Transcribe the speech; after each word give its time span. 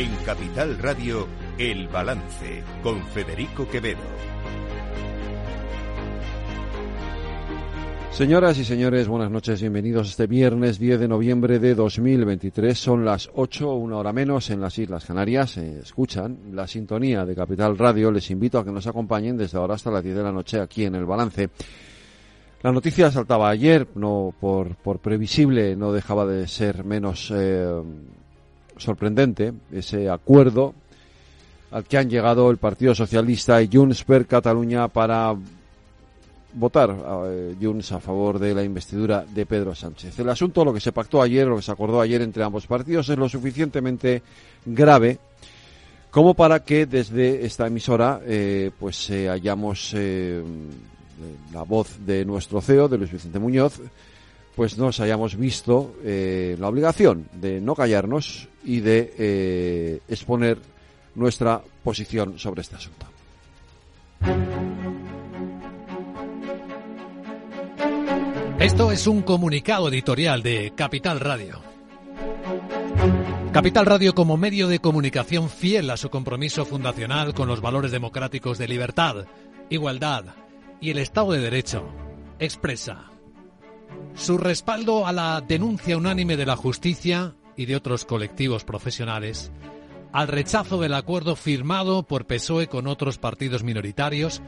En 0.00 0.16
Capital 0.24 0.78
Radio, 0.78 1.28
El 1.58 1.86
Balance, 1.88 2.62
con 2.82 3.04
Federico 3.08 3.68
Quevedo. 3.68 3.98
Señoras 8.10 8.56
y 8.56 8.64
señores, 8.64 9.08
buenas 9.08 9.30
noches, 9.30 9.60
bienvenidos 9.60 10.08
este 10.08 10.26
viernes 10.26 10.78
10 10.78 11.00
de 11.00 11.06
noviembre 11.06 11.58
de 11.58 11.74
2023. 11.74 12.78
Son 12.78 13.04
las 13.04 13.28
8, 13.34 13.74
una 13.74 13.98
hora 13.98 14.14
menos 14.14 14.48
en 14.48 14.62
las 14.62 14.78
Islas 14.78 15.04
Canarias. 15.04 15.58
escuchan 15.58 16.38
la 16.54 16.66
sintonía 16.66 17.26
de 17.26 17.34
Capital 17.34 17.76
Radio. 17.76 18.10
Les 18.10 18.30
invito 18.30 18.58
a 18.58 18.64
que 18.64 18.72
nos 18.72 18.86
acompañen 18.86 19.36
desde 19.36 19.58
ahora 19.58 19.74
hasta 19.74 19.90
las 19.90 20.02
10 20.02 20.16
de 20.16 20.22
la 20.22 20.32
noche 20.32 20.60
aquí 20.60 20.86
en 20.86 20.94
El 20.94 21.04
Balance. 21.04 21.50
La 22.62 22.72
noticia 22.72 23.10
saltaba 23.10 23.50
ayer, 23.50 23.86
no 23.96 24.32
por, 24.40 24.76
por 24.76 25.00
previsible, 25.00 25.76
no 25.76 25.92
dejaba 25.92 26.24
de 26.24 26.48
ser 26.48 26.84
menos 26.86 27.30
eh, 27.36 27.82
sorprendente 28.80 29.52
ese 29.72 30.08
acuerdo 30.08 30.74
al 31.70 31.84
que 31.84 31.98
han 31.98 32.10
llegado 32.10 32.50
el 32.50 32.56
Partido 32.56 32.94
Socialista 32.94 33.62
y 33.62 33.68
Junts 33.72 34.04
per 34.04 34.26
Cataluña 34.26 34.88
para 34.88 35.34
votar 36.52 36.96
eh, 37.26 37.54
Junts 37.60 37.92
a 37.92 38.00
favor 38.00 38.38
de 38.38 38.54
la 38.54 38.64
investidura 38.64 39.24
de 39.24 39.46
Pedro 39.46 39.74
Sánchez. 39.74 40.18
El 40.18 40.28
asunto, 40.28 40.64
lo 40.64 40.74
que 40.74 40.80
se 40.80 40.90
pactó 40.90 41.22
ayer, 41.22 41.46
lo 41.46 41.56
que 41.56 41.62
se 41.62 41.70
acordó 41.70 42.00
ayer 42.00 42.22
entre 42.22 42.42
ambos 42.42 42.66
partidos, 42.66 43.08
es 43.08 43.16
lo 43.16 43.28
suficientemente 43.28 44.22
grave 44.66 45.18
como 46.10 46.34
para 46.34 46.64
que 46.64 46.86
desde 46.86 47.46
esta 47.46 47.68
emisora 47.68 48.20
eh, 48.26 48.72
pues 48.78 49.10
eh, 49.10 49.28
hayamos 49.28 49.92
eh, 49.94 50.42
la 51.52 51.62
voz 51.62 52.04
de 52.04 52.24
nuestro 52.24 52.60
CEO, 52.60 52.88
de 52.88 52.98
Luis 52.98 53.12
Vicente 53.12 53.38
Muñoz, 53.38 53.80
pues 54.56 54.76
nos 54.76 55.00
hayamos 55.00 55.36
visto 55.36 55.94
eh, 56.04 56.56
la 56.58 56.68
obligación 56.68 57.26
de 57.32 57.60
no 57.60 57.74
callarnos 57.74 58.48
y 58.64 58.80
de 58.80 59.14
eh, 59.18 60.00
exponer 60.08 60.58
nuestra 61.14 61.62
posición 61.82 62.38
sobre 62.38 62.62
este 62.62 62.76
asunto. 62.76 63.06
Esto 68.58 68.92
es 68.92 69.06
un 69.06 69.22
comunicado 69.22 69.88
editorial 69.88 70.42
de 70.42 70.72
Capital 70.76 71.18
Radio. 71.18 71.62
Capital 73.52 73.86
Radio 73.86 74.14
como 74.14 74.36
medio 74.36 74.68
de 74.68 74.78
comunicación 74.78 75.48
fiel 75.48 75.90
a 75.90 75.96
su 75.96 76.10
compromiso 76.10 76.64
fundacional 76.66 77.34
con 77.34 77.48
los 77.48 77.60
valores 77.60 77.90
democráticos 77.90 78.58
de 78.58 78.68
libertad, 78.68 79.24
igualdad 79.70 80.26
y 80.80 80.90
el 80.90 80.98
Estado 80.98 81.32
de 81.32 81.40
Derecho, 81.40 81.88
expresa 82.38 83.10
su 84.14 84.38
respaldo 84.38 85.06
a 85.06 85.12
la 85.12 85.40
denuncia 85.40 85.96
unánime 85.96 86.36
de 86.36 86.46
la 86.46 86.56
justicia 86.56 87.34
y 87.60 87.66
de 87.66 87.76
otros 87.76 88.06
colectivos 88.06 88.64
profesionales, 88.64 89.52
al 90.12 90.28
rechazo 90.28 90.80
del 90.80 90.94
acuerdo 90.94 91.36
firmado 91.36 92.04
por 92.04 92.24
PSOE 92.24 92.68
con 92.68 92.86
otros 92.86 93.18
partidos 93.18 93.64
minoritarios 93.64 94.40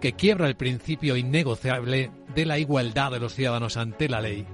que 0.00 0.12
quiebra 0.12 0.46
el 0.46 0.54
principio 0.54 1.16
innegociable 1.16 2.12
de 2.32 2.46
la 2.46 2.60
igualdad 2.60 3.10
de 3.10 3.18
los 3.18 3.34
ciudadanos 3.34 3.76
ante 3.76 4.08
la 4.08 4.20
ley, 4.20 4.46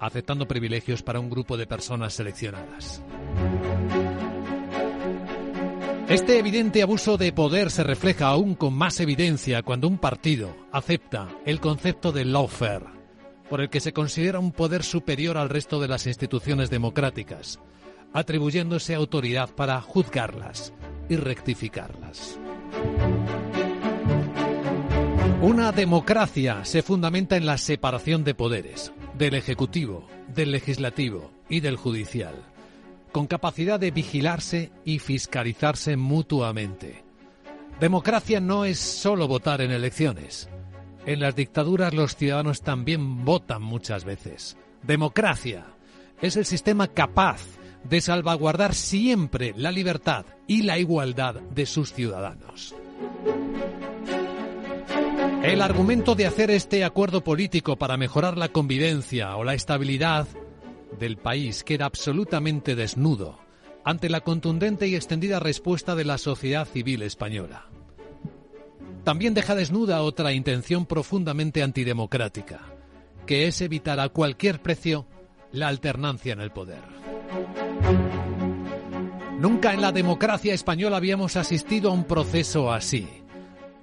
aceptando 0.00 0.48
privilegios 0.48 1.02
para 1.02 1.20
un 1.20 1.28
grupo 1.28 1.58
de 1.58 1.66
personas 1.66 2.14
seleccionadas. 2.14 3.02
Este 6.08 6.38
evidente 6.38 6.82
abuso 6.82 7.18
de 7.18 7.30
poder 7.32 7.70
se 7.70 7.84
refleja 7.84 8.28
aún 8.28 8.54
con 8.54 8.72
más 8.72 9.00
evidencia 9.00 9.62
cuando 9.62 9.86
un 9.86 9.98
partido 9.98 10.56
acepta 10.72 11.28
el 11.44 11.60
concepto 11.60 12.10
de 12.10 12.24
lawfare, 12.24 12.86
por 13.48 13.60
el 13.60 13.68
que 13.68 13.80
se 13.80 13.92
considera 13.92 14.38
un 14.38 14.52
poder 14.52 14.82
superior 14.82 15.36
al 15.36 15.48
resto 15.48 15.80
de 15.80 15.88
las 15.88 16.06
instituciones 16.06 16.70
democráticas, 16.70 17.60
atribuyéndose 18.12 18.94
autoridad 18.94 19.50
para 19.50 19.80
juzgarlas 19.80 20.72
y 21.08 21.16
rectificarlas. 21.16 22.38
Una 25.42 25.72
democracia 25.72 26.64
se 26.64 26.82
fundamenta 26.82 27.36
en 27.36 27.44
la 27.44 27.58
separación 27.58 28.24
de 28.24 28.34
poderes, 28.34 28.92
del 29.18 29.34
Ejecutivo, 29.34 30.06
del 30.34 30.52
Legislativo 30.52 31.30
y 31.50 31.60
del 31.60 31.76
Judicial, 31.76 32.34
con 33.12 33.26
capacidad 33.26 33.78
de 33.78 33.90
vigilarse 33.90 34.72
y 34.86 35.00
fiscalizarse 35.00 35.96
mutuamente. 35.96 37.04
Democracia 37.78 38.40
no 38.40 38.64
es 38.64 38.78
solo 38.78 39.28
votar 39.28 39.60
en 39.60 39.70
elecciones. 39.70 40.48
En 41.06 41.20
las 41.20 41.36
dictaduras 41.36 41.92
los 41.92 42.16
ciudadanos 42.16 42.62
también 42.62 43.24
votan 43.24 43.62
muchas 43.62 44.04
veces. 44.04 44.56
Democracia 44.82 45.66
es 46.22 46.36
el 46.36 46.46
sistema 46.46 46.88
capaz 46.88 47.42
de 47.84 48.00
salvaguardar 48.00 48.74
siempre 48.74 49.52
la 49.56 49.70
libertad 49.70 50.24
y 50.46 50.62
la 50.62 50.78
igualdad 50.78 51.34
de 51.34 51.66
sus 51.66 51.92
ciudadanos. 51.92 52.74
El 55.42 55.60
argumento 55.60 56.14
de 56.14 56.26
hacer 56.26 56.50
este 56.50 56.84
acuerdo 56.84 57.22
político 57.22 57.76
para 57.76 57.98
mejorar 57.98 58.38
la 58.38 58.48
convivencia 58.48 59.36
o 59.36 59.44
la 59.44 59.52
estabilidad 59.52 60.26
del 60.98 61.18
país 61.18 61.64
queda 61.64 61.84
absolutamente 61.84 62.74
desnudo 62.74 63.38
ante 63.84 64.08
la 64.08 64.22
contundente 64.22 64.88
y 64.88 64.94
extendida 64.94 65.40
respuesta 65.40 65.94
de 65.94 66.04
la 66.06 66.16
sociedad 66.16 66.66
civil 66.66 67.02
española. 67.02 67.66
También 69.04 69.34
deja 69.34 69.54
desnuda 69.54 70.02
otra 70.02 70.32
intención 70.32 70.86
profundamente 70.86 71.62
antidemocrática, 71.62 72.60
que 73.26 73.46
es 73.46 73.60
evitar 73.60 74.00
a 74.00 74.08
cualquier 74.08 74.60
precio 74.60 75.06
la 75.52 75.68
alternancia 75.68 76.32
en 76.32 76.40
el 76.40 76.50
poder. 76.50 76.82
Nunca 79.38 79.74
en 79.74 79.82
la 79.82 79.92
democracia 79.92 80.54
española 80.54 80.96
habíamos 80.96 81.36
asistido 81.36 81.90
a 81.90 81.92
un 81.92 82.04
proceso 82.04 82.72
así 82.72 83.06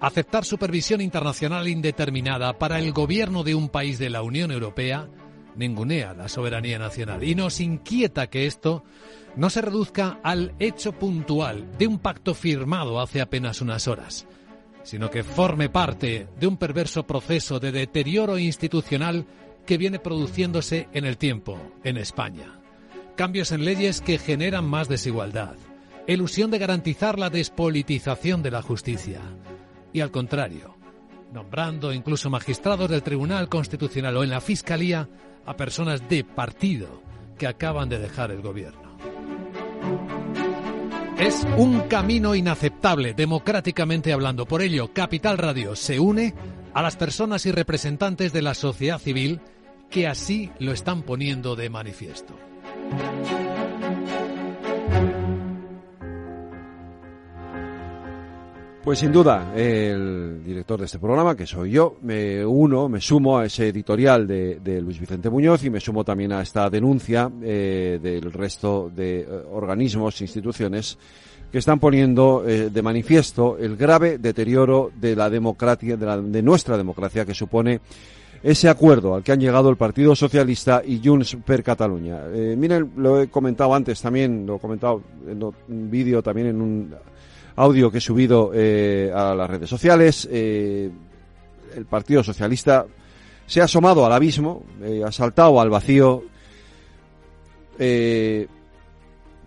aceptar 0.01 0.43
supervisión 0.43 0.99
internacional 0.99 1.67
indeterminada 1.67 2.57
para 2.57 2.79
el 2.79 2.91
gobierno 2.91 3.43
de 3.43 3.53
un 3.53 3.69
país 3.69 3.99
de 3.99 4.09
la 4.09 4.23
Unión 4.23 4.51
Europea 4.51 5.07
ningunea 5.55 6.13
la 6.13 6.27
soberanía 6.27 6.79
nacional 6.79 7.23
y 7.23 7.35
nos 7.35 7.59
inquieta 7.61 8.27
que 8.27 8.47
esto 8.47 8.83
no 9.35 9.49
se 9.51 9.61
reduzca 9.61 10.19
al 10.23 10.53
hecho 10.59 10.93
puntual 10.93 11.77
de 11.77 11.87
un 11.87 11.99
pacto 11.99 12.33
firmado 12.33 12.99
hace 12.99 13.21
apenas 13.21 13.61
unas 13.61 13.87
horas, 13.87 14.27
sino 14.83 15.09
que 15.09 15.23
forme 15.23 15.69
parte 15.69 16.27
de 16.39 16.47
un 16.47 16.57
perverso 16.57 17.05
proceso 17.05 17.59
de 17.59 17.71
deterioro 17.71 18.37
institucional 18.37 19.25
que 19.65 19.77
viene 19.77 19.99
produciéndose 19.99 20.87
en 20.93 21.05
el 21.05 21.17
tiempo 21.17 21.59
en 21.83 21.97
España. 21.97 22.59
Cambios 23.15 23.51
en 23.51 23.65
leyes 23.65 24.01
que 24.01 24.17
generan 24.17 24.65
más 24.65 24.87
desigualdad, 24.87 25.55
ilusión 26.07 26.51
de 26.51 26.57
garantizar 26.57 27.19
la 27.19 27.29
despolitización 27.29 28.41
de 28.41 28.51
la 28.51 28.61
justicia, 28.61 29.21
y 29.93 30.01
al 30.01 30.11
contrario, 30.11 30.75
nombrando 31.33 31.93
incluso 31.93 32.29
magistrados 32.29 32.89
del 32.89 33.03
Tribunal 33.03 33.49
Constitucional 33.49 34.17
o 34.17 34.23
en 34.23 34.29
la 34.29 34.41
Fiscalía 34.41 35.07
a 35.45 35.55
personas 35.55 36.07
de 36.09 36.23
partido 36.23 37.01
que 37.37 37.47
acaban 37.47 37.89
de 37.89 37.99
dejar 37.99 38.31
el 38.31 38.41
gobierno. 38.41 38.91
Es 41.21 41.45
un 41.55 41.81
camino 41.81 42.33
inaceptable, 42.33 43.13
democráticamente 43.13 44.11
hablando. 44.11 44.47
Por 44.47 44.63
ello, 44.63 44.91
Capital 44.91 45.37
Radio 45.37 45.75
se 45.75 45.99
une 45.99 46.33
a 46.73 46.81
las 46.81 46.95
personas 46.95 47.45
y 47.45 47.51
representantes 47.51 48.33
de 48.33 48.41
la 48.41 48.55
sociedad 48.55 48.97
civil 48.97 49.39
que 49.91 50.07
así 50.07 50.49
lo 50.57 50.71
están 50.71 51.03
poniendo 51.03 51.55
de 51.55 51.69
manifiesto. 51.69 52.33
Pues 58.83 58.97
sin 58.97 59.11
duda, 59.11 59.53
el 59.55 60.43
director 60.43 60.79
de 60.79 60.87
este 60.87 60.97
programa, 60.97 61.35
que 61.35 61.45
soy 61.45 61.69
yo, 61.69 61.97
me 62.01 62.43
uno, 62.43 62.89
me 62.89 62.99
sumo 62.99 63.37
a 63.37 63.45
ese 63.45 63.67
editorial 63.67 64.25
de, 64.25 64.81
Luis 64.81 64.99
Vicente 64.99 65.29
Muñoz 65.29 65.63
y 65.63 65.69
me 65.69 65.79
sumo 65.79 66.03
también 66.03 66.31
a 66.31 66.41
esta 66.41 66.67
denuncia 66.67 67.31
eh, 67.43 67.99
del 68.01 68.33
resto 68.33 68.91
de 68.93 69.19
eh, 69.19 69.27
organismos, 69.51 70.19
instituciones 70.21 70.97
que 71.51 71.59
están 71.59 71.79
poniendo 71.79 72.43
eh, 72.47 72.71
de 72.71 72.81
manifiesto 72.81 73.55
el 73.59 73.77
grave 73.77 74.17
deterioro 74.17 74.91
de 74.99 75.15
la 75.15 75.29
democracia, 75.29 75.95
de, 75.95 76.05
la, 76.05 76.17
de 76.17 76.41
nuestra 76.41 76.75
democracia 76.75 77.23
que 77.23 77.35
supone 77.35 77.81
ese 78.41 78.67
acuerdo 78.67 79.13
al 79.13 79.21
que 79.21 79.31
han 79.31 79.39
llegado 79.39 79.69
el 79.69 79.77
Partido 79.77 80.15
Socialista 80.15 80.81
y 80.83 81.01
Junts 81.03 81.37
per 81.45 81.61
Cataluña. 81.61 82.21
Eh, 82.33 82.55
miren, 82.57 82.93
lo 82.97 83.21
he 83.21 83.27
comentado 83.27 83.75
antes 83.75 84.01
también, 84.01 84.47
lo 84.47 84.55
he 84.55 84.59
comentado 84.59 85.03
en 85.27 85.43
un 85.43 85.91
vídeo 85.91 86.23
también 86.23 86.47
en 86.47 86.61
un 86.61 86.95
audio 87.55 87.91
que 87.91 87.97
he 87.99 88.01
subido 88.01 88.51
eh, 88.53 89.11
a 89.13 89.35
las 89.35 89.49
redes 89.49 89.69
sociales. 89.69 90.27
Eh, 90.31 90.89
el 91.75 91.85
Partido 91.85 92.23
Socialista 92.23 92.85
se 93.45 93.61
ha 93.61 93.65
asomado 93.65 94.05
al 94.05 94.13
abismo, 94.13 94.63
eh, 94.81 95.01
ha 95.05 95.11
saltado 95.11 95.59
al 95.59 95.69
vacío, 95.69 96.23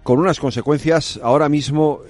con 0.03 0.19
unas 0.19 0.41
consecuencias 0.41 1.21
ahora 1.23 1.49
mismo 1.49 2.01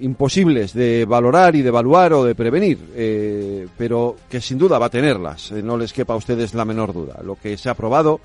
imposibles 0.00 0.72
de 0.72 1.04
valorar 1.04 1.54
y 1.54 1.62
de 1.62 1.68
evaluar 1.68 2.14
o 2.14 2.24
de 2.24 2.34
prevenir, 2.34 3.70
pero 3.78 4.16
que 4.28 4.40
sin 4.40 4.58
duda 4.58 4.80
va 4.80 4.86
a 4.86 4.90
tenerlas, 4.90 5.52
no 5.52 5.76
les 5.76 5.92
quepa 5.92 6.14
a 6.14 6.16
ustedes 6.16 6.52
la 6.54 6.64
menor 6.64 6.92
duda. 6.92 7.20
Lo 7.22 7.36
que 7.36 7.56
se 7.56 7.68
ha 7.68 7.72
aprobado 7.72 8.18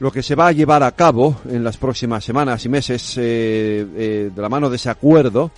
Lo 0.00 0.10
que 0.10 0.24
se 0.24 0.34
va 0.34 0.48
a 0.48 0.52
llevar 0.52 0.82
a 0.82 0.90
cabo 0.92 1.36
en 1.48 1.62
las 1.62 1.76
próximas 1.76 2.24
semanas 2.24 2.64
y 2.64 2.68
meses 2.68 3.14
de 3.14 4.32
la 4.34 4.48
mano 4.48 4.68
de 4.68 4.76
ese 4.76 4.90
acuerdo 4.90 5.52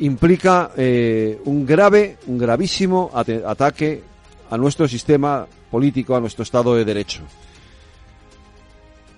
implica 0.00 0.72
eh, 0.76 1.40
un 1.44 1.66
grave, 1.66 2.18
un 2.26 2.38
gravísimo 2.38 3.10
ataque 3.14 4.02
a 4.50 4.56
nuestro 4.56 4.88
sistema 4.88 5.46
político, 5.70 6.16
a 6.16 6.20
nuestro 6.20 6.42
Estado 6.42 6.74
de 6.74 6.84
Derecho. 6.84 7.22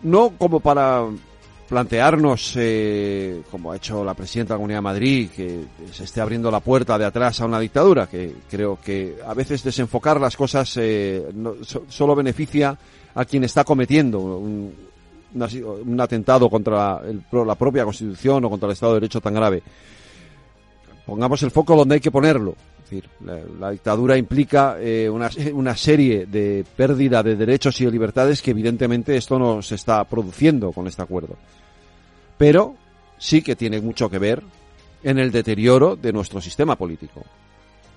No 0.02 0.32
como 0.38 0.60
para 0.60 1.04
plantearnos, 1.68 2.54
eh, 2.56 3.42
como 3.48 3.70
ha 3.70 3.76
hecho 3.76 4.04
la 4.04 4.14
presidenta 4.14 4.54
de 4.54 4.56
la 4.56 4.58
Comunidad 4.58 4.78
de 4.78 4.82
Madrid, 4.82 5.30
que 5.30 5.64
se 5.92 6.02
esté 6.02 6.20
abriendo 6.20 6.50
la 6.50 6.58
puerta 6.58 6.98
de 6.98 7.04
atrás 7.04 7.40
a 7.40 7.46
una 7.46 7.60
dictadura, 7.60 8.08
que 8.08 8.34
creo 8.50 8.78
que 8.82 9.18
a 9.24 9.34
veces 9.34 9.62
desenfocar 9.62 10.20
las 10.20 10.36
cosas 10.36 10.76
eh, 10.78 11.22
solo 11.88 12.16
beneficia 12.16 12.76
a 13.14 13.24
quien 13.24 13.44
está 13.44 13.62
cometiendo 13.62 14.18
un, 14.18 14.74
atentado 16.00 16.50
contra 16.50 17.02
la 17.30 17.54
propia 17.54 17.84
Constitución 17.84 18.44
o 18.44 18.50
contra 18.50 18.66
el 18.66 18.72
Estado 18.72 18.94
de 18.94 19.00
Derecho 19.00 19.20
tan 19.20 19.34
grave. 19.34 19.62
Pongamos 21.10 21.42
el 21.42 21.50
foco 21.50 21.74
donde 21.74 21.96
hay 21.96 22.00
que 22.00 22.10
ponerlo. 22.10 22.54
Es 22.78 22.90
decir, 22.90 23.10
la, 23.58 23.70
dictadura 23.70 24.16
implica 24.16 24.76
eh, 24.80 25.10
una, 25.10 25.28
una, 25.52 25.76
serie 25.76 26.26
de 26.26 26.64
pérdida 26.76 27.22
de 27.22 27.36
derechos 27.36 27.80
y 27.80 27.84
de 27.84 27.90
libertades 27.90 28.40
que 28.40 28.52
evidentemente 28.52 29.16
esto 29.16 29.38
no 29.38 29.60
se 29.60 29.74
está 29.74 30.04
produciendo 30.04 30.72
con 30.72 30.86
este 30.86 31.02
acuerdo 31.02 31.36
pero 32.40 32.74
sí 33.18 33.42
que 33.42 33.54
tiene 33.54 33.82
mucho 33.82 34.08
que 34.08 34.18
ver 34.18 34.42
en 35.02 35.18
el 35.18 35.30
deterioro 35.30 35.94
de 35.94 36.10
nuestro 36.10 36.40
sistema 36.40 36.74
político, 36.74 37.22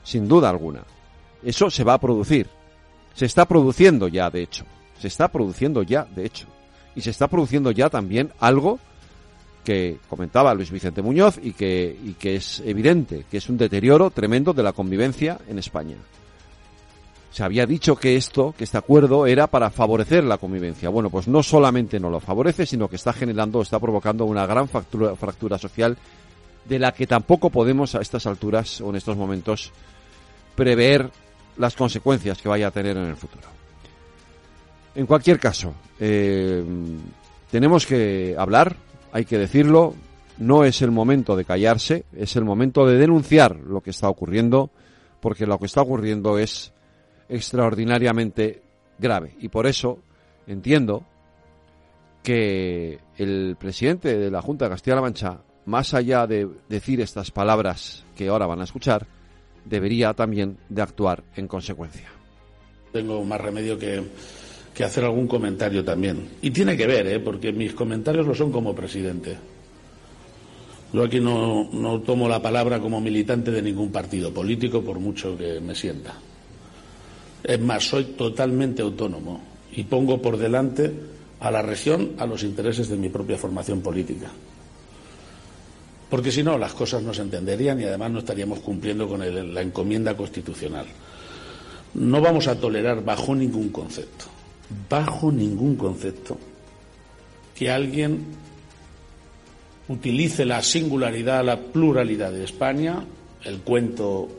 sin 0.03 0.27
duda 0.27 0.49
alguna. 0.49 0.83
Eso 1.41 1.71
se 1.71 1.85
va 1.85 1.93
a 1.93 1.97
producir, 1.97 2.49
se 3.13 3.25
está 3.25 3.45
produciendo 3.45 4.09
ya, 4.09 4.29
de 4.29 4.43
hecho, 4.43 4.65
se 4.99 5.07
está 5.07 5.29
produciendo 5.29 5.81
ya, 5.81 6.03
de 6.13 6.25
hecho, 6.25 6.47
y 6.93 6.99
se 6.99 7.11
está 7.11 7.29
produciendo 7.29 7.71
ya 7.71 7.89
también 7.89 8.33
algo 8.37 8.79
que 9.63 9.97
comentaba 10.09 10.53
Luis 10.53 10.71
Vicente 10.71 11.01
Muñoz 11.01 11.39
y 11.41 11.53
que, 11.53 11.97
y 12.03 12.13
que 12.13 12.35
es 12.35 12.61
evidente, 12.65 13.25
que 13.29 13.37
es 13.37 13.49
un 13.49 13.57
deterioro 13.57 14.09
tremendo 14.11 14.53
de 14.53 14.63
la 14.63 14.73
convivencia 14.73 15.39
en 15.47 15.59
España 15.59 15.97
se 17.33 17.43
había 17.43 17.65
dicho 17.65 17.95
que 17.95 18.15
esto, 18.15 18.53
que 18.55 18.63
este 18.63 18.77
acuerdo 18.77 19.25
era 19.25 19.47
para 19.47 19.71
favorecer 19.71 20.23
la 20.23 20.37
convivencia. 20.37 20.89
Bueno, 20.89 21.09
pues 21.09 21.27
no 21.27 21.41
solamente 21.41 21.99
no 21.99 22.11
lo 22.11 22.19
favorece, 22.19 22.67
sino 22.67 22.87
que 22.87 22.95
está 22.95 23.11
generando, 23.11 23.59
está 23.59 23.79
provocando 23.79 24.25
una 24.25 24.45
gran 24.45 24.69
fractura, 24.69 25.15
fractura 25.15 25.57
social 25.57 25.97
de 26.65 26.77
la 26.77 26.91
que 26.91 27.07
tampoco 27.07 27.49
podemos 27.49 27.95
a 27.95 28.01
estas 28.01 28.27
alturas 28.27 28.81
o 28.81 28.91
en 28.91 28.97
estos 28.97 29.17
momentos 29.17 29.71
prever 30.53 31.09
las 31.57 31.75
consecuencias 31.75 32.39
que 32.39 32.49
vaya 32.49 32.67
a 32.67 32.71
tener 32.71 32.95
en 32.97 33.05
el 33.05 33.15
futuro. 33.15 33.47
En 34.93 35.07
cualquier 35.07 35.39
caso, 35.39 35.73
eh, 35.99 36.63
tenemos 37.49 37.87
que 37.87 38.35
hablar, 38.37 38.75
hay 39.13 39.25
que 39.25 39.37
decirlo, 39.37 39.93
no 40.39 40.63
es 40.63 40.81
el 40.81 40.89
momento 40.89 41.35
de 41.35 41.45
callarse, 41.45 42.03
es 42.17 42.35
el 42.35 42.43
momento 42.43 42.87
de 42.87 42.97
denunciar 42.97 43.55
lo 43.55 43.81
que 43.81 43.91
está 43.91 44.09
ocurriendo, 44.09 44.71
porque 45.21 45.45
lo 45.45 45.59
que 45.59 45.67
está 45.67 45.81
ocurriendo 45.83 46.39
es 46.39 46.73
extraordinariamente 47.29 48.63
grave. 48.97 49.35
Y 49.39 49.49
por 49.49 49.67
eso 49.67 49.99
entiendo 50.47 51.05
que 52.23 52.99
el 53.17 53.55
presidente 53.59 54.17
de 54.17 54.31
la 54.31 54.41
Junta 54.41 54.65
de 54.65 54.71
Castilla-La 54.71 55.01
Mancha, 55.01 55.41
más 55.67 55.93
allá 55.93 56.25
de 56.25 56.49
decir 56.67 56.99
estas 56.99 57.29
palabras 57.29 58.05
que 58.15 58.29
ahora 58.29 58.47
van 58.47 58.61
a 58.61 58.63
escuchar, 58.63 59.05
debería 59.63 60.15
también 60.15 60.57
de 60.69 60.81
actuar 60.81 61.23
en 61.35 61.47
consecuencia. 61.47 62.09
Tengo 62.91 63.23
más 63.23 63.39
remedio 63.39 63.77
que, 63.77 64.03
que 64.73 64.83
hacer 64.83 65.03
algún 65.03 65.27
comentario 65.27 65.83
también. 65.83 66.29
Y 66.41 66.51
tiene 66.51 66.75
que 66.75 66.87
ver, 66.87 67.07
¿eh? 67.07 67.19
porque 67.19 67.51
mis 67.51 67.73
comentarios 67.73 68.25
lo 68.25 68.33
son 68.33 68.51
como 68.51 68.73
presidente. 68.73 69.37
Yo 70.91 71.03
aquí 71.03 71.19
no, 71.19 71.69
no 71.71 72.01
tomo 72.01 72.27
la 72.27 72.41
palabra 72.41 72.79
como 72.79 73.01
militante 73.01 73.51
de 73.51 73.61
ningún 73.61 73.91
partido 73.91 74.33
político, 74.33 74.81
por 74.81 74.99
mucho 74.99 75.37
que 75.37 75.59
me 75.59 75.75
sienta. 75.75 76.13
Es 77.43 77.59
más, 77.59 77.83
soy 77.83 78.05
totalmente 78.05 78.81
autónomo 78.81 79.41
y 79.75 79.83
pongo 79.83 80.21
por 80.21 80.37
delante 80.37 80.91
a 81.39 81.51
la 81.51 81.61
región 81.61 82.11
a 82.17 82.25
los 82.25 82.43
intereses 82.43 82.87
de 82.89 82.95
mi 82.95 83.09
propia 83.09 83.37
formación 83.37 83.81
política. 83.81 84.31
Porque 86.09 86.31
si 86.31 86.43
no, 86.43 86.57
las 86.57 86.73
cosas 86.73 87.01
no 87.01 87.13
se 87.13 87.23
entenderían 87.23 87.81
y 87.81 87.85
además 87.85 88.11
no 88.11 88.19
estaríamos 88.19 88.59
cumpliendo 88.59 89.07
con 89.07 89.19
la 89.53 89.61
encomienda 89.61 90.15
constitucional. 90.15 90.85
No 91.95 92.21
vamos 92.21 92.47
a 92.47 92.55
tolerar 92.55 93.03
bajo 93.03 93.35
ningún 93.35 93.69
concepto, 93.69 94.25
bajo 94.89 95.31
ningún 95.31 95.75
concepto, 95.75 96.37
que 97.55 97.69
alguien 97.69 98.25
utilice 99.87 100.45
la 100.45 100.61
singularidad, 100.61 101.43
la 101.43 101.59
pluralidad 101.59 102.31
de 102.31 102.43
España, 102.43 103.03
el 103.43 103.59
cuento 103.59 104.29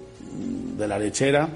de 0.77 0.89
la 0.89 0.99
lechera, 0.99 1.49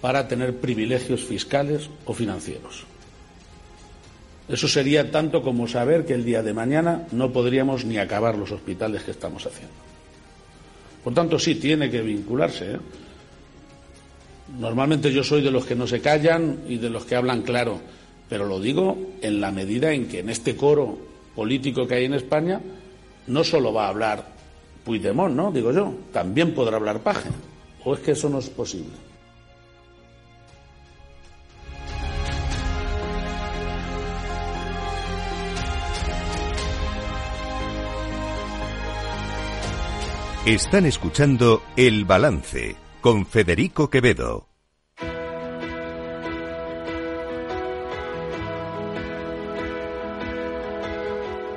para 0.00 0.26
tener 0.28 0.56
privilegios 0.56 1.24
fiscales 1.24 1.88
o 2.04 2.12
financieros. 2.12 2.84
Eso 4.48 4.68
sería 4.68 5.10
tanto 5.10 5.42
como 5.42 5.66
saber 5.66 6.04
que 6.04 6.14
el 6.14 6.24
día 6.24 6.42
de 6.42 6.54
mañana 6.54 7.06
no 7.10 7.32
podríamos 7.32 7.84
ni 7.84 7.98
acabar 7.98 8.36
los 8.36 8.52
hospitales 8.52 9.02
que 9.02 9.10
estamos 9.10 9.44
haciendo. 9.44 9.74
Por 11.02 11.14
tanto, 11.14 11.38
sí, 11.38 11.56
tiene 11.56 11.90
que 11.90 12.00
vincularse. 12.00 12.74
¿eh? 12.74 12.78
Normalmente 14.58 15.12
yo 15.12 15.24
soy 15.24 15.42
de 15.42 15.50
los 15.50 15.66
que 15.66 15.74
no 15.74 15.86
se 15.86 16.00
callan 16.00 16.60
y 16.68 16.78
de 16.78 16.88
los 16.88 17.04
que 17.04 17.16
hablan 17.16 17.42
claro, 17.42 17.80
pero 18.28 18.46
lo 18.46 18.60
digo 18.60 18.96
en 19.20 19.40
la 19.40 19.50
medida 19.50 19.92
en 19.92 20.06
que 20.06 20.20
en 20.20 20.30
este 20.30 20.56
coro 20.56 20.98
político 21.34 21.86
que 21.86 21.96
hay 21.96 22.04
en 22.04 22.14
España 22.14 22.60
no 23.26 23.44
solo 23.44 23.72
va 23.72 23.86
a 23.86 23.88
hablar 23.88 24.36
Puigdemont, 24.84 25.34
¿no? 25.34 25.50
Digo 25.50 25.72
yo, 25.72 25.92
también 26.12 26.54
podrá 26.54 26.76
hablar 26.76 27.00
Paje. 27.00 27.30
¿O 27.84 27.94
es 27.94 28.00
que 28.00 28.12
eso 28.12 28.28
no 28.28 28.38
es 28.38 28.48
posible? 28.48 28.92
Están 40.46 40.86
escuchando 40.86 41.62
El 41.76 42.04
Balance 42.04 42.85
con 43.06 43.24
Federico 43.24 43.88
Quevedo. 43.88 44.48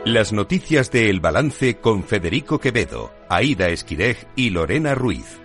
Las 0.06 0.32
noticias 0.32 0.92
de 0.92 1.10
El 1.10 1.22
Balance 1.22 1.78
con 1.78 2.04
Federico 2.04 2.60
Quevedo, 2.60 3.12
Aida 3.30 3.70
Esquirej 3.70 4.28
y 4.36 4.52
Lorena 4.52 4.94
Ruiz. 4.94 5.40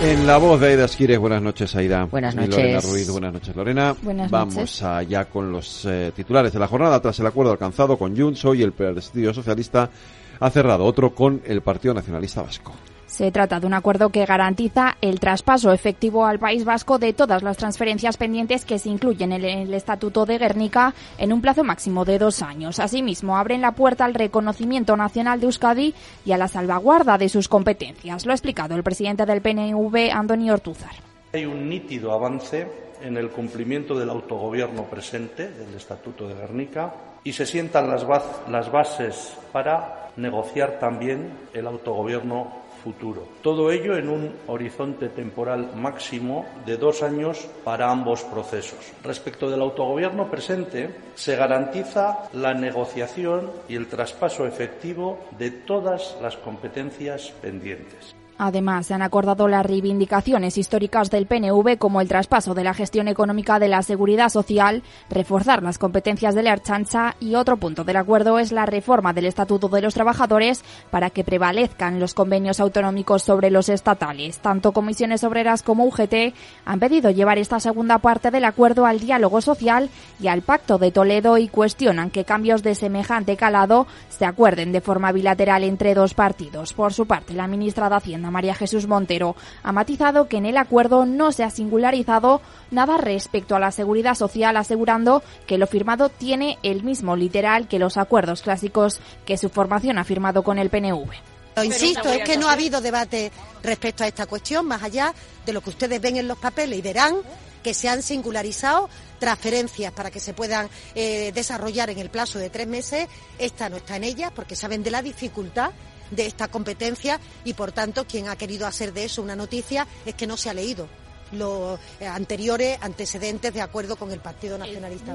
En 0.00 0.28
la 0.28 0.36
voz 0.36 0.60
de 0.60 0.68
Aida 0.68 0.84
Esquirej, 0.84 1.18
buenas 1.18 1.42
noches 1.42 1.74
Aida. 1.74 2.04
Buenas 2.04 2.36
noches. 2.36 2.54
Y 2.54 2.60
Lorena 2.60 2.80
Ruiz, 2.82 3.10
buenas 3.10 3.32
noches 3.32 3.56
Lorena. 3.56 3.96
Buenas 4.00 4.30
Vamos 4.30 4.80
allá 4.84 5.24
con 5.24 5.50
los 5.50 5.86
eh, 5.86 6.12
titulares 6.14 6.52
de 6.52 6.60
la 6.60 6.68
jornada 6.68 7.02
tras 7.02 7.18
el 7.18 7.26
acuerdo 7.26 7.50
alcanzado 7.50 7.98
con 7.98 8.16
Junts 8.16 8.44
y 8.54 8.62
el 8.62 8.70
Partido 8.70 9.34
Socialista 9.34 9.90
ha 10.38 10.50
cerrado 10.50 10.84
otro 10.84 11.12
con 11.12 11.42
el 11.44 11.62
Partido 11.62 11.94
Nacionalista 11.94 12.42
Vasco. 12.42 12.76
Se 13.14 13.30
trata 13.30 13.60
de 13.60 13.66
un 13.68 13.74
acuerdo 13.74 14.08
que 14.08 14.26
garantiza 14.26 14.96
el 15.00 15.20
traspaso 15.20 15.72
efectivo 15.72 16.26
al 16.26 16.40
País 16.40 16.64
Vasco 16.64 16.98
de 16.98 17.12
todas 17.12 17.44
las 17.44 17.56
transferencias 17.56 18.16
pendientes 18.16 18.64
que 18.64 18.80
se 18.80 18.88
incluyen 18.88 19.30
en 19.30 19.44
el 19.44 19.72
Estatuto 19.72 20.26
de 20.26 20.36
Guernica 20.36 20.92
en 21.16 21.32
un 21.32 21.40
plazo 21.40 21.62
máximo 21.62 22.04
de 22.04 22.18
dos 22.18 22.42
años. 22.42 22.80
Asimismo, 22.80 23.36
abren 23.36 23.60
la 23.60 23.70
puerta 23.70 24.04
al 24.04 24.14
reconocimiento 24.14 24.96
nacional 24.96 25.38
de 25.38 25.46
Euskadi 25.46 25.94
y 26.26 26.32
a 26.32 26.36
la 26.36 26.48
salvaguarda 26.48 27.16
de 27.16 27.28
sus 27.28 27.46
competencias. 27.46 28.26
Lo 28.26 28.32
ha 28.32 28.34
explicado 28.34 28.74
el 28.74 28.82
presidente 28.82 29.24
del 29.24 29.42
PNV, 29.42 30.10
Andoni 30.12 30.50
Ortúzar. 30.50 30.96
Hay 31.34 31.44
un 31.44 31.68
nítido 31.68 32.10
avance 32.10 32.66
en 33.00 33.16
el 33.16 33.30
cumplimiento 33.30 33.96
del 33.96 34.10
autogobierno 34.10 34.86
presente 34.86 35.50
del 35.50 35.72
Estatuto 35.76 36.26
de 36.26 36.34
Guernica 36.34 36.92
y 37.22 37.32
se 37.32 37.46
sientan 37.46 37.88
las, 37.88 38.04
las 38.50 38.72
bases 38.72 39.36
para 39.52 40.10
negociar 40.16 40.80
también 40.80 41.32
el 41.52 41.68
autogobierno 41.68 42.63
futuro. 42.84 43.26
Todo 43.42 43.72
ello 43.72 43.96
en 43.96 44.10
un 44.10 44.30
horizonte 44.46 45.08
temporal 45.08 45.74
máximo 45.74 46.44
de 46.66 46.76
dos 46.76 47.02
años 47.02 47.48
para 47.64 47.90
ambos 47.90 48.22
procesos. 48.24 48.92
Respecto 49.02 49.48
del 49.48 49.62
autogobierno 49.62 50.30
presente, 50.30 50.94
se 51.14 51.34
garantiza 51.34 52.28
la 52.34 52.52
negociación 52.52 53.50
y 53.68 53.76
el 53.76 53.86
traspaso 53.86 54.46
efectivo 54.46 55.18
de 55.38 55.50
todas 55.50 56.18
las 56.20 56.36
competencias 56.36 57.32
pendientes. 57.40 58.13
Además, 58.38 58.86
se 58.86 58.94
han 58.94 59.02
acordado 59.02 59.46
las 59.46 59.64
reivindicaciones 59.64 60.58
históricas 60.58 61.10
del 61.10 61.26
PNV 61.26 61.78
como 61.78 62.00
el 62.00 62.08
traspaso 62.08 62.54
de 62.54 62.64
la 62.64 62.74
gestión 62.74 63.06
económica 63.08 63.58
de 63.58 63.68
la 63.68 63.82
seguridad 63.82 64.28
social, 64.28 64.82
reforzar 65.08 65.62
las 65.62 65.78
competencias 65.78 66.34
de 66.34 66.42
la 66.42 66.52
Archancha 66.52 67.16
y 67.20 67.36
otro 67.36 67.56
punto 67.56 67.84
del 67.84 67.96
acuerdo 67.96 68.38
es 68.38 68.50
la 68.50 68.66
reforma 68.66 69.12
del 69.12 69.26
Estatuto 69.26 69.68
de 69.68 69.82
los 69.82 69.94
Trabajadores 69.94 70.64
para 70.90 71.10
que 71.10 71.22
prevalezcan 71.22 72.00
los 72.00 72.14
convenios 72.14 72.58
autonómicos 72.58 73.22
sobre 73.22 73.50
los 73.50 73.68
estatales. 73.68 74.38
Tanto 74.38 74.72
comisiones 74.72 75.22
obreras 75.22 75.62
como 75.62 75.84
UGT 75.84 76.34
han 76.64 76.80
pedido 76.80 77.10
llevar 77.10 77.38
esta 77.38 77.60
segunda 77.60 77.98
parte 77.98 78.30
del 78.30 78.44
acuerdo 78.44 78.86
al 78.86 79.00
diálogo 79.00 79.40
social 79.40 79.90
y 80.20 80.26
al 80.26 80.42
Pacto 80.42 80.78
de 80.78 80.90
Toledo 80.90 81.38
y 81.38 81.48
cuestionan 81.48 82.10
que 82.10 82.24
cambios 82.24 82.62
de 82.62 82.74
semejante 82.74 83.36
calado 83.36 83.86
se 84.08 84.24
acuerden 84.24 84.72
de 84.72 84.80
forma 84.80 85.12
bilateral 85.12 85.62
entre 85.62 85.94
dos 85.94 86.14
partidos. 86.14 86.72
Por 86.72 86.92
su 86.92 87.06
parte, 87.06 87.34
la 87.34 87.46
ministra 87.46 87.88
de 87.88 87.96
Hacienda 87.96 88.23
María 88.30 88.54
Jesús 88.54 88.86
Montero 88.86 89.36
ha 89.62 89.72
matizado 89.72 90.28
que 90.28 90.36
en 90.36 90.46
el 90.46 90.56
acuerdo 90.56 91.06
no 91.06 91.32
se 91.32 91.44
ha 91.44 91.50
singularizado 91.50 92.40
nada 92.70 92.96
respecto 92.96 93.56
a 93.56 93.60
la 93.60 93.70
seguridad 93.70 94.14
social, 94.14 94.56
asegurando 94.56 95.22
que 95.46 95.58
lo 95.58 95.66
firmado 95.66 96.08
tiene 96.08 96.58
el 96.62 96.82
mismo 96.82 97.16
literal 97.16 97.68
que 97.68 97.78
los 97.78 97.96
acuerdos 97.96 98.42
clásicos 98.42 99.00
que 99.24 99.36
su 99.36 99.48
formación 99.48 99.98
ha 99.98 100.04
firmado 100.04 100.42
con 100.42 100.58
el 100.58 100.70
PNV. 100.70 101.10
Lo 101.56 101.62
insisto, 101.64 102.08
es 102.08 102.24
que 102.24 102.36
no 102.36 102.48
ha 102.48 102.52
habido 102.52 102.80
debate 102.80 103.30
respecto 103.62 104.02
a 104.02 104.08
esta 104.08 104.26
cuestión, 104.26 104.66
más 104.66 104.82
allá 104.82 105.14
de 105.46 105.52
lo 105.52 105.60
que 105.60 105.70
ustedes 105.70 106.00
ven 106.00 106.16
en 106.16 106.26
los 106.26 106.38
papeles 106.38 106.78
y 106.78 106.82
verán 106.82 107.14
que 107.62 107.74
se 107.74 107.88
han 107.88 108.02
singularizado 108.02 108.90
transferencias 109.18 109.92
para 109.92 110.10
que 110.10 110.20
se 110.20 110.34
puedan 110.34 110.68
eh, 110.94 111.32
desarrollar 111.34 111.90
en 111.90 111.98
el 111.98 112.10
plazo 112.10 112.38
de 112.38 112.50
tres 112.50 112.66
meses. 112.66 113.08
Esta 113.38 113.68
no 113.68 113.76
está 113.76 113.96
en 113.96 114.04
ella 114.04 114.30
porque 114.34 114.56
saben 114.56 114.82
de 114.82 114.90
la 114.90 115.00
dificultad 115.00 115.70
de 116.10 116.26
esta 116.26 116.48
competencia 116.48 117.20
y, 117.44 117.54
por 117.54 117.72
tanto, 117.72 118.04
quien 118.06 118.28
ha 118.28 118.36
querido 118.36 118.66
hacer 118.66 118.92
de 118.92 119.04
eso 119.04 119.22
una 119.22 119.36
noticia 119.36 119.86
es 120.04 120.14
que 120.14 120.26
no 120.26 120.36
se 120.36 120.50
ha 120.50 120.54
leído 120.54 120.88
los 121.32 121.78
eh, 122.00 122.06
anteriores 122.06 122.78
antecedentes 122.80 123.52
de 123.52 123.60
acuerdo 123.60 123.96
con 123.96 124.12
el 124.12 124.20
Partido 124.20 124.58
Nacionalista. 124.58 125.14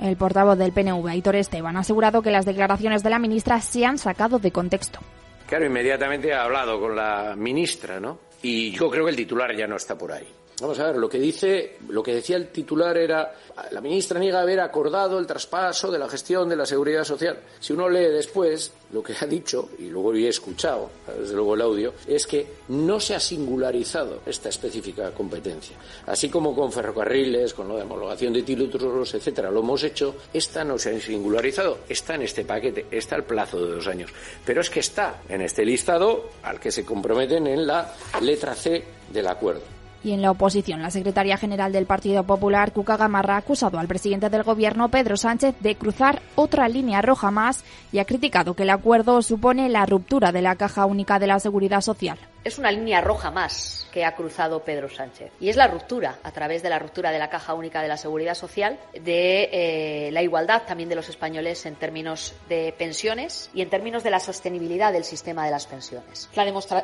El 0.00 0.16
portavoz 0.16 0.56
del 0.56 0.72
PNV, 0.72 1.08
Aitor 1.08 1.36
Esteban, 1.36 1.76
ha 1.76 1.80
asegurado 1.80 2.22
que 2.22 2.30
las 2.30 2.44
declaraciones 2.44 3.02
de 3.02 3.10
la 3.10 3.18
ministra 3.18 3.60
se 3.60 3.84
han 3.84 3.98
sacado 3.98 4.38
de 4.38 4.52
contexto. 4.52 5.00
Claro, 5.48 5.66
inmediatamente 5.66 6.32
ha 6.32 6.44
hablado 6.44 6.78
con 6.78 6.94
la 6.94 7.34
ministra, 7.36 7.98
¿no? 7.98 8.18
Y 8.42 8.70
yo 8.70 8.90
creo 8.90 9.04
que 9.04 9.10
el 9.10 9.16
titular 9.16 9.56
ya 9.56 9.66
no 9.66 9.76
está 9.76 9.96
por 9.96 10.12
ahí. 10.12 10.28
Vamos 10.60 10.78
a 10.80 10.86
ver, 10.86 10.96
lo 10.96 11.08
que 11.08 11.20
dice, 11.20 11.76
lo 11.88 12.02
que 12.02 12.14
decía 12.14 12.36
el 12.36 12.48
titular 12.48 12.96
era 12.96 13.32
la 13.70 13.80
ministra 13.80 14.18
niega 14.18 14.40
haber 14.40 14.58
acordado 14.58 15.18
el 15.18 15.26
traspaso 15.26 15.90
de 15.90 15.98
la 15.98 16.08
gestión 16.08 16.48
de 16.48 16.56
la 16.56 16.66
seguridad 16.66 17.04
social. 17.04 17.38
Si 17.60 17.72
uno 17.72 17.88
lee 17.88 18.06
después 18.06 18.72
lo 18.92 19.00
que 19.00 19.14
ha 19.20 19.26
dicho, 19.26 19.70
y 19.78 19.88
luego 19.88 20.12
he 20.14 20.26
escuchado, 20.26 20.90
desde 21.16 21.34
luego 21.34 21.54
el 21.54 21.62
audio, 21.62 21.92
es 22.08 22.26
que 22.26 22.46
no 22.68 22.98
se 22.98 23.14
ha 23.14 23.20
singularizado 23.20 24.22
esta 24.26 24.48
específica 24.48 25.12
competencia. 25.12 25.76
Así 26.06 26.28
como 26.28 26.54
con 26.56 26.72
ferrocarriles, 26.72 27.54
con 27.54 27.68
la 27.68 27.84
homologación 27.84 28.32
de 28.32 28.42
títulos, 28.42 29.14
etcétera, 29.14 29.52
lo 29.52 29.60
hemos 29.60 29.84
hecho, 29.84 30.16
esta 30.32 30.64
no 30.64 30.76
se 30.76 30.96
ha 30.96 31.00
singularizado, 31.00 31.78
está 31.88 32.16
en 32.16 32.22
este 32.22 32.44
paquete, 32.44 32.86
está 32.90 33.14
al 33.14 33.24
plazo 33.24 33.64
de 33.64 33.76
dos 33.76 33.86
años. 33.86 34.10
Pero 34.44 34.60
es 34.60 34.70
que 34.70 34.80
está 34.80 35.22
en 35.28 35.40
este 35.42 35.64
listado 35.64 36.30
al 36.42 36.58
que 36.58 36.72
se 36.72 36.84
comprometen 36.84 37.46
en 37.46 37.64
la 37.64 37.94
letra 38.20 38.54
C 38.54 38.82
del 39.12 39.28
acuerdo. 39.28 39.77
Y 40.04 40.12
en 40.12 40.22
la 40.22 40.30
oposición, 40.30 40.80
la 40.80 40.90
secretaria 40.90 41.36
general 41.36 41.72
del 41.72 41.86
Partido 41.86 42.22
Popular, 42.22 42.72
Cuca 42.72 42.96
Gamarra, 42.96 43.34
ha 43.34 43.38
acusado 43.38 43.78
al 43.78 43.88
presidente 43.88 44.30
del 44.30 44.44
Gobierno, 44.44 44.88
Pedro 44.88 45.16
Sánchez, 45.16 45.56
de 45.60 45.74
cruzar 45.74 46.22
otra 46.36 46.68
línea 46.68 47.02
roja 47.02 47.30
más 47.30 47.64
y 47.92 47.98
ha 47.98 48.04
criticado 48.04 48.54
que 48.54 48.62
el 48.62 48.70
acuerdo 48.70 49.22
supone 49.22 49.68
la 49.68 49.86
ruptura 49.86 50.32
de 50.32 50.42
la 50.42 50.56
Caja 50.56 50.86
Única 50.86 51.18
de 51.18 51.26
la 51.26 51.40
Seguridad 51.40 51.80
Social 51.80 52.18
es 52.44 52.58
una 52.58 52.70
línea 52.70 53.00
roja 53.00 53.30
más 53.30 53.86
que 53.92 54.04
ha 54.04 54.14
cruzado 54.14 54.62
Pedro 54.62 54.88
Sánchez. 54.88 55.32
Y 55.40 55.48
es 55.48 55.56
la 55.56 55.66
ruptura, 55.66 56.18
a 56.22 56.30
través 56.32 56.62
de 56.62 56.70
la 56.70 56.78
ruptura 56.78 57.10
de 57.10 57.18
la 57.18 57.30
Caja 57.30 57.54
Única 57.54 57.82
de 57.82 57.88
la 57.88 57.96
Seguridad 57.96 58.34
Social, 58.34 58.78
de 58.92 59.48
eh, 59.52 60.10
la 60.12 60.22
igualdad 60.22 60.62
también 60.66 60.88
de 60.88 60.94
los 60.94 61.08
españoles 61.08 61.64
en 61.66 61.76
términos 61.76 62.34
de 62.48 62.74
pensiones 62.76 63.50
y 63.54 63.62
en 63.62 63.70
términos 63.70 64.02
de 64.02 64.10
la 64.10 64.20
sostenibilidad 64.20 64.92
del 64.92 65.04
sistema 65.04 65.44
de 65.44 65.50
las 65.50 65.66
pensiones. 65.66 66.28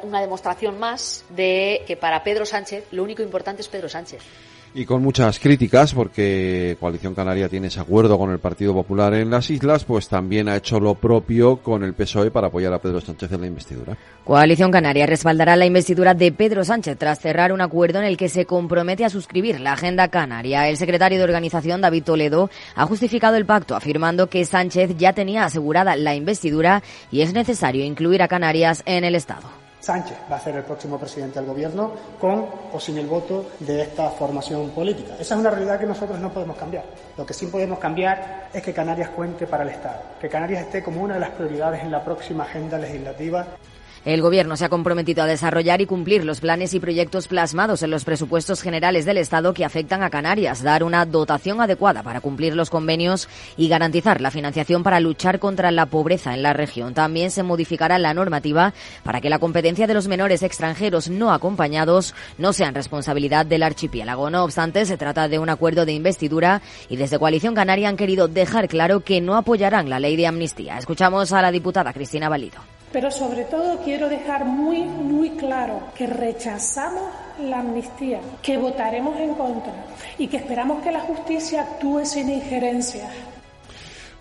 una 0.03 0.21
demostración 0.21 0.79
más 0.79 1.25
de 1.31 1.83
que 1.87 1.97
para 1.97 2.23
Pedro 2.25 2.47
Sánchez 2.47 2.87
lo 2.91 3.03
único 3.03 3.23
importante 3.23 3.63
es 3.63 3.69
Pedro 3.69 3.89
Sánchez. 3.89 4.23
Y 4.77 4.87
con 4.87 5.03
muchas 5.03 5.39
críticas, 5.39 5.95
porque 5.95 6.77
Coalición 6.81 7.15
Canaria 7.15 7.49
tiene 7.49 7.69
ese 7.69 7.79
acuerdo 7.79 8.19
con 8.19 8.33
el 8.33 8.41
Partido 8.41 8.75
Popular 8.75 9.15
en 9.15 9.31
las 9.31 9.49
islas, 9.49 9.85
pues 9.85 10.09
también 10.09 10.49
ha 10.49 10.57
hecho 10.57 10.81
lo 10.81 10.97
propio 10.97 11.59
con 11.59 11.85
el 11.85 11.95
PSOE 11.95 12.33
para 12.33 12.49
apoyar 12.49 12.75
a 12.75 12.81
Pedro 12.81 13.01
Sánchez 13.01 13.31
en 13.31 13.41
la 13.43 13.47
investidura. 13.47 13.97
Coalición 14.25 14.73
Canaria 14.73 15.07
respaldará 15.07 15.55
la 15.55 15.65
investidura 15.65 16.15
de 16.15 16.33
Pedro 16.33 16.65
Sánchez 16.65 16.99
tras 16.99 17.21
cerrar 17.21 17.53
un 17.53 17.61
acuerdo 17.61 18.01
en 18.01 18.05
el 18.05 18.17
que 18.17 18.29
se 18.29 18.47
compromete 18.47 19.05
a 19.05 19.11
suscribir 19.11 19.61
la 19.61 19.75
agenda 19.75 20.09
canaria. 20.09 20.69
El 20.69 20.77
secretario 20.77 21.19
de 21.19 21.25
organización, 21.25 21.81
David 21.81 22.03
Toledo, 22.03 22.51
ha 22.75 22.85
justificado 22.85 23.37
el 23.37 23.47
pacto, 23.47 23.77
afirmando 23.77 24.29
que 24.29 24.45
Sánchez 24.45 24.97
ya 24.99 25.13
tenía 25.13 25.45
asegurada 25.45 25.95
la 25.95 26.17
investidura 26.17 26.83
y 27.13 27.21
es 27.21 27.33
necesario 27.33 27.85
incluir 27.85 28.23
a 28.23 28.29
Canarias 28.29 28.83
en 28.87 29.05
el 29.05 29.15
Estado. 29.15 29.64
Sánchez 29.85 30.17
va 30.33 30.37
a 30.37 30.41
ser 30.41 30.57
el 30.57 30.65
próximo 30.65 30.99
presidente 30.99 31.39
del 31.39 31.49
gobierno 31.49 31.93
con 32.19 32.47
o 32.73 32.81
sin 32.81 32.97
el 32.97 33.07
voto 33.07 33.51
de 33.61 33.83
esta 33.83 34.09
formación 34.11 34.71
política. 34.71 35.15
Esa 35.21 35.35
es 35.35 35.41
una 35.41 35.51
realidad 35.51 35.79
que 35.79 35.87
nosotros 35.87 36.19
no 36.19 36.33
podemos 36.33 36.57
cambiar. 36.57 36.85
Lo 37.19 37.27
que 37.27 37.35
sí 37.35 37.47
podemos 37.47 37.79
cambiar 37.79 38.49
es 38.53 38.63
que 38.63 38.73
Canarias 38.73 39.11
cuente 39.11 39.47
para 39.47 39.63
el 39.63 39.69
Estado, 39.69 40.01
que 40.19 40.29
Canarias 40.29 40.63
esté 40.63 40.83
como 40.83 41.03
una 41.03 41.15
de 41.15 41.21
las 41.21 41.31
prioridades 41.31 41.83
en 41.83 41.91
la 41.91 42.03
próxima 42.03 42.45
agenda 42.45 42.79
legislativa 42.79 43.47
el 44.05 44.21
Gobierno 44.21 44.57
se 44.57 44.67
ha 44.67 44.69
comprometido 44.69 45.23
a 45.23 45.27
desarrollar 45.27 45.81
y 45.81 45.87
cumplir 45.87 46.25
los 46.25 46.41
planes 46.41 46.75
y 46.75 46.81
proyectos 46.81 47.27
plasmados 47.27 47.83
en 47.83 47.91
los 47.91 48.05
presupuestos 48.05 48.61
generales 48.61 49.05
del 49.07 49.17
Estado 49.17 49.55
que 49.55 49.65
afectan 49.65 50.03
a 50.03 50.11
Canarias, 50.11 50.63
dar 50.63 50.85
una 50.85 51.07
dotación 51.07 51.61
adecuada 51.61 52.03
para 52.03 52.21
cumplir 52.21 52.55
los 52.55 52.69
convenios 52.69 53.29
y 53.57 53.69
garantizar 53.69 54.21
la 54.21 54.31
financiación 54.31 54.83
para 54.83 55.01
luchar 55.01 55.39
contra 55.39 55.71
la 55.71 55.87
pobreza 55.87 56.35
en 56.35 56.43
la 56.43 56.53
región. 56.53 56.93
También 56.93 57.31
se 57.31 57.43
modificará 57.43 57.99
la 57.99 58.13
normativa 58.13 58.75
para 59.05 59.21
que 59.21 59.31
la 59.31 59.39
competencia 59.39 59.87
de 59.87 59.95
los 59.95 60.07
menores 60.07 60.43
extranjeros 60.43 61.09
no 61.09 61.33
acompañados 61.33 62.15
no 62.37 62.53
sean 62.53 62.75
responsabilidad 62.75 63.47
del 63.47 63.63
archipiélago. 63.63 64.29
No 64.29 64.45
obstante, 64.45 64.85
se 64.85 64.99
trata 64.99 65.29
de 65.29 65.39
un 65.39 65.49
acuerdo 65.49 65.87
de 65.87 65.93
investidura 65.93 66.61
y 66.91 66.97
desde 66.97 67.19
Coalición 67.19 67.55
Canaria 67.55 67.89
han 67.89 67.97
querido 67.97 68.29
dejar 68.29 68.69
claro 68.69 69.01
que 69.01 69.21
no 69.21 69.37
apoyarán 69.37 69.89
la 69.89 69.99
ley 69.99 70.17
de 70.17 70.27
amnistía. 70.27 70.77
Escuchamos 70.77 71.33
a 71.33 71.41
la 71.41 71.51
diputada 71.51 71.93
Cristina 71.93 72.29
Valido 72.29 72.74
pero 72.95 73.11
sobre 73.11 73.43
todo 73.43 73.79
quiero 73.79 74.09
dejar 74.09 74.45
muy, 74.45 74.85
muy 74.85 75.31
claro 75.31 75.81
que 75.97 76.07
rechazamos 76.07 77.03
la 77.41 77.59
amnistía, 77.59 78.21
que 78.41 78.57
votaremos 78.57 79.19
en 79.19 79.35
contra 79.35 79.73
y 80.17 80.29
que 80.29 80.37
esperamos 80.37 80.81
que 80.81 80.93
la 80.93 81.01
justicia 81.01 81.63
actúe 81.63 82.05
sin 82.05 82.31
injerencias 82.31 83.11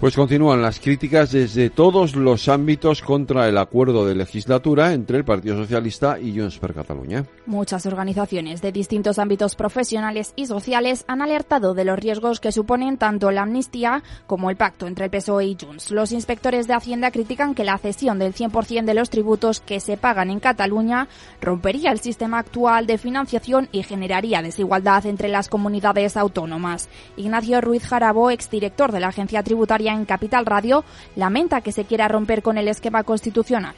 pues 0.04 0.18
continúan 0.18 0.62
las 0.62 0.82
críticas 0.82 1.32
desde 1.32 1.70
todos 1.70 2.18
los 2.18 2.50
ámbitos 2.50 3.02
contra 3.02 3.48
el 3.48 3.58
acuerdo 3.58 4.06
de 4.06 4.16
legislatura 4.16 4.92
entre 4.92 5.18
el 5.18 5.24
Partido 5.24 5.56
Socialista 5.56 6.20
y 6.20 6.38
Junts 6.38 6.60
per 6.60 6.74
Cataluña. 6.74 7.24
Muchas 7.46 7.86
organizaciones 7.86 8.62
de 8.62 8.74
distintos 8.74 9.18
ámbitos 9.18 9.56
profesionales 9.56 10.34
y 10.36 10.48
sociales 10.48 11.06
han 11.08 11.22
alertado 11.22 11.74
de 11.74 11.86
los 11.86 11.98
riesgos 11.98 12.42
que 12.42 12.52
suponen 12.52 12.98
tanto 12.98 13.32
la 13.32 13.44
amnistía 13.44 14.04
como 14.28 14.50
el 14.50 14.58
pacto 14.58 14.88
entre 14.88 15.06
el 15.06 15.12
PSOE 15.12 15.46
y 15.46 15.58
Junts. 15.58 15.90
Los 15.90 16.12
inspectores 16.12 16.68
de 16.68 16.74
Hacienda 16.74 17.10
critican 17.10 17.56
que 17.56 17.64
la 17.64 17.78
cesión 17.78 18.20
del 18.20 18.34
100% 18.34 18.84
de 18.84 18.94
los 18.96 19.10
tributos 19.10 19.62
que 19.62 19.80
se 19.80 19.96
pagan 19.96 20.30
en 20.30 20.42
Cataluña 20.42 21.08
rompería 21.40 21.94
el 21.94 22.00
sistema 22.00 22.40
actual 22.40 22.88
de 22.88 22.98
financiación 22.98 23.70
y 23.72 23.84
generaría 23.84 24.42
desigualdad 24.42 25.06
entre 25.06 25.30
las 25.30 25.48
comunidades 25.48 26.18
autónomas. 26.18 26.90
Ignacio 27.16 27.62
Ruiz 27.62 27.86
Jarabo, 27.86 28.32
exdirector 28.32 28.92
de 28.92 29.00
la 29.00 29.08
Agencia 29.08 29.44
Tributaria 29.44 29.93
en 29.94 30.06
Capital 30.06 30.46
Radio, 30.46 30.84
lamenta 31.16 31.62
que 31.62 31.72
se 31.72 31.86
quiera 31.86 32.08
romper 32.08 32.42
con 32.42 32.58
el 32.58 32.68
esquema 32.68 33.04
constitucional. 33.04 33.76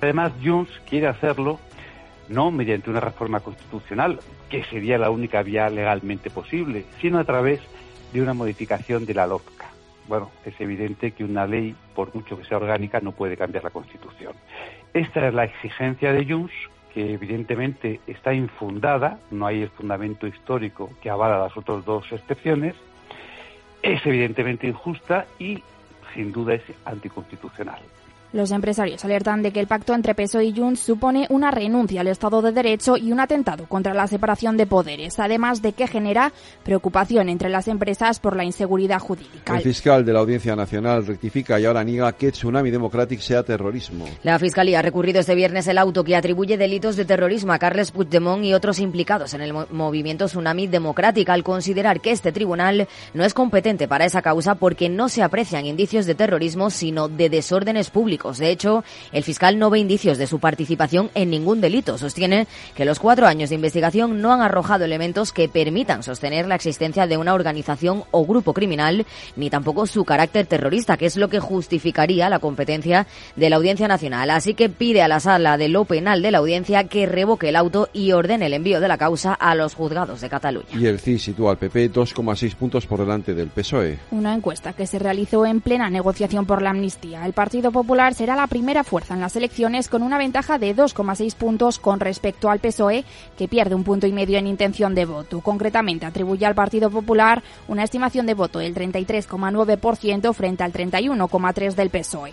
Además, 0.00 0.32
Junts 0.42 0.70
quiere 0.88 1.06
hacerlo 1.08 1.58
no 2.28 2.50
mediante 2.50 2.90
una 2.90 3.00
reforma 3.00 3.40
constitucional, 3.40 4.18
que 4.48 4.64
sería 4.64 4.98
la 4.98 5.10
única 5.10 5.42
vía 5.42 5.68
legalmente 5.68 6.30
posible, 6.30 6.84
sino 7.00 7.18
a 7.18 7.24
través 7.24 7.60
de 8.12 8.22
una 8.22 8.34
modificación 8.34 9.06
de 9.06 9.14
la 9.14 9.26
LOPCA. 9.26 9.66
Bueno, 10.08 10.30
es 10.44 10.58
evidente 10.60 11.12
que 11.12 11.24
una 11.24 11.46
ley, 11.46 11.74
por 11.94 12.14
mucho 12.14 12.38
que 12.38 12.44
sea 12.44 12.58
orgánica, 12.58 13.00
no 13.00 13.12
puede 13.12 13.36
cambiar 13.36 13.64
la 13.64 13.70
Constitución. 13.70 14.34
Esta 14.92 15.28
es 15.28 15.34
la 15.34 15.44
exigencia 15.44 16.12
de 16.12 16.24
Junts, 16.24 16.52
que 16.92 17.14
evidentemente 17.14 18.00
está 18.06 18.32
infundada, 18.32 19.18
no 19.30 19.46
hay 19.46 19.62
el 19.62 19.70
fundamento 19.70 20.26
histórico 20.26 20.90
que 21.02 21.10
avala 21.10 21.38
las 21.38 21.56
otras 21.56 21.84
dos 21.84 22.04
excepciones, 22.12 22.74
es 23.84 24.04
evidentemente 24.06 24.66
injusta 24.66 25.26
y 25.38 25.62
sin 26.14 26.32
duda 26.32 26.54
es 26.54 26.62
anticonstitucional. 26.86 27.80
Los 28.34 28.50
empresarios 28.50 29.04
alertan 29.04 29.42
de 29.42 29.52
que 29.52 29.60
el 29.60 29.68
pacto 29.68 29.94
entre 29.94 30.12
PSOE 30.16 30.46
y 30.46 30.52
Junts 30.52 30.80
supone 30.80 31.28
una 31.30 31.52
renuncia 31.52 32.00
al 32.00 32.08
Estado 32.08 32.42
de 32.42 32.50
Derecho 32.50 32.96
y 32.96 33.12
un 33.12 33.20
atentado 33.20 33.66
contra 33.66 33.94
la 33.94 34.08
separación 34.08 34.56
de 34.56 34.66
poderes, 34.66 35.20
además 35.20 35.62
de 35.62 35.72
que 35.72 35.86
genera 35.86 36.32
preocupación 36.64 37.28
entre 37.28 37.48
las 37.48 37.68
empresas 37.68 38.18
por 38.18 38.34
la 38.34 38.42
inseguridad 38.42 38.98
jurídica. 38.98 39.54
El 39.56 39.62
fiscal 39.62 40.04
de 40.04 40.12
la 40.12 40.18
Audiencia 40.18 40.56
Nacional 40.56 41.06
rectifica 41.06 41.60
y 41.60 41.64
ahora 41.64 41.84
niega 41.84 42.10
que 42.14 42.32
Tsunami 42.32 42.72
Democratic 42.72 43.20
sea 43.20 43.44
terrorismo. 43.44 44.04
La 44.24 44.40
Fiscalía 44.40 44.80
ha 44.80 44.82
recurrido 44.82 45.20
este 45.20 45.36
viernes 45.36 45.68
el 45.68 45.78
auto 45.78 46.02
que 46.02 46.16
atribuye 46.16 46.58
delitos 46.58 46.96
de 46.96 47.04
terrorismo 47.04 47.52
a 47.52 47.60
Carles 47.60 47.92
Puigdemont 47.92 48.44
y 48.44 48.52
otros 48.52 48.80
implicados 48.80 49.32
en 49.34 49.42
el 49.42 49.52
movimiento 49.70 50.26
Tsunami 50.26 50.66
Democratic 50.66 51.28
al 51.28 51.44
considerar 51.44 52.00
que 52.00 52.10
este 52.10 52.32
tribunal 52.32 52.88
no 53.12 53.24
es 53.24 53.32
competente 53.32 53.86
para 53.86 54.06
esa 54.06 54.22
causa 54.22 54.56
porque 54.56 54.88
no 54.88 55.08
se 55.08 55.22
aprecian 55.22 55.66
indicios 55.66 56.04
de 56.06 56.16
terrorismo 56.16 56.70
sino 56.70 57.08
de 57.08 57.30
desórdenes 57.30 57.90
públicos. 57.90 58.23
De 58.32 58.50
hecho, 58.50 58.84
el 59.12 59.22
fiscal 59.22 59.58
no 59.58 59.70
ve 59.70 59.78
indicios 59.78 60.18
de 60.18 60.26
su 60.26 60.38
participación 60.38 61.10
en 61.14 61.30
ningún 61.30 61.60
delito. 61.60 61.98
Sostiene 61.98 62.46
que 62.74 62.84
los 62.84 62.98
cuatro 62.98 63.26
años 63.26 63.50
de 63.50 63.56
investigación 63.56 64.22
no 64.22 64.32
han 64.32 64.40
arrojado 64.40 64.84
elementos 64.84 65.32
que 65.32 65.48
permitan 65.48 66.02
sostener 66.02 66.46
la 66.46 66.54
existencia 66.54 67.06
de 67.06 67.16
una 67.16 67.34
organización 67.34 68.04
o 68.10 68.24
grupo 68.24 68.54
criminal, 68.54 69.06
ni 69.36 69.50
tampoco 69.50 69.86
su 69.86 70.04
carácter 70.04 70.46
terrorista, 70.46 70.96
que 70.96 71.06
es 71.06 71.16
lo 71.16 71.28
que 71.28 71.40
justificaría 71.40 72.30
la 72.30 72.38
competencia 72.38 73.06
de 73.36 73.50
la 73.50 73.56
Audiencia 73.56 73.88
Nacional. 73.88 74.30
Así 74.30 74.54
que 74.54 74.68
pide 74.68 75.02
a 75.02 75.08
la 75.08 75.20
sala 75.20 75.58
de 75.58 75.68
lo 75.68 75.84
penal 75.84 76.22
de 76.22 76.30
la 76.30 76.38
audiencia 76.38 76.84
que 76.84 77.06
revoque 77.06 77.50
el 77.50 77.56
auto 77.56 77.88
y 77.92 78.12
ordene 78.12 78.46
el 78.46 78.54
envío 78.54 78.80
de 78.80 78.88
la 78.88 78.98
causa 78.98 79.34
a 79.34 79.54
los 79.54 79.74
juzgados 79.74 80.20
de 80.20 80.28
Cataluña. 80.28 80.68
Y 80.72 80.86
el 80.86 80.98
CIS 80.98 81.22
sitúa 81.22 81.50
al 81.50 81.58
PP 81.58 81.92
2,6 81.92 82.54
puntos 82.54 82.86
por 82.86 83.00
delante 83.00 83.34
del 83.34 83.48
PSOE. 83.48 83.98
Una 84.10 84.34
encuesta 84.34 84.72
que 84.72 84.86
se 84.86 84.98
realizó 84.98 85.44
en 85.46 85.60
plena 85.60 85.90
negociación 85.90 86.46
por 86.46 86.62
la 86.62 86.70
amnistía. 86.70 87.24
El 87.26 87.32
Partido 87.32 87.72
Popular 87.72 88.13
será 88.14 88.36
la 88.36 88.46
primera 88.46 88.84
fuerza 88.84 89.14
en 89.14 89.20
las 89.20 89.36
elecciones 89.36 89.88
con 89.88 90.02
una 90.02 90.18
ventaja 90.18 90.58
de 90.58 90.74
2,6 90.74 91.34
puntos 91.34 91.78
con 91.78 92.00
respecto 92.00 92.48
al 92.48 92.60
PSOE, 92.60 93.04
que 93.36 93.48
pierde 93.48 93.74
un 93.74 93.84
punto 93.84 94.06
y 94.06 94.12
medio 94.12 94.38
en 94.38 94.46
intención 94.46 94.94
de 94.94 95.04
voto. 95.04 95.40
Concretamente, 95.40 96.06
atribuye 96.06 96.46
al 96.46 96.54
Partido 96.54 96.90
Popular 96.90 97.42
una 97.68 97.84
estimación 97.84 98.26
de 98.26 98.34
voto 98.34 98.58
del 98.58 98.74
33,9% 98.74 100.32
frente 100.32 100.62
al 100.62 100.72
31,3% 100.72 101.74
del 101.74 101.90
PSOE. 101.90 102.32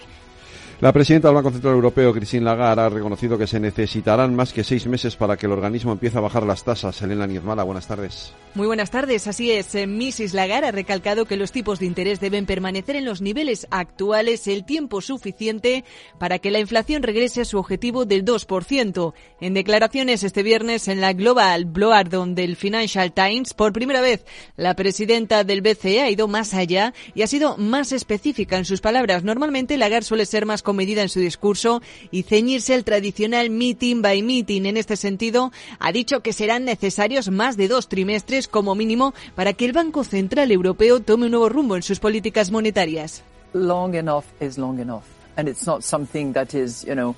La 0.82 0.92
presidenta 0.92 1.28
del 1.28 1.36
Banco 1.36 1.52
Central 1.52 1.76
Europeo, 1.76 2.12
Christine 2.12 2.44
Lagarde, 2.44 2.82
ha 2.82 2.90
reconocido 2.90 3.38
que 3.38 3.46
se 3.46 3.60
necesitarán 3.60 4.36
más 4.36 4.52
que 4.52 4.64
seis 4.64 4.88
meses 4.88 5.16
para 5.16 5.38
que 5.38 5.46
el 5.46 5.52
organismo 5.52 5.92
empiece 5.92 6.18
a 6.18 6.22
bajar 6.22 6.42
las 6.42 6.64
tasas. 6.64 7.00
Elena 7.04 7.28
Niezmala, 7.28 7.62
buenas 7.62 7.86
tardes. 7.86 8.34
Muy 8.54 8.68
buenas 8.68 8.92
tardes. 8.92 9.28
Así 9.28 9.50
es, 9.50 9.74
eh, 9.76 9.88
Mrs. 9.88 10.34
Lagarde 10.34 10.68
ha 10.68 10.72
recalcado 10.72 11.24
que 11.24 11.38
los 11.38 11.54
tipos 11.54 11.80
de 11.80 11.86
interés 11.86 12.20
deben 12.20 12.46
permanecer 12.46 12.98
en 12.98 13.06
los 13.06 13.22
niveles 13.22 13.66
actuales 13.72 14.46
el 14.46 14.66
tiempo 14.66 15.00
suficiente 15.00 15.86
para 16.20 16.38
que 16.38 16.52
la 16.52 16.60
inflación 16.60 17.02
regrese 17.02 17.40
a 17.40 17.46
su 17.46 17.58
objetivo 17.58 18.04
del 18.04 18.26
2%. 18.26 19.14
En 19.40 19.54
declaraciones 19.54 20.24
este 20.24 20.44
viernes 20.44 20.90
en 20.90 21.00
la 21.00 21.14
Global 21.14 21.64
Bloardon 21.64 22.36
del 22.36 22.58
Financial 22.58 23.14
Times, 23.14 23.54
por 23.54 23.72
primera 23.72 24.02
vez 24.02 24.26
la 24.58 24.76
presidenta 24.76 25.46
del 25.46 25.62
BCE 25.62 26.02
ha 26.02 26.10
ido 26.10 26.28
más 26.28 26.54
allá 26.54 26.94
y 27.16 27.22
ha 27.22 27.28
sido 27.28 27.56
más 27.56 27.94
específica 27.94 28.58
en 28.58 28.66
sus 28.66 28.82
palabras. 28.82 29.24
Normalmente 29.24 29.78
Lagarde 29.78 30.06
suele 30.06 30.26
ser 30.26 30.46
más 30.46 30.62
medida 30.74 31.02
en 31.02 31.10
su 31.10 31.22
discurso 31.22 31.82
y 32.12 32.24
ceñirse 32.24 32.74
al 32.74 32.84
tradicional 32.84 33.50
meeting 33.50 34.02
by 34.02 34.22
meeting. 34.24 34.66
En 34.66 34.76
este 34.76 34.98
sentido, 34.98 35.54
ha 35.80 35.94
dicho 35.94 36.20
que 36.20 36.34
serán 36.34 36.66
necesarios 36.66 37.30
más 37.30 37.56
de 37.56 37.70
dos 37.70 37.88
trimestres 37.88 38.41
como 38.48 38.76
mínimo 38.76 39.14
para 39.36 39.54
que 39.54 39.66
el 39.66 39.74
Banco 39.74 40.04
Central 40.04 40.52
Europeo 40.52 41.00
tome 41.00 41.26
un 41.26 41.32
nuevo 41.32 41.50
rumbo 41.50 41.76
en 41.76 41.84
sus 41.84 42.00
políticas 42.00 42.52
monetarias. 42.52 43.24
Long 43.54 43.96
enough 43.96 44.26
is 44.40 44.58
long 44.58 44.80
enough. 44.80 45.04
And 45.36 45.48
it's 45.48 45.66
not 45.66 45.82
something 45.84 46.34
that 46.34 46.54
is, 46.54 46.84
you 46.84 46.94
know, 46.94 47.16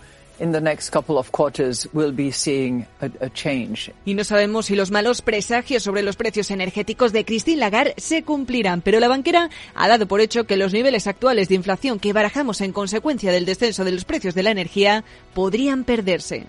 y 4.05 4.13
no 4.13 4.23
sabemos 4.23 4.65
si 4.65 4.75
los 4.75 4.91
malos 4.91 5.21
presagios 5.21 5.83
sobre 5.83 6.01
los 6.01 6.15
precios 6.15 6.49
energéticos 6.51 7.13
de 7.13 7.23
Christine 7.23 7.57
Lagarde 7.57 7.93
se 7.97 8.23
cumplirán, 8.23 8.81
pero 8.81 8.99
la 8.99 9.07
banquera 9.07 9.49
ha 9.75 9.87
dado 9.87 10.07
por 10.07 10.21
hecho 10.21 10.45
que 10.45 10.57
los 10.57 10.73
niveles 10.73 11.05
actuales 11.07 11.49
de 11.49 11.55
inflación 11.55 11.99
que 11.99 12.13
barajamos 12.13 12.61
en 12.61 12.73
consecuencia 12.73 13.31
del 13.31 13.45
descenso 13.45 13.85
de 13.85 13.91
los 13.91 14.05
precios 14.05 14.33
de 14.33 14.43
la 14.43 14.51
energía 14.51 15.03
podrían 15.33 15.83
perderse. 15.83 16.47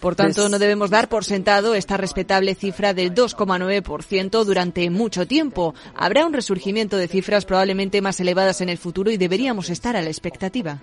Por 0.00 0.16
tanto, 0.16 0.48
no 0.48 0.58
debemos 0.58 0.90
dar 0.90 1.08
por 1.08 1.24
sentado 1.24 1.74
esta 1.74 1.96
respetable 1.96 2.54
cifra 2.54 2.94
del 2.94 3.14
2,9% 3.14 4.44
durante 4.44 4.90
mucho 4.90 5.26
tiempo. 5.26 5.74
Habrá 5.94 6.26
un 6.26 6.32
resurgimiento 6.32 6.96
de 6.96 7.08
cifras 7.08 7.44
probablemente 7.44 8.02
más 8.02 8.20
elevadas 8.20 8.60
en 8.60 8.68
el 8.68 8.78
futuro 8.78 9.10
y 9.10 9.16
deberíamos 9.16 9.70
estar 9.70 9.96
a 9.96 10.02
la 10.02 10.08
expectativa. 10.08 10.80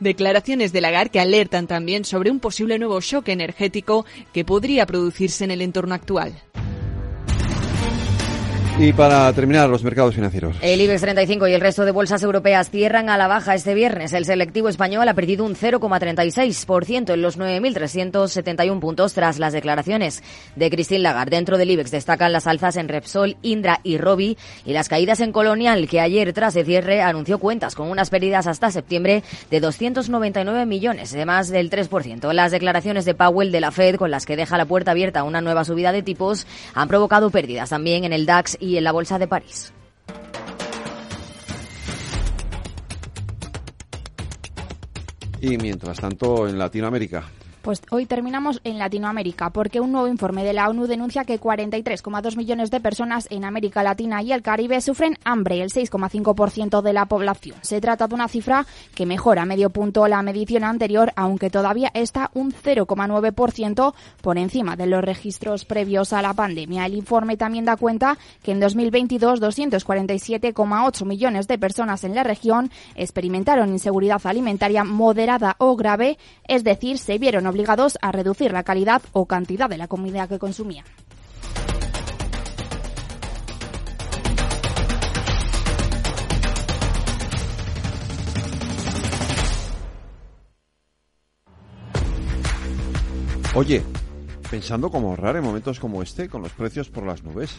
Declaraciones 0.00 0.72
de 0.72 0.80
Lagarde 0.80 1.10
que 1.10 1.20
alertan 1.20 1.66
también 1.66 2.04
sobre 2.04 2.30
un 2.30 2.38
posible 2.38 2.78
nuevo 2.78 3.00
shock 3.00 3.28
energético 3.28 4.06
que 4.32 4.44
podría 4.44 4.86
producirse 4.86 5.44
en 5.44 5.50
el 5.50 5.62
entorno 5.62 5.94
actual. 5.94 6.34
Y 8.80 8.92
para 8.92 9.32
terminar, 9.32 9.68
los 9.68 9.82
mercados 9.82 10.14
financieros. 10.14 10.56
El 10.62 10.80
IBEX 10.80 11.00
35 11.00 11.48
y 11.48 11.52
el 11.52 11.60
resto 11.60 11.84
de 11.84 11.90
bolsas 11.90 12.22
europeas 12.22 12.70
cierran 12.70 13.10
a 13.10 13.16
la 13.16 13.26
baja 13.26 13.56
este 13.56 13.74
viernes. 13.74 14.12
El 14.12 14.24
selectivo 14.24 14.68
español 14.68 15.08
ha 15.08 15.14
perdido 15.14 15.44
un 15.44 15.56
0,36% 15.56 17.12
en 17.12 17.20
los 17.20 17.40
9.371 17.40 18.78
puntos 18.78 19.14
tras 19.14 19.40
las 19.40 19.52
declaraciones 19.52 20.22
de 20.54 20.70
Christine 20.70 21.00
Lagarde. 21.00 21.34
Dentro 21.34 21.58
del 21.58 21.72
IBEX 21.72 21.90
destacan 21.90 22.32
las 22.32 22.46
alzas 22.46 22.76
en 22.76 22.86
Repsol, 22.86 23.36
Indra 23.42 23.80
y 23.82 23.98
Robi 23.98 24.38
y 24.64 24.72
las 24.72 24.88
caídas 24.88 25.18
en 25.18 25.32
Colonial, 25.32 25.88
que 25.88 26.00
ayer 26.00 26.32
tras 26.32 26.54
el 26.54 26.64
cierre 26.64 27.02
anunció 27.02 27.38
cuentas 27.38 27.74
con 27.74 27.90
unas 27.90 28.10
pérdidas 28.10 28.46
hasta 28.46 28.70
septiembre 28.70 29.24
de 29.50 29.58
299 29.58 30.66
millones, 30.66 31.10
de 31.10 31.26
más 31.26 31.48
del 31.48 31.68
3%. 31.68 32.32
Las 32.32 32.52
declaraciones 32.52 33.04
de 33.04 33.14
Powell 33.14 33.50
de 33.50 33.60
la 33.60 33.72
Fed, 33.72 33.96
con 33.96 34.12
las 34.12 34.24
que 34.24 34.36
deja 34.36 34.56
la 34.56 34.66
puerta 34.66 34.92
abierta 34.92 35.20
a 35.20 35.24
una 35.24 35.40
nueva 35.40 35.64
subida 35.64 35.90
de 35.90 36.04
tipos, 36.04 36.46
han 36.74 36.86
provocado 36.86 37.30
pérdidas 37.30 37.70
también 37.70 38.04
en 38.04 38.12
el 38.12 38.24
DAX 38.24 38.56
y 38.60 38.67
en 38.76 38.84
la 38.84 38.92
Bolsa 38.92 39.18
de 39.18 39.26
París. 39.26 39.72
Y 45.40 45.56
mientras 45.56 45.98
tanto, 45.98 46.48
en 46.48 46.58
Latinoamérica. 46.58 47.24
Pues 47.62 47.82
hoy 47.90 48.06
terminamos 48.06 48.60
en 48.64 48.78
Latinoamérica 48.78 49.50
porque 49.50 49.80
un 49.80 49.92
nuevo 49.92 50.06
informe 50.06 50.44
de 50.44 50.52
la 50.52 50.68
ONU 50.68 50.86
denuncia 50.86 51.24
que 51.24 51.40
43,2 51.40 52.36
millones 52.36 52.70
de 52.70 52.80
personas 52.80 53.26
en 53.30 53.44
América 53.44 53.82
Latina 53.82 54.22
y 54.22 54.32
el 54.32 54.42
Caribe 54.42 54.80
sufren 54.80 55.18
hambre, 55.24 55.60
el 55.60 55.70
6,5% 55.70 56.80
de 56.82 56.92
la 56.92 57.06
población. 57.06 57.56
Se 57.62 57.80
trata 57.80 58.06
de 58.06 58.14
una 58.14 58.28
cifra 58.28 58.66
que 58.94 59.06
mejora 59.06 59.44
medio 59.44 59.70
punto 59.70 60.06
la 60.06 60.22
medición 60.22 60.64
anterior, 60.64 61.12
aunque 61.16 61.50
todavía 61.50 61.90
está 61.94 62.30
un 62.34 62.52
0,9% 62.52 63.94
por 64.22 64.38
encima 64.38 64.76
de 64.76 64.86
los 64.86 65.02
registros 65.02 65.64
previos 65.64 66.12
a 66.12 66.22
la 66.22 66.34
pandemia. 66.34 66.86
El 66.86 66.94
informe 66.94 67.36
también 67.36 67.64
da 67.64 67.76
cuenta 67.76 68.18
que 68.42 68.52
en 68.52 68.60
2022 68.60 69.40
247,8 69.40 71.04
millones 71.04 71.48
de 71.48 71.58
personas 71.58 72.04
en 72.04 72.14
la 72.14 72.22
región 72.22 72.70
experimentaron 72.94 73.70
inseguridad 73.70 74.20
alimentaria 74.24 74.84
moderada 74.84 75.56
o 75.58 75.76
grave, 75.76 76.18
es 76.46 76.64
decir, 76.64 76.98
se 76.98 77.18
vieron 77.18 77.46
obligados 77.48 77.98
a 78.02 78.12
reducir 78.12 78.52
la 78.52 78.62
calidad 78.62 79.02
o 79.12 79.26
cantidad 79.26 79.68
de 79.68 79.78
la 79.78 79.88
comida 79.88 80.28
que 80.28 80.38
consumían. 80.38 80.84
Oye, 93.54 93.82
pensando 94.50 94.88
cómo 94.90 95.08
ahorrar 95.08 95.34
en 95.36 95.42
momentos 95.42 95.80
como 95.80 96.00
este, 96.00 96.28
con 96.28 96.42
los 96.42 96.52
precios 96.52 96.90
por 96.90 97.04
las 97.04 97.24
nubes. 97.24 97.58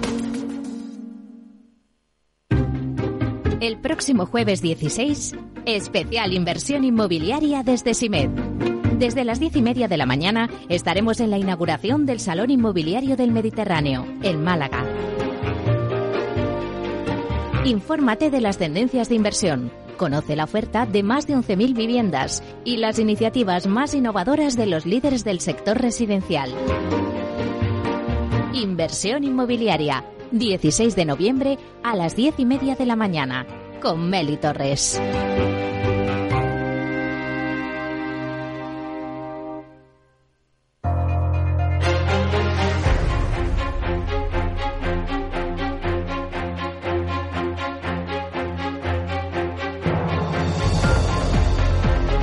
El 3.61 3.77
próximo 3.77 4.25
jueves 4.25 4.63
16, 4.63 5.35
especial 5.67 6.33
inversión 6.33 6.83
inmobiliaria 6.83 7.61
desde 7.61 7.93
SIMED. 7.93 8.31
Desde 8.97 9.23
las 9.23 9.39
diez 9.39 9.55
y 9.55 9.61
media 9.61 9.87
de 9.87 9.97
la 9.97 10.07
mañana 10.07 10.49
estaremos 10.67 11.19
en 11.19 11.29
la 11.29 11.37
inauguración 11.37 12.07
del 12.07 12.19
Salón 12.19 12.49
Inmobiliario 12.49 13.15
del 13.15 13.29
Mediterráneo, 13.29 14.07
en 14.23 14.43
Málaga. 14.43 14.83
Infórmate 17.63 18.31
de 18.31 18.41
las 18.41 18.57
tendencias 18.57 19.09
de 19.09 19.15
inversión. 19.15 19.71
Conoce 19.95 20.35
la 20.35 20.45
oferta 20.45 20.87
de 20.87 21.03
más 21.03 21.27
de 21.27 21.35
11.000 21.35 21.75
viviendas 21.75 22.41
y 22.65 22.77
las 22.77 22.97
iniciativas 22.97 23.67
más 23.67 23.93
innovadoras 23.93 24.57
de 24.57 24.65
los 24.65 24.87
líderes 24.87 25.23
del 25.23 25.39
sector 25.39 25.79
residencial. 25.79 26.49
Inversión 28.55 29.23
inmobiliaria, 29.23 30.03
16 30.31 30.95
de 30.95 31.05
noviembre 31.05 31.57
a 31.83 31.95
las 31.95 32.15
10 32.15 32.39
y 32.39 32.45
media 32.45 32.75
de 32.75 32.85
la 32.85 32.95
mañana, 32.95 33.45
con 33.81 34.09
Meli 34.09 34.37
Torres. 34.37 34.99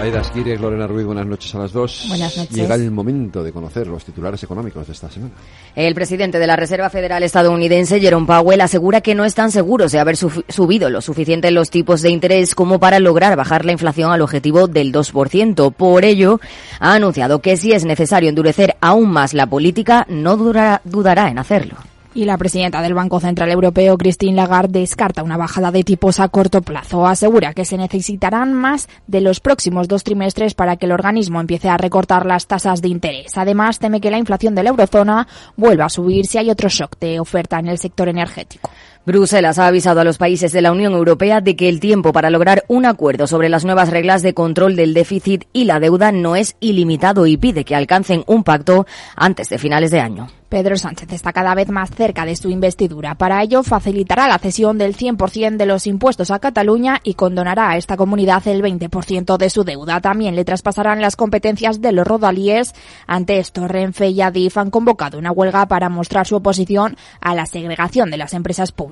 Aida 0.00 0.22
Lorena 0.58 0.86
Ruiz, 0.86 1.04
buenas 1.04 1.26
noches 1.26 1.54
a 1.54 1.58
las 1.58 1.72
dos. 1.72 2.06
Buenas 2.08 2.34
noches. 2.36 2.56
Llega 2.56 2.74
el 2.74 2.90
momento 2.90 3.42
de 3.44 3.52
conocer 3.52 3.86
los 3.86 4.02
titulares 4.04 4.42
económicos 4.42 4.86
de 4.86 4.94
esta 4.94 5.10
semana. 5.10 5.32
El 5.76 5.94
presidente 5.94 6.38
de 6.38 6.46
la 6.46 6.56
Reserva 6.56 6.88
Federal 6.88 7.22
estadounidense, 7.22 8.00
Jerome 8.00 8.26
Powell, 8.26 8.62
asegura 8.62 9.02
que 9.02 9.14
no 9.14 9.26
están 9.26 9.50
seguros 9.50 9.92
de 9.92 9.98
haber 9.98 10.16
su- 10.16 10.42
subido 10.48 10.88
lo 10.88 11.02
suficiente 11.02 11.50
los 11.50 11.68
tipos 11.68 12.00
de 12.00 12.10
interés 12.10 12.54
como 12.54 12.78
para 12.78 12.98
lograr 12.98 13.36
bajar 13.36 13.64
la 13.66 13.72
inflación 13.72 14.10
al 14.10 14.22
objetivo 14.22 14.68
del 14.68 14.90
2%. 14.90 15.70
Por 15.72 16.04
ello, 16.06 16.40
ha 16.78 16.94
anunciado 16.94 17.40
que 17.40 17.58
si 17.58 17.72
es 17.72 17.84
necesario 17.84 18.30
endurecer 18.30 18.76
aún 18.80 19.10
más 19.10 19.34
la 19.34 19.46
política, 19.46 20.06
no 20.08 20.36
durará- 20.38 20.80
dudará 20.84 21.28
en 21.28 21.38
hacerlo. 21.38 21.74
Y 22.12 22.24
la 22.24 22.36
presidenta 22.36 22.82
del 22.82 22.94
Banco 22.94 23.20
Central 23.20 23.52
Europeo, 23.52 23.96
Christine 23.96 24.34
Lagarde, 24.34 24.80
descarta 24.80 25.22
una 25.22 25.36
bajada 25.36 25.70
de 25.70 25.84
tipos 25.84 26.18
a 26.18 26.28
corto 26.28 26.60
plazo. 26.60 27.06
Asegura 27.06 27.54
que 27.54 27.64
se 27.64 27.78
necesitarán 27.78 28.52
más 28.52 28.88
de 29.06 29.20
los 29.20 29.38
próximos 29.38 29.86
dos 29.86 30.02
trimestres 30.02 30.54
para 30.54 30.76
que 30.76 30.86
el 30.86 30.92
organismo 30.92 31.40
empiece 31.40 31.68
a 31.68 31.76
recortar 31.76 32.26
las 32.26 32.48
tasas 32.48 32.82
de 32.82 32.88
interés. 32.88 33.38
Además, 33.38 33.78
teme 33.78 34.00
que 34.00 34.10
la 34.10 34.18
inflación 34.18 34.56
de 34.56 34.64
la 34.64 34.70
eurozona 34.70 35.28
vuelva 35.56 35.84
a 35.84 35.88
subir 35.88 36.26
si 36.26 36.38
hay 36.38 36.50
otro 36.50 36.68
shock 36.68 36.98
de 36.98 37.20
oferta 37.20 37.60
en 37.60 37.68
el 37.68 37.78
sector 37.78 38.08
energético. 38.08 38.70
Bruselas 39.06 39.58
ha 39.58 39.66
avisado 39.66 40.00
a 40.00 40.04
los 40.04 40.18
países 40.18 40.52
de 40.52 40.60
la 40.60 40.72
Unión 40.72 40.92
Europea 40.92 41.40
de 41.40 41.56
que 41.56 41.70
el 41.70 41.80
tiempo 41.80 42.12
para 42.12 42.28
lograr 42.28 42.64
un 42.68 42.84
acuerdo 42.84 43.26
sobre 43.26 43.48
las 43.48 43.64
nuevas 43.64 43.88
reglas 43.88 44.22
de 44.22 44.34
control 44.34 44.76
del 44.76 44.92
déficit 44.92 45.44
y 45.54 45.64
la 45.64 45.80
deuda 45.80 46.12
no 46.12 46.36
es 46.36 46.54
ilimitado 46.60 47.26
y 47.26 47.38
pide 47.38 47.64
que 47.64 47.74
alcancen 47.74 48.24
un 48.26 48.44
pacto 48.44 48.86
antes 49.16 49.48
de 49.48 49.56
finales 49.56 49.90
de 49.90 50.00
año. 50.00 50.28
Pedro 50.50 50.76
Sánchez 50.76 51.12
está 51.12 51.32
cada 51.32 51.54
vez 51.54 51.68
más 51.68 51.90
cerca 51.90 52.26
de 52.26 52.34
su 52.34 52.50
investidura. 52.50 53.14
Para 53.14 53.40
ello, 53.40 53.62
facilitará 53.62 54.26
la 54.26 54.38
cesión 54.38 54.78
del 54.78 54.96
100% 54.96 55.56
de 55.56 55.64
los 55.64 55.86
impuestos 55.86 56.32
a 56.32 56.40
Cataluña 56.40 56.98
y 57.04 57.14
condonará 57.14 57.70
a 57.70 57.76
esta 57.76 57.96
comunidad 57.96 58.46
el 58.48 58.60
20% 58.60 59.36
de 59.36 59.48
su 59.48 59.62
deuda. 59.62 60.00
También 60.00 60.34
le 60.34 60.44
traspasarán 60.44 61.00
las 61.00 61.14
competencias 61.14 61.80
de 61.80 61.92
los 61.92 62.04
rodalíes. 62.04 62.74
Ante 63.06 63.38
esto, 63.38 63.68
Renfe 63.68 64.08
y 64.08 64.20
Adif 64.22 64.58
han 64.58 64.70
convocado 64.70 65.18
una 65.18 65.30
huelga 65.30 65.66
para 65.66 65.88
mostrar 65.88 66.26
su 66.26 66.34
oposición 66.34 66.96
a 67.20 67.36
la 67.36 67.46
segregación 67.46 68.10
de 68.10 68.16
las 68.16 68.34
empresas 68.34 68.72
públicas. 68.72 68.89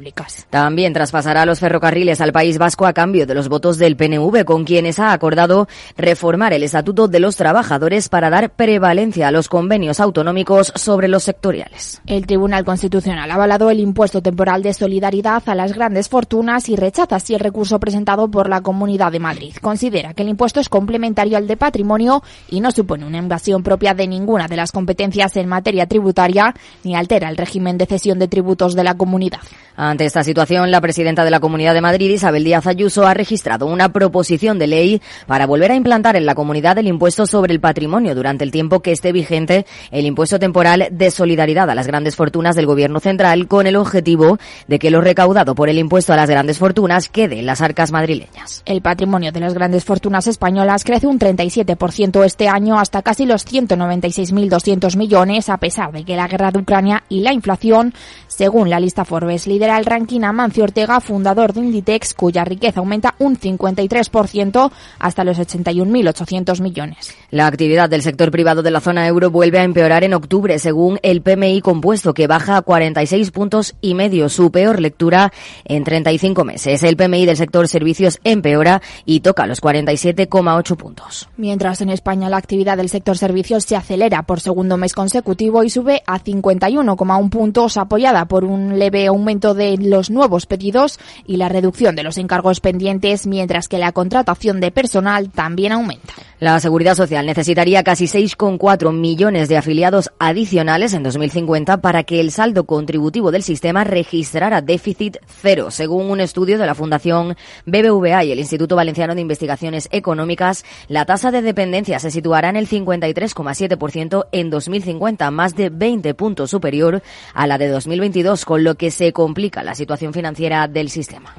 También 0.51 0.93
traspasará 0.93 1.45
los 1.47 1.61
ferrocarriles 1.61 2.21
al 2.21 2.33
País 2.33 2.59
Vasco 2.59 2.87
a 2.87 2.93
cambio 2.93 3.27
de 3.27 3.35
los 3.35 3.49
votos 3.49 3.79
del 3.79 3.97
PNV, 3.97 4.45
con 4.45 4.65
quienes 4.65 4.99
ha 4.99 5.13
acordado 5.13 5.69
reformar 5.97 6.53
el 6.53 6.63
Estatuto 6.63 7.09
de 7.09 7.21
los 7.21 7.37
Trabajadores 7.37 8.09
para 8.09 8.31
dar 8.31 8.51
prevalencia 8.51 9.29
a 9.29 9.31
los 9.31 9.49
convenios 9.49 10.01
autonómicos 10.01 10.73
sobre 10.75 11.09
los 11.09 11.25
sectoriales. 11.25 12.01
El 12.07 12.27
Tribunal 12.27 12.65
Constitucional 12.65 13.31
ha 13.31 13.35
avalado 13.35 13.71
el 13.71 13.81
impuesto 13.81 14.23
temporal 14.23 14.63
de 14.63 14.75
solidaridad 14.75 15.43
a 15.47 15.55
las 15.55 15.73
grandes 15.73 16.09
fortunas 16.09 16.69
y 16.69 16.77
rechaza 16.77 17.17
así 17.17 17.35
el 17.35 17.41
recurso 17.41 17.79
presentado 17.79 18.31
por 18.31 18.49
la 18.49 18.61
Comunidad 18.61 19.13
de 19.13 19.21
Madrid. 19.21 19.55
Considera 19.61 20.15
que 20.15 20.23
el 20.23 20.29
impuesto 20.29 20.61
es 20.61 20.69
complementario 20.69 21.37
al 21.37 21.47
de 21.47 21.57
patrimonio 21.57 22.23
y 22.49 22.61
no 22.61 22.71
supone 22.71 23.07
una 23.07 23.19
invasión 23.19 23.63
propia 23.63 23.95
de 23.95 24.07
ninguna 24.07 24.49
de 24.49 24.57
las 24.57 24.73
competencias 24.73 25.37
en 25.37 25.49
materia 25.49 25.87
tributaria 25.87 26.55
ni 26.85 26.95
altera 26.95 27.29
el 27.29 27.37
régimen 27.37 27.79
de 27.79 27.87
cesión 27.87 28.19
de 28.19 28.29
tributos 28.29 28.75
de 28.75 28.85
la 28.85 28.95
comunidad. 28.95 29.41
Ante 29.89 30.05
esta 30.05 30.23
situación, 30.23 30.71
la 30.71 30.83
presidenta 30.83 31.25
de 31.25 31.31
la 31.31 31.41
Comunidad 31.41 31.73
de 31.73 31.81
Madrid, 31.81 32.11
Isabel 32.11 32.45
Díaz 32.45 32.67
Ayuso, 32.67 33.07
ha 33.07 33.15
registrado 33.15 33.65
una 33.65 33.89
proposición 33.91 34.59
de 34.59 34.67
ley 34.67 35.03
para 35.27 35.47
volver 35.47 35.73
a 35.73 35.77
implantar 35.77 36.15
en 36.15 36.27
la 36.27 36.35
comunidad 36.35 36.77
el 36.77 36.89
impuesto 36.89 37.27
sobre 37.27 37.55
el 37.55 37.61
patrimonio 37.61 38.15
durante 38.15 38.45
el 38.45 38.51
tiempo 38.51 38.81
que 38.81 38.93
esté 38.93 39.13
vigente 39.13 39.65
el 39.91 40.05
impuesto 40.05 40.39
temporal 40.39 40.89
de 40.91 41.11
solidaridad 41.11 41.71
a 41.71 41.75
las 41.75 41.87
grandes 41.87 42.17
fortunas 42.17 42.55
del 42.55 42.67
Gobierno 42.67 43.01
central 43.01 43.49
con 43.49 43.67
el 43.67 43.77
objetivo 43.77 44.39
de 44.67 44.79
que 44.79 44.91
lo 44.91 45.01
recaudado 45.01 45.55
por 45.55 45.71
el 45.71 45.79
impuesto 45.79 46.13
a 46.13 46.17
las 46.17 46.29
grandes 46.29 46.59
fortunas 46.59 47.09
quede 47.09 47.39
en 47.39 47.47
las 47.47 47.63
arcas 47.63 47.91
madrileñas. 47.91 48.63
El 48.67 48.83
patrimonio 48.83 49.33
de 49.33 49.41
las 49.41 49.55
grandes 49.55 49.87
fortunas 49.87 50.27
españolas 50.27 50.85
crece 50.85 51.07
un 51.07 51.19
37% 51.19 52.25
este 52.27 52.47
año 52.47 52.79
hasta 52.79 53.01
casi 53.01 53.25
los 53.25 53.47
196.200 53.47 54.99
millones, 54.99 55.49
a 55.49 55.57
pesar 55.57 55.93
de 55.93 56.05
que 56.05 56.15
la 56.15 56.29
guerra 56.29 56.51
de 56.51 56.59
Ucrania 56.59 57.05
y 57.09 57.21
la 57.21 57.33
inflación, 57.33 57.95
según 58.27 58.69
la 58.69 58.81
lista 58.81 59.07
Forbes, 59.07 59.47
lidera 59.47 59.78
el 59.79 59.87
ranking 59.87 60.23
Amancio 60.23 60.65
Ortega, 60.65 61.01
fundador 61.01 61.53
de 61.53 61.61
Inditex, 61.61 62.15
cuya 62.15 62.45
riqueza 62.45 62.81
aumenta 62.81 63.15
un 63.19 63.39
53% 63.39 64.71
hasta 64.99 65.25
los 65.25 65.39
81.800 65.39 66.61
millones. 66.61 67.15
La 67.31 67.47
actividad 67.47 67.89
del 67.89 68.03
sector 68.03 68.31
privado 68.31 68.63
de 68.63 68.71
la 68.71 68.81
zona 68.81 69.07
euro 69.07 69.31
vuelve 69.31 69.59
a 69.59 69.65
empeorar 69.65 70.05
en 70.05 70.15
octubre, 70.15 70.59
según 70.59 70.99
el 71.03 71.23
PMI 71.23 71.61
compuesto, 71.61 72.15
que 72.15 72.27
baja 72.27 72.57
a 72.57 72.63
46 72.63 73.31
puntos 73.31 73.75
y 73.81 73.95
medio, 73.95 74.29
su 74.29 74.51
peor 74.51 74.81
lectura 74.81 75.33
en 75.65 75.85
35 75.85 76.45
meses. 76.45 76.83
El 76.83 76.97
PMI 76.97 77.27
del 77.27 77.37
sector 77.37 77.69
servicios 77.69 78.19
empeora 78.25 78.83
y 79.05 79.21
toca 79.21 79.47
los 79.47 79.63
47,8 79.63 80.77
puntos. 80.77 81.29
Mientras 81.37 81.81
en 81.81 81.91
España 81.91 82.29
la 82.29 82.37
actividad 82.37 82.77
del 82.77 82.89
sector 82.89 83.19
servicios 83.19 83.65
se 83.65 83.77
acelera 83.77 84.23
por 84.23 84.41
segundo 84.41 84.77
mes 84.77 84.95
consecutivo 84.95 85.65
y 85.65 85.71
sube 85.71 86.03
a 86.07 86.21
51,1 86.21 87.31
puntos, 87.31 87.77
apoyada 87.77 88.27
por 88.27 88.45
un 88.45 88.79
leve 88.79 89.07
aumento 89.07 89.55
de 89.55 89.68
los 89.77 90.11
nuevos 90.11 90.47
pedidos 90.47 90.99
y 91.27 91.37
la 91.37 91.49
reducción 91.49 91.97
de 91.97 92.03
los 92.03 92.19
encargos 92.19 92.61
pendientes, 92.61 93.27
mientras 93.27 93.69
que 93.69 93.79
la 93.79 93.93
contratación 93.93 94.61
de 94.61 94.71
personal 94.71 95.31
también 95.31 95.73
aumenta. 95.73 96.15
La 96.41 96.61
Seguridad 96.61 96.95
Social 96.95 97.27
necesitaría 97.27 97.83
casi 97.83 98.05
6,4 98.05 98.93
millones 98.93 99.49
de 99.49 99.57
afiliados 99.57 100.13
adicionales 100.21 100.95
en 100.95 101.03
2050 101.03 101.81
para 101.81 102.05
que 102.05 102.21
el 102.21 102.31
saldo 102.31 102.65
contributivo 102.65 103.33
del 103.33 103.43
sistema 103.43 103.83
registrara 103.83 104.63
déficit 104.63 105.17
cero, 105.27 105.73
según 105.73 106.11
un 106.11 106.21
estudio 106.21 106.57
de 106.57 106.67
la 106.67 106.77
Fundación 106.77 107.37
BBVA 107.67 108.23
y 108.25 108.31
el 108.31 108.39
Instituto 108.39 108.77
Valenciano 108.77 109.17
de 109.17 109.21
Investigaciones 109.21 109.89
Económicas. 109.91 110.65
La 110.87 111.07
tasa 111.07 111.33
de 111.33 111.43
dependencia 111.43 111.99
se 111.99 112.13
situará 112.13 112.51
en 112.51 112.57
el 112.57 112.69
53,7% 112.69 114.27
en 114.31 114.51
2050, 114.51 115.31
más 115.33 115.57
de 115.57 115.71
20 115.71 116.15
puntos 116.15 116.51
superior 116.51 117.03
a 117.35 117.49
la 117.49 117.59
de 117.59 117.67
2022, 117.67 118.45
con 118.45 118.63
lo 118.63 118.77
que 118.77 118.93
se 118.93 119.13
complica 119.13 119.58
la 119.63 119.75
situación 119.75 120.13
financiera 120.13 120.67
del 120.69 120.91
sistema. 120.91 121.35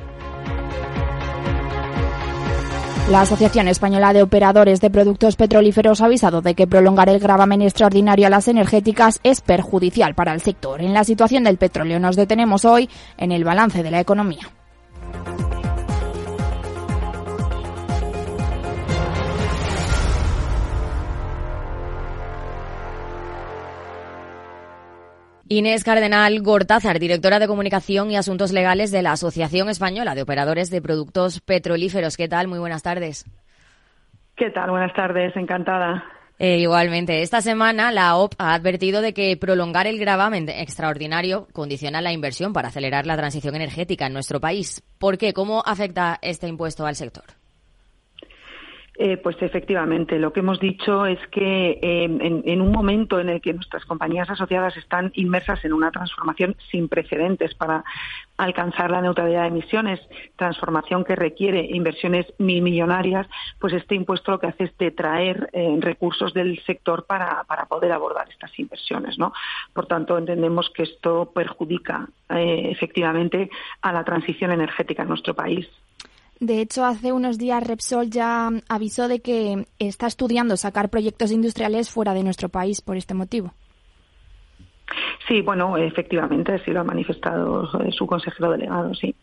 La 3.09 3.21
Asociación 3.21 3.67
Española 3.67 4.13
de 4.13 4.21
Operadores 4.21 4.81
de 4.81 4.91
Productos 4.91 5.35
Petrolíferos 5.35 5.99
ha 5.99 6.05
avisado 6.05 6.43
de 6.43 6.53
que 6.53 6.67
prolongar 6.67 7.09
el 7.09 7.19
gravamen 7.19 7.63
extraordinario 7.63 8.27
a 8.27 8.29
las 8.29 8.47
energéticas 8.47 9.19
es 9.23 9.41
perjudicial 9.41 10.13
para 10.13 10.31
el 10.31 10.41
sector. 10.41 10.79
En 10.79 10.93
la 10.93 11.03
situación 11.03 11.43
del 11.43 11.57
petróleo 11.57 11.99
nos 11.99 12.15
detenemos 12.15 12.65
hoy 12.65 12.87
en 13.17 13.31
el 13.31 13.43
balance 13.43 13.81
de 13.81 13.89
la 13.89 13.99
economía. 13.99 14.51
Inés 25.51 25.83
Cardenal 25.83 26.43
Gortázar, 26.43 26.99
directora 26.99 27.39
de 27.39 27.47
Comunicación 27.47 28.11
y 28.11 28.17
Asuntos 28.17 28.53
Legales 28.53 28.91
de 28.91 29.01
la 29.01 29.13
Asociación 29.13 29.67
Española 29.67 30.13
de 30.13 30.21
Operadores 30.21 30.69
de 30.69 30.79
Productos 30.79 31.41
Petrolíferos. 31.41 32.17
¿Qué 32.17 32.27
tal? 32.27 32.47
Muy 32.47 32.59
buenas 32.59 32.83
tardes. 32.83 33.25
¿Qué 34.35 34.51
tal? 34.51 34.69
Buenas 34.69 34.93
tardes, 34.93 35.35
encantada. 35.35 36.03
Eh, 36.37 36.59
igualmente, 36.59 37.23
esta 37.23 37.41
semana 37.41 37.91
la 37.91 38.15
OP 38.17 38.35
ha 38.37 38.53
advertido 38.53 39.01
de 39.01 39.15
que 39.15 39.35
prolongar 39.37 39.87
el 39.87 39.97
gravamen 39.97 40.47
extraordinario 40.49 41.47
condiciona 41.51 41.99
la 41.99 42.13
inversión 42.13 42.53
para 42.53 42.67
acelerar 42.67 43.07
la 43.07 43.17
transición 43.17 43.55
energética 43.55 44.05
en 44.05 44.13
nuestro 44.13 44.39
país. 44.39 44.83
¿Por 44.99 45.17
qué? 45.17 45.33
¿Cómo 45.33 45.63
afecta 45.65 46.19
este 46.21 46.47
impuesto 46.47 46.85
al 46.85 46.95
sector? 46.95 47.38
Eh, 49.01 49.15
pues 49.15 49.37
efectivamente, 49.41 50.19
lo 50.19 50.33
que 50.33 50.41
hemos 50.41 50.59
dicho 50.59 51.05
es 51.05 51.25
que 51.27 51.79
eh, 51.81 52.03
en, 52.03 52.61
un 52.61 52.69
momento 52.69 53.17
en 53.21 53.29
el 53.29 53.39
que 53.39 53.53
nuestras 53.53 53.85
compañías 53.85 54.29
asociadas 54.29 54.75
están 54.75 55.13
inmersas 55.15 55.63
en 55.63 55.71
una 55.71 55.89
transformación 55.89 56.57
sin 56.69 56.89
precedentes 56.89 57.55
para 57.55 57.85
alcanzar 58.35 58.91
la 58.91 59.01
neutralidad 59.01 59.43
de 59.43 59.47
emisiones, 59.47 60.01
transformación 60.35 61.05
que 61.05 61.15
requiere 61.15 61.65
inversiones 61.71 62.25
mil 62.39 62.61
millonarias, 62.61 63.25
pues 63.57 63.71
este 63.71 63.95
impuesto 63.95 64.33
lo 64.33 64.39
que 64.41 64.47
hace 64.47 64.65
es 64.65 64.77
detraer 64.77 65.49
eh, 65.53 65.77
recursos 65.79 66.33
del 66.33 66.61
sector 66.65 67.05
para, 67.05 67.45
para, 67.45 67.67
poder 67.67 67.93
abordar 67.93 68.27
estas 68.29 68.51
inversiones. 68.59 69.17
¿no? 69.17 69.31
Por 69.71 69.85
tanto, 69.85 70.17
entendemos 70.17 70.69
que 70.71 70.83
esto 70.83 71.31
perjudica 71.33 72.09
efectivamente 72.27 73.49
a 73.81 73.93
la 73.93 74.03
transición 74.03 74.51
energética 74.51 75.03
en 75.03 75.09
nuestro 75.09 75.33
país. 75.33 75.69
De 76.39 76.61
hecho, 76.61 76.85
hace 76.85 77.11
unos 77.11 77.37
días 77.37 77.65
Repsol 77.65 78.09
ya 78.09 78.49
avisó 78.69 79.07
de 79.07 79.19
que 79.19 79.65
está 79.77 80.07
estudiando 80.07 80.55
sacar 80.55 80.89
proyectos 80.89 81.31
industriales 81.31 81.89
fuera 81.89 82.13
de 82.13 82.23
nuestro 82.23 82.47
país 82.47 82.81
por 82.81 82.95
este 82.95 83.13
motivo. 83.13 83.53
Sí, 85.27 85.41
bueno, 85.41 85.77
efectivamente, 85.77 86.59
sí 86.63 86.71
lo 86.71 86.79
ha 86.79 86.83
manifestado 86.83 87.69
su 87.91 88.07
consejero 88.07 88.51
delegado, 88.51 88.93
sí. 88.95 89.13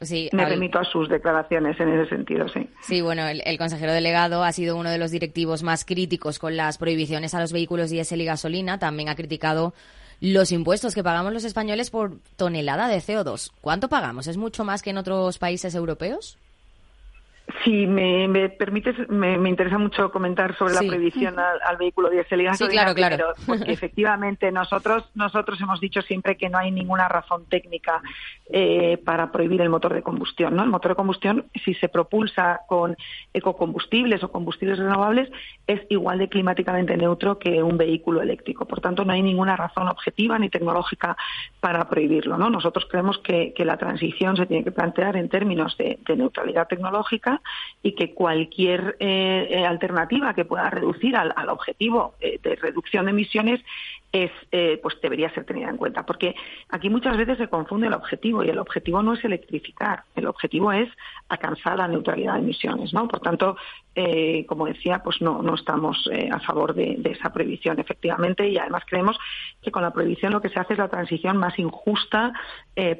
Sí, 0.00 0.28
Me 0.32 0.44
remito 0.44 0.78
a 0.78 0.84
sus 0.84 1.08
declaraciones 1.08 1.80
en 1.80 1.88
ese 1.88 2.08
sentido, 2.08 2.46
sí. 2.48 2.68
Sí, 2.82 3.00
bueno, 3.00 3.26
el, 3.26 3.42
el, 3.44 3.58
consejero 3.58 3.92
delegado 3.92 4.44
ha 4.44 4.52
sido 4.52 4.76
uno 4.76 4.90
de 4.90 4.98
los 4.98 5.10
directivos 5.10 5.64
más 5.64 5.84
críticos 5.84 6.38
con 6.38 6.56
las 6.56 6.78
prohibiciones 6.78 7.34
a 7.34 7.40
los 7.40 7.52
vehículos 7.52 7.90
diésel 7.90 8.20
y 8.20 8.24
gasolina. 8.24 8.78
También 8.78 9.08
ha 9.08 9.16
criticado 9.16 9.74
los 10.20 10.52
impuestos 10.52 10.94
que 10.94 11.04
pagamos 11.04 11.32
los 11.32 11.44
españoles 11.44 11.90
por 11.90 12.18
tonelada 12.36 12.88
de 12.88 12.98
CO2. 12.98 13.52
¿Cuánto 13.60 13.88
pagamos? 13.88 14.26
¿Es 14.26 14.36
mucho 14.36 14.64
más 14.64 14.82
que 14.82 14.90
en 14.90 14.98
otros 14.98 15.38
países 15.38 15.74
europeos? 15.74 16.38
Si 17.64 17.86
me, 17.86 18.50
permites, 18.50 19.08
me, 19.08 19.48
interesa 19.48 19.78
mucho 19.78 20.10
comentar 20.10 20.54
sobre 20.58 20.74
la 20.74 20.80
prohibición 20.80 21.36
al, 21.38 21.76
vehículo 21.78 22.10
diésel 22.10 22.42
y 22.42 22.44
gasolina. 22.44 22.88
Sí, 22.88 22.94
claro, 22.94 23.16
claro. 23.16 23.34
porque 23.46 23.72
efectivamente 23.72 24.52
nosotros 24.52 25.04
nosotros 25.14 25.58
hemos 25.60 25.80
dicho 25.80 26.02
siempre 26.02 26.36
que 26.36 26.50
no 26.50 26.58
hay 26.58 26.70
ninguna 26.70 27.08
razón 27.08 27.46
técnica 27.46 28.02
eh, 28.50 28.98
para 29.02 29.32
prohibir 29.32 29.62
el 29.62 29.70
motor 29.70 29.94
de 29.94 30.02
combustión. 30.02 30.56
¿no? 30.56 30.62
El 30.62 30.68
motor 30.68 30.90
de 30.90 30.96
combustión, 30.96 31.46
si 31.64 31.72
se 31.74 31.88
propulsa 31.88 32.60
con 32.68 32.96
ecocombustibles 33.32 34.22
o 34.22 34.30
combustibles 34.30 34.78
renovables, 34.78 35.30
es 35.66 35.80
igual 35.88 36.18
de 36.18 36.28
climáticamente 36.28 36.98
neutro 36.98 37.38
que 37.38 37.62
un 37.62 37.78
vehículo 37.78 38.20
eléctrico. 38.20 38.66
Por 38.66 38.82
tanto, 38.82 39.06
no 39.06 39.12
hay 39.14 39.22
ninguna 39.22 39.56
razón 39.56 39.88
objetiva 39.88 40.38
ni 40.38 40.50
tecnológica 40.50 41.16
para 41.60 41.88
prohibirlo. 41.88 42.36
¿no? 42.36 42.50
Nosotros 42.50 42.86
creemos 42.90 43.18
que, 43.18 43.54
la 43.58 43.76
transición 43.76 44.36
se 44.36 44.46
tiene 44.46 44.64
que 44.64 44.70
plantear 44.70 45.16
en 45.16 45.28
términos 45.28 45.76
de 45.76 45.98
neutralidad 46.16 46.68
tecnológica 46.68 47.37
y 47.82 47.94
que 47.94 48.14
cualquier 48.14 48.96
eh, 49.00 49.48
eh, 49.50 49.66
alternativa 49.66 50.34
que 50.34 50.44
pueda 50.44 50.70
reducir 50.70 51.16
al, 51.16 51.48
objetivo 51.48 52.14
eh, 52.20 52.38
de 52.42 52.56
reducción 52.56 53.06
de 53.06 53.12
emisiones 53.12 53.60
es, 54.12 54.30
pues 54.82 55.00
debería 55.00 55.30
ser 55.30 55.44
tenida 55.44 55.68
en 55.68 55.76
cuenta, 55.76 56.04
porque 56.04 56.34
aquí 56.70 56.88
muchas 56.88 57.16
veces 57.16 57.38
se 57.38 57.48
confunde 57.48 57.88
el 57.88 57.94
objetivo 57.94 58.42
y 58.42 58.48
el 58.48 58.58
objetivo 58.58 59.02
no 59.02 59.14
es 59.14 59.24
electrificar, 59.24 60.04
el 60.16 60.26
objetivo 60.26 60.72
es 60.72 60.88
alcanzar 61.28 61.78
la 61.78 61.88
neutralidad 61.88 62.34
de 62.34 62.40
emisiones, 62.40 62.92
¿no? 62.94 63.06
Por 63.06 63.20
tanto, 63.20 63.56
como 64.46 64.66
decía, 64.66 65.02
pues 65.02 65.20
no, 65.20 65.42
no 65.42 65.56
estamos 65.56 66.08
a 66.30 66.38
favor 66.40 66.72
de, 66.72 67.00
esa 67.04 67.32
prohibición, 67.32 67.80
efectivamente, 67.80 68.48
y 68.48 68.56
además 68.56 68.84
creemos 68.86 69.18
que 69.60 69.72
con 69.72 69.82
la 69.82 69.92
prohibición 69.92 70.32
lo 70.32 70.40
que 70.40 70.50
se 70.50 70.60
hace 70.60 70.74
es 70.74 70.78
la 70.78 70.88
transición 70.88 71.36
más 71.36 71.58
injusta 71.58 72.32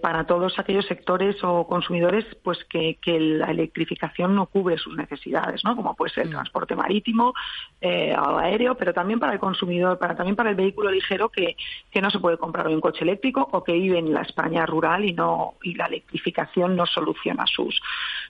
para 0.02 0.26
todos 0.26 0.58
aquellos 0.58 0.86
sectores 0.86 1.36
o 1.42 1.66
consumidores, 1.66 2.24
pues 2.42 2.64
que 2.64 2.98
la 3.06 3.50
electrificación 3.50 4.34
no 4.34 4.46
cubre 4.46 4.78
sus 4.78 4.96
necesidades, 4.96 5.64
¿no? 5.64 5.76
Como 5.76 5.94
puede 5.94 6.12
ser 6.12 6.24
el 6.24 6.30
mm. 6.30 6.32
transporte 6.32 6.76
marítimo 6.76 7.34
eh, 7.80 8.14
o 8.16 8.38
aéreo, 8.38 8.76
pero 8.76 8.92
también 8.92 9.18
para 9.18 9.32
el 9.32 9.38
consumidor, 9.38 9.98
para 9.98 10.16
también 10.16 10.36
para 10.36 10.50
el 10.50 10.56
vehículo 10.56 10.90
ligero 10.98 11.28
que, 11.28 11.56
que 11.90 12.00
no 12.00 12.10
se 12.10 12.18
puede 12.18 12.36
comprar 12.38 12.66
hoy 12.66 12.74
un 12.74 12.80
coche 12.80 13.02
eléctrico 13.02 13.48
o 13.52 13.62
que 13.62 13.72
vive 13.72 13.98
en 13.98 14.12
la 14.12 14.22
España 14.22 14.66
rural 14.66 15.04
y 15.04 15.12
no 15.12 15.54
y 15.62 15.74
la 15.74 15.86
electrificación 15.86 16.76
no 16.76 16.86
soluciona 16.86 17.44
sus 17.46 17.80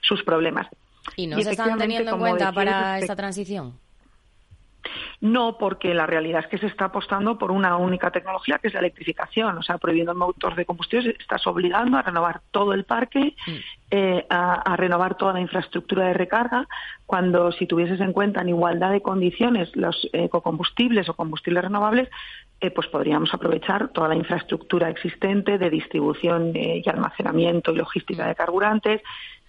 sus 0.01 0.23
problemas. 0.23 0.67
¿Y 1.15 1.27
no 1.27 1.41
se 1.41 1.51
están 1.51 1.77
teniendo 1.77 2.11
en 2.11 2.19
cuenta 2.19 2.51
para 2.51 2.99
esta 2.99 3.15
transición? 3.15 3.73
No, 5.21 5.57
porque 5.57 5.93
la 5.93 6.05
realidad 6.05 6.41
es 6.41 6.47
que 6.47 6.57
se 6.57 6.67
está 6.67 6.85
apostando 6.85 7.37
por 7.37 7.51
una 7.51 7.75
única 7.77 8.11
tecnología, 8.11 8.57
que 8.57 8.69
es 8.69 8.73
la 8.73 8.79
electrificación. 8.79 9.57
O 9.57 9.63
sea, 9.63 9.77
prohibiendo 9.77 10.13
el 10.13 10.17
motor 10.17 10.55
de 10.55 10.65
combustión, 10.65 11.05
estás 11.19 11.45
obligando 11.47 11.97
a 11.97 12.01
renovar 12.01 12.41
todo 12.51 12.73
el 12.73 12.85
parque, 12.85 13.35
mm. 13.45 13.51
eh, 13.91 14.25
a, 14.29 14.75
renovar 14.77 15.15
toda 15.15 15.33
la 15.33 15.41
infraestructura 15.41 16.07
de 16.07 16.13
recarga, 16.13 16.67
cuando 17.05 17.51
si 17.51 17.65
tuvieses 17.65 17.99
en 17.99 18.13
cuenta 18.13 18.41
en 18.41 18.49
igualdad 18.49 18.91
de 18.91 19.01
condiciones 19.01 19.75
los 19.75 20.07
ecocombustibles 20.13 21.09
o 21.09 21.15
combustibles 21.15 21.63
renovables, 21.63 22.09
eh, 22.61 22.71
pues 22.71 22.87
podríamos 22.87 23.33
aprovechar 23.33 23.89
toda 23.89 24.07
la 24.07 24.15
infraestructura 24.15 24.89
existente 24.89 25.57
de 25.57 25.69
distribución 25.69 26.55
eh, 26.55 26.81
y 26.85 26.89
almacenamiento 26.89 27.71
y 27.71 27.77
logística 27.77 28.27
de 28.27 28.35
carburantes, 28.35 29.01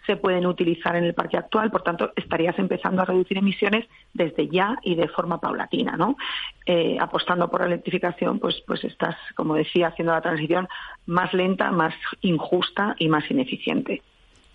se 0.06 0.16
pueden 0.16 0.46
utilizar 0.46 0.96
en 0.96 1.04
el 1.04 1.14
parque 1.14 1.36
actual, 1.36 1.70
por 1.70 1.82
tanto, 1.82 2.12
estarías 2.16 2.58
empezando 2.58 3.02
a 3.02 3.04
reducir 3.04 3.38
emisiones 3.38 3.86
desde 4.12 4.48
ya 4.48 4.76
y 4.82 4.94
de 4.94 5.08
forma 5.08 5.38
paulatina, 5.38 5.96
¿no? 5.96 6.16
Eh, 6.66 6.96
apostando 7.00 7.48
por 7.48 7.60
la 7.60 7.66
electrificación, 7.66 8.38
pues, 8.38 8.62
pues 8.66 8.84
estás, 8.84 9.16
como 9.34 9.54
decía, 9.54 9.88
haciendo 9.88 10.12
la 10.12 10.20
transición 10.20 10.68
más 11.06 11.32
lenta, 11.32 11.70
más 11.70 11.94
injusta 12.22 12.94
y 12.98 13.08
más 13.08 13.30
ineficiente. 13.30 14.02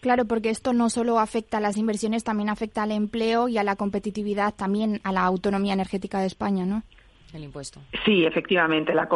Claro, 0.01 0.25
porque 0.25 0.51
esto 0.51 0.71
no 0.71 0.89
solo 0.89 1.19
afecta 1.19 1.57
a 1.57 1.61
las 1.61 1.77
inversiones, 1.77 2.23
también 2.23 2.49
afecta 2.49 2.83
al 2.83 2.91
empleo 2.91 3.47
y 3.47 3.57
a 3.57 3.63
la 3.63 3.75
competitividad, 3.75 4.53
también 4.53 5.01
a 5.03 5.11
la 5.11 5.21
autonomía 5.21 5.73
energética 5.73 6.19
de 6.19 6.27
España, 6.27 6.65
¿no? 6.65 6.83
El 7.35 7.43
impuesto. 7.43 7.81
Sí, 8.05 8.25
efectivamente, 8.25 8.93
la 8.93 9.07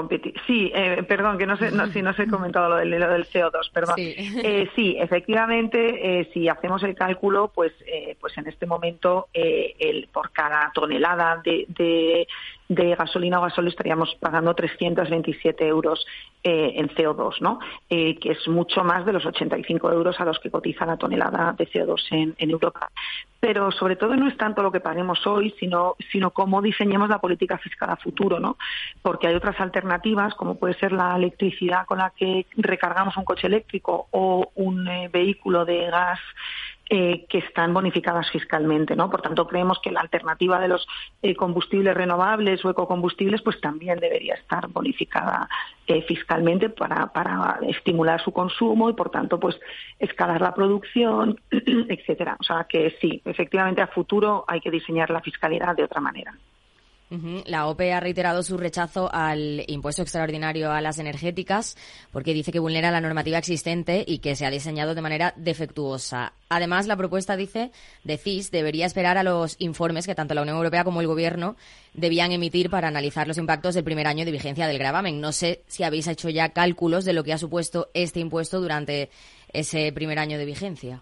Sí, 0.45 0.71
eh, 0.73 1.03
perdón, 1.07 1.37
que 1.37 1.45
no 1.45 1.57
sé, 1.57 1.71
no, 1.71 1.87
si 1.87 2.01
no 2.01 2.11
he 2.11 2.27
comentado 2.27 2.69
lo 2.69 2.75
del, 2.77 2.91
del 2.91 3.25
CO2, 3.25 3.71
perdón. 3.71 3.95
Sí, 3.95 4.13
eh, 4.17 4.69
sí 4.75 4.95
efectivamente, 4.99 6.19
eh, 6.19 6.29
si 6.33 6.47
hacemos 6.47 6.83
el 6.83 6.95
cálculo, 6.95 7.51
pues, 7.53 7.73
pues 8.19 8.37
en 8.37 8.47
este 8.47 8.65
momento, 8.65 9.27
el, 9.33 10.07
por 10.11 10.31
cada 10.31 10.71
tonelada 10.73 11.41
de, 11.43 11.65
de, 11.69 12.27
de 12.69 12.95
gasolina 12.95 13.39
o 13.39 13.41
gasóleo 13.41 13.69
estaríamos 13.69 14.15
pagando 14.19 14.53
327 14.53 15.67
euros 15.67 16.05
eh, 16.43 16.73
en 16.75 16.87
CO2, 16.89 17.41
¿no? 17.41 17.59
Eh, 17.89 18.17
que 18.19 18.31
es 18.31 18.47
mucho 18.47 18.83
más 18.83 19.05
de 19.07 19.13
los 19.13 19.25
85 19.25 19.91
euros 19.91 20.19
a 20.19 20.25
los 20.25 20.39
que 20.39 20.51
cotiza 20.51 20.85
la 20.85 20.95
tonelada 20.95 21.53
de 21.57 21.67
CO2 21.67 21.99
en, 22.11 22.35
en, 22.37 22.51
Europa. 22.51 22.91
Pero 23.39 23.71
sobre 23.71 23.95
todo 23.95 24.15
no 24.15 24.27
es 24.27 24.37
tanto 24.37 24.61
lo 24.61 24.71
que 24.71 24.81
paguemos 24.81 25.25
hoy, 25.25 25.53
sino, 25.59 25.95
sino 26.11 26.29
cómo 26.29 26.61
diseñemos 26.61 27.09
la 27.09 27.17
política 27.17 27.57
fiscal 27.57 27.89
a 27.89 27.95
futuro, 27.95 28.39
¿no? 28.39 28.57
Porque 29.01 29.27
hay 29.27 29.33
otras 29.33 29.59
alternativas, 29.59 30.35
como 30.35 30.59
puede 30.59 30.75
ser 30.75 30.91
la 30.91 31.15
electricidad 31.15 31.87
con 31.87 31.97
la 31.97 32.11
que 32.11 32.45
recargamos 32.55 33.17
un 33.17 33.25
coche 33.25 33.47
eléctrico 33.47 34.07
o 34.11 34.51
un 34.55 34.87
eh, 34.87 35.09
vehículo 35.11 35.65
de 35.65 35.87
gas 35.89 36.19
eh, 36.91 37.27
que 37.29 37.37
están 37.37 37.71
bonificadas 37.71 38.31
fiscalmente, 38.31 38.95
¿no? 38.95 39.11
Por 39.11 39.21
tanto, 39.21 39.45
creemos 39.45 39.79
que 39.79 39.91
la 39.91 40.01
alternativa 40.01 40.59
de 40.59 40.67
los 40.67 40.87
eh, 41.21 41.35
combustibles 41.35 41.95
renovables 41.95 42.65
o 42.65 42.71
ecocombustibles, 42.71 43.43
pues 43.43 43.61
también 43.61 43.99
debería 43.99 44.33
estar 44.33 44.67
bonificada 44.69 45.47
eh, 45.85 46.01
fiscalmente 46.01 46.69
para, 46.69 47.05
para 47.13 47.59
estimular 47.67 48.19
su 48.23 48.31
consumo 48.31 48.89
y, 48.89 48.93
por 48.93 49.11
tanto, 49.11 49.39
pues 49.39 49.59
escalar 49.99 50.41
la 50.41 50.55
producción, 50.55 51.39
etcétera. 51.51 52.37
O 52.39 52.43
sea 52.43 52.65
que 52.67 52.97
sí, 52.99 53.21
efectivamente, 53.23 53.83
a 53.83 53.87
futuro 53.87 54.45
hay 54.47 54.59
que 54.59 54.71
diseñar 54.71 55.11
la 55.11 55.21
fiscalidad 55.21 55.75
de 55.75 55.83
otra 55.83 56.01
manera. 56.01 56.33
La 57.45 57.65
OPE 57.65 57.91
ha 57.91 57.99
reiterado 57.99 58.43
su 58.43 58.55
rechazo 58.55 59.09
al 59.11 59.63
impuesto 59.67 60.03
extraordinario 60.03 60.71
a 60.71 60.79
las 60.79 60.99
energéticas 60.99 61.75
porque 62.11 62.35
dice 62.35 62.51
que 62.51 62.59
vulnera 62.59 62.91
la 62.91 63.01
normativa 63.01 63.39
existente 63.39 64.03
y 64.05 64.19
que 64.19 64.35
se 64.35 64.45
ha 64.45 64.51
diseñado 64.51 64.93
de 64.93 65.01
manera 65.01 65.33
defectuosa. 65.35 66.33
Además, 66.49 66.85
la 66.85 66.97
propuesta 66.97 67.35
dice 67.35 67.71
de 68.03 68.17
CIS 68.17 68.51
debería 68.51 68.85
esperar 68.85 69.17
a 69.17 69.23
los 69.23 69.55
informes 69.57 70.05
que 70.05 70.13
tanto 70.13 70.35
la 70.35 70.43
Unión 70.43 70.57
Europea 70.57 70.83
como 70.83 71.01
el 71.01 71.07
Gobierno 71.07 71.55
debían 71.95 72.31
emitir 72.31 72.69
para 72.69 72.89
analizar 72.89 73.27
los 73.27 73.39
impactos 73.39 73.73
del 73.73 73.83
primer 73.83 74.05
año 74.05 74.23
de 74.23 74.31
vigencia 74.31 74.67
del 74.67 74.77
gravamen. 74.77 75.19
No 75.19 75.31
sé 75.31 75.63
si 75.67 75.83
habéis 75.83 76.07
hecho 76.07 76.29
ya 76.29 76.49
cálculos 76.49 77.05
de 77.05 77.13
lo 77.13 77.23
que 77.23 77.33
ha 77.33 77.39
supuesto 77.39 77.89
este 77.95 78.19
impuesto 78.19 78.61
durante 78.61 79.09
ese 79.51 79.91
primer 79.93 80.19
año 80.19 80.37
de 80.37 80.45
vigencia. 80.45 81.01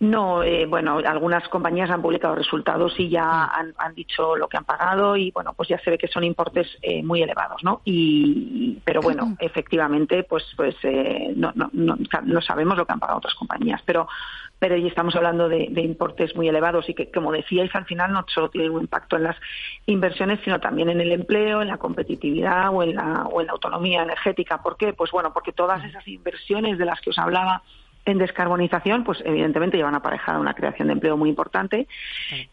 No, 0.00 0.42
eh, 0.42 0.64
bueno, 0.64 0.96
algunas 1.04 1.46
compañías 1.50 1.90
han 1.90 2.00
publicado 2.00 2.34
resultados 2.34 2.94
y 2.98 3.10
ya 3.10 3.44
han, 3.44 3.94
dicho 3.94 4.34
lo 4.34 4.48
que 4.48 4.56
han 4.56 4.64
pagado 4.64 5.14
y 5.14 5.30
bueno, 5.30 5.52
pues 5.52 5.68
ya 5.68 5.78
se 5.78 5.90
ve 5.90 5.98
que 5.98 6.08
son 6.08 6.24
importes 6.24 6.66
eh, 6.80 7.02
muy 7.02 7.22
elevados, 7.22 7.62
¿no? 7.62 7.82
Y, 7.84 8.78
pero 8.82 9.02
bueno, 9.02 9.36
efectivamente, 9.38 10.22
pues 10.22 10.44
pues 10.56 10.74
eh, 10.84 11.34
no, 11.36 11.52
no, 11.54 11.70
no, 11.74 12.40
sabemos 12.40 12.78
lo 12.78 12.86
que 12.86 12.94
han 12.94 12.98
pagado 12.98 13.18
otras 13.18 13.34
compañías, 13.34 13.82
pero 13.84 14.08
pero 14.58 14.76
ya 14.76 14.88
estamos 14.88 15.14
hablando 15.16 15.50
de, 15.50 15.64
importes 15.82 16.34
muy 16.34 16.48
elevados 16.48 16.88
y 16.88 16.94
que, 16.94 17.10
como 17.10 17.32
decíais, 17.32 17.74
al 17.74 17.84
final 17.84 18.12
no 18.12 18.24
solo 18.28 18.48
tiene 18.48 18.70
un 18.70 18.82
impacto 18.82 19.16
en 19.16 19.24
las 19.24 19.36
inversiones, 19.86 20.40
sino 20.44 20.60
también 20.60 20.88
en 20.90 21.00
el 21.00 21.12
empleo, 21.12 21.62
en 21.62 21.68
la 21.68 21.78
competitividad 21.78 22.68
o 22.70 22.82
en 22.82 22.94
la, 22.94 23.24
o 23.24 23.40
en 23.40 23.46
la 23.46 23.52
autonomía 23.52 24.02
energética. 24.02 24.62
¿Por 24.62 24.76
qué? 24.76 24.92
Pues 24.92 25.10
bueno, 25.10 25.32
porque 25.32 25.52
todas 25.52 25.82
esas 25.84 26.06
inversiones 26.08 26.76
de 26.76 26.84
las 26.84 27.00
que 27.00 27.08
os 27.08 27.18
hablaba 27.18 27.62
en 28.04 28.18
descarbonización, 28.18 29.04
pues 29.04 29.22
evidentemente 29.24 29.76
llevan 29.76 29.94
aparejada 29.94 30.38
una 30.38 30.54
creación 30.54 30.88
de 30.88 30.94
empleo 30.94 31.16
muy 31.16 31.28
importante. 31.28 31.86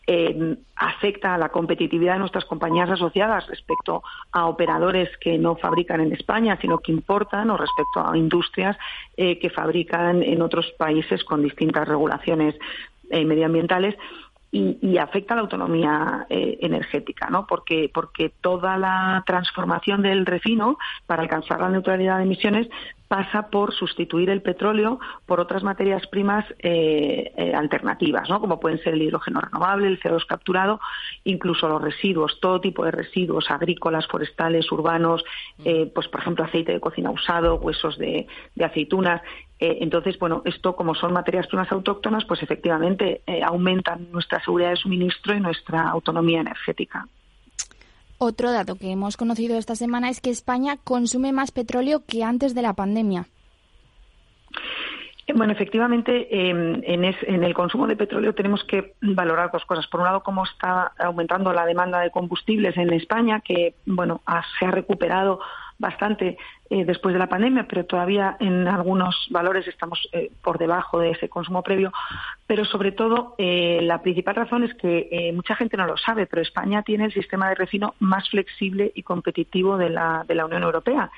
Eh, 0.05 0.57
afecta 0.75 1.33
a 1.33 1.37
la 1.37 1.49
competitividad 1.49 2.13
de 2.13 2.19
nuestras 2.19 2.45
compañías 2.45 2.89
asociadas 2.89 3.47
respecto 3.47 4.03
a 4.31 4.47
operadores 4.47 5.09
que 5.17 5.37
no 5.37 5.55
fabrican 5.55 6.01
en 6.01 6.13
España, 6.13 6.57
sino 6.61 6.79
que 6.79 6.91
importan, 6.91 7.49
o 7.49 7.57
respecto 7.57 8.05
a 8.05 8.17
industrias 8.17 8.77
eh, 9.15 9.39
que 9.39 9.49
fabrican 9.49 10.21
en 10.21 10.41
otros 10.41 10.71
países 10.77 11.23
con 11.23 11.41
distintas 11.41 11.87
regulaciones 11.87 12.55
eh, 13.09 13.23
medioambientales. 13.23 13.95
Y, 14.49 14.97
afecta 14.97 15.33
a 15.33 15.37
la 15.37 15.41
autonomía 15.41 16.25
energética, 16.29 17.29
¿no? 17.29 17.45
Porque, 17.45 17.91
porque 17.93 18.31
toda 18.41 18.77
la 18.77 19.23
transformación 19.27 20.01
del 20.01 20.25
refino 20.25 20.77
para 21.05 21.21
alcanzar 21.21 21.59
la 21.59 21.69
neutralidad 21.69 22.17
de 22.17 22.23
emisiones 22.23 22.67
pasa 23.07 23.49
por 23.49 23.73
sustituir 23.73 24.29
el 24.29 24.41
petróleo 24.41 24.99
por 25.25 25.39
otras 25.39 25.63
materias 25.63 26.05
primas 26.07 26.45
eh, 26.59 27.31
eh, 27.37 27.53
alternativas, 27.55 28.29
¿no? 28.29 28.39
como 28.39 28.59
pueden 28.59 28.79
ser 28.79 28.93
el 28.93 29.01
hidrógeno 29.01 29.39
renovable, 29.39 29.87
el 29.87 29.99
CO2 29.99 30.25
capturado, 30.25 30.79
incluso 31.23 31.67
los 31.67 31.81
residuos, 31.81 32.39
todo 32.41 32.59
tipo 32.59 32.83
de 32.83 32.91
residuos 32.91 33.49
agrícolas, 33.49 34.07
forestales, 34.07 34.71
urbanos, 34.71 35.23
eh, 35.63 35.89
pues 35.93 36.07
por 36.07 36.21
ejemplo 36.21 36.45
aceite 36.45 36.73
de 36.73 36.79
cocina 36.79 37.09
usado, 37.09 37.55
huesos 37.55 37.97
de, 37.97 38.27
aceitunas. 38.61 39.21
Entonces, 39.59 40.19
bueno, 40.19 40.41
esto 40.45 40.75
como 40.75 40.93
son 40.93 41.13
materias 41.13 41.47
primas 41.47 41.71
autóctonas, 41.71 42.25
pues 42.25 42.43
efectivamente 42.43 43.21
aumentan 43.43 44.11
nuestra 44.11 44.43
seguridad 44.43 44.69
de 44.69 44.75
suministro 44.75 45.35
y 45.35 45.39
nuestra 45.39 45.89
autonomía 45.89 46.41
energética. 46.41 47.07
Otro 48.19 48.51
dato 48.51 48.75
que 48.75 48.91
hemos 48.91 49.15
conocido 49.15 49.57
esta 49.57 49.75
semana 49.75 50.09
es 50.09 50.21
que 50.21 50.31
España 50.31 50.77
consume 50.83 51.31
más 51.33 51.51
petróleo 51.51 52.03
que 52.07 52.23
antes 52.23 52.55
de 52.55 52.63
la 52.63 52.73
pandemia. 52.73 53.27
Bueno, 55.35 55.51
efectivamente, 55.53 56.49
em, 56.49 56.81
en, 56.83 57.03
en, 57.03 57.43
el 57.43 57.53
consumo 57.53 57.85
de 57.85 57.97
petróleo 57.97 58.33
tenemos 58.33 58.63
que 58.63 58.93
valorar 59.01 59.51
dos 59.51 59.65
cosas. 59.65 59.85
Por 59.87 59.99
un 59.99 60.05
lado, 60.05 60.23
cómo 60.23 60.45
está 60.45 60.93
aumentando 60.97 61.51
la 61.51 61.65
demanda 61.65 61.99
de 61.99 62.11
combustibles 62.11 62.77
en 62.77 62.93
España, 62.93 63.41
que 63.41 63.75
bueno 63.85 64.21
se 64.57 64.65
ha 64.65 64.71
recuperado 64.71 65.39
bastante 65.77 66.37
eh, 66.69 66.83
después 66.83 67.13
de 67.13 67.19
la 67.19 67.29
pandemia, 67.29 67.65
pero 67.65 67.85
todavía 67.85 68.35
en 68.41 68.67
algunos 68.67 69.27
valores 69.29 69.65
estamos 69.69 70.05
eh, 70.11 70.31
por 70.43 70.57
debajo 70.57 70.99
de 70.99 71.11
ese 71.11 71.29
consumo 71.29 71.63
previo. 71.63 71.93
Pero 72.45 72.65
sobre 72.65 72.91
todo, 72.91 73.35
eh, 73.37 73.79
la 73.83 74.01
principal 74.01 74.35
razón 74.35 74.63
es 74.63 74.73
que 74.75 75.31
mucha 75.33 75.55
gente 75.55 75.77
no 75.77 75.85
lo 75.85 75.95
sabe, 75.95 76.25
pero 76.25 76.41
España 76.41 76.81
tiene 76.81 77.05
el 77.05 77.13
sistema 77.13 77.47
de 77.47 77.55
refino 77.55 77.95
más 77.99 78.29
flexible 78.29 78.91
y 78.95 79.03
competitivo 79.03 79.77
de 79.77 79.89
la, 79.89 80.25
de 80.27 80.35
la 80.35 80.45
Unión 80.45 80.63
Europea. 80.63 81.09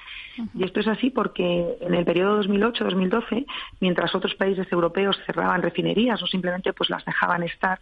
Y 0.56 0.64
esto 0.64 0.80
es 0.82 0.88
así 0.88 1.10
porque 1.10 1.78
en 1.82 1.94
el 1.94 2.06
periodo 2.06 2.42
2008-2012, 2.44 3.46
mientras 3.80 4.14
otros 4.16 4.36
países 4.36 4.72
europeos 4.72 5.20
cerraban 5.26 5.62
refinerías 5.62 6.22
o 6.22 6.28
simplemente 6.28 6.74
pues 6.74 6.90
las 6.90 7.04
dejaban 7.06 7.44
estar, 7.44 7.80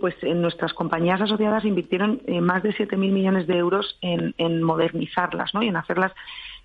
pues 0.00 0.14
en 0.22 0.42
nuestras 0.42 0.72
compañías 0.74 1.20
asociadas 1.20 1.64
invirtieron 1.64 2.20
más 2.42 2.62
de 2.62 2.74
7.000 2.74 2.96
millones 2.96 3.46
de 3.46 3.56
euros 3.56 3.98
en, 4.02 4.34
en 4.36 4.62
modernizarlas 4.62 5.54
¿no? 5.54 5.62
y 5.62 5.68
en 5.68 5.76
hacerlas 5.76 6.12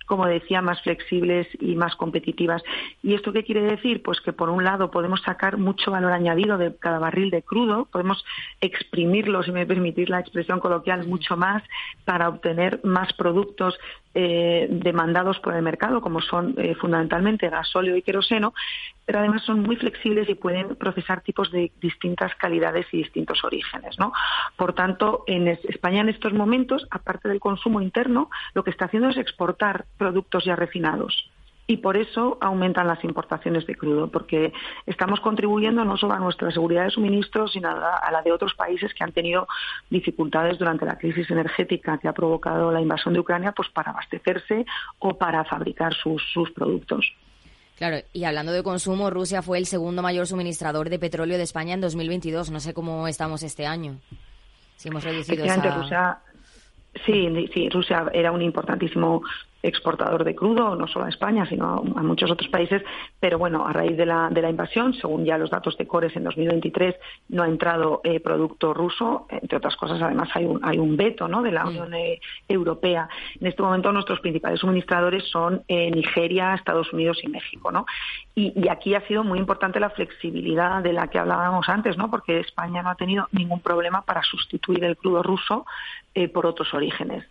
como 0.06 0.26
decía, 0.26 0.62
más 0.62 0.82
flexibles 0.82 1.46
y 1.60 1.76
más 1.76 1.96
competitivas. 1.96 2.62
¿Y 3.02 3.14
esto 3.14 3.32
qué 3.32 3.44
quiere 3.44 3.62
decir? 3.62 4.02
Pues 4.02 4.20
que 4.20 4.32
por 4.32 4.50
un 4.50 4.64
lado 4.64 4.90
podemos 4.90 5.22
sacar 5.22 5.58
mucho 5.58 5.90
valor 5.90 6.12
añadido 6.12 6.58
de 6.58 6.74
cada 6.76 6.98
barril 6.98 7.30
de 7.30 7.42
crudo, 7.42 7.86
podemos 7.90 8.24
exprimirlo, 8.60 9.42
si 9.42 9.52
me 9.52 9.66
permitís 9.66 10.08
la 10.08 10.20
expresión 10.20 10.60
coloquial, 10.60 11.06
mucho 11.06 11.36
más 11.36 11.62
para 12.04 12.28
obtener 12.28 12.80
más 12.84 13.12
productos 13.14 13.78
eh, 14.14 14.68
demandados 14.70 15.38
por 15.40 15.54
el 15.54 15.62
mercado, 15.62 16.00
como 16.00 16.20
son 16.20 16.54
eh, 16.56 16.74
fundamentalmente 16.76 17.48
gasóleo 17.50 17.96
y 17.96 18.02
queroseno, 18.02 18.54
pero 19.04 19.18
además 19.18 19.42
son 19.42 19.60
muy 19.60 19.76
flexibles 19.76 20.28
y 20.28 20.34
pueden 20.34 20.76
procesar 20.76 21.20
tipos 21.20 21.50
de 21.50 21.72
distintas 21.80 22.34
calidades 22.36 22.86
y 22.92 22.98
distintos 22.98 23.42
orígenes. 23.44 23.98
¿no? 23.98 24.12
Por 24.56 24.72
tanto, 24.74 25.24
en 25.26 25.48
España 25.48 26.00
en 26.00 26.08
estos 26.08 26.32
momentos, 26.32 26.86
aparte 26.90 27.28
del 27.28 27.40
consumo 27.40 27.80
interno, 27.80 28.30
lo 28.54 28.64
que 28.64 28.70
está 28.70 28.86
haciendo 28.86 29.08
es 29.08 29.16
exportar 29.16 29.86
productos 29.98 30.44
ya 30.44 30.56
refinados 30.56 31.30
y 31.66 31.78
por 31.78 31.96
eso 31.96 32.36
aumentan 32.40 32.86
las 32.86 33.02
importaciones 33.04 33.66
de 33.66 33.74
crudo, 33.74 34.08
porque 34.08 34.52
estamos 34.86 35.20
contribuyendo 35.20 35.84
no 35.84 35.96
solo 35.96 36.14
a 36.14 36.18
nuestra 36.18 36.50
seguridad 36.50 36.84
de 36.84 36.90
suministro, 36.90 37.48
sino 37.48 37.70
a 37.70 38.10
la, 38.10 38.22
de 38.22 38.32
otros 38.32 38.54
países 38.54 38.92
que 38.92 39.02
han 39.02 39.12
tenido 39.12 39.48
dificultades 39.88 40.58
durante 40.58 40.84
la 40.84 40.98
crisis 40.98 41.30
energética 41.30 41.98
que 41.98 42.08
ha 42.08 42.12
provocado 42.12 42.70
la 42.70 42.80
invasión 42.80 43.14
de 43.14 43.20
Ucrania, 43.20 43.52
pues 43.52 43.68
para 43.70 43.92
abastecerse 43.92 44.66
o 44.98 45.16
para 45.16 45.44
fabricar 45.44 45.94
sus, 45.94 46.22
sus 46.32 46.50
productos. 46.50 47.14
Claro, 47.76 47.96
y 48.12 48.24
hablando 48.24 48.52
de 48.52 48.62
consumo, 48.62 49.10
Rusia 49.10 49.42
fue 49.42 49.58
el 49.58 49.66
segundo 49.66 50.02
mayor 50.02 50.26
suministrador 50.26 50.90
de 50.90 50.98
petróleo 50.98 51.38
de 51.38 51.42
España 51.42 51.74
en 51.74 51.80
2022. 51.80 52.50
No 52.50 52.60
sé 52.60 52.72
cómo 52.72 53.08
estamos 53.08 53.42
este 53.42 53.66
año. 53.66 53.96
Si 54.76 54.88
hemos 54.88 55.02
reducido 55.02 55.44
esa... 55.44 56.20
Sí, 57.04 57.48
sí, 57.52 57.68
Rusia 57.70 58.06
era 58.12 58.30
un 58.30 58.40
importantísimo 58.40 59.22
exportador 59.64 60.24
de 60.24 60.34
crudo, 60.34 60.76
no 60.76 60.86
solo 60.86 61.06
a 61.06 61.08
España, 61.08 61.46
sino 61.46 61.82
a 61.96 62.02
muchos 62.02 62.30
otros 62.30 62.48
países. 62.48 62.82
Pero 63.18 63.38
bueno, 63.38 63.66
a 63.66 63.72
raíz 63.72 63.96
de 63.96 64.06
la, 64.06 64.28
de 64.30 64.42
la 64.42 64.50
invasión, 64.50 64.94
según 64.94 65.24
ya 65.24 65.38
los 65.38 65.50
datos 65.50 65.76
de 65.78 65.86
Cores 65.86 66.14
en 66.16 66.24
2023, 66.24 66.94
no 67.30 67.42
ha 67.42 67.48
entrado 67.48 68.00
eh, 68.04 68.20
producto 68.20 68.74
ruso. 68.74 69.26
Entre 69.30 69.56
otras 69.56 69.76
cosas, 69.76 70.00
además, 70.02 70.28
hay 70.34 70.44
un, 70.44 70.60
hay 70.62 70.78
un 70.78 70.96
veto 70.96 71.28
¿no? 71.28 71.42
de 71.42 71.50
la. 71.50 71.64
Unión 71.64 71.94
eh, 71.94 72.20
Europea. 72.46 73.08
En 73.40 73.46
este 73.46 73.62
momento, 73.62 73.90
nuestros 73.90 74.20
principales 74.20 74.60
suministradores 74.60 75.24
son 75.30 75.62
eh, 75.66 75.90
Nigeria, 75.90 76.54
Estados 76.54 76.92
Unidos 76.92 77.18
y 77.22 77.28
México. 77.28 77.72
¿no? 77.72 77.86
Y, 78.34 78.52
y, 78.54 78.68
aquí 78.68 78.94
ha 78.94 79.06
sido 79.06 79.24
muy 79.24 79.38
importante 79.38 79.80
la 79.80 79.88
flexibilidad 79.88 80.82
de 80.82 80.92
la 80.92 81.08
que 81.08 81.18
hablábamos 81.18 81.68
antes, 81.70 81.96
¿no? 81.96 82.10
porque 82.10 82.40
España 82.40 82.82
no 82.82 82.90
ha 82.90 82.96
tenido 82.96 83.28
ningún 83.32 83.60
problema 83.60 84.02
para 84.02 84.22
sustituir 84.22 84.84
el 84.84 84.96
crudo 84.96 85.22
ruso 85.22 85.64
por 86.32 86.46
otros 86.46 86.72
orígenes. 86.74 87.24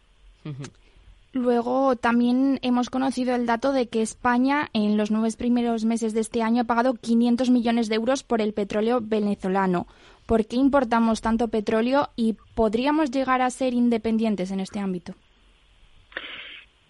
Luego 1.34 1.96
también 1.96 2.60
hemos 2.62 2.92
conocido 2.92 3.34
el 3.34 3.48
dato 3.48 3.74
de 3.74 3.90
que 3.90 4.04
España 4.04 4.70
en 4.74 4.98
los 4.98 5.10
nueve 5.10 5.30
primeros 5.36 5.84
meses 5.84 6.14
de 6.14 6.20
este 6.20 6.44
año 6.44 6.62
ha 6.62 6.66
pagado 6.66 6.94
500 6.94 7.50
millones 7.50 7.90
de 7.90 7.96
euros 7.96 8.22
por 8.22 8.40
el 8.40 8.54
petróleo 8.54 9.00
venezolano. 9.02 9.88
¿Por 10.28 10.46
qué 10.46 10.58
importamos 10.58 11.22
tanto 11.22 11.48
petróleo 11.48 12.10
y 12.16 12.38
podríamos 12.54 13.10
llegar 13.10 13.42
a 13.42 13.50
ser 13.50 13.74
independientes 13.74 14.52
en 14.52 14.60
este 14.60 14.80
ámbito? 14.80 15.16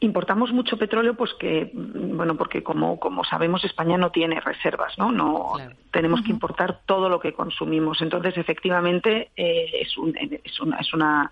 Importamos 0.02 0.52
mucho 0.52 0.78
petróleo, 0.78 1.16
pues 1.16 1.34
que, 1.40 1.72
bueno, 1.74 2.36
porque 2.36 2.62
como, 2.62 3.00
como 3.00 3.24
sabemos, 3.24 3.64
España 3.64 3.98
no 3.98 4.12
tiene 4.12 4.42
reservas, 4.42 4.98
¿no? 4.98 5.14
No 5.14 5.54
tenemos 5.92 6.22
que 6.22 6.32
importar 6.32 6.82
todo 6.86 7.08
lo 7.08 7.22
que 7.22 7.32
consumimos. 7.32 8.02
Entonces, 8.02 8.38
efectivamente, 8.38 9.32
eh, 9.38 9.70
es, 9.80 9.98
un, 9.98 10.14
es, 10.18 10.60
una, 10.60 10.78
es 10.80 10.94
una 10.94 11.32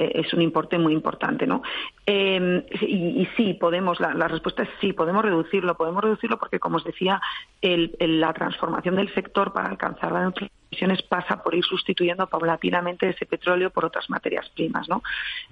es 0.00 0.32
un 0.32 0.42
importe 0.42 0.78
muy 0.78 0.92
importante, 0.92 1.46
¿no? 1.46 1.62
Em, 2.06 2.62
y, 2.80 3.26
sí, 3.36 3.54
podemos, 3.54 4.00
la, 4.00 4.28
respuesta 4.28 4.62
es 4.62 4.68
sí, 4.80 4.92
podemos 4.92 5.24
reducirlo, 5.24 5.76
podemos 5.76 6.02
reducirlo 6.02 6.38
porque, 6.38 6.58
como 6.58 6.76
os 6.76 6.84
decía, 6.84 7.20
la 7.62 8.32
transformación 8.32 8.96
del 8.96 9.12
sector 9.14 9.52
para 9.52 9.68
alcanzar 9.68 10.12
las 10.12 10.32
emisiones 10.70 11.02
pasa 11.02 11.42
por 11.42 11.54
ir 11.54 11.64
sustituyendo 11.64 12.26
paulatinamente 12.26 13.08
ese 13.08 13.26
petróleo 13.26 13.70
por 13.70 13.84
otras 13.84 14.08
materias 14.08 14.48
primas, 14.50 14.88
¿no? 14.88 15.02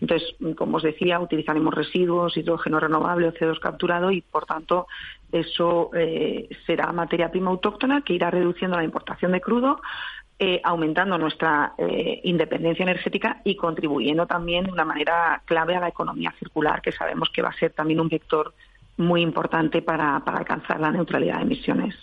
Entonces, 0.00 0.34
como 0.56 0.78
os 0.78 0.82
decía, 0.82 1.20
utilizaremos 1.20 1.74
residuos, 1.74 2.36
hidrógeno 2.36 2.80
renovable 2.80 3.28
o 3.28 3.32
CO2 3.32 3.58
capturado 3.60 4.10
y, 4.10 4.22
por 4.22 4.46
tanto, 4.46 4.86
eso 5.30 5.90
eh, 5.94 6.48
será 6.66 6.90
materia 6.92 7.30
prima 7.30 7.50
autóctona 7.50 8.00
que 8.00 8.14
irá 8.14 8.30
reduciendo 8.30 8.76
la 8.76 8.84
importación 8.84 9.32
de 9.32 9.40
crudo 9.40 9.80
eh, 10.40 10.60
aumentando 10.62 11.18
nuestra 11.18 11.72
eh, 11.76 12.20
independencia 12.22 12.84
energética 12.84 13.40
y 13.42 13.56
contribuyendo 13.56 14.24
también 14.24 14.66
de 14.66 14.70
una 14.70 14.84
manera 14.84 15.42
clave 15.44 15.74
a 15.74 15.80
la 15.80 15.88
economía 15.88 16.32
circular, 16.38 16.80
que 16.80 16.92
sabemos 16.92 17.28
que 17.30 17.42
va 17.42 17.48
a 17.48 17.58
ser 17.58 17.72
también 17.72 17.98
un 17.98 18.08
vector 18.08 18.54
muy 18.98 19.20
importante 19.22 19.82
para, 19.82 20.14
alcanzar 20.18 20.78
la 20.78 20.92
neutralidad 20.92 21.38
de 21.38 21.42
emisiones. 21.42 21.96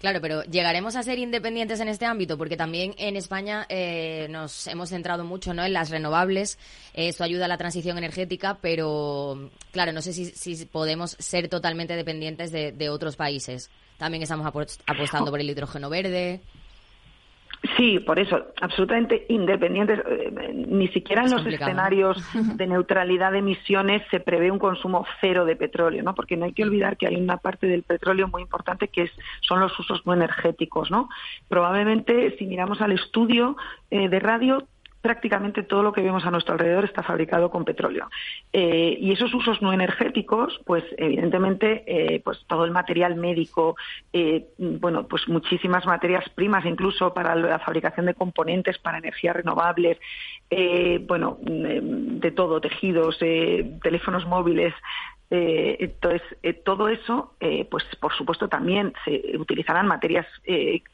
Claro, 0.00 0.22
pero 0.22 0.42
llegaremos 0.44 0.96
a 0.96 1.02
ser 1.02 1.18
independientes 1.18 1.80
en 1.80 1.88
este 1.88 2.06
ámbito, 2.06 2.38
porque 2.38 2.56
también 2.56 2.94
en 2.96 3.14
España 3.14 3.66
eh, 3.68 4.26
nos 4.30 4.66
hemos 4.68 4.88
centrado 4.88 5.24
mucho 5.24 5.52
¿no? 5.52 5.62
en 5.62 5.74
las 5.74 5.90
renovables. 5.90 6.58
esto 6.94 7.24
ayuda 7.24 7.44
a 7.44 7.48
la 7.48 7.58
transición 7.58 7.98
energética, 7.98 8.56
pero 8.62 9.50
claro, 9.70 9.92
no 9.92 10.00
sé 10.00 10.14
si, 10.14 10.64
podemos 10.64 11.10
ser 11.18 11.48
totalmente 11.48 11.94
dependientes 11.94 12.52
de, 12.52 12.88
otros 12.88 13.16
países. 13.16 13.70
También 13.98 14.22
estamos 14.22 14.46
apostando 14.46 15.30
por 15.30 15.40
el 15.40 15.50
hidrógeno 15.50 15.90
verde. 15.90 16.40
Sí, 17.76 18.00
por 18.00 18.18
eso, 18.18 18.46
absolutamente 18.60 19.24
independientes. 19.28 20.00
Eh, 20.04 20.52
ni 20.66 20.88
siquiera 20.88 21.24
en 21.24 21.30
los 21.30 21.46
escenarios 21.46 22.18
de 22.56 22.66
neutralidad 22.66 23.30
de 23.30 23.38
emisiones 23.38 24.02
se 24.10 24.18
prevé 24.18 24.50
un 24.50 24.58
consumo 24.58 25.06
cero 25.20 25.44
de 25.44 25.54
petróleo, 25.54 26.02
¿no? 26.02 26.14
Porque 26.14 26.36
no 26.36 26.44
hay 26.44 26.52
que 26.52 26.64
olvidar 26.64 26.96
que 26.96 27.06
hay 27.06 27.16
una 27.16 27.36
parte 27.36 27.68
del 27.68 27.84
petróleo 27.84 28.26
muy 28.26 28.42
importante 28.42 28.88
que 28.88 29.02
es, 29.02 29.12
son 29.42 29.60
los 29.60 29.78
usos 29.78 30.04
no 30.04 30.12
energéticos, 30.12 30.90
¿no? 30.90 31.08
Probablemente, 31.48 32.36
si 32.36 32.46
miramos 32.46 32.80
al 32.80 32.92
estudio 32.92 33.56
eh, 33.90 34.08
de 34.08 34.18
radio, 34.18 34.66
prácticamente 35.02 35.64
todo 35.64 35.82
lo 35.82 35.92
que 35.92 36.00
vemos 36.00 36.24
a 36.24 36.30
nuestro 36.30 36.54
alrededor 36.54 36.84
está 36.84 37.02
fabricado 37.02 37.50
con 37.50 37.64
petróleo. 37.64 38.08
Eh, 38.52 38.96
y 39.00 39.12
esos 39.12 39.34
usos 39.34 39.60
no 39.60 39.72
energéticos, 39.72 40.60
pues 40.64 40.84
evidentemente, 40.96 41.82
eh, 41.86 42.20
pues 42.20 42.44
todo 42.46 42.64
el 42.64 42.70
material 42.70 43.16
médico, 43.16 43.76
eh, 44.12 44.46
bueno, 44.58 45.08
pues 45.08 45.28
muchísimas 45.28 45.84
materias 45.84 46.24
primas, 46.30 46.64
incluso 46.64 47.12
para 47.12 47.34
la 47.34 47.58
fabricación 47.58 48.06
de 48.06 48.14
componentes 48.14 48.78
para 48.78 48.98
energías 48.98 49.36
renovables, 49.36 49.98
bueno, 51.08 51.38
de 51.40 52.30
todo, 52.30 52.60
tejidos, 52.60 53.18
teléfonos 53.18 54.26
móviles, 54.26 54.74
entonces, 55.34 56.22
todo 56.62 56.88
eso, 56.88 57.32
pues 57.70 57.84
por 58.00 58.12
supuesto 58.14 58.48
también 58.48 58.92
se 59.04 59.36
utilizarán 59.38 59.86
materias 59.86 60.26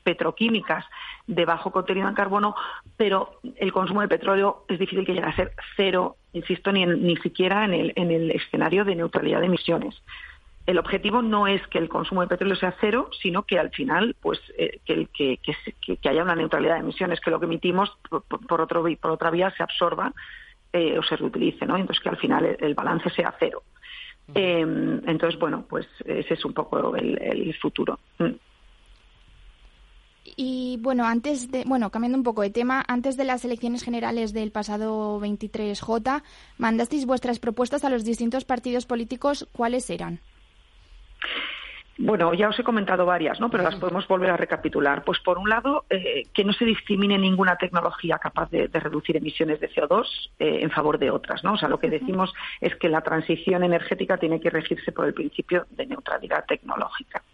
petroquímicas 0.05 0.85
de 1.27 1.45
bajo 1.45 1.71
contenido 1.71 2.09
en 2.09 2.15
carbono, 2.15 2.55
pero 2.97 3.41
el 3.57 3.73
consumo 3.73 4.01
de 4.01 4.09
petróleo 4.09 4.65
es 4.69 4.79
difícil 4.79 5.05
que 5.05 5.15
llegue 5.15 5.27
a 5.27 5.37
ser 5.37 5.53
cero, 5.77 6.17
insisto, 6.33 6.73
ni, 6.73 6.87
ni 6.87 7.17
siquiera 7.17 7.65
en 7.65 7.75
el, 7.75 7.93
en 7.97 8.11
el 8.11 8.31
escenario 8.31 8.85
de 8.85 8.95
neutralidad 8.95 9.41
de 9.41 9.47
emisiones. 9.47 10.01
El 10.69 10.79
objetivo 10.79 11.23
no 11.23 11.47
es 11.47 11.67
que 11.69 11.79
el 11.79 11.89
consumo 11.89 12.21
de 12.21 12.27
petróleo 12.27 12.55
sea 12.55 12.75
cero, 12.81 13.09
sino 13.23 13.45
que 13.45 13.59
al 13.59 13.71
final, 13.71 14.15
pues, 14.21 14.39
eh, 14.59 14.81
que, 14.85 15.07
que, 15.07 15.39
que, 15.39 16.09
haya 16.09 16.23
una 16.23 16.37
neutralidad 16.37 16.75
de 16.75 16.81
emisiones, 16.81 17.21
que 17.21 17.31
lo 17.31 17.41
que 17.41 17.47
emitimos 17.47 17.91
por, 18.11 18.61
otro, 18.61 18.85
por 19.01 19.11
otra 19.11 19.31
vía 19.31 19.51
se 19.57 19.63
absorba 19.63 20.13
eh, 20.75 20.99
o 20.99 21.03
se 21.03 21.17
reutilice, 21.17 21.65
¿no? 21.65 21.77
Entonces 21.77 22.03
que 22.03 22.11
al 22.11 22.19
final 22.19 22.57
el, 22.61 22.75
balance 22.75 23.09
sea 23.11 23.35
cero. 23.39 23.63
Eh, 24.35 24.61
entonces, 24.61 25.39
bueno, 25.39 25.65
pues 25.69 25.87
ese 26.05 26.35
es 26.35 26.45
un 26.45 26.53
poco 26.53 26.95
el, 26.97 27.21
el 27.21 27.55
futuro. 27.59 27.99
Mm. 28.19 28.35
Y 30.37 30.79
bueno, 30.81 31.05
antes 31.05 31.51
de, 31.51 31.65
bueno, 31.65 31.91
cambiando 31.91 32.19
un 32.19 32.25
poco 32.25 32.43
de 32.43 32.51
tema, 32.51 32.85
antes 32.87 33.17
de 33.17 33.25
las 33.25 33.45
elecciones 33.45 33.83
generales 33.83 34.33
del 34.33 34.53
pasado 34.53 35.21
23J, 35.21 36.23
mandasteis 36.59 37.07
vuestras 37.07 37.39
propuestas 37.39 37.85
a 37.85 37.91
los 37.91 38.05
distintos 38.05 38.45
partidos 38.45 38.87
políticos. 38.87 39.49
¿Cuáles 39.53 39.89
eran? 39.91 40.21
Bueno, 42.01 42.33
ya 42.33 42.49
os 42.49 42.59
he 42.59 42.63
comentado 42.63 43.05
varias, 43.07 43.41
¿no? 43.41 43.51
Pero 43.51 43.65
las 43.65 43.75
podemos 43.75 44.07
volver 44.07 44.31
a 44.31 44.37
recapitular. 44.37 45.03
Pues 45.03 45.19
por 45.19 45.37
un 45.37 45.49
lado, 45.49 45.85
eh, 45.91 46.23
que 46.33 46.45
no 46.45 46.53
se 46.53 46.65
discrimine 46.65 47.19
ninguna 47.19 47.57
tecnología 47.57 48.19
capaz 48.19 48.49
de, 48.51 48.69
reducir 48.69 49.17
emisiones 49.17 49.59
de 49.59 49.69
CO2 49.69 50.05
eh, 50.39 50.61
en 50.63 50.71
favor 50.71 51.01
de 51.01 51.11
otras, 51.11 51.43
¿no? 51.43 51.55
O 51.55 51.57
sea, 51.57 51.69
lo 51.69 51.81
que 51.81 51.91
decimos 51.91 52.33
es 52.61 52.77
que 52.77 52.89
la 52.89 53.01
transición 53.01 53.65
energética 53.65 54.17
tiene 54.17 54.41
que 54.41 54.49
regirse 54.49 54.93
por 54.93 55.07
el 55.07 55.15
principio 55.15 55.67
de 55.71 55.87
neutralidad 55.87 56.45
tecnológica. 56.47 57.25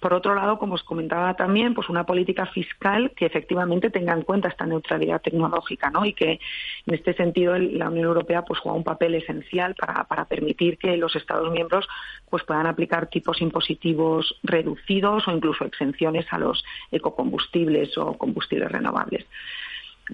Por 0.00 0.14
otro 0.14 0.34
lado, 0.34 0.58
como 0.58 0.74
os 0.74 0.82
comentaba 0.82 1.34
también, 1.34 1.74
pues 1.74 1.88
una 1.88 2.04
política 2.04 2.46
fiscal 2.46 3.12
que 3.16 3.26
efectivamente 3.26 3.90
tenga 3.90 4.12
en 4.12 4.22
cuenta 4.22 4.48
esta 4.48 4.66
neutralidad 4.66 5.20
tecnológica, 5.20 5.90
¿no? 5.90 6.04
Y 6.04 6.12
que 6.12 6.40
en 6.86 6.94
este 6.94 7.14
sentido 7.14 7.58
la 7.58 7.88
Unión 7.88 8.06
Europea 8.06 8.42
pues 8.42 8.60
juega 8.60 8.76
un 8.76 8.84
papel 8.84 9.14
esencial 9.14 9.74
para, 9.74 10.04
para 10.04 10.24
permitir 10.24 10.78
que 10.78 10.96
los 10.96 11.14
Estados 11.16 11.50
miembros 11.52 11.86
pues 12.30 12.44
puedan 12.44 12.66
aplicar 12.66 13.08
tipos 13.08 13.40
impositivos 13.40 14.38
reducidos 14.42 15.28
o 15.28 15.32
incluso 15.32 15.64
exenciones 15.64 16.26
a 16.30 16.38
los 16.38 16.64
ecocombustibles 16.90 17.96
o 17.98 18.16
combustibles 18.16 18.70
renovables. 18.70 19.26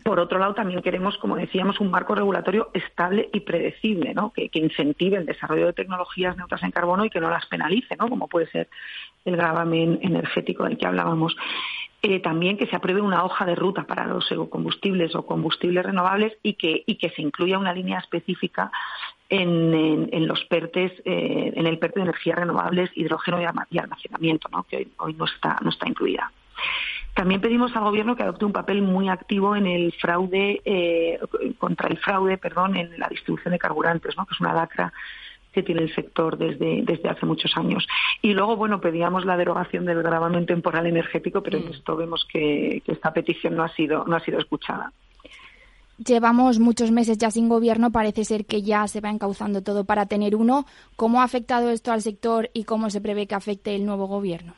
Por 0.03 0.21
otro 0.21 0.39
lado, 0.39 0.55
también 0.55 0.83
queremos, 0.83 1.17
como 1.17 1.37
decíamos, 1.37 1.81
un 1.81 1.91
marco 1.91 2.15
regulatorio 2.15 2.71
estable 2.75 3.31
y 3.33 3.41
predecible, 3.41 4.13
¿no? 4.13 4.33
que, 4.33 4.51
incentive 4.53 5.17
el 5.17 5.27
desarrollo 5.27 5.67
de 5.67 5.73
tecnologías 5.73 6.37
neutras 6.37 6.63
en 6.63 6.71
carbono 6.71 7.05
y 7.05 7.11
que 7.11 7.21
no 7.21 7.31
las 7.31 7.47
penalice, 7.47 7.97
¿no? 7.97 8.09
como 8.09 8.29
puede 8.29 8.49
ser 8.49 8.69
el 9.25 9.37
gravamen 9.37 9.99
energético 10.03 10.65
del 10.65 10.77
que 10.77 10.87
hablábamos. 10.87 11.35
Eh, 12.03 12.21
también 12.21 12.59
que 12.59 12.67
se 12.67 12.77
apruebe 12.77 13.01
una 13.01 13.25
hoja 13.25 13.45
de 13.45 13.57
ruta 13.57 13.85
para 13.85 14.07
los 14.07 14.31
ecocombustibles 14.31 15.15
o 15.17 15.27
combustibles 15.27 15.85
renovables 15.85 16.35
y 16.43 16.55
que, 16.55 16.85
y 16.87 16.97
que 16.97 17.11
se 17.11 17.23
incluya 17.23 17.59
una 17.59 17.73
línea 17.73 17.99
específica 17.99 18.71
en, 19.29 20.27
los 20.27 20.45
PERTES, 20.45 20.93
eh, 21.05 21.53
en 21.57 21.67
el 21.67 21.79
PERTE 21.79 22.01
de 22.01 22.05
energías 22.05 22.39
renovables, 22.39 22.91
hidrógeno 22.95 23.41
y 23.71 23.79
almacenamiento, 23.79 24.49
¿no? 24.51 24.65
que 24.65 24.89
hoy, 24.99 25.15
no, 25.15 25.25
está, 25.25 25.59
no 25.63 25.71
está 25.71 25.89
incluida. 25.89 26.31
También 27.19 27.41
pedimos 27.41 27.75
al 27.75 27.83
Gobierno 27.83 28.15
que 28.15 28.23
adopte 28.23 28.45
un 28.45 28.53
papel 28.53 28.81
muy 28.81 29.09
activo 29.09 29.57
en 29.57 29.67
el 29.67 29.93
fraude, 29.95 30.63
eh, 30.65 31.19
contra 31.59 31.89
el 31.89 31.99
fraude, 31.99 32.39
perdón, 32.39 32.77
en 32.77 32.97
la 32.97 33.09
distribución 33.09 33.51
de 33.51 33.59
carburantes, 33.59 34.17
¿no? 34.17 34.25
que 34.25 34.35
es 34.35 34.41
una 34.41 34.55
lacra 34.55 34.93
que 35.51 35.65
tiene 35.65 35.83
el 35.83 35.93
sector 35.93 36.39
desde, 36.39 36.83
desde 36.85 37.09
hace 37.09 37.27
muchos 37.27 37.51
años. 37.57 37.89
Y 38.23 38.35
luego, 38.35 38.55
bueno, 38.55 38.81
pedíamos 38.81 39.25
la 39.25 39.37
derogación 39.37 39.85
del 39.85 40.01
gravamen 40.01 40.47
temporal 40.47 40.87
energético, 40.87 41.43
pero 41.43 41.59
en 41.59 41.67
mm. 41.67 41.73
esto 41.73 41.97
vemos 41.97 42.25
que, 42.33 42.85
que, 42.87 42.93
esta 42.93 43.13
petición 43.13 43.57
no 43.57 43.65
ha 43.65 43.75
sido, 43.75 44.05
no 44.05 44.15
ha 44.15 44.21
sido 44.21 44.39
escuchada. 44.39 44.93
Llevamos 45.97 46.61
muchos 46.61 46.93
meses 46.93 47.19
ya 47.19 47.33
sin 47.33 47.49
gobierno, 47.49 47.91
parece 47.91 48.25
ser 48.25 48.47
que 48.47 48.63
ya 48.63 48.87
se 48.87 49.01
va 49.01 49.11
encauzando 49.11 49.61
todo 49.65 49.83
para 49.83 50.07
tener 50.07 50.37
uno. 50.37 50.67
¿Cómo 50.95 51.21
ha 51.21 51.25
afectado 51.25 51.71
esto 51.71 51.91
al 51.91 52.01
sector 52.01 52.49
y 52.55 52.63
cómo 52.63 52.91
se 52.91 53.01
prevé 53.01 53.27
que 53.27 53.35
afecte 53.35 53.75
el 53.75 53.87
nuevo 53.87 54.07
gobierno? 54.07 54.55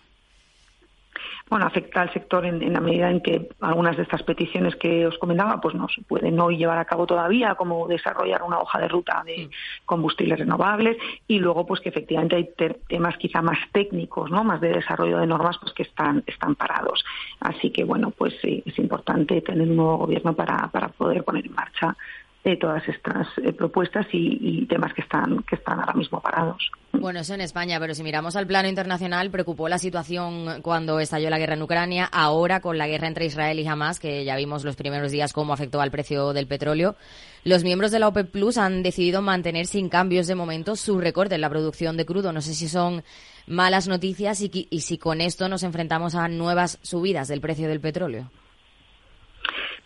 Bueno, 1.51 1.67
afecta 1.67 2.03
al 2.03 2.13
sector 2.13 2.47
en, 2.47 2.73
la 2.73 2.81
medida 2.81 3.11
en 3.11 3.21
que 3.21 3.49
algunas 3.61 3.97
de 3.97 4.05
estas 4.05 4.23
peticiones 4.23 4.77
que 4.77 5.05
os 5.07 5.19
comentaba 5.19 5.61
pues 5.61 5.75
no 5.75 5.89
se 5.89 6.01
pueden 6.03 6.39
hoy 6.39 6.57
llevar 6.57 6.79
a 6.79 6.85
cabo 6.85 7.07
todavía, 7.07 7.57
como 7.57 7.89
desarrollar 7.89 8.45
una 8.45 8.61
hoja 8.61 8.79
de 8.79 8.87
ruta 8.87 9.25
de 9.27 9.47
mm. 9.47 9.51
combustibles 9.85 10.39
renovables 10.39 10.97
y 11.27 11.41
luego 11.41 11.67
pues 11.67 11.81
que 11.81 11.89
efectivamente 11.89 12.37
hay 12.37 12.51
temas 12.87 13.17
quizá 13.17 13.43
más 13.43 13.59
técnicos, 13.73 14.31
¿no? 14.31 14.45
Más 14.45 14.61
de 14.61 14.69
desarrollo 14.69 15.19
de 15.19 15.27
normas 15.27 15.59
pues 15.61 15.73
que 15.73 15.83
están 15.83 16.23
están 16.25 16.55
parados. 16.55 17.05
Así 17.41 17.71
que 17.71 17.83
bueno, 17.83 18.13
pues 18.13 18.35
sí, 18.41 18.63
es 18.65 18.79
importante 18.79 19.41
tener 19.41 19.69
un 19.69 19.77
nuevo 19.77 19.99
gobierno 19.99 20.35
para, 20.35 20.69
para 20.69 20.89
poder 20.89 21.25
poner 21.25 21.47
en 21.47 21.53
marcha 21.53 21.97
de 22.45 22.57
todas 22.57 22.87
estas 22.89 23.27
eh, 23.45 23.53
propuestas 23.53 24.07
y, 24.13 24.65
temas 24.67 24.95
que 24.95 25.03
están 25.03 25.43
que 25.43 25.57
están 25.57 25.81
ahora 25.81 25.93
mismo 25.93 26.21
parados. 26.21 26.71
Bueno, 26.93 27.21
eso 27.21 27.35
en 27.35 27.41
España, 27.41 27.79
pero 27.79 27.95
si 27.95 28.03
miramos 28.03 28.35
al 28.37 28.47
plano 28.47 28.69
internacional, 28.69 29.31
preocupó 29.31 29.69
la 29.69 29.79
situación 29.79 30.63
cuando 30.63 31.01
estalló 31.01 31.29
la 31.29 31.39
guerra 31.39 31.55
en 31.55 31.63
Ucrania, 31.63 32.09
ahora 32.11 32.61
con 32.61 32.79
la 32.79 32.89
guerra 32.89 33.09
entre 33.09 33.27
Israel 33.27 33.59
y 33.59 33.67
Hamas, 33.67 34.01
que 34.01 34.25
ya 34.25 34.37
vimos 34.37 34.65
los 34.65 34.77
primeros 34.77 35.13
días 35.13 35.33
cómo 35.33 35.53
afectó 35.53 35.81
al 35.81 35.91
precio 35.91 36.33
del 36.33 36.47
petróleo. 36.47 36.97
Los 37.45 37.63
miembros 37.65 37.91
de 37.91 37.99
la 37.99 38.09
OPEP 38.09 38.31
Plus 38.31 38.59
han 38.59 38.83
decidido 38.83 39.23
mantener 39.23 39.67
sin 39.67 39.89
cambios 39.89 40.27
de 40.27 40.35
momento 40.35 40.77
su 40.77 40.99
recorte 40.99 41.35
en 41.35 41.41
la 41.43 41.51
producción 41.51 41.97
de 41.97 42.07
crudo. 42.07 42.33
No 42.33 42.41
sé 42.41 42.55
si 42.55 42.69
son 42.69 43.03
malas 43.47 43.89
noticias 43.89 44.41
y, 44.41 44.69
y 44.71 44.81
si 44.81 44.99
con 44.99 45.21
esto 45.21 45.49
nos 45.49 45.63
enfrentamos 45.63 46.15
a 46.15 46.29
nuevas 46.29 46.79
subidas 46.83 47.29
del 47.29 47.41
precio 47.41 47.69
del 47.69 47.81
petróleo. 47.81 48.31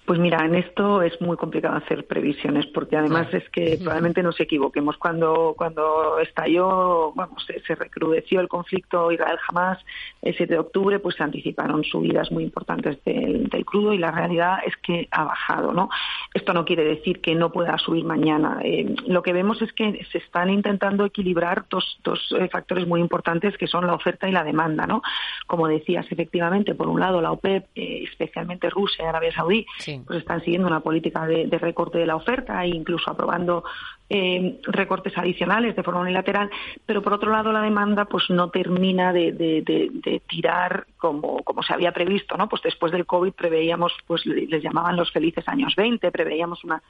Pues 0.05 0.19
mira, 0.19 0.45
en 0.45 0.55
esto 0.55 1.01
es 1.01 1.19
muy 1.23 1.39
complicado 1.39 1.77
hacer 1.77 2.07
previsiones 2.07 2.67
porque 2.67 2.99
además 2.99 3.33
es 3.33 3.49
que 3.49 3.79
probablemente 3.79 4.23
nos 4.23 4.39
equivoquemos. 4.39 4.99
Cuando, 4.99 5.55
cuando 5.57 6.19
estalló, 6.19 7.13
bueno, 7.15 7.35
se, 7.47 7.75
recrudeció 7.75 8.41
el 8.41 8.49
conflicto 8.49 9.11
Israel-Hamas 9.11 9.79
el 10.21 10.37
7 10.37 10.53
de 10.53 10.59
octubre, 10.59 10.99
pues 10.99 11.17
se 11.17 11.23
anticiparon 11.23 11.85
subidas 11.85 12.31
muy 12.31 12.45
importantes 12.45 13.03
del, 13.05 13.49
crudo 13.65 13.95
y 13.95 13.99
la 13.99 14.11
realidad 14.11 14.59
es 14.67 14.77
que 14.77 15.09
ha 15.11 15.25
bajado, 15.25 15.73
¿no? 15.73 15.89
Esto 16.35 16.53
no 16.53 16.67
quiere 16.67 16.85
decir 16.85 17.23
que 17.23 17.35
no 17.35 17.51
pueda 17.51 17.79
subir 17.79 18.05
mañana. 18.05 18.59
Eh, 18.63 18.95
lo 19.07 19.23
que 19.23 19.33
vemos 19.33 19.63
es 19.63 19.73
que 19.73 20.05
se 20.13 20.19
están 20.19 20.51
intentando 20.51 21.07
equilibrar 21.07 21.65
dos, 21.71 21.99
dos 22.05 22.21
eh, 22.39 22.49
factores 22.49 22.87
muy 22.87 23.01
importantes 23.01 23.57
que 23.57 23.67
son 23.67 23.87
la 23.87 23.95
oferta 23.95 24.29
y 24.29 24.33
la 24.33 24.45
demanda, 24.45 24.87
¿no? 24.87 25.01
Como 25.47 25.67
decías, 25.67 26.05
efectivamente, 26.11 26.75
por 26.75 26.89
un 26.89 27.01
lado 27.01 27.23
la 27.23 27.33
OPEP, 27.33 27.69
eh, 27.75 28.05
especialmente 28.05 28.69
Rusia 28.69 29.05
y 29.05 29.09
Arabia 29.09 29.33
Saudí, 29.33 29.67
pues 30.07 30.21
están 30.21 30.41
siguiendo 30.43 30.69
una 30.69 30.81
política 30.81 31.27
de, 31.27 31.47
recorte 31.59 31.99
de 31.99 32.07
la 32.07 32.17
oferta 32.17 32.65
e 32.65 32.69
incluso 32.69 33.11
aprobando 33.11 33.65
eh, 34.11 34.61
recortes 34.65 35.17
adicionales 35.17 35.75
de 35.77 35.83
forma 35.83 36.01
unilateral, 36.01 36.51
pero 36.85 37.03
por 37.03 37.15
otro 37.15 37.31
lado 37.31 37.53
la 37.53 37.63
demanda 37.63 38.05
pues 38.05 38.29
no 38.29 38.51
termina 38.51 39.13
de, 39.13 40.23
tirar 40.29 40.87
como, 40.99 41.43
como 41.43 41.63
se 41.63 41.73
había 41.73 41.93
previsto, 41.93 42.37
¿no? 42.37 42.49
Pues 42.49 42.63
después 42.63 42.93
del 42.93 43.07
COVID 43.07 43.33
preveíamos, 43.33 43.93
pues 44.07 44.27
les 44.27 44.63
llamaban 44.63 44.97
los 44.97 45.11
felices 45.11 45.49
años 45.49 45.75
20, 45.77 46.11
preveíamos 46.11 46.65
una, 46.65 46.83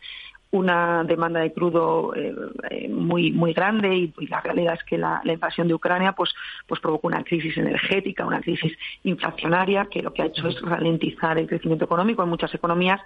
una 0.50 1.02
demanda 1.04 1.40
de 1.40 1.52
crudo 1.52 2.14
eh, 2.14 2.34
eh, 2.70 2.88
muy 2.88 3.32
muy 3.32 3.52
grande 3.52 3.94
y, 3.94 4.26
la 4.26 4.40
realidad 4.40 4.74
es 4.74 4.84
que 4.84 4.96
la, 4.96 5.20
invasión 5.24 5.66
de 5.66 5.74
Ucrania 5.74 6.12
pues 6.12 6.32
pues 6.66 6.80
provocó 6.80 7.08
una 7.08 7.24
crisis 7.24 7.56
energética, 7.56 8.24
una 8.24 8.40
crisis 8.40 8.72
inflacionaria 9.02 9.86
que 9.86 10.02
lo 10.02 10.12
que 10.12 10.22
ha 10.22 10.26
hecho 10.26 10.46
es 10.48 10.60
ralentizar 10.62 11.38
el 11.38 11.48
crecimiento 11.48 11.84
económico 11.84 12.22
en 12.22 12.28
muchas 12.28 12.54
economías 12.54 13.00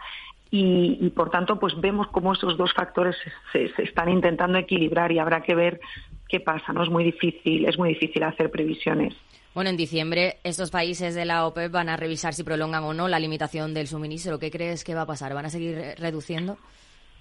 y, 0.51 1.11
por 1.11 1.31
tanto 1.31 1.59
pues 1.59 1.79
vemos 1.81 2.09
cómo 2.09 2.33
esos 2.33 2.57
dos 2.57 2.73
factores 2.73 3.17
se, 3.53 3.69
se, 3.75 3.83
están 3.83 4.09
intentando 4.09 4.59
equilibrar 4.59 5.13
y 5.13 5.19
habrá 5.19 5.43
que 5.43 5.55
ver 5.55 5.81
qué 6.29 6.41
pasa 6.41 6.73
no 6.73 6.83
es 6.83 6.91
muy 6.91 7.05
difícil 7.05 7.67
es 7.67 7.79
muy 7.79 7.91
difícil 7.91 8.23
hacer 8.23 8.51
previsiones 8.51 9.15
Bueno, 9.55 9.71
en 9.71 9.77
diciembre 9.77 10.39
estos 10.45 10.71
países 10.71 11.15
de 11.15 11.25
la 11.25 11.47
OPEP 11.47 11.71
van 11.71 11.89
a 11.89 11.97
revisar 11.97 12.35
si 12.35 12.45
prolongan 12.45 12.85
o 12.85 12.95
no 12.95 13.09
la 13.09 13.19
limitación 13.19 13.75
del 13.75 13.89
suministro. 13.89 14.39
¿Qué 14.39 14.51
crees 14.51 14.85
que 14.85 14.95
va 14.95 15.03
a 15.03 15.07
pasar? 15.07 15.35
¿Van 15.35 15.47
a 15.47 15.51
seguir 15.51 15.95
reduciendo 15.99 16.59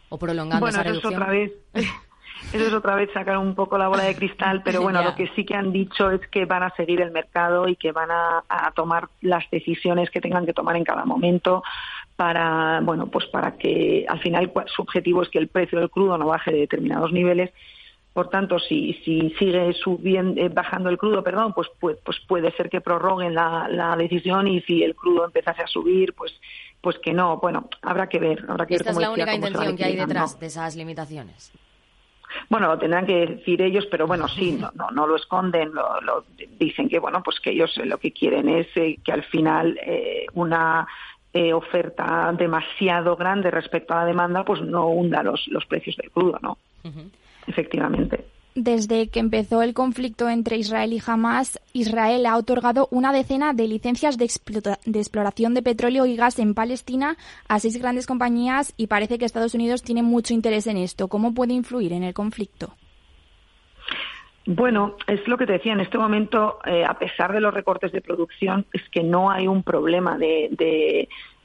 o 0.10 0.20
prolongando 0.20 0.68
esa 0.68 0.84
reducción? 0.84 1.16
otra 1.16 1.32
vez. 1.32 1.52
Eso 2.54 2.66
es 2.66 2.74
otra 2.74 2.96
vez 2.96 3.10
sacar 3.14 3.38
un 3.38 3.56
poco 3.56 3.78
la 3.78 3.88
bola 3.88 4.04
de 4.04 4.16
cristal, 4.16 4.62
pero 4.64 4.82
bueno, 4.82 5.04
lo 5.04 5.16
que 5.16 5.28
sí 5.36 5.44
que 5.44 5.56
han 5.56 5.72
dicho 5.72 6.12
es 6.12 6.22
que 6.30 6.46
van 6.46 6.64
a 6.64 6.70
seguir 6.76 7.02
el 7.02 7.12
mercado 7.12 7.68
y 7.68 7.76
que 7.76 7.92
van 7.92 8.10
a, 8.12 8.44
tomar 8.76 9.10
las 9.22 9.50
decisiones 9.50 10.10
que 10.12 10.22
tengan 10.22 10.46
que 10.46 10.54
tomar 10.54 10.76
en 10.76 10.84
cada 10.84 11.04
momento 11.04 11.64
para, 12.18 12.82
bueno, 12.82 13.08
pues 13.08 13.26
para 13.28 13.58
que 13.58 14.06
al 14.10 14.20
final 14.20 14.52
su 14.66 14.82
objetivo 14.82 15.22
es 15.22 15.30
que 15.30 15.38
el 15.38 15.48
precio 15.48 15.80
del 15.80 15.90
crudo 15.90 16.18
no 16.18 16.26
baje 16.26 16.52
de 16.52 16.60
determinados 16.60 17.14
niveles. 17.14 17.52
Por 18.12 18.30
tanto, 18.30 18.58
si, 18.58 18.94
si 19.06 19.30
sigue 19.38 19.74
subiendo, 19.74 20.42
eh, 20.42 20.50
bajando 20.50 20.90
el 20.90 20.98
crudo, 20.98 21.24
perdón, 21.24 21.54
pues, 21.54 21.68
pues, 21.80 21.98
pues, 22.04 22.18
puede 22.28 22.52
ser 22.54 22.68
que 22.68 22.82
prorroguen 22.82 23.36
la, 23.36 23.68
la 23.70 23.96
decisión 23.96 24.48
y 24.48 24.62
si 24.62 24.84
el 24.84 24.96
crudo 24.96 25.26
empezase 25.26 25.62
a 25.62 25.68
subir, 25.68 26.14
pues 26.14 26.34
pues 26.82 26.98
que 27.00 27.14
no. 27.14 27.38
Bueno, 27.38 27.70
habrá 27.82 28.08
que 28.08 28.20
ver. 28.20 28.46
Habrá 28.48 28.66
que 28.66 28.76
¿Esta 28.76 28.92
es 28.92 28.98
la 28.98 29.12
única 29.12 29.34
intención 29.34 29.76
que 29.76 29.86
hay 29.86 29.96
detrás 29.96 30.40
de 30.40 30.48
esas 30.48 30.76
limitaciones? 30.76 31.52
Bueno, 32.50 32.68
lo 32.68 32.78
tendrán 32.78 33.06
que 33.06 33.26
decir 33.26 33.62
ellos, 33.62 33.86
pero 33.90 34.06
bueno, 34.06 34.28
sí, 34.28 34.52
no, 34.54 34.72
no, 34.76 34.92
no 34.92 35.08
lo 35.08 35.16
esconden, 35.16 35.72
lo, 35.74 36.26
dicen 36.60 36.90
que 36.90 37.00
bueno, 37.00 37.24
pues 37.24 37.40
que 37.40 37.52
ellos 37.52 37.76
lo 37.78 37.98
que 37.98 38.12
quieren 38.12 38.50
es 38.50 38.68
eh, 38.76 39.00
que 39.04 39.12
al 39.12 39.24
final 39.24 39.80
eh, 39.82 40.26
una 40.34 40.88
eh, 41.34 41.54
oferta 41.54 42.34
demasiado 42.38 43.16
grande 43.16 43.52
respecto 43.52 43.94
a 43.94 43.98
la 43.98 44.06
demanda, 44.06 44.44
pues 44.44 44.62
no 44.62 44.88
hunda 44.88 45.24
los, 45.24 45.48
los 45.48 45.66
precios 45.66 45.96
del 45.98 46.12
crudo, 46.12 46.40
¿no? 46.42 46.58
Efectivamente. 47.48 48.26
Desde 48.60 49.10
que 49.10 49.20
empezó 49.20 49.62
el 49.62 49.76
conflicto 49.76 50.28
entre 50.30 50.58
Israel 50.58 50.92
y 50.92 51.00
Hamas, 51.06 51.60
Israel 51.74 52.26
ha 52.26 52.36
otorgado 52.38 52.88
una 52.90 53.14
decena 53.14 53.54
de 53.54 53.68
licencias 53.68 54.18
de, 54.18 54.26
exploración 54.26 55.54
de 55.54 55.62
petróleo 55.62 56.08
y 56.08 56.16
gas 56.16 56.40
en 56.40 56.56
Palestina 56.56 57.18
a 57.48 57.60
seis 57.60 57.78
grandes 57.78 58.08
compañías 58.08 58.74
y 58.76 58.88
parece 58.88 59.20
que 59.20 59.26
Estados 59.26 59.54
Unidos 59.54 59.84
tiene 59.84 60.02
mucho 60.02 60.34
interés 60.34 60.66
en 60.66 60.78
esto. 60.78 61.08
¿Cómo 61.08 61.36
puede 61.36 61.54
influir 61.54 61.94
en 61.94 62.02
el 62.02 62.16
conflicto? 62.16 62.74
Bueno, 64.50 64.96
es 65.08 65.28
lo 65.28 65.38
que 65.38 65.46
te 65.46 65.52
decía, 65.52 65.74
en 65.74 65.82
este 65.82 65.98
momento, 65.98 66.60
eh, 66.64 66.86
a 66.86 66.98
pesar 66.98 67.34
de 67.34 67.42
los 67.42 67.54
recortes 67.54 67.92
de 67.92 68.00
producción, 68.00 68.66
es 68.72 68.82
que 68.90 69.04
no 69.04 69.30
hay 69.30 69.46
un 69.46 69.62
problema 69.62 70.18
de, 70.18 70.48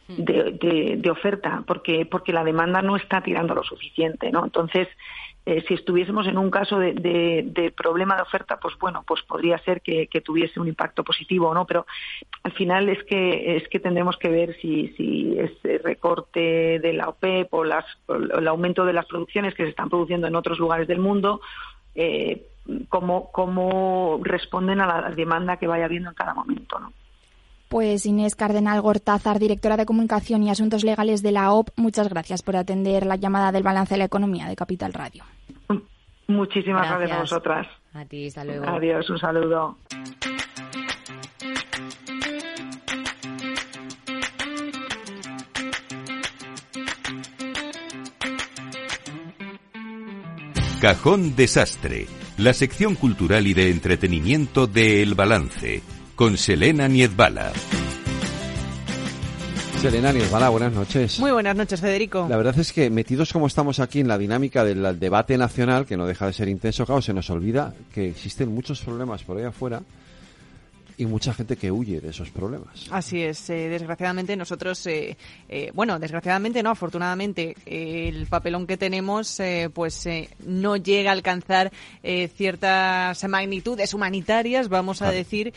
de, 0.06 1.10
oferta, 1.10 1.64
porque, 1.66 2.06
porque 2.06 2.32
la 2.32 2.44
demanda 2.44 2.80
no 2.80 2.94
está 2.94 3.20
tirando 3.20 3.56
lo 3.56 3.64
suficiente, 3.64 4.30
¿no? 4.30 4.44
Entonces, 4.44 4.86
eh, 5.44 5.64
si 5.66 5.74
estuviésemos 5.74 6.28
en 6.28 6.38
un 6.38 6.48
caso 6.48 6.78
de, 6.78 7.74
problema 7.76 8.14
de 8.14 8.22
oferta, 8.22 8.60
pues 8.60 8.78
bueno, 8.78 9.02
pues 9.04 9.20
podría 9.22 9.58
ser 9.58 9.80
que, 9.80 10.06
tuviese 10.24 10.60
un 10.60 10.68
impacto 10.68 11.02
positivo 11.02 11.48
o 11.48 11.54
no, 11.54 11.66
pero 11.66 11.86
al 12.44 12.52
final 12.52 12.88
es 12.88 13.02
que 13.02 13.56
es 13.56 13.66
que 13.66 13.80
tendremos 13.80 14.16
que 14.16 14.28
ver 14.28 14.56
si, 14.60 14.94
si 14.96 15.36
ese 15.40 15.78
recorte 15.78 16.78
de 16.78 16.92
la 16.92 17.08
OPEP 17.08 17.52
o, 17.52 17.64
las, 17.64 17.84
el 18.08 18.46
aumento 18.46 18.84
de 18.84 18.92
las 18.92 19.06
producciones 19.06 19.56
que 19.56 19.64
se 19.64 19.70
están 19.70 19.90
produciendo 19.90 20.28
en 20.28 20.36
otros 20.36 20.60
lugares 20.60 20.86
del 20.86 21.00
mundo, 21.00 21.40
eh, 21.96 22.46
cómo, 22.88 23.30
cómo 23.32 24.20
responden 24.22 24.80
a 24.80 24.86
la 24.86 25.10
demanda 25.10 25.56
que 25.56 25.66
vaya 25.66 25.86
habiendo 25.86 26.10
en 26.10 26.14
cada 26.14 26.34
momento, 26.34 26.78
¿no? 26.78 26.92
Pues 27.68 28.04
Inés 28.04 28.36
Cardenal 28.36 28.82
Gortázar, 28.82 29.38
directora 29.38 29.78
de 29.78 29.86
Comunicación 29.86 30.42
y 30.42 30.50
Asuntos 30.50 30.84
Legales 30.84 31.22
de 31.22 31.32
la 31.32 31.52
OP, 31.52 31.70
muchas 31.76 32.10
gracias 32.10 32.42
por 32.42 32.54
atender 32.56 33.06
la 33.06 33.16
llamada 33.16 33.50
del 33.50 33.62
balance 33.62 33.94
de 33.94 33.98
la 33.98 34.04
economía 34.04 34.46
de 34.46 34.56
Capital 34.56 34.92
Radio. 34.92 35.24
Muchísimas 36.26 36.86
gracias, 36.88 37.12
a 37.12 37.20
vosotras. 37.20 37.66
A 37.94 38.04
ti, 38.04 38.26
hasta 38.26 38.44
luego. 38.44 38.66
Adiós, 38.66 39.08
un 39.08 39.18
saludo. 39.18 39.78
Cajón 50.82 51.36
Desastre, 51.36 52.06
la 52.38 52.54
sección 52.54 52.94
cultural 52.94 53.46
y 53.46 53.54
de 53.54 53.70
entretenimiento 53.70 54.66
de 54.66 55.02
El 55.02 55.14
Balance 55.14 55.82
con 56.14 56.36
Selena 56.36 56.88
Niezbala. 56.88 57.52
Selena 59.80 60.12
Niezbala, 60.12 60.48
buenas 60.48 60.72
noches. 60.72 61.18
Muy 61.18 61.32
buenas 61.32 61.56
noches, 61.56 61.80
Federico. 61.80 62.26
La 62.28 62.36
verdad 62.36 62.58
es 62.58 62.72
que 62.72 62.88
metidos 62.88 63.32
como 63.32 63.48
estamos 63.48 63.80
aquí 63.80 64.00
en 64.00 64.08
la 64.08 64.16
dinámica 64.16 64.64
del 64.64 64.98
debate 64.98 65.36
nacional, 65.36 65.86
que 65.86 65.96
no 65.96 66.06
deja 66.06 66.26
de 66.26 66.32
ser 66.32 66.48
intenso, 66.48 66.86
claro, 66.86 67.02
se 67.02 67.12
nos 67.12 67.28
olvida 67.30 67.74
que 67.92 68.10
existen 68.10 68.54
muchos 68.54 68.80
problemas 68.80 69.24
por 69.24 69.38
ahí 69.38 69.44
afuera 69.44 69.82
y 70.96 71.06
mucha 71.06 71.32
gente 71.32 71.56
que 71.56 71.70
huye 71.70 72.00
de 72.00 72.10
esos 72.10 72.30
problemas. 72.30 72.86
Así 72.90 73.22
es, 73.22 73.48
eh, 73.50 73.68
desgraciadamente 73.68 74.36
nosotros, 74.36 74.86
eh, 74.86 75.16
eh, 75.48 75.70
bueno, 75.74 75.98
desgraciadamente 75.98 76.62
no, 76.62 76.70
afortunadamente 76.70 77.56
el 77.66 78.26
papelón 78.26 78.66
que 78.66 78.76
tenemos 78.76 79.40
pues 79.72 80.08
no 80.46 80.76
llega 80.76 81.10
a 81.10 81.12
alcanzar 81.12 81.72
ciertas 82.34 83.26
magnitudes 83.28 83.94
humanitarias, 83.94 84.68
vamos 84.68 85.02
a 85.02 85.10
decir, 85.10 85.52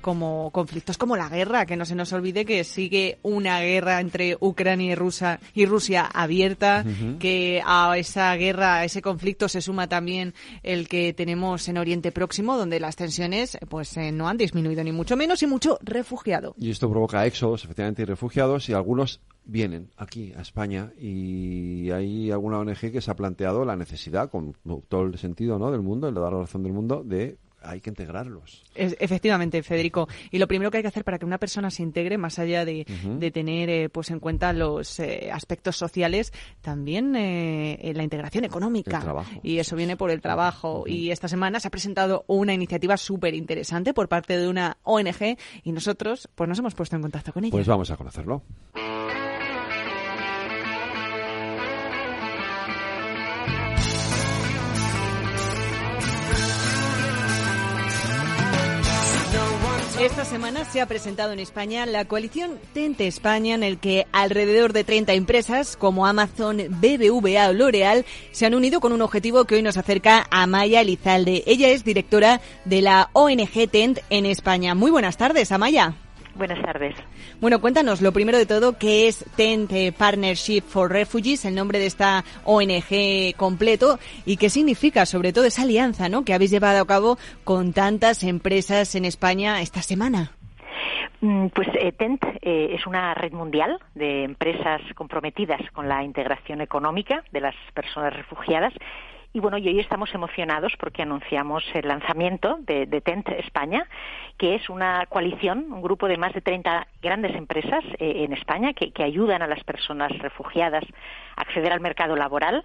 como 0.00 0.50
conflictos 0.50 0.98
como 0.98 1.16
la 1.16 1.28
guerra, 1.28 1.66
que 1.66 1.76
no 1.76 1.84
se 1.84 1.94
nos 1.94 2.12
olvide 2.12 2.44
que 2.44 2.64
sigue 2.64 3.18
una 3.22 3.60
guerra 3.60 4.00
entre 4.00 4.36
Ucrania 4.40 4.92
y 4.92 4.94
Rusia, 4.94 5.40
y 5.54 5.66
Rusia 5.66 6.04
abierta, 6.06 6.84
que 7.18 7.62
a 7.64 7.96
esa 7.96 8.34
guerra, 8.36 8.76
a 8.76 8.84
ese 8.84 9.02
conflicto 9.02 9.48
se 9.48 9.60
suma 9.60 9.88
también 9.88 10.34
el 10.62 10.88
que 10.88 11.12
tenemos 11.12 11.68
en 11.68 11.78
Oriente 11.78 12.12
Próximo, 12.12 12.56
donde 12.56 12.80
las 12.80 12.96
tensiones 12.96 13.58
pues 13.68 13.96
no 14.12 14.28
han 14.28 14.36
disminuido 14.36 14.67
ni 14.68 14.92
mucho 14.92 15.16
menos 15.16 15.42
y 15.42 15.46
mucho 15.46 15.78
refugiado. 15.82 16.54
Y 16.58 16.70
esto 16.70 16.90
provoca 16.90 17.26
éxodos, 17.26 17.64
efectivamente, 17.64 18.02
y 18.02 18.04
refugiados 18.04 18.68
y 18.68 18.72
algunos 18.72 19.20
vienen 19.44 19.90
aquí 19.96 20.32
a 20.36 20.42
España 20.42 20.92
y 20.98 21.90
hay 21.90 22.30
alguna 22.30 22.58
ONG 22.58 22.92
que 22.92 23.00
se 23.00 23.10
ha 23.10 23.16
planteado 23.16 23.64
la 23.64 23.76
necesidad, 23.76 24.30
con 24.30 24.54
todo 24.88 25.02
el 25.02 25.18
sentido 25.18 25.58
¿no? 25.58 25.70
del 25.70 25.80
mundo, 25.80 26.08
el 26.08 26.14
dar 26.14 26.32
la 26.32 26.40
razón 26.40 26.62
del 26.62 26.72
mundo, 26.72 27.02
de 27.04 27.38
hay 27.68 27.80
que 27.80 27.90
integrarlos. 27.90 28.64
efectivamente, 28.74 29.62
Federico. 29.62 30.08
Y 30.30 30.38
lo 30.38 30.48
primero 30.48 30.70
que 30.70 30.78
hay 30.78 30.82
que 30.82 30.88
hacer 30.88 31.04
para 31.04 31.18
que 31.18 31.24
una 31.24 31.38
persona 31.38 31.70
se 31.70 31.82
integre, 31.82 32.18
más 32.18 32.38
allá 32.38 32.64
de, 32.64 32.84
tener 33.32 33.68
eh, 33.70 33.88
pues 33.88 34.10
en 34.10 34.20
cuenta 34.20 34.52
los 34.52 34.98
eh, 35.00 35.30
aspectos 35.32 35.76
sociales, 35.76 36.32
también 36.60 37.14
eh, 37.16 37.92
la 37.94 38.02
integración 38.02 38.44
económica. 38.44 39.24
Y 39.42 39.58
eso 39.58 39.76
viene 39.76 39.96
por 39.96 40.10
el 40.10 40.20
trabajo. 40.20 40.84
Y 40.86 41.10
esta 41.10 41.28
semana 41.28 41.60
se 41.60 41.68
ha 41.68 41.70
presentado 41.70 42.24
una 42.26 42.54
iniciativa 42.54 42.96
súper 42.96 43.34
interesante 43.34 43.92
por 43.92 44.08
parte 44.08 44.38
de 44.38 44.48
una 44.48 44.78
ONG 44.84 45.36
y 45.62 45.72
nosotros 45.72 46.28
pues 46.34 46.48
nos 46.48 46.58
hemos 46.58 46.74
puesto 46.74 46.96
en 46.96 47.02
contacto 47.02 47.32
con 47.32 47.44
ella. 47.44 47.52
Pues 47.52 47.66
vamos 47.66 47.90
a 47.90 47.96
conocerlo. 47.96 48.42
Esta 60.08 60.24
semana 60.24 60.64
se 60.64 60.80
ha 60.80 60.86
presentado 60.86 61.34
en 61.34 61.38
España 61.38 61.84
la 61.84 62.06
coalición 62.06 62.58
Tente 62.72 63.06
España, 63.06 63.54
en 63.54 63.62
el 63.62 63.78
que 63.78 64.06
alrededor 64.10 64.72
de 64.72 64.82
30 64.82 65.12
empresas 65.12 65.76
como 65.76 66.06
Amazon, 66.06 66.56
BBVA 66.70 67.50
o 67.50 67.52
L'Oreal 67.52 68.06
se 68.32 68.46
han 68.46 68.54
unido 68.54 68.80
con 68.80 68.92
un 68.92 69.02
objetivo 69.02 69.44
que 69.44 69.56
hoy 69.56 69.62
nos 69.62 69.76
acerca 69.76 70.26
a 70.30 70.46
Maya 70.46 70.80
Elizalde. 70.80 71.44
Ella 71.46 71.68
es 71.68 71.84
directora 71.84 72.40
de 72.64 72.80
la 72.80 73.10
ONG 73.12 73.68
Tent 73.70 73.98
en 74.08 74.24
España. 74.24 74.74
Muy 74.74 74.90
buenas 74.90 75.18
tardes, 75.18 75.52
Amaya. 75.52 75.94
Buenas 76.38 76.62
tardes. 76.62 76.94
Bueno, 77.40 77.60
cuéntanos 77.60 78.00
lo 78.00 78.12
primero 78.12 78.38
de 78.38 78.46
todo, 78.46 78.78
¿qué 78.78 79.08
es 79.08 79.24
Tent 79.36 79.72
Partnership 79.98 80.62
for 80.62 80.88
Refugees, 80.88 81.44
el 81.44 81.56
nombre 81.56 81.80
de 81.80 81.86
esta 81.86 82.24
ONG 82.44 83.34
completo, 83.36 83.98
y 84.24 84.36
qué 84.36 84.48
significa 84.48 85.04
sobre 85.04 85.32
todo 85.32 85.46
esa 85.46 85.62
alianza 85.62 86.08
¿no? 86.08 86.24
que 86.24 86.34
habéis 86.34 86.52
llevado 86.52 86.80
a 86.80 86.86
cabo 86.86 87.18
con 87.42 87.72
tantas 87.72 88.22
empresas 88.22 88.94
en 88.94 89.04
España 89.04 89.60
esta 89.60 89.82
semana? 89.82 90.30
Mm, 91.20 91.48
pues 91.48 91.66
eh, 91.74 91.90
TENT 91.90 92.22
eh, 92.42 92.76
es 92.76 92.86
una 92.86 93.12
red 93.14 93.32
mundial 93.32 93.80
de 93.96 94.22
empresas 94.22 94.80
comprometidas 94.94 95.60
con 95.72 95.88
la 95.88 96.04
integración 96.04 96.60
económica 96.60 97.24
de 97.32 97.40
las 97.40 97.56
personas 97.74 98.14
refugiadas 98.14 98.72
y 99.32 99.40
bueno, 99.40 99.58
y 99.58 99.68
hoy 99.68 99.78
estamos 99.78 100.12
emocionados 100.14 100.72
porque 100.80 101.02
anunciamos 101.02 101.62
el 101.74 101.86
lanzamiento 101.88 102.58
de, 102.60 102.86
TENT 102.86 103.28
España, 103.30 103.86
que 104.38 104.54
es 104.54 104.68
una 104.70 105.06
coalición, 105.06 105.70
un 105.70 105.82
grupo 105.82 106.08
de 106.08 106.16
más 106.16 106.32
de 106.32 106.40
30 106.40 106.86
grandes 107.02 107.36
empresas 107.36 107.84
eh, 107.98 108.24
en 108.24 108.32
España 108.32 108.72
que, 108.72 108.92
ayudan 109.02 109.42
a 109.42 109.46
las 109.46 109.62
personas 109.64 110.10
refugiadas 110.18 110.84
a 111.36 111.42
acceder 111.42 111.72
al 111.72 111.80
mercado 111.80 112.16
laboral 112.16 112.64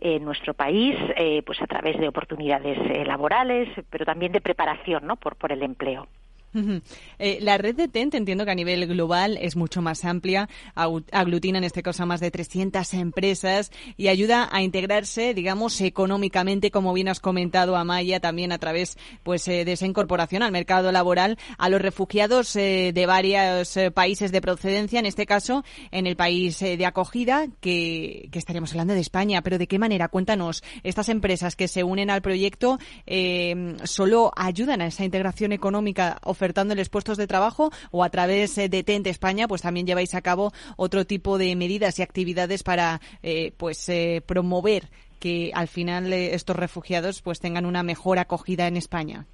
en 0.00 0.24
nuestro 0.24 0.54
país, 0.54 0.96
eh, 1.16 1.42
pues 1.46 1.62
a 1.62 1.66
través 1.66 1.98
de 1.98 2.08
oportunidades 2.08 2.78
eh, 2.90 3.04
laborales, 3.04 3.68
pero 3.88 4.04
también 4.04 4.32
de 4.32 4.40
preparación, 4.40 5.06
¿no? 5.06 5.16
Por 5.16 5.52
el 5.52 5.62
empleo. 5.62 6.08
Eh, 7.18 7.38
la 7.40 7.56
red 7.56 7.74
de 7.74 7.88
TENT 7.88 8.14
entiendo 8.14 8.44
que 8.44 8.50
a 8.50 8.54
nivel 8.54 8.86
global 8.86 9.38
es 9.40 9.56
mucho 9.56 9.80
más 9.80 10.04
amplia, 10.04 10.48
aglutina 10.74 11.58
en 11.58 11.64
este 11.64 11.82
caso 11.82 12.02
a 12.02 12.06
más 12.06 12.20
de 12.20 12.30
300 12.30 12.92
empresas 12.94 13.72
y 13.96 14.08
ayuda 14.08 14.48
a 14.52 14.62
integrarse, 14.62 15.34
digamos, 15.34 15.80
económicamente, 15.80 16.70
como 16.70 16.92
bien 16.92 17.08
has 17.08 17.20
comentado, 17.20 17.76
Amaya, 17.76 18.20
también 18.20 18.52
a 18.52 18.58
través 18.58 18.98
pues 19.22 19.48
eh, 19.48 19.64
de 19.64 19.72
esa 19.72 19.86
incorporación 19.86 20.42
al 20.42 20.52
mercado 20.52 20.92
laboral 20.92 21.38
a 21.58 21.68
los 21.68 21.80
refugiados 21.80 22.54
eh, 22.56 22.92
de 22.94 23.06
varios 23.06 23.78
países 23.94 24.30
de 24.32 24.40
procedencia, 24.40 24.98
en 24.98 25.06
este 25.06 25.26
caso 25.26 25.64
en 25.90 26.06
el 26.06 26.16
país 26.16 26.58
de 26.60 26.86
acogida, 26.86 27.46
que, 27.60 28.28
que, 28.30 28.38
estaríamos 28.38 28.72
hablando 28.72 28.94
de 28.94 29.00
España. 29.00 29.42
Pero 29.42 29.58
¿de 29.58 29.66
qué 29.66 29.78
manera? 29.78 30.08
Cuéntanos, 30.08 30.62
estas 30.82 31.08
empresas 31.08 31.56
que 31.56 31.68
se 31.68 31.84
unen 31.84 32.10
al 32.10 32.22
proyecto 32.22 32.78
solo 33.84 34.32
ayudan 34.36 34.80
a 34.80 34.86
esa 34.86 35.04
integración 35.04 35.52
económica 35.52 36.18
ofertándoles 36.42 36.88
puestos 36.88 37.18
de 37.18 37.28
trabajo 37.28 37.70
o 37.92 38.02
a 38.02 38.10
través 38.10 38.58
eh, 38.58 38.68
de 38.68 38.82
TENT 38.82 39.06
España, 39.06 39.46
pues 39.46 39.62
también 39.62 39.86
lleváis 39.86 40.12
a 40.14 40.22
cabo 40.22 40.52
otro 40.76 41.06
tipo 41.06 41.38
de 41.38 41.54
medidas 41.54 42.00
y 42.00 42.02
actividades 42.02 42.64
para 42.64 43.00
eh, 43.22 43.52
pues 43.56 43.88
eh, 43.88 44.24
promover 44.26 44.90
que 45.20 45.52
al 45.54 45.68
final 45.68 46.12
estos 46.12 46.56
refugiados 46.56 47.22
pues 47.22 47.38
tengan 47.38 47.64
una 47.64 47.84
mejor 47.84 48.18
acogida 48.18 48.66
en 48.66 48.76
España. 48.76 49.26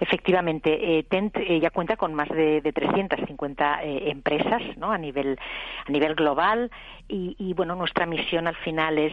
Efectivamente, 0.00 0.98
eh, 0.98 1.02
TENT 1.02 1.36
eh, 1.36 1.60
ya 1.60 1.68
cuenta 1.70 1.96
con 1.96 2.14
más 2.14 2.28
de, 2.30 2.62
de 2.62 2.72
350 2.72 3.84
eh, 3.84 4.10
empresas 4.10 4.62
¿no? 4.78 4.90
a, 4.92 4.96
nivel, 4.96 5.38
a 5.86 5.92
nivel 5.92 6.14
global 6.14 6.70
y, 7.12 7.54
bueno, 7.54 7.74
nuestra 7.74 8.06
misión 8.06 8.46
al 8.46 8.54
final 8.54 8.96
es 8.96 9.12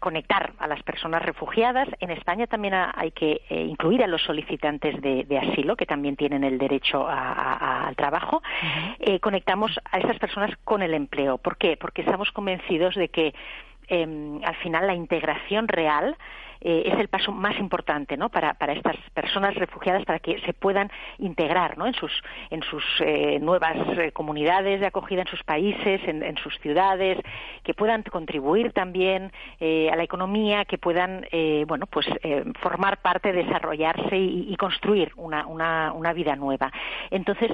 conectar 0.00 0.52
a 0.58 0.66
las 0.66 0.82
personas 0.82 1.22
refugiadas. 1.22 1.88
En 2.00 2.10
España 2.10 2.48
también 2.48 2.74
hay 2.74 3.12
que 3.12 3.42
incluir 3.48 4.02
a 4.02 4.08
los 4.08 4.22
solicitantes 4.22 5.00
de, 5.00 5.38
asilo, 5.38 5.76
que 5.76 5.86
también 5.86 6.16
tienen 6.16 6.42
el 6.42 6.58
derecho 6.58 7.06
al 7.08 7.94
trabajo. 7.94 8.42
conectamos 9.20 9.78
a 9.92 10.00
esas 10.00 10.18
personas 10.18 10.50
con 10.64 10.82
el 10.82 10.94
empleo. 10.94 11.38
¿Por 11.38 11.56
qué? 11.58 11.76
Porque 11.76 12.02
estamos 12.02 12.32
convencidos 12.32 12.96
de 12.96 13.08
que 13.08 13.34
em, 13.86 14.42
al 14.42 14.56
final 14.56 14.88
la 14.88 14.96
integración 14.96 15.68
real 15.68 16.16
eh, 16.64 16.84
es 16.86 16.98
el 16.98 17.08
paso 17.08 17.32
más 17.32 17.58
importante 17.58 18.16
¿no? 18.16 18.28
para, 18.28 18.54
para 18.54 18.72
estas 18.72 18.96
personas 19.14 19.54
refugiadas 19.56 20.04
para 20.04 20.20
que 20.20 20.40
se 20.42 20.52
puedan 20.52 20.90
integrar 21.18 21.76
¿no? 21.76 21.86
en 21.86 21.94
sus, 21.94 22.12
en 22.50 22.62
sus 22.62 22.84
eh, 23.00 23.38
nuevas 23.40 23.76
eh, 23.98 24.12
comunidades 24.12 24.80
de 24.80 24.86
acogida, 24.86 25.22
en 25.22 25.26
sus 25.26 25.42
países, 25.42 26.00
en, 26.06 26.22
en 26.22 26.36
sus 26.36 26.56
ciudades, 26.60 27.18
que 27.64 27.74
puedan 27.74 28.02
contribuir 28.04 28.72
también 28.72 29.32
a 29.60 29.96
la 29.96 30.02
economía, 30.02 30.64
que 30.64 30.78
puedan 30.78 31.26
bueno, 31.66 31.86
pues, 31.86 32.06
formar 32.60 32.98
parte, 32.98 33.32
desarrollarse 33.32 34.16
y, 34.16 34.52
y 34.52 34.56
construir 34.56 35.12
una, 35.16 35.46
una, 35.46 35.92
una, 35.92 36.12
vida 36.12 36.34
nueva. 36.36 36.72
Entonces, 37.10 37.50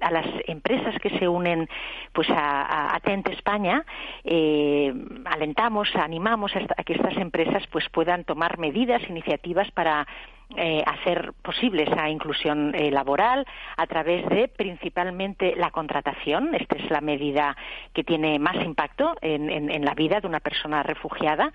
a 0.00 0.10
las 0.10 0.26
empresas 0.46 0.94
que 1.00 1.10
se 1.18 1.28
unen 1.28 1.68
pues, 2.12 2.28
a, 2.30 2.62
a 2.62 2.96
Atente 2.96 3.32
España, 3.32 3.84
alentamos, 5.24 5.88
animamos 5.96 6.52
a, 6.54 6.82
que 6.84 6.94
estas 6.94 7.16
empresas 7.16 7.62
pues, 7.70 7.88
puedan 7.90 8.24
tomar 8.24 8.45
medidas, 8.58 9.02
iniciativas 9.08 9.70
para 9.72 10.06
eh, 10.54 10.80
hacer 10.86 11.32
posible 11.42 11.82
esa 11.82 12.08
inclusión 12.08 12.72
eh, 12.76 12.92
laboral 12.92 13.44
a 13.76 13.86
través 13.88 14.24
de 14.28 14.46
principalmente 14.46 15.56
la 15.56 15.72
contratación. 15.72 16.54
Esta 16.54 16.76
es 16.76 16.88
la 16.88 17.00
medida 17.00 17.56
que 17.92 18.04
tiene 18.04 18.38
más 18.38 18.54
impacto 18.64 19.16
en, 19.22 19.84
la 19.84 19.94
vida 19.94 20.20
de 20.20 20.28
una 20.28 20.38
persona 20.38 20.84
refugiada, 20.84 21.52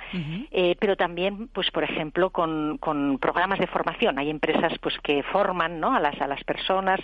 eh, 0.51 0.75
pero 0.77 0.97
también, 0.97 1.47
pues, 1.47 1.71
por 1.71 1.85
ejemplo, 1.85 2.31
con, 2.31 2.79
programas 3.21 3.59
de 3.59 3.67
formación. 3.67 4.19
Hay 4.19 4.29
empresas, 4.29 4.73
pues, 4.81 4.97
que 4.99 5.23
forman, 5.23 5.79
¿no? 5.79 5.95
A 5.95 5.99
las 6.01 6.19
a 6.19 6.27
las 6.27 6.43
personas, 6.43 6.99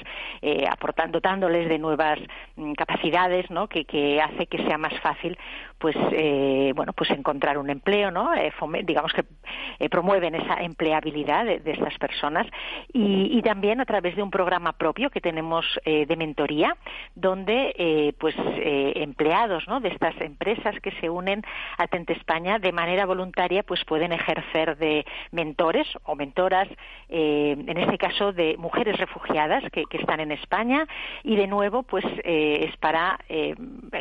aportando, 0.70 1.20
dotándoles 1.20 1.70
de 1.70 1.80
nuevas 1.80 2.20
mm, 2.58 2.74
capacidades, 2.74 3.50
¿no? 3.50 3.70
Que, 3.70 3.86
que 3.86 4.22
hace 4.22 4.48
que 4.48 4.58
sea 4.68 4.78
más 4.78 4.94
fácil, 5.00 5.38
pues, 5.78 5.96
bueno, 6.76 6.94
pues 6.94 7.10
encontrar 7.12 7.58
un 7.58 7.70
empleo, 7.70 8.12
¿no? 8.12 8.32
digamos 8.84 9.14
que 9.14 9.24
promueven 9.90 10.36
esa 10.36 10.62
empleabilidad 10.62 11.46
de 11.46 11.72
estas 11.72 11.98
personas 11.98 12.48
y, 12.94 13.42
también 13.42 13.80
a 13.80 13.86
través 13.86 14.16
de 14.16 14.24
un 14.24 14.32
programa 14.32 14.74
propio 14.74 15.10
que 15.10 15.22
tenemos 15.22 15.66
eh, 15.86 16.06
de 16.06 16.16
mentoría 16.16 16.76
donde 17.16 17.74
eh, 17.78 18.14
pues 18.20 18.36
eh, 18.38 18.94
empleados 18.96 19.64
de 19.82 19.90
estas 19.90 20.20
empresas 20.22 20.76
que 20.82 20.92
se 21.00 21.10
unen 21.10 21.44
a 21.78 21.88
Tente 21.88 22.14
España 22.14 22.60
de 22.60 22.72
manera 22.72 23.06
voluntaria 23.06 23.64
pues 23.64 23.84
pueden 23.86 24.12
ejercer 24.12 24.78
de 24.78 25.06
mentores 25.32 25.88
o 26.04 26.16
mentoras 26.16 26.68
en 27.10 27.78
este 27.78 27.98
caso 27.98 28.34
de 28.34 28.58
mujeres 28.58 28.98
refugiadas 28.98 29.64
que, 29.72 29.86
están 29.92 30.20
en 30.20 30.32
España 30.32 30.86
y 31.24 31.36
de 31.36 31.48
nuevo 31.48 31.84
pues 31.84 32.06
es 32.24 32.76
para 32.78 33.18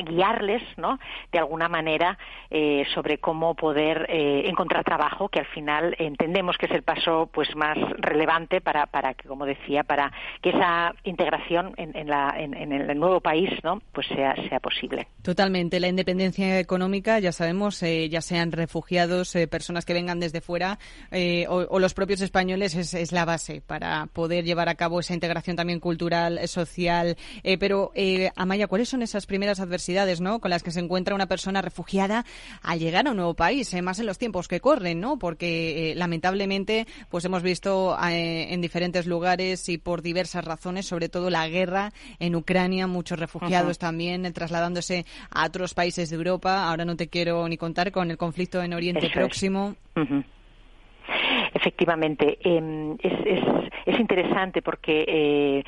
guiarles 0.04 0.62
¿no? 0.76 0.98
de 1.30 1.38
alguna 1.38 1.65
manera 1.68 2.18
sobre 2.94 3.18
cómo 3.18 3.54
poder 3.54 4.06
encontrar 4.08 4.84
trabajo 4.84 5.28
que 5.28 5.40
al 5.40 5.46
final 5.46 5.94
entendemos 5.98 6.56
que 6.58 6.66
es 6.66 6.72
el 6.72 6.82
paso 6.82 7.28
pues 7.32 7.54
más 7.56 7.76
relevante 7.98 8.60
para, 8.60 8.86
para 8.86 9.14
que, 9.14 9.28
como 9.28 9.46
decía, 9.46 9.82
para 9.82 10.12
que 10.42 10.50
esa 10.50 10.94
integración 11.04 11.74
en, 11.76 11.96
en, 11.96 12.08
la, 12.08 12.34
en, 12.36 12.72
el 12.72 12.98
nuevo 12.98 13.20
país 13.20 13.50
¿no? 13.62 13.80
pues 13.92 14.06
sea, 14.08 14.34
sea 14.48 14.60
posible. 14.60 15.08
Totalmente. 15.22 15.80
La 15.80 15.88
independencia 15.88 16.58
económica, 16.58 17.18
ya 17.18 17.32
sabemos, 17.32 17.82
eh, 17.82 18.08
ya 18.08 18.20
sean 18.20 18.52
refugiados, 18.52 19.34
eh, 19.36 19.46
personas 19.46 19.84
que 19.84 19.94
vengan 19.94 20.20
desde 20.20 20.40
fuera 20.40 20.78
eh, 21.10 21.46
o, 21.48 21.78
los 21.78 21.94
propios 21.94 22.20
españoles, 22.20 22.74
es, 22.74 22.94
es, 22.94 23.12
la 23.12 23.24
base 23.24 23.60
para 23.60 24.06
poder 24.06 24.44
llevar 24.44 24.68
a 24.68 24.74
cabo 24.74 25.00
esa 25.00 25.14
integración 25.14 25.56
también 25.56 25.80
cultural, 25.80 26.46
social. 26.48 27.16
pero, 27.58 27.92
Amaya, 28.36 28.66
¿cuáles 28.66 28.88
son 28.88 29.02
esas 29.02 29.26
primeras 29.26 29.60
adversidades 29.60 30.20
¿no? 30.20 30.40
con 30.40 30.50
las 30.50 30.62
que 30.62 30.70
se 30.70 30.80
encuentra 30.80 31.14
una 31.14 31.26
persona 31.26 31.55
refugiada 31.62 32.24
al 32.62 32.78
llegar 32.78 33.06
a 33.06 33.10
un 33.10 33.16
nuevo 33.16 33.34
país, 33.34 33.74
más 33.82 33.98
en 33.98 34.06
los 34.06 34.18
tiempos 34.18 34.48
que 34.48 34.60
corren, 34.60 35.00
¿no? 35.00 35.18
porque 35.18 35.92
lamentablemente 35.96 36.86
pues 37.08 37.24
hemos 37.24 37.42
visto 37.42 37.96
eh, 38.08 38.52
en 38.52 38.60
diferentes 38.60 39.06
lugares 39.06 39.68
y 39.68 39.78
por 39.78 40.02
diversas 40.02 40.44
razones, 40.44 40.86
sobre 40.86 41.08
todo 41.08 41.30
la 41.30 41.48
guerra 41.48 41.92
en 42.18 42.34
Ucrania, 42.36 42.86
muchos 42.86 43.18
refugiados 43.18 43.78
también 43.78 44.26
eh, 44.26 44.32
trasladándose 44.32 45.04
a 45.30 45.46
otros 45.46 45.74
países 45.74 46.10
de 46.10 46.16
Europa. 46.16 46.68
Ahora 46.68 46.84
no 46.84 46.96
te 46.96 47.08
quiero 47.08 47.48
ni 47.48 47.56
contar 47.56 47.92
con 47.92 48.10
el 48.10 48.16
conflicto 48.16 48.62
en 48.62 48.74
Oriente 48.74 49.10
Próximo. 49.12 49.76
Efectivamente, 51.54 52.38
em, 52.42 52.92
es, 52.94 53.12
es, 53.24 53.44
es, 53.86 54.00
interesante 54.00 54.60
porque 54.60 55.04
eh, 55.06 55.64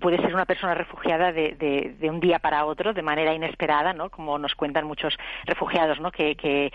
puede 0.00 0.18
ser 0.18 0.34
una 0.34 0.44
persona 0.44 0.74
refugiada 0.74 1.32
de, 1.32 1.96
de, 1.98 2.10
un 2.10 2.20
día 2.20 2.38
para 2.38 2.64
otro, 2.64 2.92
de 2.92 3.02
manera 3.02 3.34
inesperada, 3.34 3.92
¿no? 3.92 4.10
Como 4.10 4.38
nos 4.38 4.54
cuentan 4.54 4.86
muchos 4.86 5.16
refugiados, 5.44 6.00
¿no? 6.00 6.10
Que, 6.10 6.70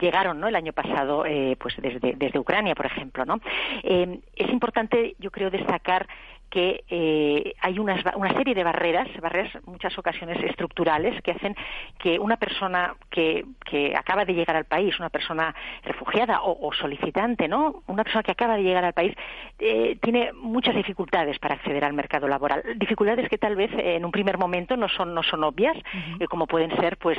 llegaron, 0.00 0.40
¿no? 0.40 0.48
El 0.48 0.56
año 0.56 0.72
pasado, 0.72 1.24
eh, 1.26 1.56
pues 1.58 1.74
desde, 1.78 2.14
desde 2.16 2.38
Ucrania, 2.38 2.74
por 2.74 2.86
ejemplo, 2.86 3.24
¿no? 3.24 3.40
Eh, 3.82 4.20
es 4.34 4.50
importante, 4.50 5.14
yo 5.18 5.30
creo, 5.30 5.50
destacar 5.50 6.06
que 6.50 6.84
eh, 6.88 7.54
hay 7.60 7.78
una 7.78 8.00
serie 8.36 8.54
de 8.54 8.64
barreras, 8.64 9.08
barreras 9.20 9.52
muchas 9.66 9.96
ocasiones 9.98 10.42
estructurales, 10.44 11.20
que 11.22 11.32
hacen 11.32 11.54
que 11.98 12.18
una 12.18 12.36
persona 12.36 12.94
que, 13.10 13.44
que 13.64 13.94
acaba 13.96 14.24
de 14.24 14.34
llegar 14.34 14.56
al 14.56 14.64
país, 14.64 14.98
una 14.98 15.10
persona 15.10 15.54
refugiada 15.84 16.40
o, 16.42 16.72
solicitante, 16.72 17.48
¿no? 17.48 17.82
Una 17.86 18.04
persona 18.04 18.22
que 18.22 18.32
acaba 18.32 18.56
de 18.56 18.62
llegar 18.62 18.84
al 18.84 18.92
país 18.92 19.14
eh, 19.58 19.96
tiene 20.00 20.32
muchas 20.32 20.74
dificultades 20.74 21.38
para 21.38 21.54
acceder 21.54 21.84
al 21.84 21.92
mercado 21.92 22.28
laboral. 22.28 22.62
Dificultades 22.76 23.28
que 23.28 23.38
tal 23.38 23.56
vez 23.56 23.70
en 23.76 24.04
un 24.04 24.12
primer 24.12 24.38
momento 24.38 24.76
no 24.76 24.88
son 24.88 25.14
no 25.14 25.22
son 25.22 25.44
obvias, 25.44 25.76
eh, 26.20 26.26
como 26.26 26.46
pueden 26.46 26.70
ser, 26.76 26.96
pues, 26.96 27.18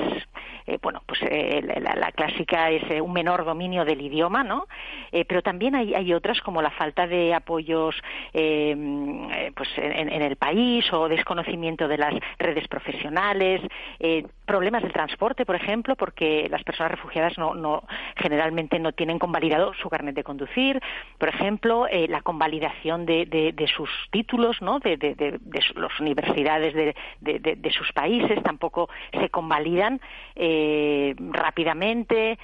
bueno, 0.81 1.01
pues 1.05 1.21
la, 1.21 2.11
clásica 2.11 2.69
es 2.71 2.83
un 3.01 3.13
menor 3.13 3.45
dominio 3.45 3.85
del 3.85 4.01
idioma, 4.01 4.43
¿no? 4.43 4.67
pero 5.27 5.41
también 5.41 5.75
hay, 5.75 5.93
hay 5.93 6.13
otras 6.13 6.41
como 6.41 6.61
la 6.61 6.71
falta 6.71 7.07
de 7.07 7.33
apoyos 7.33 7.95
eh, 8.33 8.75
pues 9.55 9.69
en, 9.77 10.09
el 10.21 10.35
país 10.35 10.85
o 10.93 11.07
desconocimiento 11.07 11.87
de 11.87 11.97
las 11.97 12.13
redes 12.37 12.67
profesionales, 12.67 13.61
eh, 13.99 14.25
problemas 14.45 14.83
del 14.83 14.93
transporte, 14.93 15.45
por 15.45 15.55
ejemplo, 15.55 15.95
porque 15.95 16.47
las 16.49 16.63
personas 16.63 16.91
refugiadas 16.91 17.37
no, 17.37 17.53
no 17.55 17.83
generalmente 18.15 18.79
no 18.79 18.91
tienen 18.91 19.19
convalidado 19.19 19.73
su 19.73 19.89
carnet 19.89 20.15
de 20.15 20.23
conducir, 20.23 20.81
por 21.17 21.29
ejemplo, 21.29 21.87
eh, 21.87 22.07
la 22.07 22.21
convalidación 22.21 23.05
de, 23.05 23.25
de, 23.25 23.67
sus 23.67 23.89
títulos, 24.11 24.61
¿no? 24.61 24.79
De, 24.79 24.97
de, 24.97 25.39
las 25.75 25.99
universidades 25.99 26.73
de, 26.73 27.71
sus 27.71 27.91
países 27.91 28.41
tampoco 28.43 28.89
se 29.11 29.29
convalidan 29.29 29.99
rápidamente, 31.31 32.39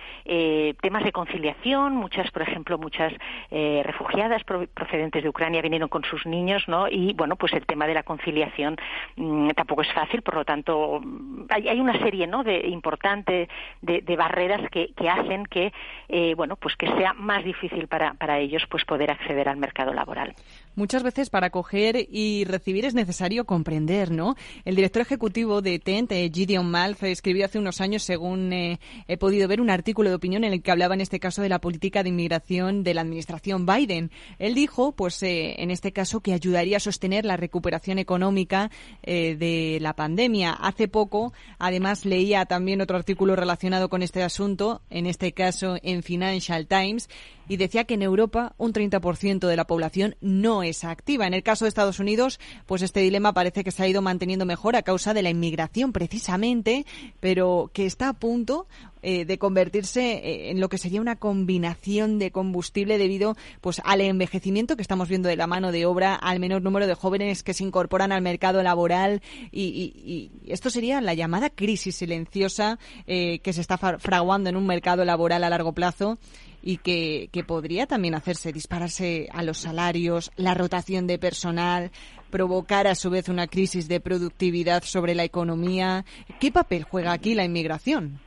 temas 0.82 1.04
de 1.04 1.12
conciliación, 1.12 1.96
muchas, 1.96 2.30
por 2.32 2.42
ejemplo, 2.42 2.78
muchas 2.78 3.14
refugiadas 3.50 4.44
procedentes 4.44 5.24
de 5.24 5.30
Ucrania 5.30 5.62
vinieron 5.62 5.90
con 5.90 6.04
sus 6.04 6.26
niños 6.26 6.63
¿no? 6.68 6.88
Y 6.88 7.14
bueno, 7.14 7.36
pues 7.36 7.54
el 7.54 7.66
tema 7.66 7.88
de 7.88 7.94
la 7.94 8.04
conciliación 8.04 8.78
mm, 9.16 9.50
tampoco 9.52 9.82
es 9.82 9.92
fácil, 9.94 10.22
por 10.22 10.36
lo 10.36 10.46
tanto 10.46 11.02
hay, 11.50 11.68
hay 11.68 11.80
una 11.80 11.98
serie, 12.00 12.28
¿no? 12.28 12.44
De 12.44 12.68
importante 12.68 13.48
de, 13.82 14.02
de 14.02 14.16
barreras 14.16 14.70
que, 14.70 14.94
que, 14.94 15.10
hacen 15.10 15.46
que, 15.46 15.72
eh, 16.10 16.34
bueno, 16.36 16.56
pues 16.56 16.76
que 16.76 16.88
sea 16.98 17.14
más 17.14 17.44
difícil 17.44 17.88
para, 17.88 18.14
para 18.14 18.40
ellos, 18.40 18.64
pues 18.70 18.86
poder 18.86 19.12
acceder 19.12 19.50
al 19.50 19.58
mercado 19.58 19.94
laboral. 19.94 20.36
Muchas 20.76 21.04
veces 21.04 21.30
para 21.30 21.50
coger 21.52 22.08
y 22.10 22.46
recibir 22.46 22.86
es 22.86 22.96
necesario 22.96 23.46
comprender, 23.46 24.12
¿no? 24.12 24.36
El 24.66 24.76
director 24.76 25.02
ejecutivo 25.02 25.62
de 25.62 25.80
TENT, 25.80 26.12
Gideon 26.34 26.70
Malf, 26.70 27.04
escribió 27.04 27.46
hace 27.46 27.60
unos 27.60 27.82
años, 27.82 28.04
según 28.04 28.52
eh, 28.54 28.80
he 29.08 29.18
podido 29.18 29.48
ver, 29.48 29.62
un 29.62 29.70
artículo 29.70 30.10
de 30.10 30.16
opinión 30.16 30.44
en 30.44 30.54
el 30.54 30.64
que 30.64 30.72
hablaba 30.72 30.96
en 30.96 31.02
este 31.02 31.20
caso 31.20 31.42
de 31.42 31.50
la 31.50 31.60
política 31.60 32.04
de 32.04 32.10
inmigración 32.10 32.84
de 32.84 32.94
la 32.94 33.02
administración 33.02 33.66
Biden. 33.66 34.12
Él 34.40 34.56
dijo, 34.56 34.94
pues 34.94 35.22
eh, 35.24 35.62
en 35.62 35.72
este 35.72 35.92
caso, 35.92 36.22
que 36.22 36.34
ayudaría 36.54 36.78
a 36.78 36.80
sostener 36.80 37.26
la 37.26 37.38
recuperación 37.38 37.98
económica 38.00 38.70
eh, 39.02 39.36
de 39.36 39.80
la 39.82 39.96
pandemia. 39.96 40.52
Hace 40.54 40.88
poco, 40.88 41.34
además, 41.58 42.06
leía 42.06 42.46
también 42.46 42.82
otro 42.82 42.98
artículo 42.98 43.36
relacionado 43.36 43.90
con 43.90 44.04
este 44.04 44.22
asunto, 44.22 44.82
en 44.90 45.08
este 45.08 45.32
caso 45.34 45.78
en 45.82 46.04
Financial 46.04 46.68
Times, 46.68 47.10
y 47.48 47.58
decía 47.58 47.84
que 47.84 47.96
en 47.96 48.04
Europa 48.04 48.54
un 48.58 48.72
30% 48.72 49.48
de 49.48 49.56
la 49.56 49.66
población 49.66 50.16
no 50.22 50.64
es 50.64 50.84
activa. 50.84 51.28
En 51.28 51.34
el 51.34 51.44
caso 51.44 51.66
de 51.66 51.70
Estados 51.70 52.00
Unidos, 52.00 52.40
pues 52.66 52.82
este 52.82 53.02
dilema 53.02 53.34
parece 53.34 53.64
que 53.64 53.72
se 53.72 53.84
ha 53.84 53.88
ido 53.88 54.02
manteniendo 54.02 54.46
mejor 54.46 54.76
a 54.76 54.84
causa 54.84 55.14
de 55.14 55.24
la 55.24 55.30
inmigración 55.30 55.92
precisamente, 55.92 56.86
pero 57.20 57.72
que 57.74 57.86
está 57.86 58.10
a 58.10 58.14
punto 58.14 58.68
eh, 59.06 59.26
de 59.26 59.38
convertirse 59.38 60.14
eh, 60.14 60.52
en 60.52 60.62
lo 60.62 60.70
que 60.70 60.78
sería 60.78 61.02
una 61.02 61.18
combinación 61.18 62.20
de 62.20 62.32
combustible 62.32 62.98
debido 62.98 63.36
pues 63.60 63.82
al 63.84 64.00
envejecimiento 64.00 64.78
que 64.78 64.82
estamos 64.82 65.10
viendo 65.10 65.28
de 65.28 65.36
la 65.36 65.46
mano 65.46 65.74
de 65.74 65.86
obra, 65.86 66.16
al 66.16 66.40
menor 66.40 66.62
número 66.62 66.88
de 66.88 66.96
jóvenes 66.96 67.44
que 67.44 67.54
se 67.54 67.66
incorporan 67.66 68.14
al 68.14 68.22
mercado 68.22 68.64
laboral 68.64 69.22
y, 69.52 70.32
esto 70.48 70.70
sería 70.70 71.02
la 71.02 71.14
llamada 71.14 71.50
crisis 71.50 71.98
silenciosa 71.98 72.80
eh, 73.06 73.40
que 73.40 73.52
se 73.52 73.60
está 73.60 73.78
fraguando 73.78 74.50
en 74.50 74.56
un 74.56 74.66
mercado 74.66 75.04
laboral 75.04 75.44
a 75.44 75.50
largo 75.50 75.74
plazo 75.74 76.18
y 76.62 76.78
que, 76.78 77.28
que 77.34 77.44
podría 77.44 77.88
también 77.88 78.16
hacerse 78.16 78.54
dispararse 78.54 79.28
a 79.34 79.44
los 79.44 79.58
salarios, 79.58 80.32
la 80.38 80.54
rotación 80.54 81.08
de 81.08 81.20
personal, 81.20 81.92
provocar 82.30 82.88
a 82.88 82.96
su 82.96 83.10
vez 83.10 83.28
una 83.28 83.48
crisis 83.48 83.88
de 83.90 84.00
productividad 84.00 84.84
sobre 84.84 85.14
la 85.14 85.26
economía. 85.26 86.06
¿Qué 86.40 86.52
papel 86.52 86.84
juega 86.84 87.12
aquí 87.12 87.36
la 87.36 87.44
inmigración? 87.44 88.22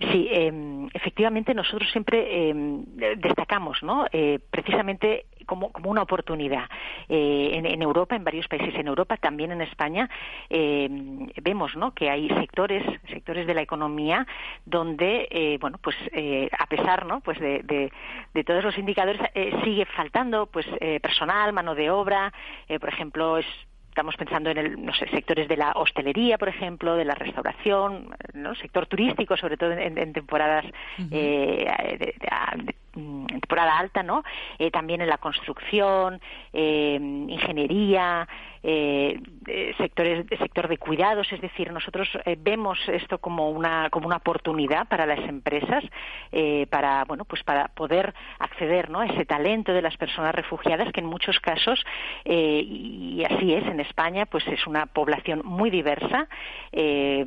Sí, 0.00 0.28
eh, 0.30 0.88
efectivamente 0.94 1.54
nosotros 1.54 1.90
siempre 1.90 2.50
eh, 2.50 2.54
destacamos, 3.16 3.82
¿no? 3.82 4.06
Eh, 4.12 4.38
precisamente 4.50 5.26
como, 5.44 5.72
como, 5.72 5.90
una 5.90 6.02
oportunidad. 6.02 6.68
Eh, 7.08 7.50
en, 7.54 7.66
en, 7.66 7.82
Europa, 7.82 8.14
en 8.14 8.22
varios 8.22 8.46
países 8.46 8.74
en 8.74 8.86
Europa, 8.86 9.16
también 9.16 9.50
en 9.50 9.62
España, 9.62 10.08
eh, 10.50 10.88
vemos 11.42 11.74
¿no? 11.74 11.94
que 11.94 12.10
hay 12.10 12.28
sectores, 12.28 12.84
sectores 13.08 13.46
de 13.46 13.54
la 13.54 13.62
economía 13.62 14.26
donde, 14.66 15.26
eh, 15.30 15.58
bueno, 15.60 15.78
pues 15.82 15.96
a 16.58 16.66
pesar 16.66 17.06
¿no? 17.06 17.20
pues 17.20 17.40
de, 17.40 17.62
de, 17.62 17.90
de 18.34 18.44
todos 18.44 18.62
los 18.62 18.76
indicadores, 18.76 19.20
sigue 19.64 19.86
faltando 19.86 20.46
pues 20.46 20.66
personal, 21.02 21.52
mano 21.52 21.74
de 21.74 21.90
obra, 21.90 22.32
por 22.78 22.88
ejemplo, 22.90 23.38
es 23.38 23.46
estamos 23.98 24.14
pensando 24.16 24.50
en 24.50 24.58
el, 24.58 24.84
no 24.84 24.94
sé, 24.94 25.08
sectores 25.08 25.48
de 25.48 25.56
la 25.56 25.72
hostelería, 25.72 26.38
por 26.38 26.48
ejemplo, 26.48 26.94
de 26.94 27.04
la 27.04 27.16
restauración, 27.16 28.14
¿no? 28.32 28.54
sector 28.54 28.86
turístico, 28.86 29.36
sobre 29.36 29.56
todo 29.56 29.72
en, 29.72 29.98
en 29.98 30.12
temporadas 30.12 30.64
uh 30.66 31.02
-huh. 31.02 31.08
eh, 31.10 31.96
de, 31.98 32.06
de, 32.06 32.74
temporada 33.48 33.78
alta, 33.78 34.02
¿no? 34.02 34.22
Eh, 34.58 34.70
también 34.70 35.00
en 35.00 35.08
la 35.08 35.18
construcción, 35.18 36.20
eh, 36.52 36.98
ingeniería, 37.00 38.28
eh, 38.62 39.20
sectores, 39.78 40.26
sector 40.38 40.68
de 40.68 40.78
cuidados, 40.78 41.32
es 41.32 41.40
decir, 41.40 41.72
nosotros 41.72 42.08
vemos 42.38 42.78
esto 42.88 43.18
como 43.18 43.50
una 43.50 43.88
como 43.90 44.06
una 44.08 44.16
oportunidad 44.16 44.88
para 44.88 45.06
las 45.06 45.20
empresas 45.20 45.84
para 46.68 47.04
bueno 47.04 47.24
pues 47.24 47.42
para 47.44 47.68
poder 47.68 48.14
acceder 48.40 48.90
¿no? 48.90 49.00
a 49.00 49.06
ese 49.06 49.24
talento 49.24 49.72
de 49.72 49.80
las 49.80 49.96
personas 49.96 50.34
refugiadas 50.34 50.92
que 50.92 51.00
en 51.00 51.06
muchos 51.06 51.38
casos 51.38 51.84
y 52.24 53.22
así 53.30 53.54
es 53.54 53.64
en 53.64 53.80
España 53.80 54.26
pues 54.26 54.46
es 54.48 54.66
una 54.66 54.86
población 54.86 55.42
muy 55.44 55.70
diversa 55.70 56.28
se, 56.72 57.24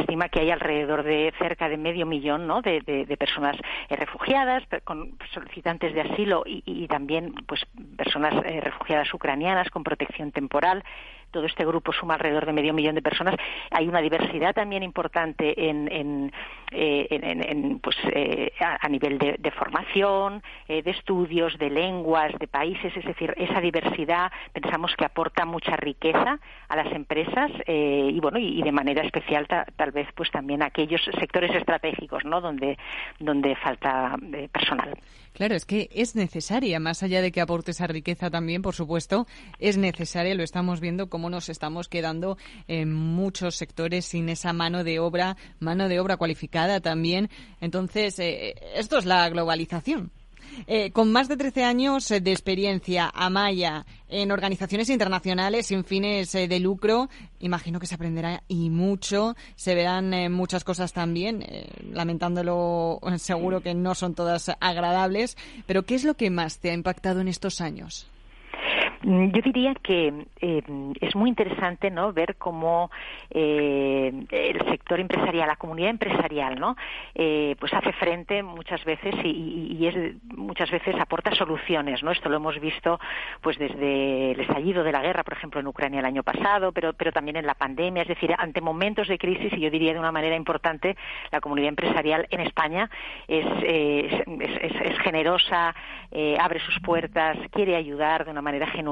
estima 0.00 0.28
que 0.28 0.40
hay 0.40 0.50
alrededor 0.50 1.04
de 1.04 1.32
cerca 1.38 1.68
de 1.68 1.76
medio 1.76 2.04
millón 2.04 2.46
¿no? 2.46 2.62
de 2.62 3.16
personas 3.18 3.56
refugiadas 3.88 4.39
con 4.84 5.16
solicitantes 5.32 5.94
de 5.94 6.00
asilo 6.02 6.42
y, 6.46 6.62
y 6.66 6.86
también 6.88 7.34
pues 7.46 7.60
personas 7.96 8.34
refugiadas 8.34 9.12
ucranianas 9.12 9.70
con 9.70 9.84
protección 9.84 10.32
temporal 10.32 10.84
todo 11.30 11.44
este 11.46 11.64
grupo 11.64 11.92
suma 11.92 12.14
alrededor 12.14 12.46
de 12.46 12.52
medio 12.52 12.74
millón 12.74 12.94
de 12.94 13.02
personas. 13.02 13.36
Hay 13.70 13.88
una 13.88 14.00
diversidad 14.00 14.54
también 14.54 14.82
importante 14.82 15.68
en, 15.68 15.90
en, 15.90 16.32
eh, 16.70 17.06
en, 17.10 17.42
en 17.42 17.78
pues, 17.80 17.96
eh, 18.12 18.52
a, 18.60 18.88
nivel 18.88 19.18
de, 19.18 19.36
de 19.38 19.50
formación, 19.50 20.42
eh, 20.68 20.82
de 20.82 20.90
estudios, 20.90 21.58
de 21.58 21.70
lenguas, 21.70 22.32
de 22.38 22.46
países. 22.46 22.96
Es 22.96 23.04
decir, 23.04 23.34
esa 23.36 23.60
diversidad 23.60 24.30
pensamos 24.52 24.94
que 24.96 25.04
aporta 25.04 25.44
mucha 25.44 25.76
riqueza 25.76 26.38
a 26.68 26.76
las 26.76 26.92
empresas 26.92 27.50
eh, 27.66 28.10
y 28.12 28.20
bueno 28.20 28.38
y, 28.38 28.62
de 28.62 28.72
manera 28.72 29.02
especial 29.02 29.46
ta, 29.46 29.64
tal 29.76 29.90
vez 29.90 30.08
pues 30.14 30.30
también 30.30 30.62
a 30.62 30.66
aquellos 30.66 31.02
sectores 31.18 31.54
estratégicos, 31.54 32.24
¿no? 32.24 32.40
Donde 32.40 32.78
donde 33.18 33.56
falta 33.56 34.16
eh, 34.32 34.48
personal. 34.52 34.96
Claro, 35.32 35.54
es 35.54 35.64
que 35.64 35.88
es 35.94 36.16
necesaria, 36.16 36.80
más 36.80 37.02
allá 37.02 37.22
de 37.22 37.32
que 37.32 37.40
aporte 37.40 37.70
esa 37.70 37.86
riqueza 37.86 38.30
también, 38.30 38.62
por 38.62 38.74
supuesto, 38.74 39.26
es 39.58 39.78
necesaria, 39.78 40.34
lo 40.34 40.42
estamos 40.42 40.80
viendo 40.80 41.08
cómo 41.08 41.30
nos 41.30 41.48
estamos 41.48 41.88
quedando 41.88 42.36
en 42.68 42.92
muchos 42.92 43.56
sectores 43.56 44.04
sin 44.04 44.28
esa 44.28 44.52
mano 44.52 44.84
de 44.84 44.98
obra, 44.98 45.36
mano 45.58 45.88
de 45.88 46.00
obra 46.00 46.16
cualificada 46.16 46.80
también. 46.80 47.30
Entonces, 47.60 48.18
eh, 48.18 48.54
esto 48.74 48.98
es 48.98 49.06
la 49.06 49.28
globalización. 49.28 50.10
Eh, 50.66 50.90
con 50.90 51.12
más 51.12 51.28
de 51.28 51.36
13 51.36 51.64
años 51.64 52.10
eh, 52.10 52.20
de 52.20 52.32
experiencia, 52.32 53.10
Amaya, 53.14 53.86
en 54.08 54.32
organizaciones 54.32 54.90
internacionales 54.90 55.66
sin 55.66 55.84
fines 55.84 56.34
eh, 56.34 56.48
de 56.48 56.60
lucro, 56.60 57.08
imagino 57.38 57.80
que 57.80 57.86
se 57.86 57.94
aprenderá 57.94 58.42
y 58.48 58.70
mucho, 58.70 59.36
se 59.54 59.74
verán 59.74 60.12
eh, 60.12 60.28
muchas 60.28 60.64
cosas 60.64 60.92
también, 60.92 61.46
lamentándolo 61.92 63.00
seguro 63.18 63.62
que 63.62 63.74
no 63.74 63.94
son 63.94 64.14
todas 64.14 64.50
agradables, 64.60 65.36
pero 65.66 65.84
¿qué 65.84 65.94
es 65.94 66.04
lo 66.04 66.14
que 66.14 66.30
más 66.30 66.58
te 66.58 66.70
ha 66.70 66.74
impactado 66.74 67.20
en 67.20 67.28
estos 67.28 67.60
años? 67.60 68.09
Mm, 69.02 69.30
yo 69.30 69.40
diría 69.40 69.74
que 69.82 70.26
eh, 70.40 70.62
es 71.00 71.14
muy 71.16 71.30
interesante 71.30 71.90
no 71.90 72.12
ver 72.12 72.36
cómo 72.36 72.90
eh, 73.30 74.12
el 74.30 74.64
sector 74.68 75.00
empresarial, 75.00 75.48
la 75.48 75.56
comunidad 75.56 75.88
empresarial, 75.90 76.60
no, 76.60 76.76
eh, 77.14 77.56
pues 77.58 77.72
hace 77.72 77.92
frente 77.94 78.42
muchas 78.42 78.84
veces 78.84 79.14
y, 79.24 79.86
es 79.86 80.22
muchas 80.36 80.70
veces 80.70 80.94
aporta 81.00 81.34
soluciones, 81.34 82.02
no. 82.02 82.10
Esto 82.10 82.28
lo 82.28 82.36
hemos 82.36 82.60
visto 82.60 83.00
pues 83.40 83.56
desde 83.58 84.32
el 84.32 84.40
estallido 84.40 84.84
de 84.84 84.92
la 84.92 85.00
guerra, 85.00 85.24
por 85.24 85.32
ejemplo, 85.32 85.60
en 85.60 85.66
Ucrania 85.66 86.00
el 86.00 86.06
año 86.06 86.22
pasado, 86.22 86.72
pero 86.72 86.92
pero 86.92 87.12
también 87.12 87.36
en 87.36 87.46
la 87.46 87.54
pandemia, 87.54 88.02
es 88.02 88.08
decir, 88.08 88.34
ante 88.36 88.60
momentos 88.60 89.08
de 89.08 89.16
crisis 89.16 89.52
y 89.54 89.60
yo 89.60 89.70
diría 89.70 89.94
de 89.94 89.98
una 89.98 90.12
manera 90.12 90.36
importante 90.36 90.96
la 91.32 91.40
comunidad 91.40 91.70
empresarial 91.70 92.26
en 92.30 92.40
España 92.40 92.90
es 93.26 93.46
es 93.62 94.98
generosa, 94.98 95.74
abre 96.38 96.60
sus 96.60 96.78
puertas, 96.80 97.38
quiere 97.50 97.76
ayudar 97.76 98.24
de 98.26 98.30
una 98.30 98.42
manera 98.42 98.66
genuina 98.66 98.89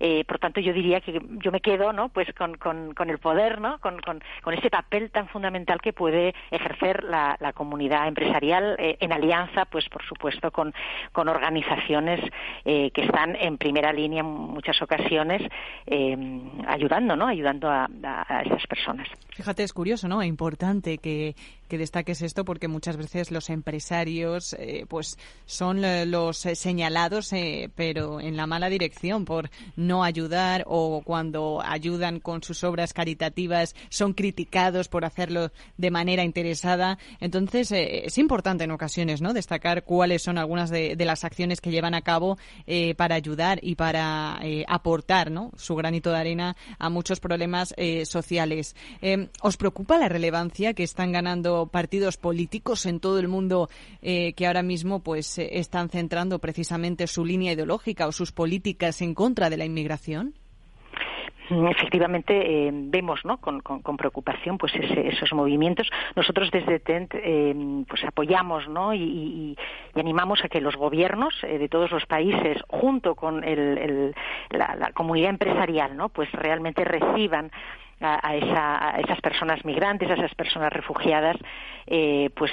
Eh, 0.00 0.24
por 0.24 0.38
tanto, 0.38 0.60
yo 0.60 0.72
diría 0.72 1.00
que 1.00 1.20
yo 1.42 1.52
me 1.52 1.60
quedo, 1.60 1.92
¿no? 1.92 2.08
Pues 2.08 2.28
con, 2.34 3.10
el 3.10 3.18
poder, 3.18 3.60
¿no? 3.60 3.78
Con, 3.80 4.00
ese 4.52 4.70
papel 4.70 5.10
tan 5.10 5.28
fundamental 5.28 5.80
que 5.80 5.92
puede 5.92 6.34
ejercer 6.50 7.04
la, 7.04 7.36
comunidad 7.54 8.08
empresarial 8.08 8.76
eh, 8.78 8.96
en 9.00 9.12
alianza, 9.12 9.66
pues 9.66 9.88
por 9.88 10.02
supuesto, 10.04 10.50
con, 10.50 10.72
con 11.12 11.28
organizaciones 11.28 12.20
eh, 12.64 12.90
que 12.92 13.02
están 13.02 13.36
en 13.36 13.58
primera 13.58 13.92
línea 13.92 14.20
en 14.20 14.26
muchas 14.26 14.80
ocasiones 14.80 15.42
ayudando, 16.66 17.16
¿no? 17.16 17.26
Ayudando 17.26 17.68
a, 17.68 17.88
esas 18.44 18.66
personas. 18.66 19.08
Fíjate, 19.34 19.62
es 19.62 19.72
curioso, 19.72 20.08
¿no? 20.08 20.22
Es 20.22 20.28
importante 20.28 20.98
que, 20.98 21.34
que 21.72 21.78
destaques 21.78 22.20
esto 22.20 22.44
porque 22.44 22.68
muchas 22.68 22.98
veces 22.98 23.30
los 23.30 23.48
empresarios 23.48 24.52
eh, 24.58 24.84
pues 24.90 25.16
son 25.46 25.80
los 26.10 26.36
señalados 26.36 27.32
eh, 27.32 27.70
pero 27.74 28.20
en 28.20 28.36
la 28.36 28.46
mala 28.46 28.68
dirección 28.68 29.24
por 29.24 29.48
no 29.74 30.04
ayudar 30.04 30.64
o 30.66 31.00
cuando 31.02 31.62
ayudan 31.64 32.20
con 32.20 32.42
sus 32.42 32.62
obras 32.62 32.92
caritativas 32.92 33.74
son 33.88 34.12
criticados 34.12 34.88
por 34.88 35.06
hacerlo 35.06 35.50
de 35.78 35.90
manera 35.90 36.24
interesada. 36.24 36.98
Entonces 37.20 37.72
eh, 37.72 38.04
es 38.04 38.18
importante 38.18 38.64
en 38.64 38.70
ocasiones 38.70 39.22
no 39.22 39.32
destacar 39.32 39.84
cuáles 39.84 40.22
son 40.22 40.36
algunas 40.36 40.68
de, 40.68 40.94
de 40.96 41.04
las 41.06 41.24
acciones 41.24 41.62
que 41.62 41.70
llevan 41.70 41.94
a 41.94 42.02
cabo 42.02 42.36
eh, 42.66 42.94
para 42.96 43.14
ayudar 43.14 43.60
y 43.62 43.76
para 43.76 44.38
eh, 44.42 44.64
aportar 44.68 45.30
¿no? 45.30 45.52
su 45.56 45.74
granito 45.74 46.10
de 46.10 46.18
arena 46.18 46.56
a 46.78 46.90
muchos 46.90 47.20
problemas 47.20 47.74
sociales. 48.04 48.74
¿Os 49.40 49.56
preocupa 49.56 49.98
la 49.98 50.08
relevancia 50.08 50.74
que 50.74 50.82
están 50.82 51.12
ganando 51.12 51.61
partidos 51.66 52.16
políticos 52.16 52.86
en 52.86 53.00
todo 53.00 53.18
el 53.18 53.28
mundo 53.28 53.68
eh, 54.00 54.32
que 54.34 54.46
ahora 54.46 54.62
mismo 54.62 55.00
pues 55.00 55.38
eh, 55.38 55.58
están 55.58 55.88
centrando 55.88 56.38
precisamente 56.38 57.06
su 57.06 57.24
línea 57.24 57.52
ideológica 57.52 58.06
o 58.06 58.12
sus 58.12 58.32
políticas 58.32 59.02
en 59.02 59.14
contra 59.14 59.50
de 59.50 59.56
la 59.56 59.64
inmigración? 59.64 60.34
Mm, 61.50 61.66
efectivamente 61.66 62.32
eh, 62.34 62.70
vemos 62.72 63.20
¿no? 63.24 63.38
con, 63.38 63.60
preocupación 63.96 64.58
pues 64.58 64.72
esos 64.74 65.32
movimientos 65.32 65.90
nosotros 66.16 66.50
desde 66.50 66.78
TENT 66.78 67.14
eh, 67.14 67.84
pues 67.88 68.04
apoyamos 68.04 68.68
¿no? 68.68 68.94
y, 68.94 69.56
animamos 69.94 70.42
a 70.44 70.48
que 70.48 70.60
los 70.60 70.76
gobiernos 70.76 71.34
de 71.42 71.68
todos 71.68 71.90
los 71.90 72.06
países 72.06 72.58
junto 72.68 73.14
con 73.14 73.42
la, 73.42 74.92
comunidad 74.94 75.30
empresarial 75.30 75.96
¿no? 75.96 76.08
pues 76.08 76.30
realmente 76.32 76.84
reciban 76.84 77.50
a, 78.02 78.36
esas 78.98 79.20
personas 79.20 79.64
migrantes, 79.64 80.10
a 80.10 80.14
esas 80.14 80.34
personas 80.34 80.72
refugiadas, 80.72 81.36
pues 82.34 82.52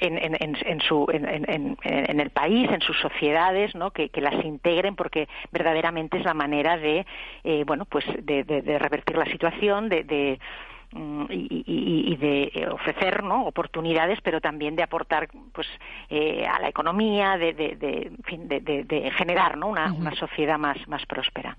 en, 0.00 0.80
su, 0.80 1.06
en, 1.12 2.20
el 2.20 2.30
país, 2.30 2.70
en 2.70 2.80
sus 2.80 2.98
sociedades, 3.00 3.74
¿no? 3.74 3.90
que, 3.90 4.10
las 4.20 4.44
integren 4.44 4.96
porque 4.96 5.28
verdaderamente 5.52 6.18
es 6.18 6.24
la 6.24 6.34
manera 6.34 6.76
de, 6.76 7.06
eh, 7.44 7.64
bueno, 7.66 7.84
pues 7.84 8.04
de, 8.22 8.78
revertir 8.78 9.16
la 9.16 9.26
situación, 9.26 9.88
de, 9.88 10.38
mm, 10.38 10.69
y, 10.92 12.16
de 12.16 12.68
ofrecer 12.70 13.22
¿no? 13.22 13.46
oportunidades, 13.46 14.18
pero 14.22 14.40
también 14.40 14.76
de 14.76 14.82
aportar 14.82 15.28
pues 15.52 15.66
eh, 16.08 16.44
a 16.46 16.60
la 16.60 16.68
economía, 16.68 17.36
de, 17.36 17.52
de, 17.54 19.10
generar 19.16 19.56
¿no? 19.56 19.68
una, 19.68 19.92
una, 19.92 20.14
sociedad 20.14 20.58
más, 20.58 20.76
más 20.88 21.04
próspera. 21.06 21.56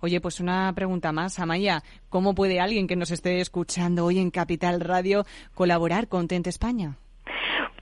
Oye, 0.00 0.20
pues 0.20 0.40
una 0.40 0.72
pregunta 0.74 1.12
más, 1.12 1.38
Amaya. 1.38 1.82
¿Cómo 2.08 2.34
puede 2.34 2.60
alguien 2.60 2.86
que 2.86 2.96
nos 2.96 3.10
esté 3.10 3.40
escuchando 3.40 4.04
hoy 4.04 4.18
en 4.18 4.30
Capital 4.30 4.80
Radio 4.80 5.24
colaborar 5.54 6.08
con 6.08 6.28
Tente 6.28 6.50
España? 6.50 6.96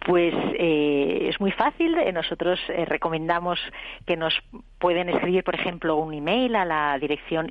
Pues 0.07 0.33
eh, 0.57 1.29
es 1.29 1.41
muy 1.41 1.51
fácil. 1.51 1.99
Eh, 1.99 2.13
nosotros 2.13 2.61
eh, 2.69 2.85
recomendamos 2.85 3.59
que 4.07 4.17
nos 4.17 4.33
pueden 4.79 5.09
escribir, 5.09 5.43
por 5.43 5.57
ejemplo, 5.57 5.97
un 5.97 6.15
email 6.15 6.55
a 6.55 6.65
la 6.65 6.97
dirección 7.01 7.51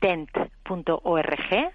info@tent.org 0.00 1.72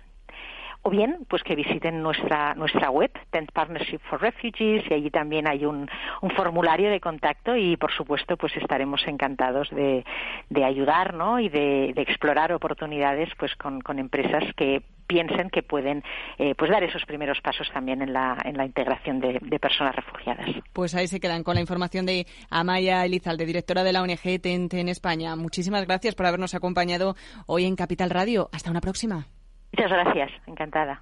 o 0.85 0.89
bien 0.89 1.25
pues 1.29 1.43
que 1.43 1.55
visiten 1.55 2.01
nuestra 2.01 2.55
nuestra 2.55 2.89
web 2.89 3.11
Tent 3.31 3.51
Partnership 3.53 3.99
for 4.09 4.21
Refugees 4.21 4.83
y 4.89 4.93
allí 4.93 5.09
también 5.09 5.47
hay 5.47 5.65
un, 5.65 5.89
formulario 6.35 6.89
de 6.89 6.99
contacto 6.99 7.55
y 7.55 7.77
por 7.77 7.93
supuesto 7.93 8.35
pues 8.35 8.55
estaremos 8.57 9.01
encantados 9.07 9.69
de, 9.69 10.03
de 10.49 10.63
ayudar 10.65 11.13
¿no? 11.13 11.39
y 11.39 11.47
de, 11.47 11.93
explorar 11.95 12.51
oportunidades 12.51 13.29
pues 13.37 13.55
con 13.55 13.99
empresas 13.99 14.43
que 14.55 14.81
piensen 15.07 15.49
que 15.49 15.63
pueden 15.63 16.03
eh, 16.37 16.55
pues 16.55 16.71
dar 16.71 16.83
esos 16.83 17.05
primeros 17.05 17.39
pasos 17.41 17.69
también 17.73 18.01
en 18.01 18.13
la, 18.13 18.37
en 18.43 18.57
la 18.57 18.65
integración 18.65 19.19
de, 19.19 19.39
de, 19.41 19.59
personas 19.59 19.95
refugiadas. 19.95 20.47
Pues 20.73 20.95
ahí 20.95 21.07
se 21.07 21.19
quedan 21.19 21.43
con 21.43 21.55
la 21.55 21.61
información 21.61 22.05
de 22.05 22.25
Amaya 22.49 23.05
Elizalde, 23.05 23.45
directora 23.45 23.83
de 23.83 23.93
la 23.93 24.01
ONG 24.01 24.41
TENT 24.41 24.73
en 24.75 24.89
España. 24.89 25.35
Muchísimas 25.35 25.85
gracias 25.85 26.15
por 26.15 26.25
habernos 26.25 26.55
acompañado 26.55 27.15
hoy 27.47 27.65
en 27.65 27.75
Capital 27.75 28.09
Radio. 28.09 28.49
Hasta 28.51 28.71
una 28.71 28.81
próxima. 28.81 29.27
Muchas 29.71 29.91
gracias, 29.91 30.31
encantada. 30.47 31.01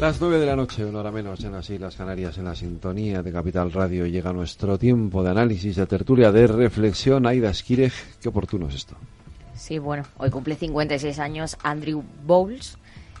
Las 0.00 0.18
nueve 0.18 0.38
de 0.38 0.46
la 0.46 0.56
noche, 0.56 0.82
una 0.82 1.00
hora 1.00 1.12
menos 1.12 1.44
en 1.44 1.52
las 1.52 1.68
Islas 1.68 1.94
Canarias, 1.94 2.38
en 2.38 2.46
la 2.46 2.54
sintonía 2.54 3.22
de 3.22 3.30
Capital 3.30 3.70
Radio, 3.70 4.06
llega 4.06 4.32
nuestro 4.32 4.78
tiempo 4.78 5.22
de 5.22 5.28
análisis, 5.28 5.76
de 5.76 5.86
tertulia, 5.86 6.32
de 6.32 6.46
reflexión. 6.46 7.26
Aida 7.26 7.52
Skireg, 7.52 7.92
qué 8.18 8.30
oportuno 8.30 8.68
es 8.68 8.76
esto. 8.76 8.96
Sí, 9.54 9.78
bueno, 9.78 10.04
hoy 10.16 10.30
cumple 10.30 10.56
56 10.56 11.18
años 11.18 11.58
Andrew 11.62 12.02
Bowles, 12.24 12.78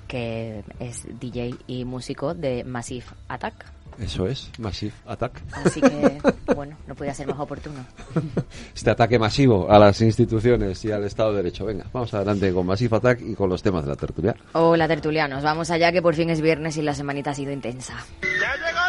que 0.08 0.64
es 0.78 1.06
DJ 1.20 1.54
y 1.66 1.84
músico 1.84 2.32
de 2.32 2.64
Massive 2.64 3.04
Attack. 3.28 3.66
Eso 3.98 4.26
es, 4.26 4.50
Massive 4.58 4.92
Attack. 5.06 5.40
Así 5.52 5.80
que, 5.80 6.18
bueno, 6.54 6.76
no 6.86 6.94
podía 6.94 7.14
ser 7.14 7.26
más 7.26 7.38
oportuno. 7.38 7.84
Este 8.74 8.90
ataque 8.90 9.18
masivo 9.18 9.70
a 9.70 9.78
las 9.78 10.00
instituciones 10.00 10.84
y 10.84 10.92
al 10.92 11.04
Estado 11.04 11.30
de 11.30 11.38
Derecho. 11.38 11.66
Venga, 11.66 11.84
vamos 11.92 12.12
adelante 12.14 12.52
con 12.52 12.66
Massive 12.66 12.96
Attack 12.96 13.20
y 13.20 13.34
con 13.34 13.50
los 13.50 13.62
temas 13.62 13.84
de 13.84 13.90
la 13.90 13.96
tertulia. 13.96 14.34
Hola, 14.52 14.88
tertulianos. 14.88 15.42
Vamos 15.42 15.70
allá, 15.70 15.92
que 15.92 16.00
por 16.00 16.14
fin 16.14 16.30
es 16.30 16.40
viernes 16.40 16.76
y 16.76 16.82
la 16.82 16.94
semanita 16.94 17.30
ha 17.30 17.34
sido 17.34 17.52
intensa. 17.52 17.94
¡Ya 18.22 18.54
llegó 18.56 18.79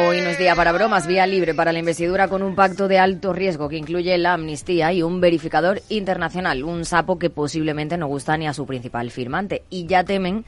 Hoy 0.00 0.20
no 0.20 0.30
es 0.30 0.38
día 0.38 0.54
para 0.54 0.70
bromas, 0.70 1.08
vía 1.08 1.26
libre 1.26 1.54
para 1.54 1.72
la 1.72 1.80
investidura 1.80 2.28
con 2.28 2.42
un 2.42 2.54
pacto 2.54 2.86
de 2.86 3.00
alto 3.00 3.32
riesgo 3.32 3.68
que 3.68 3.78
incluye 3.78 4.16
la 4.16 4.34
amnistía 4.34 4.92
y 4.92 5.02
un 5.02 5.20
verificador 5.20 5.82
internacional, 5.88 6.62
un 6.62 6.84
sapo 6.84 7.18
que 7.18 7.30
posiblemente 7.30 7.96
no 7.96 8.06
gusta 8.06 8.36
ni 8.36 8.46
a 8.46 8.54
su 8.54 8.64
principal 8.64 9.10
firmante. 9.10 9.64
Y 9.70 9.86
ya 9.86 10.04
temen 10.04 10.44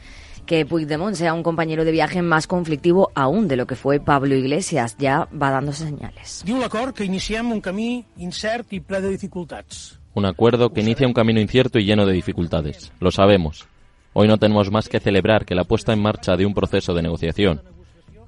que 0.46 0.64
Puigdemont 0.64 1.16
sea 1.16 1.34
un 1.34 1.42
compañero 1.42 1.84
de 1.84 1.90
viaje 1.90 2.22
más 2.22 2.46
conflictivo 2.46 3.10
aún 3.16 3.48
de 3.48 3.56
lo 3.56 3.66
que 3.66 3.74
fue 3.74 3.98
Pablo 3.98 4.36
Iglesias. 4.36 4.94
Ya 5.00 5.26
va 5.34 5.50
dándose 5.50 5.84
señales. 5.84 6.44
Diu 6.46 6.60
l'acord 6.60 6.94
que 6.94 7.04
iniciem 7.04 7.50
un 7.50 7.60
camí 7.60 8.04
incert 8.18 8.70
i 8.72 8.78
ple 8.78 9.02
de 9.02 9.10
dificultats. 9.10 9.98
Un 10.14 10.26
acuerdo 10.26 10.70
que 10.70 10.80
inicia 10.80 11.08
un 11.08 11.12
camino 11.12 11.40
incierto 11.40 11.80
y 11.80 11.84
lleno 11.84 12.06
de 12.06 12.12
dificultades. 12.12 12.92
Lo 13.00 13.10
sabemos. 13.10 13.66
Hoy 14.12 14.28
no 14.28 14.38
tenemos 14.38 14.70
más 14.70 14.88
que 14.88 15.00
celebrar 15.00 15.44
que 15.44 15.56
la 15.56 15.64
puesta 15.64 15.92
en 15.92 16.02
marcha 16.02 16.36
de 16.36 16.46
un 16.46 16.54
proceso 16.54 16.94
de 16.94 17.02
negociación 17.02 17.62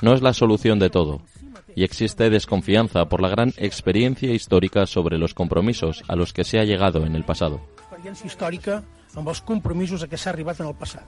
no 0.02 0.14
es 0.14 0.20
la 0.20 0.34
solución 0.34 0.78
de 0.78 0.90
todo, 0.90 1.22
y 1.74 1.84
existe 1.84 2.28
desconfianza 2.28 3.06
por 3.08 3.22
la 3.22 3.28
gran 3.28 3.54
experiencia 3.56 4.32
histórica 4.32 4.86
sobre 4.86 5.16
los 5.16 5.32
compromisos 5.32 6.02
a 6.08 6.16
los 6.16 6.32
que 6.32 6.44
se 6.44 6.58
ha 6.58 6.64
llegado 6.64 7.06
en 7.06 7.14
el 7.14 7.24
pasado. 7.24 7.60
Compromisos 9.44 10.02
a 10.02 10.08
en 10.60 10.66
el. 10.66 11.02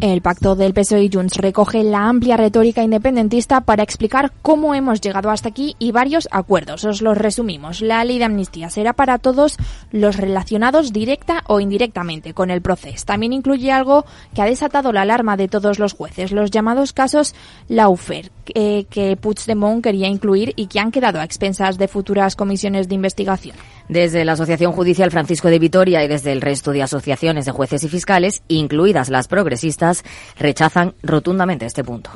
El 0.00 0.22
pacto 0.22 0.54
del 0.54 0.74
PSOE 0.74 1.04
y 1.04 1.10
Junts 1.10 1.36
recoge 1.38 1.82
la 1.82 2.08
amplia 2.08 2.36
retórica 2.36 2.82
independentista 2.82 3.62
para 3.62 3.82
explicar 3.82 4.32
cómo 4.42 4.74
hemos 4.74 5.00
llegado 5.00 5.30
hasta 5.30 5.48
aquí 5.48 5.76
y 5.78 5.92
varios 5.92 6.28
acuerdos. 6.30 6.84
Os 6.84 7.00
los 7.00 7.16
resumimos. 7.16 7.80
La 7.80 8.04
ley 8.04 8.18
de 8.18 8.24
amnistía 8.24 8.70
será 8.70 8.92
para 8.92 9.18
todos 9.18 9.56
los 9.90 10.16
relacionados 10.16 10.92
directa 10.92 11.42
o 11.46 11.60
indirectamente 11.60 12.34
con 12.34 12.50
el 12.50 12.60
proceso. 12.60 13.06
También 13.06 13.32
incluye 13.32 13.72
algo 13.72 14.04
que 14.34 14.42
ha 14.42 14.46
desatado 14.46 14.92
la 14.92 15.02
alarma 15.02 15.36
de 15.36 15.48
todos 15.48 15.78
los 15.78 15.94
jueces, 15.94 16.32
los 16.32 16.50
llamados 16.50 16.92
casos 16.92 17.34
Laufer, 17.68 18.30
eh, 18.54 18.86
que 18.90 19.16
Puigdemont 19.16 19.82
quería 19.82 20.08
incluir 20.08 20.52
y 20.56 20.66
que 20.66 20.80
han 20.80 20.90
quedado 20.90 21.20
a 21.20 21.24
expensas 21.24 21.78
de 21.78 21.88
futuras 21.88 22.36
comisiones 22.36 22.88
de 22.88 22.94
investigación. 22.94 23.56
Desde 23.88 24.24
la 24.24 24.32
Asociación 24.32 24.72
Judicial 24.72 25.10
Francisco 25.10 25.48
de 25.48 25.58
Vitoria 25.58 26.04
y 26.04 26.08
desde 26.08 26.32
el 26.32 26.40
resto 26.40 26.72
de 26.72 26.82
asociaciones 26.82 27.44
de 27.44 27.52
jueces 27.52 27.84
y 27.84 27.88
fiscales, 27.88 28.42
incluidas 28.48 29.10
las 29.10 29.28
progresistas, 29.28 30.04
rechazan 30.38 30.94
rotundamente 31.02 31.66
este 31.66 31.84
punto. 31.84 32.10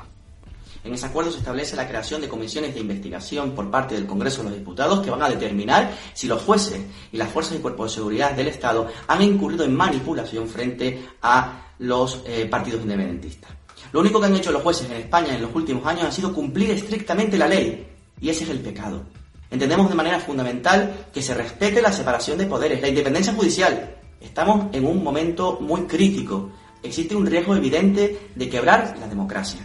En 0.85 0.95
ese 0.95 1.07
acuerdo 1.07 1.31
se 1.31 1.39
establece 1.39 1.76
la 1.76 1.87
creación 1.87 2.20
de 2.20 2.29
comisiones 2.29 2.72
de 2.72 2.81
investigación 2.81 3.51
por 3.51 3.70
parte 3.70 3.95
del 3.95 4.07
Congreso 4.07 4.43
de 4.43 4.51
los 4.51 4.59
Diputados 4.59 5.01
que 5.01 5.11
van 5.11 5.22
a 5.22 5.29
determinar 5.29 5.93
si 6.14 6.26
los 6.26 6.41
jueces 6.43 6.81
y 7.12 7.16
las 7.18 7.31
fuerzas 7.31 7.57
y 7.57 7.61
cuerpos 7.61 7.91
de 7.91 7.97
seguridad 7.97 8.33
del 8.33 8.49
Estado 8.49 8.87
han 9.07 9.20
incurrido 9.20 9.64
en 9.64 9.76
manipulación 9.76 10.49
frente 10.49 11.07
a 11.20 11.72
los 11.81 12.22
eh, 12.26 12.47
partidos 12.47 12.83
independentistas. 12.83 13.58
Lo 13.93 14.01
único 14.01 14.20
que 14.20 14.26
han 14.26 14.37
hecho 14.37 14.53
los 14.53 14.62
jueces 14.62 14.91
en 14.91 14.97
España 14.97 15.35
en 15.35 15.43
los 15.43 15.55
últimos 15.55 15.87
años 15.87 16.05
ha 16.05 16.12
sido 16.12 16.33
cumplir 16.33 16.70
estrictamente 16.70 17.39
la 17.39 17.49
ley, 17.49 17.87
y 18.20 18.29
ese 18.29 18.45
es 18.45 18.51
el 18.51 18.61
pecado. 18.61 19.03
Entendemos 19.51 19.89
de 19.89 19.95
manera 19.95 20.20
fundamental 20.20 21.07
que 21.12 21.22
se 21.22 21.35
respete 21.35 21.81
la 21.81 21.93
separación 21.93 22.37
de 22.37 22.47
poderes, 22.47 22.83
la 22.83 22.89
independencia 22.89 23.33
judicial. 23.33 23.97
Estamos 24.20 24.66
en 24.74 24.85
un 24.85 25.03
momento 25.03 25.59
muy 25.61 25.83
crítico. 25.83 26.51
Existe 26.83 27.16
un 27.16 27.26
riesgo 27.26 27.57
evidente 27.57 28.18
de 28.35 28.49
quebrar 28.49 28.97
la 29.01 29.09
democracia. 29.09 29.61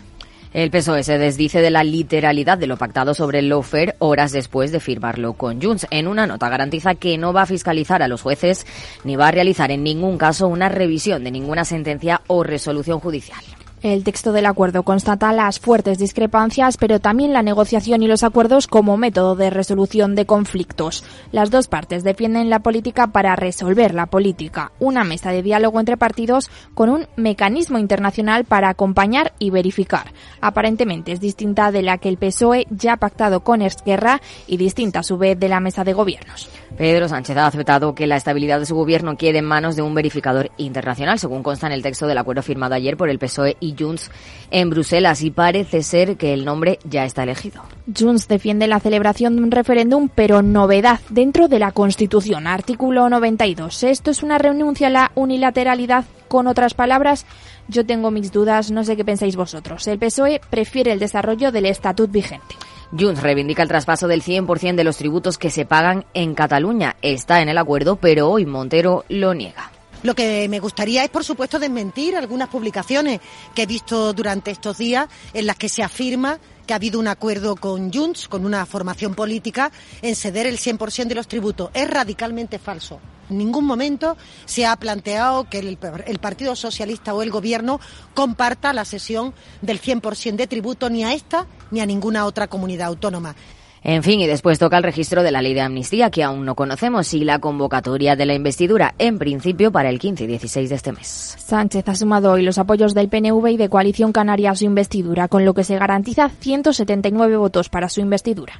El 0.53 0.69
PSOE 0.69 1.03
se 1.03 1.17
desdice 1.17 1.61
de 1.61 1.71
la 1.71 1.83
literalidad 1.83 2.59
de 2.59 2.67
lo 2.67 2.77
pactado 2.77 3.15
sobre 3.15 3.39
el 3.39 3.49
lawfare 3.49 3.95
horas 3.97 4.31
después 4.31 4.71
de 4.71 4.79
firmarlo 4.79 5.33
con 5.33 5.59
Junts. 5.59 5.87
En 5.89 6.07
una 6.07 6.27
nota 6.27 6.47
garantiza 6.47 6.93
que 6.93 7.17
no 7.17 7.33
va 7.33 7.41
a 7.41 7.47
fiscalizar 7.47 8.03
a 8.03 8.07
los 8.07 8.21
jueces 8.21 8.67
ni 9.03 9.15
va 9.15 9.29
a 9.29 9.31
realizar 9.31 9.71
en 9.71 9.83
ningún 9.83 10.19
caso 10.19 10.47
una 10.47 10.69
revisión 10.69 11.23
de 11.23 11.31
ninguna 11.31 11.65
sentencia 11.65 12.21
o 12.27 12.43
resolución 12.43 12.99
judicial. 12.99 13.43
El 13.83 14.05
texto 14.05 14.31
del 14.31 14.45
acuerdo 14.45 14.83
constata 14.83 15.33
las 15.33 15.59
fuertes 15.59 15.97
discrepancias, 15.97 16.77
pero 16.77 17.01
también 17.01 17.33
la 17.33 17.43
negociación 17.43 18.01
y 18.01 18.07
los 18.07 18.23
acuerdos 18.23 18.65
como 18.65 18.95
método 18.95 19.35
de 19.35 19.49
resolución 19.49 20.15
de 20.15 20.25
conflictos. 20.25 21.03
Las 21.33 21.51
dos 21.51 21.67
partes 21.67 22.05
defienden 22.05 22.49
la 22.49 22.59
política 22.59 23.07
para 23.07 23.35
resolver 23.35 23.93
la 23.93 24.05
política, 24.05 24.71
una 24.79 25.03
mesa 25.03 25.31
de 25.31 25.43
diálogo 25.43 25.81
entre 25.81 25.97
partidos 25.97 26.49
con 26.73 26.89
un 26.89 27.07
mecanismo 27.17 27.77
internacional 27.77 28.45
para 28.45 28.69
acompañar 28.69 29.33
y 29.37 29.49
verificar. 29.49 30.13
Aparentemente 30.39 31.11
es 31.11 31.19
distinta 31.19 31.73
de 31.73 31.81
la 31.81 31.97
que 31.97 32.07
el 32.07 32.15
PSOE 32.15 32.67
ya 32.69 32.93
ha 32.93 32.97
pactado 32.97 33.41
con 33.41 33.61
Esquerra 33.61 34.21
y 34.47 34.55
distinta 34.55 34.99
a 34.99 35.03
su 35.03 35.17
vez 35.17 35.37
de 35.37 35.49
la 35.49 35.59
mesa 35.59 35.83
de 35.83 35.91
gobiernos. 35.91 36.49
Pedro 36.77 37.07
Sánchez 37.07 37.37
ha 37.37 37.45
aceptado 37.45 37.93
que 37.93 38.07
la 38.07 38.15
estabilidad 38.15 38.59
de 38.59 38.65
su 38.65 38.75
gobierno 38.75 39.15
quede 39.15 39.37
en 39.37 39.45
manos 39.45 39.75
de 39.75 39.83
un 39.83 39.93
verificador 39.93 40.49
internacional, 40.57 41.19
según 41.19 41.43
consta 41.43 41.67
en 41.67 41.73
el 41.73 41.83
texto 41.83 42.07
del 42.07 42.17
acuerdo 42.17 42.41
firmado 42.41 42.73
ayer 42.73 42.97
por 42.97 43.09
el 43.09 43.19
PSOE 43.19 43.57
y 43.59 43.75
Junts 43.77 44.09
en 44.49 44.71
Bruselas, 44.71 45.21
y 45.21 45.29
parece 45.29 45.83
ser 45.83 46.17
que 46.17 46.33
el 46.33 46.45
nombre 46.45 46.79
ya 46.83 47.05
está 47.05 47.23
elegido. 47.23 47.61
Junts 47.95 48.27
defiende 48.27 48.65
la 48.67 48.79
celebración 48.79 49.35
de 49.35 49.43
un 49.43 49.51
referéndum, 49.51 50.09
pero 50.13 50.41
novedad 50.41 50.99
dentro 51.09 51.47
de 51.47 51.59
la 51.59 51.71
Constitución, 51.71 52.47
artículo 52.47 53.07
92. 53.07 53.83
Esto 53.83 54.09
es 54.09 54.23
una 54.23 54.39
renuncia 54.39 54.87
a 54.87 54.91
la 54.91 55.11
unilateralidad. 55.13 56.05
Con 56.27 56.47
otras 56.47 56.73
palabras, 56.73 57.27
yo 57.67 57.85
tengo 57.85 58.09
mis 58.09 58.31
dudas, 58.31 58.71
no 58.71 58.83
sé 58.83 58.97
qué 58.97 59.05
pensáis 59.05 59.35
vosotros. 59.35 59.85
El 59.87 59.99
PSOE 59.99 60.41
prefiere 60.49 60.91
el 60.91 60.99
desarrollo 60.99 61.51
del 61.51 61.67
estatut 61.67 62.11
vigente. 62.11 62.55
Junts 62.97 63.21
reivindica 63.21 63.63
el 63.63 63.69
traspaso 63.69 64.07
del 64.07 64.21
100% 64.21 64.75
de 64.75 64.83
los 64.83 64.97
tributos 64.97 65.37
que 65.37 65.49
se 65.49 65.65
pagan 65.65 66.05
en 66.13 66.35
Cataluña. 66.35 66.95
Está 67.01 67.41
en 67.41 67.49
el 67.49 67.57
acuerdo, 67.57 67.95
pero 67.95 68.29
hoy 68.29 68.45
Montero 68.45 69.03
lo 69.09 69.33
niega. 69.33 69.71
Lo 70.03 70.15
que 70.15 70.47
me 70.49 70.59
gustaría 70.59 71.03
es, 71.03 71.09
por 71.09 71.23
supuesto, 71.23 71.59
desmentir 71.59 72.17
algunas 72.17 72.49
publicaciones 72.49 73.21
que 73.55 73.63
he 73.63 73.65
visto 73.65 74.13
durante 74.13 74.51
estos 74.51 74.77
días 74.77 75.07
en 75.33 75.47
las 75.47 75.55
que 75.55 75.69
se 75.69 75.81
afirma 75.81 76.39
que 76.67 76.73
ha 76.73 76.75
habido 76.75 76.99
un 76.99 77.07
acuerdo 77.07 77.55
con 77.55 77.91
Junts, 77.91 78.27
con 78.27 78.45
una 78.45 78.65
formación 78.65 79.15
política, 79.15 79.71
en 80.01 80.15
ceder 80.15 80.45
el 80.45 80.57
100% 80.57 81.07
de 81.07 81.15
los 81.15 81.27
tributos. 81.27 81.71
Es 81.73 81.89
radicalmente 81.89 82.59
falso. 82.59 82.99
En 83.29 83.37
ningún 83.37 83.65
momento 83.65 84.17
se 84.45 84.65
ha 84.65 84.75
planteado 84.75 85.49
que 85.49 85.59
el, 85.59 85.77
el 86.05 86.19
Partido 86.19 86.55
Socialista 86.55 87.13
o 87.13 87.21
el 87.21 87.31
Gobierno 87.31 87.79
comparta 88.13 88.73
la 88.73 88.85
cesión 88.85 89.33
del 89.61 89.81
100% 89.81 90.35
de 90.35 90.47
tributo 90.47 90.89
ni 90.89 91.03
a 91.03 91.13
esta 91.13 91.47
ni 91.71 91.79
a 91.79 91.85
ninguna 91.85 92.25
otra 92.25 92.47
comunidad 92.47 92.87
autónoma. 92.87 93.35
En 93.83 94.01
fin, 94.01 94.21
y 94.21 94.27
después 94.27 94.59
toca 94.59 94.77
el 94.77 94.83
registro 94.83 95.23
de 95.23 95.31
la 95.31 95.41
ley 95.41 95.53
de 95.53 95.59
amnistía, 95.59 96.09
que 96.09 96.23
aún 96.23 96.45
no 96.45 96.55
conocemos, 96.55 97.13
y 97.13 97.25
la 97.25 97.39
convocatoria 97.39 98.15
de 98.15 98.25
la 98.25 98.33
investidura, 98.33 98.95
en 98.97 99.19
principio, 99.19 99.73
para 99.73 99.89
el 99.89 99.99
15 99.99 100.23
y 100.23 100.27
16 100.27 100.69
de 100.69 100.75
este 100.75 100.93
mes. 100.93 101.35
Sánchez 101.37 101.89
ha 101.89 101.95
sumado 101.95 102.31
hoy 102.31 102.43
los 102.43 102.57
apoyos 102.57 102.93
del 102.93 103.09
PNV 103.09 103.45
y 103.49 103.57
de 103.57 103.67
Coalición 103.67 104.13
Canaria 104.13 104.51
a 104.51 104.55
su 104.55 104.63
investidura, 104.63 105.27
con 105.27 105.43
lo 105.43 105.53
que 105.53 105.65
se 105.65 105.77
garantiza 105.77 106.29
179 106.29 107.35
votos 107.35 107.67
para 107.67 107.89
su 107.89 107.99
investidura. 107.99 108.53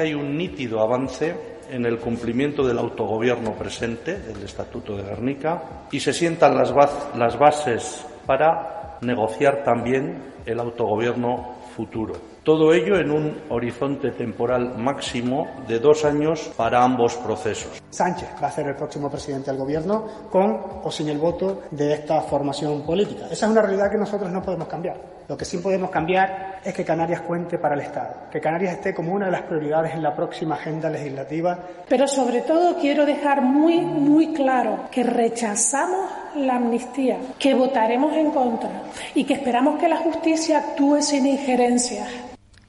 Hay 0.00 0.14
un 0.14 0.36
nítido 0.36 0.80
avance 0.80 1.34
en 1.70 1.86
el 1.86 1.98
cumplimiento 1.98 2.66
del 2.66 2.78
autogobierno 2.78 3.52
presente, 3.52 4.18
del 4.18 4.42
Estatuto 4.42 4.96
de 4.96 5.02
Guernica, 5.02 5.62
y 5.90 6.00
se 6.00 6.12
sientan 6.12 6.56
las, 6.56 6.72
las 7.16 7.38
bases 7.38 8.04
para 8.26 8.98
negociar 9.00 9.64
también 9.64 10.34
el 10.44 10.60
autogobierno 10.60 11.56
futuro. 11.76 12.14
Todo 12.42 12.72
ello 12.72 12.96
en 12.96 13.10
un 13.10 13.42
horizonte 13.50 14.12
temporal 14.12 14.78
máximo 14.78 15.46
de 15.66 15.78
dos 15.78 16.04
años 16.04 16.50
para 16.56 16.82
ambos 16.82 17.16
procesos. 17.16 17.82
Sánchez 17.90 18.28
va 18.42 18.46
a 18.46 18.52
ser 18.52 18.68
el 18.68 18.76
próximo 18.76 19.10
presidente 19.10 19.50
del 19.50 19.58
Gobierno 19.58 20.28
con 20.30 20.60
o 20.84 20.90
sin 20.90 21.08
el 21.08 21.18
voto 21.18 21.62
de 21.70 21.92
esta 21.92 22.20
formación 22.22 22.82
política. 22.82 23.26
Esa 23.30 23.46
es 23.46 23.52
una 23.52 23.62
realidad 23.62 23.90
que 23.90 23.98
nosotros 23.98 24.30
no 24.30 24.42
podemos 24.42 24.68
cambiar. 24.68 25.15
Lo 25.28 25.36
que 25.36 25.44
sí 25.44 25.58
podemos 25.58 25.90
cambiar 25.90 26.60
es 26.64 26.72
que 26.72 26.84
Canarias 26.84 27.22
cuente 27.22 27.58
para 27.58 27.74
el 27.74 27.80
Estado, 27.80 28.14
que 28.30 28.40
Canarias 28.40 28.74
esté 28.74 28.94
como 28.94 29.12
una 29.12 29.26
de 29.26 29.32
las 29.32 29.42
prioridades 29.42 29.92
en 29.92 30.02
la 30.02 30.14
próxima 30.14 30.54
agenda 30.54 30.88
legislativa. 30.88 31.58
Pero 31.88 32.06
sobre 32.06 32.42
todo 32.42 32.76
quiero 32.78 33.04
dejar 33.04 33.42
muy, 33.42 33.80
muy 33.80 34.32
claro 34.32 34.84
que 34.90 35.02
rechazamos 35.02 36.10
la 36.36 36.56
amnistía, 36.56 37.18
que 37.38 37.54
votaremos 37.54 38.14
en 38.14 38.30
contra 38.30 38.70
y 39.14 39.24
que 39.24 39.34
esperamos 39.34 39.80
que 39.80 39.88
la 39.88 39.96
justicia 39.96 40.58
actúe 40.58 41.02
sin 41.02 41.26
injerencias. 41.26 42.08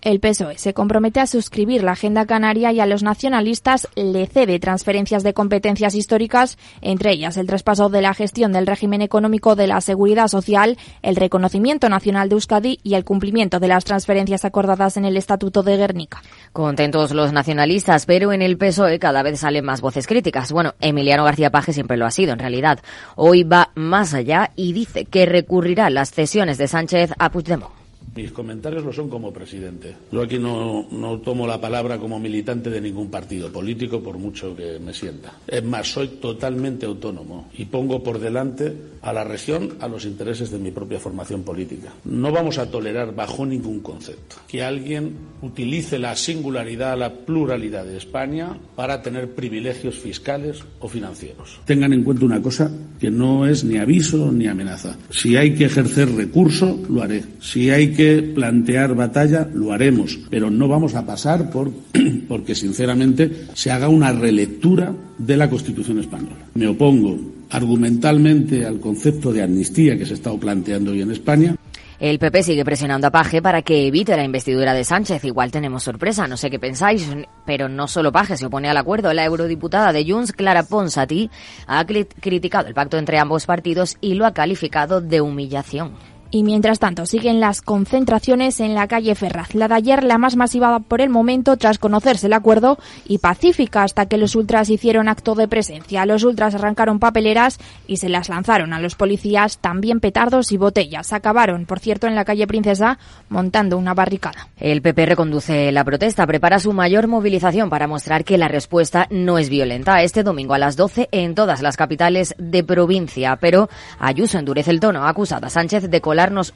El 0.07 0.21
PSOE 0.21 0.57
se 0.57 0.73
compromete 0.73 1.19
a 1.19 1.27
suscribir 1.27 1.83
la 1.83 1.91
Agenda 1.91 2.25
Canaria 2.25 2.71
y 2.71 2.79
a 2.79 2.85
los 2.85 3.03
nacionalistas 3.03 3.89
le 3.97 4.25
cede 4.25 4.57
transferencias 4.57 5.21
de 5.21 5.33
competencias 5.33 5.95
históricas, 5.95 6.57
entre 6.79 7.11
ellas 7.11 7.35
el 7.35 7.45
traspaso 7.45 7.89
de 7.89 8.01
la 8.01 8.13
gestión 8.13 8.53
del 8.53 8.67
régimen 8.67 9.01
económico 9.01 9.57
de 9.57 9.67
la 9.67 9.81
seguridad 9.81 10.29
social, 10.29 10.77
el 11.01 11.17
reconocimiento 11.17 11.89
nacional 11.89 12.29
de 12.29 12.35
Euskadi 12.35 12.79
y 12.83 12.93
el 12.93 13.03
cumplimiento 13.03 13.59
de 13.59 13.67
las 13.67 13.83
transferencias 13.83 14.45
acordadas 14.45 14.95
en 14.95 15.03
el 15.03 15.17
Estatuto 15.17 15.61
de 15.61 15.75
Guernica. 15.75 16.21
Contentos 16.53 17.11
los 17.11 17.33
nacionalistas, 17.33 18.05
pero 18.05 18.31
en 18.31 18.41
el 18.41 18.57
PSOE 18.57 18.99
cada 18.99 19.23
vez 19.23 19.41
salen 19.41 19.65
más 19.65 19.81
voces 19.81 20.07
críticas. 20.07 20.53
Bueno, 20.53 20.73
Emiliano 20.79 21.25
García 21.25 21.51
Paje 21.51 21.73
siempre 21.73 21.97
lo 21.97 22.05
ha 22.05 22.11
sido, 22.11 22.31
en 22.31 22.39
realidad. 22.39 22.79
Hoy 23.17 23.43
va 23.43 23.71
más 23.75 24.13
allá 24.13 24.51
y 24.55 24.71
dice 24.71 25.03
que 25.03 25.25
recurrirá 25.25 25.89
las 25.89 26.11
cesiones 26.11 26.57
de 26.57 26.69
Sánchez 26.69 27.11
a 27.19 27.29
Puigdemont. 27.29 27.86
Mis 28.17 28.31
comentarios 28.31 28.83
lo 28.83 28.91
son 28.91 29.09
como 29.09 29.31
presidente. 29.31 29.95
Yo 30.11 30.23
aquí 30.23 30.39
no, 30.39 30.87
no, 30.89 31.19
tomo 31.19 31.45
la 31.45 31.61
palabra 31.61 31.99
como 31.99 32.19
militante 32.19 32.71
de 32.71 32.81
ningún 32.81 33.11
partido 33.11 33.51
político, 33.51 34.01
por 34.01 34.17
mucho 34.17 34.55
que 34.55 34.79
me 34.79 34.91
sienta. 34.91 35.33
Es 35.45 35.63
más, 35.63 35.87
soy 35.87 36.07
totalmente 36.19 36.87
autónomo 36.87 37.51
y 37.55 37.65
pongo 37.65 38.01
por 38.01 38.17
delante 38.17 38.73
a 39.03 39.13
la 39.13 39.23
región 39.23 39.75
a 39.81 39.87
los 39.87 40.03
intereses 40.05 40.49
de 40.49 40.57
mi 40.57 40.71
propia 40.71 40.99
formación 40.99 41.43
política. 41.43 41.93
No 42.05 42.31
vamos 42.31 42.57
a 42.57 42.71
tolerar 42.71 43.13
bajo 43.13 43.45
ningún 43.45 43.81
concepto 43.81 44.37
que 44.47 44.63
alguien 44.63 45.13
utilice 45.43 45.99
la 45.99 46.15
singularidad, 46.15 46.97
la 46.97 47.13
pluralidad 47.13 47.85
de 47.85 47.97
España 47.97 48.57
para 48.75 49.03
tener 49.03 49.35
privilegios 49.35 49.95
fiscales 49.95 50.63
o 50.79 50.87
financieros. 50.87 51.59
Tengan 51.65 51.93
en 51.93 52.03
cuenta 52.03 52.25
una 52.25 52.41
cosa 52.41 52.71
que 52.99 53.11
no 53.11 53.45
es 53.45 53.63
ni 53.63 53.77
aviso 53.77 54.31
ni 54.31 54.47
amenaza. 54.47 54.97
Si 55.11 55.37
hay 55.37 55.53
que 55.53 55.65
ejercer 55.65 56.09
recurso, 56.15 56.79
lo 56.89 57.03
haré. 57.03 57.23
Si 57.39 57.69
hay 57.69 57.93
que 57.93 58.06
plantear 58.35 58.95
batalla, 58.95 59.47
lo 59.53 59.71
haremos, 59.71 60.19
pero 60.29 60.49
no 60.49 60.67
vamos 60.67 60.95
a 60.95 61.05
pasar 61.05 61.49
por 61.49 61.71
porque 62.27 62.55
sinceramente 62.55 63.47
se 63.53 63.71
haga 63.71 63.89
una 63.89 64.11
relectura 64.11 64.93
de 65.17 65.37
la 65.37 65.49
Constitución 65.49 65.99
española. 65.99 66.45
Me 66.55 66.67
opongo 66.67 67.17
argumentalmente 67.49 68.65
al 68.65 68.79
concepto 68.79 69.31
de 69.31 69.43
amnistía 69.43 69.97
que 69.97 70.05
se 70.05 70.13
estado 70.15 70.37
planteando 70.37 70.91
hoy 70.91 71.01
en 71.01 71.11
España. 71.11 71.55
El 71.99 72.19
PP 72.19 72.43
sigue 72.43 72.63
presionando 72.63 73.07
a 73.07 73.11
Paje 73.11 73.41
para 73.41 73.63
que 73.63 73.87
evite 73.87 74.15
la 74.15 74.23
investidura 74.23 74.75
de 74.75 74.83
Sánchez. 74.83 75.23
Igual 75.23 75.49
tenemos 75.49 75.81
sorpresa, 75.81 76.27
no 76.27 76.37
sé 76.37 76.51
qué 76.51 76.59
pensáis, 76.59 77.09
pero 77.43 77.69
no 77.69 77.87
solo 77.87 78.11
Paje 78.11 78.37
se 78.37 78.45
opone 78.45 78.69
al 78.69 78.77
acuerdo. 78.77 79.11
La 79.13 79.25
eurodiputada 79.25 79.91
de 79.91 80.05
Junts, 80.07 80.31
Clara 80.31 80.61
Ponsati, 80.61 81.31
ha 81.65 81.85
criticado 81.85 82.67
el 82.67 82.75
pacto 82.75 82.99
entre 82.99 83.17
ambos 83.17 83.47
partidos 83.47 83.97
y 83.99 84.13
lo 84.13 84.27
ha 84.27 84.33
calificado 84.33 85.01
de 85.01 85.21
humillación. 85.21 85.93
Y 86.29 86.43
mientras 86.43 86.79
tanto, 86.79 87.05
siguen 87.05 87.39
las 87.39 87.61
concentraciones 87.61 88.59
en 88.59 88.75
la 88.75 88.87
calle 88.87 89.15
Ferraz. 89.15 89.55
La 89.55 89.67
de 89.67 89.75
ayer, 89.75 90.03
la 90.03 90.17
más 90.17 90.35
masiva 90.35 90.79
por 90.79 91.01
el 91.01 91.09
momento, 91.09 91.55
tras 91.57 91.79
conocerse 91.79 92.27
el 92.27 92.33
acuerdo, 92.33 92.77
y 93.05 93.19
pacífica 93.19 93.83
hasta 93.83 94.07
que 94.07 94.17
los 94.17 94.35
ultras 94.35 94.69
hicieron 94.69 95.07
acto 95.07 95.35
de 95.35 95.47
presencia. 95.47 96.05
Los 96.05 96.23
ultras 96.23 96.55
arrancaron 96.55 96.99
papeleras 96.99 97.59
y 97.87 97.97
se 97.97 98.09
las 98.09 98.29
lanzaron 98.29 98.73
a 98.73 98.79
los 98.79 98.95
policías, 98.95 99.59
también 99.59 99.99
petardos 99.99 100.51
y 100.51 100.57
botellas. 100.57 101.13
Acabaron, 101.13 101.65
por 101.65 101.79
cierto, 101.79 102.07
en 102.07 102.15
la 102.15 102.25
calle 102.25 102.47
Princesa, 102.47 102.99
montando 103.29 103.77
una 103.77 103.93
barricada. 103.93 104.49
El 104.57 104.81
PP 104.81 105.05
reconduce 105.05 105.71
la 105.71 105.83
protesta, 105.83 106.27
prepara 106.27 106.59
su 106.59 106.73
mayor 106.73 107.07
movilización 107.07 107.69
para 107.69 107.87
mostrar 107.87 108.23
que 108.23 108.37
la 108.37 108.47
respuesta 108.47 109.07
no 109.09 109.37
es 109.37 109.49
violenta. 109.49 110.01
Este 110.01 110.23
domingo 110.23 110.53
a 110.53 110.59
las 110.59 110.75
12 110.75 111.09
en 111.11 111.35
todas 111.35 111.61
las 111.61 111.77
capitales 111.77 112.35
de 112.37 112.63
provincia. 112.63 113.37
Pero 113.39 113.69
Ayuso 113.99 114.37
endurece 114.37 114.71
el 114.71 114.79
tono, 114.79 115.07
acusada 115.07 115.49
Sánchez 115.49 115.89
de 115.89 116.01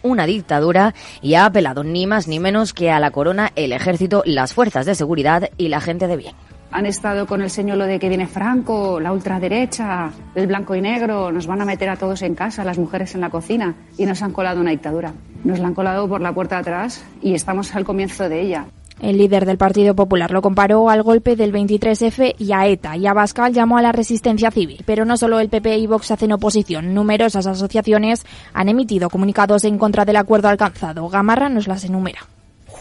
una 0.01 0.26
dictadura 0.26 0.93
y 1.22 1.36
ha 1.36 1.45
apelado 1.45 1.84
ni 1.84 2.07
más 2.07 2.28
ni 2.28 2.39
menos 2.39 2.74
que 2.74 2.91
a 2.91 2.99
la 2.99 3.12
corona, 3.12 3.51
el 3.55 3.72
ejército, 3.72 4.24
las 4.26 4.53
fuerzas 4.53 4.86
de 4.86 4.95
seguridad 4.95 5.49
y 5.57 5.68
la 5.68 5.82
gente 5.82 6.07
de 6.07 6.18
bien. 6.18 6.36
Han 6.72 6.86
estado 6.86 7.28
con 7.28 7.41
el 7.41 7.49
señuelo 7.49 7.86
de 7.86 7.99
que 7.99 8.07
viene 8.07 8.28
Franco, 8.28 8.99
la 8.99 9.12
ultraderecha, 9.12 10.09
el 10.36 10.47
blanco 10.47 10.74
y 10.74 10.82
negro, 10.82 11.32
nos 11.32 11.45
van 11.45 11.62
a 11.62 11.66
meter 11.66 11.89
a 11.89 11.97
todos 11.97 12.22
en 12.22 12.34
casa, 12.34 12.64
las 12.64 12.78
mujeres 12.78 13.14
en 13.14 13.22
la 13.22 13.30
cocina, 13.30 13.76
y 13.97 14.05
nos 14.05 14.22
han 14.22 14.32
colado 14.32 14.62
una 14.62 14.72
dictadura. 14.72 15.12
Nos 15.43 15.59
la 15.59 15.68
han 15.68 15.74
colado 15.74 16.07
por 16.07 16.22
la 16.22 16.34
puerta 16.34 16.55
de 16.55 16.62
atrás 16.62 17.03
y 17.22 17.34
estamos 17.34 17.76
al 17.76 17.84
comienzo 17.84 18.30
de 18.30 18.41
ella. 18.41 18.66
El 19.02 19.18
líder 19.18 19.47
del 19.47 19.58
Partido 19.58 19.95
Popular 19.95 20.30
lo 20.30 20.43
comparó 20.43 20.89
al 20.89 21.02
golpe 21.02 21.36
del 21.36 21.52
23F 21.52 22.36
y 22.38 22.54
a 22.54 22.68
ETA, 22.68 22.97
y 22.97 23.08
Abascal 23.08 23.52
llamó 23.52 23.80
a 23.80 23.82
la 23.82 23.91
resistencia 23.91 24.52
civil. 24.52 24.84
Pero 24.86 25.06
no 25.06 25.18
solo 25.18 25.39
el 25.39 25.49
PP 25.49 25.80
y 25.80 25.88
Vox 25.88 26.12
hacen 26.12 26.32
oposición. 26.32 26.93
Numerosas 26.93 27.47
asociaciones 27.47 28.26
han 28.54 28.70
emitido 28.70 29.10
comunicados 29.10 29.64
en 29.64 29.80
contra 29.80 30.06
del 30.06 30.18
acuerdo 30.18 30.49
alcanzado. 30.49 31.10
Gamarra 31.10 31.49
nos 31.49 31.68
las 31.68 31.84
enumera 31.84 32.28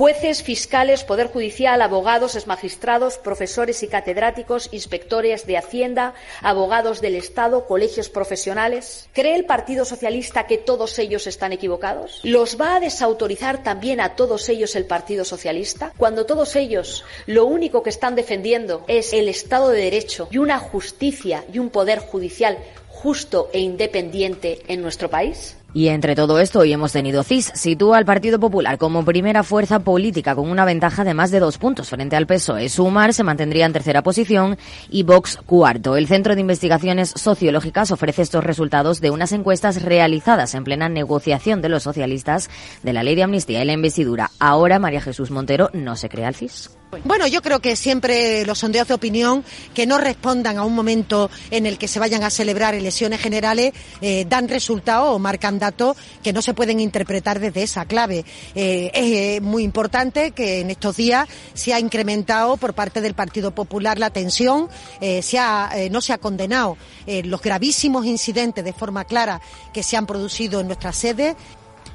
jueces, 0.00 0.42
fiscales, 0.42 1.04
poder 1.04 1.26
judicial, 1.26 1.82
abogados, 1.82 2.46
magistrados, 2.46 3.18
profesores 3.18 3.82
y 3.82 3.86
catedráticos, 3.86 4.70
inspectores 4.72 5.46
de 5.46 5.58
Hacienda, 5.58 6.14
abogados 6.40 7.02
del 7.02 7.16
Estado, 7.16 7.66
colegios 7.66 8.08
profesionales. 8.08 9.10
¿Cree 9.12 9.34
el 9.34 9.44
Partido 9.44 9.84
Socialista 9.84 10.46
que 10.46 10.56
todos 10.56 10.98
ellos 10.98 11.26
están 11.26 11.52
equivocados? 11.52 12.20
¿Los 12.22 12.58
va 12.58 12.76
a 12.76 12.80
desautorizar 12.80 13.62
también 13.62 14.00
a 14.00 14.16
todos 14.16 14.48
ellos 14.48 14.74
el 14.74 14.86
Partido 14.86 15.26
Socialista? 15.26 15.92
Cuando 15.98 16.24
todos 16.24 16.56
ellos 16.56 17.04
lo 17.26 17.44
único 17.44 17.82
que 17.82 17.90
están 17.90 18.14
defendiendo 18.14 18.86
es 18.88 19.12
el 19.12 19.28
Estado 19.28 19.68
de 19.68 19.82
Derecho 19.82 20.28
y 20.30 20.38
una 20.38 20.58
justicia 20.58 21.44
y 21.52 21.58
un 21.58 21.68
poder 21.68 21.98
judicial 21.98 22.56
justo 22.88 23.50
e 23.52 23.60
independiente 23.60 24.60
en 24.66 24.80
nuestro 24.80 25.10
país? 25.10 25.56
Y 25.72 25.88
entre 25.88 26.16
todo 26.16 26.40
esto, 26.40 26.60
hoy 26.60 26.72
hemos 26.72 26.92
tenido 26.92 27.22
CIS, 27.22 27.52
sitúa 27.54 27.98
al 27.98 28.04
Partido 28.04 28.40
Popular 28.40 28.76
como 28.76 29.04
primera 29.04 29.44
fuerza 29.44 29.78
política 29.78 30.34
con 30.34 30.50
una 30.50 30.64
ventaja 30.64 31.04
de 31.04 31.14
más 31.14 31.30
de 31.30 31.38
dos 31.38 31.58
puntos 31.58 31.90
frente 31.90 32.16
al 32.16 32.26
PSOE. 32.26 32.68
Sumar 32.68 33.14
se 33.14 33.22
mantendría 33.22 33.66
en 33.66 33.72
tercera 33.72 34.02
posición 34.02 34.58
y 34.90 35.04
Vox 35.04 35.38
cuarto. 35.46 35.96
El 35.96 36.08
Centro 36.08 36.34
de 36.34 36.40
Investigaciones 36.40 37.12
Sociológicas 37.14 37.92
ofrece 37.92 38.22
estos 38.22 38.42
resultados 38.42 39.00
de 39.00 39.10
unas 39.10 39.30
encuestas 39.30 39.82
realizadas 39.82 40.54
en 40.54 40.64
plena 40.64 40.88
negociación 40.88 41.62
de 41.62 41.68
los 41.68 41.84
socialistas 41.84 42.50
de 42.82 42.92
la 42.92 43.04
ley 43.04 43.14
de 43.14 43.22
amnistía 43.22 43.62
y 43.62 43.66
la 43.66 43.72
investidura. 43.72 44.30
Ahora 44.40 44.80
María 44.80 45.00
Jesús 45.00 45.30
Montero 45.30 45.70
no 45.72 45.94
se 45.94 46.08
crea 46.08 46.28
el 46.28 46.34
CIS. 46.34 46.79
Bueno, 47.04 47.28
yo 47.28 47.40
creo 47.40 47.60
que 47.60 47.76
siempre 47.76 48.44
los 48.44 48.58
sondeos 48.58 48.88
de 48.88 48.94
opinión 48.94 49.44
que 49.74 49.86
no 49.86 49.98
respondan 49.98 50.58
a 50.58 50.64
un 50.64 50.74
momento 50.74 51.30
en 51.52 51.66
el 51.66 51.78
que 51.78 51.86
se 51.86 52.00
vayan 52.00 52.24
a 52.24 52.30
celebrar 52.30 52.74
elecciones 52.74 53.20
generales 53.20 53.72
eh, 54.00 54.26
dan 54.28 54.48
resultados 54.48 55.14
o 55.14 55.18
marcan 55.20 55.60
datos 55.60 55.96
que 56.20 56.32
no 56.32 56.42
se 56.42 56.52
pueden 56.52 56.80
interpretar 56.80 57.38
desde 57.38 57.62
esa 57.62 57.84
clave. 57.84 58.24
Eh, 58.56 58.90
es 58.92 59.36
eh, 59.36 59.40
muy 59.40 59.62
importante 59.62 60.32
que 60.32 60.60
en 60.60 60.70
estos 60.70 60.96
días 60.96 61.28
se 61.54 61.72
ha 61.72 61.78
incrementado 61.78 62.56
por 62.56 62.74
parte 62.74 63.00
del 63.00 63.14
Partido 63.14 63.52
Popular 63.52 63.98
la 63.98 64.10
tensión, 64.10 64.68
se 65.00 65.38
ha, 65.38 65.70
no 65.90 66.00
se 66.00 66.12
ha 66.12 66.18
condenado 66.18 66.76
los 67.24 67.40
gravísimos 67.40 68.04
incidentes 68.06 68.64
de 68.64 68.72
forma 68.72 69.04
clara 69.04 69.40
que 69.72 69.82
se 69.82 69.96
han 69.96 70.06
producido 70.06 70.60
en 70.60 70.66
nuestra 70.66 70.92
sede 70.92 71.36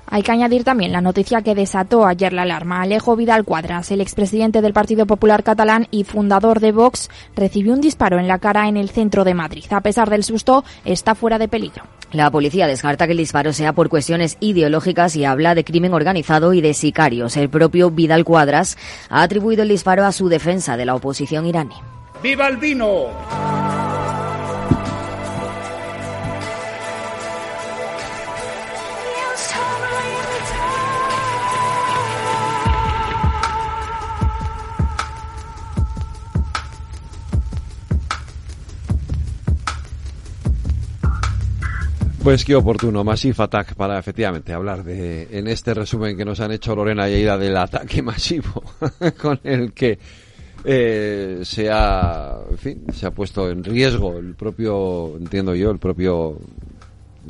hay 0.08 0.22
que 0.22 0.32
añadir 0.32 0.64
también 0.64 0.92
la 0.92 1.02
noticia 1.02 1.42
que 1.42 1.56
desató 1.56 2.06
ayer 2.06 2.34
la 2.34 2.44
alarma. 2.44 2.82
Alejo 2.82 3.16
Vidal 3.16 3.44
Cuadras, 3.44 3.92
el 3.92 4.02
expresidente 4.02 4.62
del 4.62 4.74
Partido 4.74 5.06
Popular 5.06 5.44
catalán 5.44 5.88
y 5.92 6.04
fundador 6.04 6.60
de 6.60 6.72
Vox, 6.72 7.10
recibió 7.36 7.74
un 7.74 7.82
disparo 7.82 8.20
en 8.20 8.28
la 8.28 8.40
cara 8.40 8.68
en 8.68 8.78
el 8.78 8.90
centro 8.90 9.24
de 9.24 9.34
Madrid. 9.34 9.66
A 9.72 9.82
pesar 9.82 10.10
del 10.10 10.24
susto, 10.24 10.64
está 10.84 11.16
fuera 11.16 11.38
de 11.38 11.48
peligro. 11.48 11.84
La 12.12 12.32
policía 12.32 12.68
descarta 12.68 13.08
que 13.08 13.12
el 13.12 13.18
disparo 13.18 13.52
sea 13.52 13.74
por 13.74 13.90
cuestiones 13.90 14.38
ideológicas 14.40 15.16
y 15.16 15.26
habla 15.26 15.56
de 15.56 15.64
crimen 15.64 15.94
organizado 15.94 16.54
y 16.54 16.62
de 16.62 16.74
sicarios. 16.74 17.36
El 17.36 17.50
propio 17.50 17.92
Vidal 17.92 18.24
Cuadras 18.24 18.78
ha 19.10 19.22
atribuido 19.22 19.64
el 19.64 19.70
disparo 19.70 20.06
a 20.06 20.12
su 20.12 20.30
defensa 20.30 20.78
de 20.78 20.86
la 20.86 20.96
oposición 20.96 21.46
iraní. 21.46 21.76
¡Viva 22.22 22.48
el 22.48 22.58
vino! 22.58 23.08
Pues 42.26 42.44
qué 42.44 42.56
oportuno, 42.56 43.04
Massive 43.04 43.36
Attack, 43.38 43.76
para 43.76 44.00
efectivamente 44.00 44.52
hablar 44.52 44.84
de, 44.84 45.28
en 45.30 45.48
este 45.48 45.76
resumen 45.76 46.18
que 46.18 46.26
nos 46.26 46.40
han 46.40 46.52
hecho 46.52 46.76
Lorena 46.76 47.08
y 47.08 47.14
Aida 47.14 47.38
del 47.38 47.56
ataque 47.56 48.02
masivo 48.02 48.64
con 49.22 49.40
el 49.44 49.74
que 49.74 50.00
eh, 50.64 51.42
se 51.44 51.70
ha, 51.70 52.36
en 52.50 52.58
fin, 52.58 52.84
se 52.92 53.06
ha 53.06 53.12
puesto 53.12 53.48
en 53.52 53.64
riesgo 53.64 54.18
el 54.18 54.34
propio, 54.34 55.16
entiendo 55.18 55.54
yo, 55.54 55.70
el 55.70 55.78
propio 55.78 56.40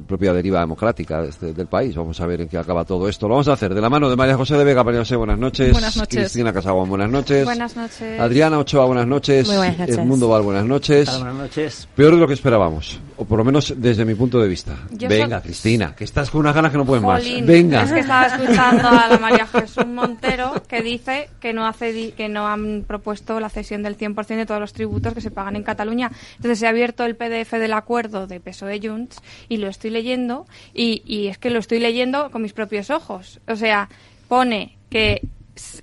propia 0.03 0.33
deriva 0.33 0.59
democrática 0.59 1.23
este, 1.23 1.53
del 1.53 1.67
país. 1.67 1.95
Vamos 1.95 2.19
a 2.19 2.25
ver 2.25 2.41
en 2.41 2.47
qué 2.47 2.57
acaba 2.57 2.83
todo 2.83 3.07
esto. 3.07 3.27
Lo 3.27 3.35
vamos 3.35 3.47
a 3.47 3.53
hacer 3.53 3.73
de 3.73 3.81
la 3.81 3.89
mano 3.89 4.09
de 4.09 4.15
María 4.15 4.35
José 4.35 4.57
de 4.57 4.63
Vega. 4.63 4.83
María 4.83 4.99
José, 5.01 5.15
buenas 5.15 5.37
noches. 5.37 5.71
Buenas 5.71 5.95
noches. 5.95 6.19
Cristina 6.19 6.53
Casagua, 6.53 6.85
buenas 6.85 7.09
noches. 7.09 7.45
Buenas 7.45 7.75
noches. 7.75 8.19
Adriana 8.19 8.59
Ochoa, 8.59 8.85
buenas 8.85 9.07
noches. 9.07 9.47
Muy 9.47 9.57
buenas 9.57 9.79
noches. 9.79 9.97
Edmundo 9.97 10.29
Val, 10.29 10.41
buenas 10.41 10.65
noches. 10.65 11.09
Buenas 11.17 11.35
noches. 11.35 11.87
Peor 11.95 12.13
de 12.15 12.19
lo 12.19 12.27
que 12.27 12.33
esperábamos, 12.33 12.99
o 13.17 13.25
por 13.25 13.37
lo 13.37 13.43
menos 13.45 13.73
desde 13.77 14.05
mi 14.05 14.15
punto 14.15 14.39
de 14.39 14.47
vista. 14.47 14.77
Yo 14.91 15.07
Venga, 15.09 15.37
so- 15.39 15.43
Cristina, 15.43 15.95
que 15.95 16.03
estás 16.03 16.29
con 16.29 16.41
unas 16.41 16.53
ganas 16.55 16.71
que 16.71 16.77
no 16.77 16.85
pueden 16.85 17.03
Jolín, 17.03 17.39
más. 17.39 17.47
Venga. 17.47 17.83
Es 17.83 17.91
que 17.91 17.99
estaba 17.99 18.25
escuchando 18.27 18.87
a 18.87 19.07
la 19.07 19.17
María 19.19 19.47
Jesús 19.47 19.85
Montero 19.87 20.63
que 20.67 20.81
dice 20.81 21.29
que 21.39 21.53
no 21.53 21.65
hace 21.65 21.93
di- 21.93 22.11
que 22.11 22.29
no 22.29 22.47
han 22.47 22.83
propuesto 22.87 23.39
la 23.39 23.49
cesión 23.49 23.83
del 23.83 23.97
100% 23.97 24.27
de 24.35 24.45
todos 24.45 24.59
los 24.61 24.73
tributos 24.73 25.13
que 25.13 25.21
se 25.21 25.31
pagan 25.31 25.55
en 25.55 25.63
Cataluña. 25.63 26.11
Entonces 26.35 26.59
se 26.59 26.67
ha 26.67 26.69
abierto 26.69 27.05
el 27.05 27.15
PDF 27.15 27.53
del 27.53 27.73
acuerdo 27.73 28.27
de 28.27 28.39
PSOE 28.39 28.79
Junts 28.81 29.17
y 29.49 29.57
lo 29.57 29.67
estoy 29.67 29.91
leyendo 29.91 30.45
y, 30.73 31.01
y 31.05 31.27
es 31.27 31.37
que 31.37 31.49
lo 31.49 31.59
estoy 31.59 31.79
leyendo 31.79 32.31
con 32.31 32.41
mis 32.41 32.53
propios 32.53 32.89
ojos. 32.89 33.39
O 33.47 33.55
sea, 33.55 33.89
pone 34.27 34.77
que 34.89 35.21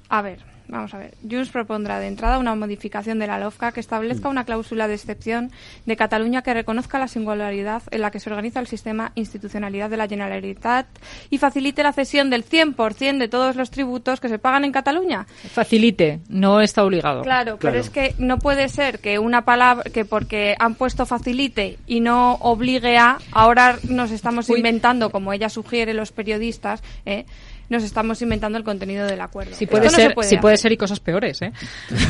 a 0.08 0.20
ver, 0.22 0.40
Vamos 0.72 0.94
a 0.94 0.98
ver. 0.98 1.12
Junts 1.20 1.50
propondrá 1.50 2.00
de 2.00 2.06
entrada 2.06 2.38
una 2.38 2.54
modificación 2.54 3.18
de 3.18 3.26
la 3.26 3.38
LOFCA 3.38 3.72
que 3.72 3.80
establezca 3.80 4.30
una 4.30 4.44
cláusula 4.44 4.88
de 4.88 4.94
excepción 4.94 5.52
de 5.84 5.96
Cataluña 5.96 6.40
que 6.40 6.54
reconozca 6.54 6.98
la 6.98 7.08
singularidad 7.08 7.82
en 7.90 8.00
la 8.00 8.10
que 8.10 8.18
se 8.18 8.30
organiza 8.30 8.58
el 8.58 8.66
sistema 8.66 9.12
institucionalidad 9.14 9.90
de 9.90 9.98
la 9.98 10.08
Generalitat 10.08 10.86
y 11.28 11.36
facilite 11.36 11.82
la 11.82 11.92
cesión 11.92 12.30
del 12.30 12.46
100% 12.46 13.18
de 13.18 13.28
todos 13.28 13.54
los 13.54 13.70
tributos 13.70 14.18
que 14.18 14.30
se 14.30 14.38
pagan 14.38 14.64
en 14.64 14.72
Cataluña. 14.72 15.26
Facilite, 15.52 16.20
no 16.30 16.62
está 16.62 16.82
obligado. 16.82 17.20
Claro, 17.20 17.58
pero 17.60 17.78
es 17.78 17.90
que 17.90 18.14
no 18.16 18.38
puede 18.38 18.70
ser 18.70 19.00
que 19.00 19.18
una 19.18 19.44
palabra 19.44 19.84
que 19.92 20.06
porque 20.06 20.54
han 20.58 20.74
puesto 20.74 21.04
facilite 21.04 21.76
y 21.86 22.00
no 22.00 22.36
obligue 22.40 22.96
a, 22.96 23.18
ahora 23.30 23.78
nos 23.90 24.10
estamos 24.10 24.48
inventando, 24.48 25.10
como 25.10 25.34
ella 25.34 25.50
sugiere 25.50 25.92
los 25.92 26.12
periodistas, 26.12 26.82
¿eh? 27.04 27.26
Nos 27.72 27.82
estamos 27.82 28.22
inventando 28.22 28.56
el 28.58 28.62
contenido 28.64 29.06
del 29.06 29.20
acuerdo. 29.20 29.56
Sí 29.56 29.66
puede 29.66 29.86
Esto 29.86 29.96
ser, 30.00 30.14
se 30.22 30.38
puede 30.38 30.56
ser 30.56 30.70
y 30.70 30.76
cosas 30.76 31.00
peores, 31.00 31.42
¿eh? 31.42 31.52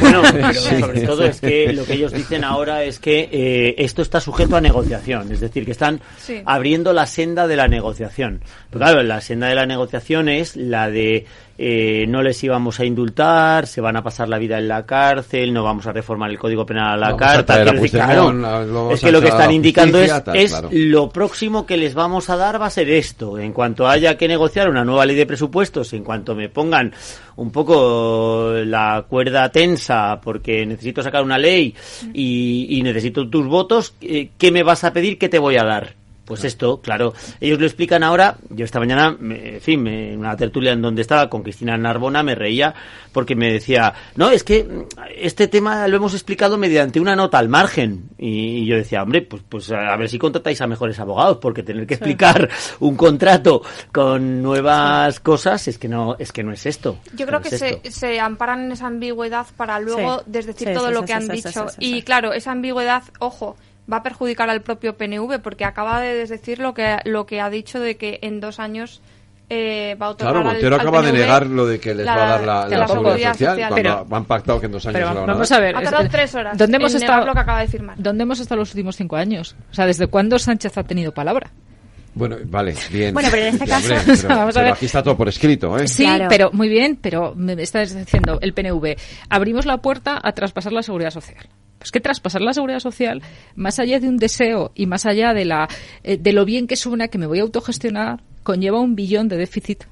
Bueno, 0.01 0.21
pero 0.33 0.53
Sí. 0.53 0.81
sobre 0.81 1.01
todo 1.03 1.25
es 1.25 1.41
que 1.41 1.73
lo 1.73 1.85
que 1.87 1.95
ellos 1.95 2.13
dicen 2.13 2.45
ahora 2.45 2.83
es 2.83 2.99
que 2.99 3.29
eh, 3.33 3.75
esto 3.79 4.03
está 4.03 4.21
sujeto 4.21 4.57
a 4.57 4.61
negociación, 4.61 5.33
es 5.33 5.41
decir, 5.41 5.65
que 5.65 5.71
están 5.71 6.01
Sí. 6.19 6.43
abriendo 6.45 6.93
la 6.93 7.07
senda 7.07 7.47
de 7.47 7.57
la 7.57 7.69
negociación. 7.69 8.43
Pero 8.71 8.85
claro, 8.85 9.03
la 9.03 9.21
senda 9.21 9.47
de 9.47 9.55
la 9.55 9.65
negociación 9.67 10.29
es 10.29 10.57
la 10.57 10.91
de 10.91 11.25
eh, 11.65 12.07
no 12.09 12.23
les 12.23 12.43
íbamos 12.43 12.81
a 12.81 12.85
indultar, 12.85 13.69
se 13.69 13.81
van 13.81 13.97
a 13.97 14.03
pasar 14.03 14.29
la 14.29 14.37
vida 14.37 14.59
en 14.59 14.67
la 14.67 14.85
cárcel, 14.85 15.55
no 15.55 15.63
vamos 15.63 15.87
a 15.87 15.93
reformar 15.93 16.29
el 16.29 16.37
Código 16.37 16.67
Penal 16.67 16.95
a 16.95 16.97
la 16.97 17.07
Vamos 17.13 17.21
carta. 17.21 17.55
a 17.55 17.65
decir, 17.65 17.91
claro, 17.93 18.91
es 18.91 19.01
que 19.01 19.13
lo 19.13 19.21
que 19.21 19.29
están 19.29 19.53
indicando 19.53 20.01
es, 20.01 20.25
tal, 20.25 20.37
es 20.37 20.51
claro. 20.51 20.71
lo 20.73 21.11
próximo 21.11 21.65
que 21.65 21.77
les 21.77 21.95
vamos 21.95 22.31
a 22.31 22.37
dar 22.37 22.61
va 22.61 22.67
a 22.67 22.71
ser 22.71 22.91
esto. 22.91 23.39
En 23.39 23.53
cuanto 23.53 23.87
haya 23.87 24.17
que 24.17 24.27
negociar 24.27 24.69
una 24.69 24.85
nueva 24.85 25.07
ley 25.07 25.15
de 25.15 25.25
presupuestos, 25.25 25.93
en 25.93 26.03
cuanto 26.03 26.35
me 26.35 26.49
pongan 26.49 26.93
un 27.37 27.53
poco 27.53 28.55
la 28.65 29.05
cuerda 29.09 29.49
tensa 29.53 30.21
porque 30.21 30.67
necesito 30.67 31.01
sacar 31.01 31.23
una 31.23 31.39
ley 31.39 31.77
y, 32.13 32.67
y 32.77 32.83
necesito 32.83 33.29
tus 33.29 33.47
votos, 33.47 33.95
eh, 34.01 34.31
¿qué 34.37 34.51
me 34.51 34.65
vas 34.65 34.83
a 34.83 34.93
pedir? 34.93 35.17
¿Qué 35.17 35.29
te 35.29 35.39
voy 35.39 35.57
a 35.59 35.63
dar? 35.63 36.02
Pues 36.25 36.45
esto, 36.45 36.81
claro, 36.81 37.15
ellos 37.41 37.59
lo 37.59 37.67
explican 37.67 38.03
ahora. 38.05 38.37
Yo 38.49 38.65
esta 38.65 38.79
mañana, 38.79 39.17
me- 39.19 39.55
en 39.57 39.61
fin, 39.61 39.83
me- 39.83 40.13
en 40.13 40.21
una 40.21 40.37
tertulia 40.37 40.73
en 40.73 40.81
donde 40.81 41.03
estaba 41.03 41.29
con 41.29 41.43
Cristina 41.43 41.77
Narbona, 41.77 42.23
me 42.23 42.35
reía 42.37 42.75
porque 43.13 43.35
me 43.35 43.53
decía, 43.53 43.93
no, 44.15 44.31
es 44.31 44.45
que 44.45 44.63
mm, 44.65 44.83
este 45.17 45.49
tema 45.49 45.87
lo 45.89 45.97
hemos 45.97 46.15
explicado 46.15 46.57
mediante 46.59 47.01
una 47.01 47.17
nota 47.17 47.39
al 47.39 47.49
margen. 47.49 48.05
Y, 48.19 48.59
y 48.63 48.67
yo 48.67 48.77
decía, 48.77 49.03
hombre, 49.03 49.23
pues, 49.23 49.43
pues 49.49 49.71
a 49.73 49.97
ver 49.97 50.09
si 50.09 50.19
contratáis 50.19 50.61
a 50.61 50.67
mejores 50.69 50.99
abogados, 51.01 51.39
porque 51.39 51.63
tener 51.65 51.87
que 51.87 51.95
explicar 51.95 52.49
un 52.81 52.95
contrato 52.97 53.63
con 53.93 54.43
nuevas 54.43 55.19
cosas 55.21 55.67
es 55.69 55.77
que 55.79 55.89
no 55.89 56.15
es 56.19 56.31
que 56.33 56.43
no 56.45 56.53
es 56.53 56.67
esto. 56.67 56.99
Yo 57.17 57.27
creo 57.27 57.41
No 57.41 57.43
que 57.43 57.55
es 57.55 57.59
se, 57.59 57.91
se 57.91 58.21
amparan 58.21 58.65
en 58.67 58.73
esa 58.73 58.87
ambigüedad 58.87 59.47
para 59.57 59.81
luego 59.81 60.19
Sí. 60.21 60.25
desdecir 60.27 60.69
Sí, 60.69 60.75
todo 60.75 60.89
sí, 60.89 60.95
lo 60.95 61.01
sí, 61.01 61.07
que 61.07 61.13
sí, 61.13 61.19
han 61.19 61.29
dicho. 61.29 61.69
sí, 61.69 61.75
sí, 61.81 61.97
y 61.97 62.03
claro, 62.03 62.33
esa 62.33 62.53
ambigüedad, 62.53 63.03
ojo, 63.19 63.57
va 63.93 63.99
a 63.99 64.03
perjudicar 64.03 64.49
al 64.49 64.63
propio 64.63 64.97
PNV 64.97 65.41
porque 65.43 65.65
acaba 65.65 66.01
de 66.01 66.15
desdecir 66.15 66.59
lo 66.59 66.73
que, 66.75 66.97
lo 67.05 67.27
que 67.27 67.41
ha 67.41 67.51
dicho 67.51 67.79
de 67.81 67.97
que 67.97 68.19
en 68.23 68.41
dos 68.41 68.59
años 68.59 69.03
eh, 69.51 69.97
va 70.01 70.07
a 70.07 70.11
otorgar 70.11 70.33
Claro, 70.35 70.49
al- 70.49 70.55
Montero 70.55 70.75
al 70.77 70.81
acaba 70.81 71.03
de 71.03 71.09
PNV 71.11 71.19
negar 71.21 71.47
lo 71.47 71.67
de 71.67 71.79
que 71.79 71.95
les 71.95 72.07
va 72.07 72.15
a 72.15 72.29
dar 72.31 72.45
la, 72.45 72.69
de 72.69 72.77
la 72.79 72.89
seguridad 72.89 73.33
social, 73.33 73.71
Pero- 73.75 74.07
han 74.11 74.25
pactado 74.25 74.61
que 74.61 74.67
en 74.67 74.73
dos 74.73 74.87
años 74.87 74.95
Pero 74.95 75.09
se 75.09 75.15
la 75.15 75.21
van 75.21 75.29
a 75.31 75.33
vamos 75.35 75.49
dar. 75.51 75.59
a 75.59 75.63
ver. 75.63 75.77
Ha 75.77 75.83
tardado 75.83 76.09
tres 76.09 76.35
horas 76.35 76.57
¿Dónde 76.57 76.77
hemos 76.79 76.95
en 76.95 77.03
estado? 77.03 77.27
lo 77.27 77.33
que 77.35 77.39
acaba 77.41 77.61
de 77.61 77.67
firmar. 77.69 77.97
¿Dónde 77.99 78.23
hemos 78.23 78.41
estado 78.41 78.61
los 78.61 78.71
últimos 78.71 78.97
cinco 78.97 79.17
años? 79.17 79.55
O 79.71 79.75
sea, 79.75 79.85
¿desde 79.87 80.07
cuándo 80.07 80.39
Sánchez 80.39 80.79
ha 80.79 80.85
tenido 80.85 81.13
palabra? 81.13 81.51
Bueno, 82.15 82.37
vale, 82.45 82.75
bien. 82.91 83.15
Bueno, 83.15 83.29
pero 83.31 83.43
en 83.47 83.55
este 83.55 83.67
caso- 83.67 83.95
hombre, 83.95 84.15
pero- 84.23 84.29
Vamos 84.37 84.57
a 84.57 84.61
pero 84.61 84.65
ver. 84.67 84.73
aquí 84.75 84.87
está 84.87 85.03
todo 85.03 85.17
por 85.17 85.29
escrito, 85.29 85.79
¿eh? 85.79 85.89
Sí, 85.89 86.07
pero 86.29 86.51
muy 86.53 86.69
bien, 86.69 86.99
pero 87.01 87.35
me 87.35 87.55
estás 87.63 87.95
diciendo 87.95 88.39
el 88.41 88.53
PNV. 88.55 88.97
Abrimos 89.29 89.67
la 89.67 89.79
puerta 89.79 90.19
a 90.23 90.33
traspasar 90.33 90.73
la 90.73 90.83
seguridad 90.83 91.11
social. 91.11 91.47
Pues 91.83 91.91
que 91.91 92.01
traspasar 92.01 92.43
la 92.43 92.53
seguridad 92.55 92.79
social, 92.79 93.23
más 93.57 93.81
allá 93.81 93.99
de 93.99 94.09
un 94.09 94.17
deseo 94.17 94.71
y 94.77 94.87
más 94.87 95.05
allá 95.05 95.35
de 95.35 95.45
la 95.45 95.69
eh, 96.05 96.17
de 96.17 96.33
lo 96.33 96.45
bien 96.45 96.69
que 96.69 96.77
suena 96.77 97.09
que 97.09 97.19
me 97.19 97.27
voy 97.27 97.41
a 97.41 97.43
autogestionar, 97.43 98.23
conlleva 98.45 98.79
un 98.81 98.95
billón 98.95 99.27
de 99.29 99.37
déficit 99.37 99.83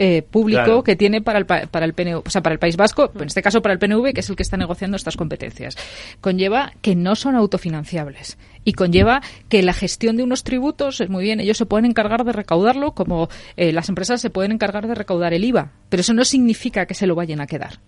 eh, 0.00 0.22
público 0.22 0.62
Claro. 0.64 0.82
que 0.84 0.94
tiene 0.96 1.22
para 1.22 1.38
el, 1.38 1.46
pa- 1.46 1.66
para 1.66 1.84
el 1.86 1.92
PNV, 1.92 2.22
o 2.26 2.30
sea, 2.30 2.40
para 2.42 2.52
el 2.54 2.58
País 2.60 2.76
Vasco, 2.76 3.10
en 3.16 3.26
este 3.26 3.40
caso 3.42 3.62
para 3.62 3.72
el 3.72 3.78
PNV, 3.80 4.12
que 4.14 4.20
es 4.20 4.30
el 4.30 4.34
que 4.36 4.42
está 4.44 4.56
negociando 4.56 4.96
estas 4.96 5.16
competencias. 5.16 5.76
Conlleva 6.20 6.72
que 6.82 6.94
no 6.96 7.14
son 7.16 7.34
autofinanciables 7.36 8.36
y 8.64 8.72
conlleva 8.74 9.22
que 9.48 9.62
la 9.62 9.72
gestión 9.72 10.16
de 10.16 10.22
unos 10.24 10.42
tributos 10.44 11.00
es 11.00 11.08
muy 11.08 11.22
bien, 11.24 11.38
ellos 11.40 11.56
se 11.56 11.66
pueden 11.66 11.84
encargar 11.84 12.24
de 12.24 12.32
recaudarlo 12.32 12.92
como 12.94 13.28
eh, 13.56 13.72
las 13.72 13.88
empresas 13.88 14.20
se 14.20 14.30
pueden 14.30 14.50
encargar 14.52 14.86
de 14.88 14.94
recaudar 14.96 15.34
el 15.34 15.44
IVA, 15.44 15.70
pero 15.88 16.00
eso 16.00 16.14
no 16.14 16.24
significa 16.24 16.86
que 16.86 16.94
se 16.94 17.06
lo 17.06 17.14
vayan 17.14 17.40
a 17.40 17.46
quedar. 17.46 17.78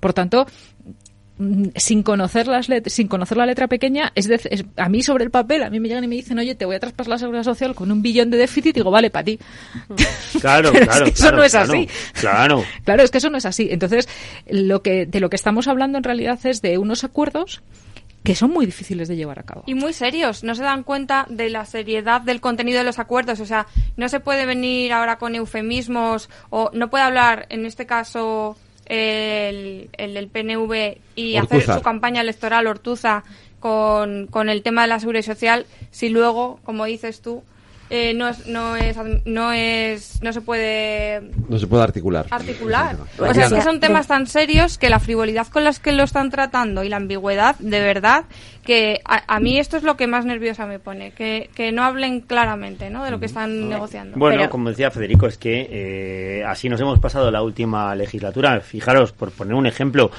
Por 0.00 0.12
tanto, 0.12 0.46
sin 1.74 2.02
conocer 2.02 2.46
las 2.46 2.68
let- 2.70 2.88
sin 2.88 3.08
conocer 3.08 3.36
la 3.36 3.44
letra 3.44 3.68
pequeña 3.68 4.10
es, 4.14 4.28
dec- 4.30 4.48
es- 4.50 4.64
a 4.76 4.88
mí 4.88 5.02
sobre 5.02 5.24
el 5.24 5.30
papel 5.30 5.62
a 5.64 5.70
mí 5.70 5.80
me 5.80 5.88
llegan 5.88 6.02
y 6.04 6.08
me 6.08 6.14
dicen 6.14 6.38
oye 6.38 6.54
te 6.54 6.64
voy 6.64 6.76
a 6.76 6.80
traspasar 6.80 7.10
la 7.10 7.18
seguridad 7.18 7.42
social 7.44 7.74
con 7.74 7.92
un 7.92 8.00
billón 8.00 8.30
de 8.30 8.38
déficit 8.38 8.74
digo 8.74 8.90
vale 8.90 9.10
para 9.10 9.24
ti 9.24 9.38
Claro, 10.40 10.72
Pero 10.72 10.84
es 10.84 10.88
claro. 10.88 11.04
que 11.04 11.10
eso 11.10 11.20
claro, 11.22 11.36
no 11.36 11.44
es 11.44 11.52
claro, 11.52 11.72
así. 11.72 11.88
Claro. 12.20 12.64
Claro, 12.84 13.02
es 13.02 13.10
que 13.10 13.18
eso 13.18 13.30
no 13.30 13.38
es 13.38 13.46
así. 13.46 13.68
Entonces, 13.70 14.08
lo 14.48 14.82
que, 14.82 15.06
de 15.06 15.20
lo 15.20 15.28
que 15.30 15.36
estamos 15.36 15.68
hablando 15.68 15.98
en 15.98 16.04
realidad 16.04 16.38
es 16.44 16.62
de 16.62 16.78
unos 16.78 17.04
acuerdos 17.04 17.62
que 18.22 18.34
son 18.34 18.50
muy 18.50 18.66
difíciles 18.66 19.06
de 19.06 19.14
llevar 19.16 19.38
a 19.38 19.42
cabo. 19.44 19.62
Y 19.66 19.74
muy 19.74 19.92
serios, 19.92 20.42
no 20.42 20.54
se 20.56 20.62
dan 20.64 20.82
cuenta 20.82 21.26
de 21.28 21.48
la 21.48 21.64
seriedad 21.64 22.20
del 22.20 22.40
contenido 22.40 22.78
de 22.78 22.84
los 22.84 22.98
acuerdos, 22.98 23.38
o 23.38 23.46
sea, 23.46 23.66
no 23.96 24.08
se 24.08 24.18
puede 24.18 24.46
venir 24.46 24.92
ahora 24.92 25.16
con 25.16 25.34
eufemismos 25.36 26.28
o 26.50 26.70
no 26.72 26.90
puede 26.90 27.04
hablar, 27.04 27.46
en 27.50 27.66
este 27.66 27.86
caso, 27.86 28.56
el, 28.86 29.90
el 29.96 30.14
del 30.14 30.28
PNV 30.28 30.98
y 31.14 31.36
hacer 31.36 31.62
su 31.62 31.82
campaña 31.82 32.20
electoral 32.20 32.66
Ortuza 32.66 33.24
con, 33.60 34.26
con 34.28 34.48
el 34.48 34.62
tema 34.62 34.82
de 34.82 34.88
la 34.88 35.00
seguridad 35.00 35.24
social 35.24 35.66
si 35.90 36.08
luego, 36.08 36.60
como 36.64 36.84
dices 36.84 37.20
tú, 37.20 37.42
eh, 37.88 38.14
no, 38.14 38.28
es, 38.28 38.46
no, 38.48 38.74
es, 38.74 38.96
no 39.24 39.52
es, 39.52 40.20
no 40.20 40.32
se 40.32 40.40
puede 40.40 41.20
No 41.48 41.56
se 41.56 41.68
puede 41.68 41.84
articular. 41.84 42.26
articular. 42.30 42.96
O 43.18 43.32
sea, 43.32 43.46
es 43.46 43.52
que 43.52 43.62
son 43.62 43.78
temas 43.78 44.08
tan 44.08 44.26
serios 44.26 44.76
que 44.76 44.90
la 44.90 44.98
frivolidad 44.98 45.46
con 45.46 45.62
las 45.62 45.78
que 45.78 45.92
lo 45.92 46.02
están 46.02 46.30
tratando 46.30 46.82
y 46.82 46.88
la 46.88 46.96
ambigüedad, 46.96 47.54
de 47.60 47.80
verdad, 47.80 48.24
que 48.66 49.00
a, 49.06 49.22
a 49.34 49.40
mí 49.40 49.58
esto 49.58 49.78
es 49.78 49.82
lo 49.82 49.96
que 49.96 50.06
más 50.06 50.26
nerviosa 50.26 50.66
me 50.66 50.78
pone, 50.78 51.12
que, 51.12 51.48
que 51.54 51.72
no 51.72 51.82
hablen 51.84 52.20
claramente 52.20 52.90
¿no? 52.90 53.02
de 53.04 53.10
lo 53.10 53.18
que 53.18 53.24
están 53.26 53.68
negociando. 53.70 54.18
Bueno, 54.18 54.36
Pero- 54.36 54.50
como 54.50 54.68
decía 54.68 54.90
Federico, 54.90 55.26
es 55.26 55.38
que 55.38 55.68
eh, 55.70 56.44
así 56.46 56.68
nos 56.68 56.78
hemos 56.80 56.98
pasado 56.98 57.30
la 57.30 57.42
última 57.42 57.94
legislatura. 57.94 58.60
Fijaros, 58.60 59.12
por 59.12 59.30
poner 59.30 59.54
un 59.54 59.66
ejemplo, 59.66 60.10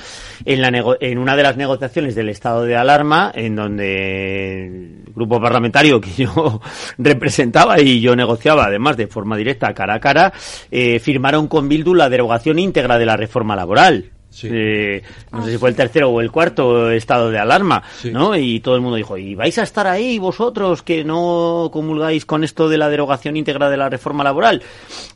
en, 0.46 0.62
la 0.62 0.72
nego- 0.72 0.98
en 1.00 1.20
una 1.20 1.36
de 1.36 1.44
las 1.44 1.58
negociaciones 1.58 2.16
del 2.16 2.30
estado 2.30 2.64
de 2.64 2.76
alarma, 2.76 3.32
en 3.36 3.56
donde 3.56 4.66
el 4.66 5.04
grupo 5.14 5.40
parlamentario 5.42 6.00
que 6.02 6.12
yo 6.12 6.62
representaba 6.98 7.80
y 7.82 8.00
yo 8.02 8.16
negociaba, 8.16 8.66
además 8.66 8.98
de 8.98 9.08
forma 9.08 9.36
directa, 9.38 9.74
cara 9.74 9.96
a 9.96 10.00
cara, 10.00 10.34
eh, 10.72 11.00
firmaron 11.00 11.48
con 11.48 11.68
Bildu 11.68 11.94
la 11.94 12.10
derogación 12.10 12.60
íntegra 12.60 12.98
de 12.98 13.06
la 13.06 13.18
reforma 13.18 13.56
laboral. 13.56 14.12
Eh, 14.44 15.02
no 15.32 15.44
sé 15.46 15.52
si 15.52 15.58
fue 15.58 15.70
el 15.70 15.76
tercero 15.76 16.10
o 16.10 16.22
el 16.22 16.32
cuarto 16.32 16.92
estado 16.92 17.30
de 17.30 17.40
alarma, 17.40 17.84
¿no? 18.12 18.36
Y 18.36 18.60
todo 18.60 18.76
el 18.76 18.82
mundo 18.82 18.98
dijo, 18.98 19.18
¿y 19.18 19.36
vais 19.36 19.58
a 19.58 19.64
estar 19.64 19.88
ahí 19.88 20.20
vosotros 20.20 20.84
que 20.84 21.04
no 21.04 21.70
comulgáis 21.72 22.26
con 22.26 22.44
esto 22.44 22.70
de 22.70 22.78
la 22.78 22.90
derogación 22.90 23.38
íntegra 23.38 23.70
de 23.70 23.78
la 23.78 23.90
reforma 23.90 24.24
laboral? 24.24 24.62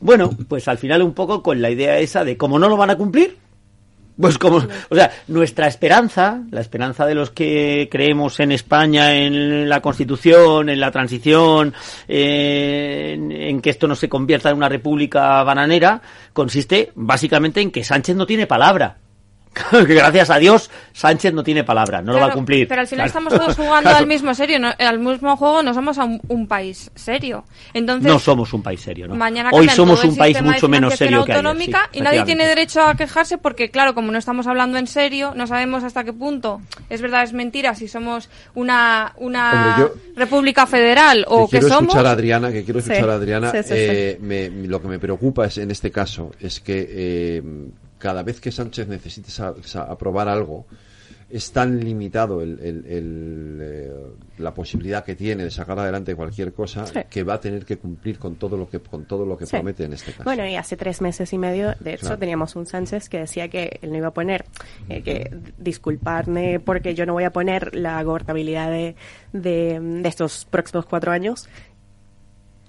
Bueno, 0.00 0.30
pues 0.48 0.68
al 0.68 0.78
final 0.78 1.02
un 1.02 1.14
poco 1.14 1.42
con 1.42 1.60
la 1.62 1.70
idea 1.70 1.98
esa 1.98 2.24
de 2.24 2.36
como 2.36 2.58
no 2.58 2.68
lo 2.68 2.76
van 2.76 2.90
a 2.90 2.96
cumplir, 2.96 3.36
pues 4.20 4.38
como, 4.38 4.56
o 4.88 4.94
sea, 4.94 5.10
nuestra 5.28 5.66
esperanza, 5.66 6.42
la 6.50 6.60
esperanza 6.60 7.06
de 7.06 7.14
los 7.14 7.30
que 7.30 7.88
creemos 7.90 8.40
en 8.40 8.52
España, 8.52 9.14
en 9.14 9.68
la 9.68 9.80
Constitución, 9.80 10.68
en 10.68 10.80
la 10.80 10.90
transición, 10.90 11.72
eh, 12.06 13.12
en, 13.14 13.32
en 13.32 13.60
que 13.60 13.70
esto 13.70 13.88
no 13.88 13.94
se 13.94 14.08
convierta 14.08 14.50
en 14.50 14.56
una 14.56 14.68
república 14.68 15.42
bananera, 15.42 16.02
consiste 16.32 16.92
básicamente 16.94 17.60
en 17.60 17.70
que 17.70 17.84
Sánchez 17.84 18.16
no 18.16 18.26
tiene 18.26 18.46
palabra. 18.46 19.01
que 19.70 19.94
gracias 19.94 20.30
a 20.30 20.38
Dios 20.38 20.70
Sánchez 20.92 21.32
no 21.34 21.42
tiene 21.44 21.62
palabra, 21.64 22.00
no 22.02 22.12
lo 22.12 22.20
va 22.20 22.26
a 22.26 22.32
cumplir. 22.32 22.66
Pero 22.68 22.80
al 22.80 22.86
final 22.86 23.10
Claro. 23.10 23.26
estamos 23.28 23.38
todos 23.44 23.56
jugando 23.56 23.90
Claro. 23.90 23.98
al 23.98 24.06
mismo 24.06 24.34
serio, 24.34 24.58
no- 24.58 24.72
al 24.78 24.98
mismo 24.98 25.36
juego, 25.36 25.62
no 25.62 25.74
somos 25.74 25.98
a 25.98 26.04
un, 26.04 26.20
un 26.28 26.46
país 26.46 26.90
serio. 26.94 27.44
Entonces, 27.74 28.10
no 28.10 28.18
somos 28.18 28.52
un 28.52 28.62
país 28.62 28.80
serio, 28.80 29.08
¿no? 29.08 29.14
Mañana 29.14 29.50
Hoy 29.52 29.68
somos 29.68 30.02
un 30.04 30.16
país 30.16 30.40
mucho 30.42 30.68
menos 30.68 30.94
serio 30.94 31.24
que 31.24 31.32
ayer. 31.32 31.44
autonómica 31.44 31.88
sí, 31.92 31.98
y 31.98 32.02
nadie 32.02 32.24
tiene 32.24 32.46
derecho 32.46 32.82
a 32.82 32.94
quejarse 32.96 33.38
porque, 33.38 33.70
claro, 33.70 33.94
como 33.94 34.10
no 34.12 34.18
estamos 34.18 34.46
hablando 34.46 34.78
en 34.78 34.86
serio, 34.86 35.32
no 35.36 35.46
sabemos 35.46 35.84
hasta 35.84 36.04
qué 36.04 36.12
punto 36.12 36.60
es 36.90 37.00
verdad, 37.02 37.22
es 37.22 37.32
mentira, 37.32 37.74
si 37.74 37.88
somos 37.88 38.28
una, 38.54 39.12
una 39.16 39.76
Hombre, 39.78 40.00
república 40.16 40.66
federal 40.66 41.24
o 41.28 41.46
que 41.48 41.56
que, 41.56 41.60
quiero 41.60 41.68
somos. 41.68 41.82
escuchar 41.94 42.06
a 42.06 42.10
Adriana, 42.12 42.52
que 42.52 42.64
quiero 42.64 42.80
Sí, 42.80 42.90
escuchar 42.92 43.10
a 43.10 43.14
Adriana. 43.14 43.50
sí, 43.50 43.58
sí, 43.62 43.68
sí. 43.68 43.74
eh, 43.76 44.18
me- 44.20 44.50
lo 44.66 44.80
que 44.80 44.88
me 44.88 44.98
preocupa 44.98 45.46
es 45.46 45.58
en 45.58 45.70
este 45.70 45.90
caso 45.90 46.30
es 46.40 46.60
que 46.60 46.86
eh, 46.88 47.42
cada 48.02 48.22
vez 48.24 48.40
que 48.40 48.50
Sánchez 48.50 48.88
necesite 48.88 49.30
sa- 49.30 49.54
sa- 49.62 49.84
aprobar 49.84 50.28
algo 50.28 50.66
es 51.30 51.50
tan 51.50 51.80
limitado 51.80 52.42
el, 52.42 52.58
el- 52.60 52.84
el, 52.86 53.58
eh, 53.62 53.90
la 54.36 54.52
posibilidad 54.52 55.02
que 55.02 55.14
tiene 55.16 55.44
de 55.44 55.50
sacar 55.50 55.78
adelante 55.78 56.14
cualquier 56.14 56.52
cosa 56.52 56.84
Sí. 56.84 56.98
que 57.08 57.22
va 57.22 57.34
a 57.34 57.40
tener 57.40 57.64
que 57.64 57.78
cumplir 57.78 58.18
con 58.18 58.34
todo 58.36 58.54
lo 58.58 58.68
que 58.68 58.80
con 58.80 59.06
todo 59.06 59.24
lo 59.24 59.38
que 59.38 59.46
Sí. 59.46 59.52
promete 59.56 59.84
en 59.84 59.94
este 59.94 60.10
caso. 60.12 60.24
Bueno, 60.24 60.46
y 60.46 60.56
hace 60.56 60.76
tres 60.76 61.00
meses 61.00 61.32
y 61.32 61.38
medio, 61.38 61.74
de 61.80 61.94
hecho, 61.94 62.00
Claro. 62.08 62.18
teníamos 62.18 62.54
un 62.54 62.66
Sánchez 62.66 63.08
que 63.08 63.20
decía 63.20 63.48
que 63.48 63.78
él 63.80 63.92
no 63.92 63.96
iba 63.96 64.08
a 64.08 64.12
poner, 64.12 64.44
eh, 64.90 65.02
que 65.02 65.30
disculparme 65.56 66.60
porque 66.60 66.94
yo 66.94 67.06
no 67.06 67.14
voy 67.14 67.24
a 67.24 67.30
poner 67.32 67.74
la 67.74 68.02
gobernabilidad 68.02 68.70
de, 68.70 68.94
de, 69.32 69.80
de 69.80 70.08
estos 70.08 70.44
próximos 70.50 70.84
cuatro 70.84 71.12
años 71.12 71.48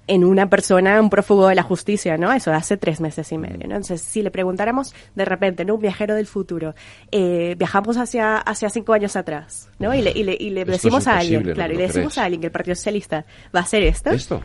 en 0.06 0.24
una 0.24 0.50
persona, 0.50 1.00
un 1.00 1.10
prófugo 1.10 1.48
de 1.48 1.54
la 1.54 1.62
justicia, 1.62 2.16
¿no? 2.16 2.32
Eso 2.32 2.52
hace 2.52 2.76
tres 2.76 3.00
meses 3.00 3.30
y 3.32 3.38
medio, 3.38 3.58
¿no? 3.58 3.76
Entonces, 3.76 4.02
si 4.02 4.22
le 4.22 4.30
preguntáramos 4.30 4.94
de 5.14 5.24
repente, 5.24 5.64
¿no? 5.64 5.76
Un 5.76 5.80
viajero 5.80 6.14
del 6.14 6.26
futuro, 6.26 6.74
eh, 7.10 7.54
viajamos 7.58 7.96
hacia, 7.96 8.38
hacia 8.38 8.68
cinco 8.68 8.92
años 8.92 9.16
atrás, 9.16 9.70
¿no? 9.78 9.94
Y 9.94 10.02
le, 10.02 10.10
y 10.10 10.24
le, 10.24 10.36
y 10.38 10.50
le 10.50 10.64
decimos 10.64 11.06
a 11.06 11.18
alguien, 11.18 11.42
claro, 11.42 11.68
¿no 11.68 11.74
y 11.74 11.76
le 11.78 11.86
decimos 11.86 12.14
crees? 12.14 12.18
a 12.18 12.24
alguien 12.24 12.40
que 12.40 12.46
el 12.48 12.52
Partido 12.52 12.74
Socialista 12.74 13.24
va 13.54 13.60
a 13.60 13.62
hacer 13.62 13.82
esto. 13.82 14.10
¿Esto? 14.10 14.42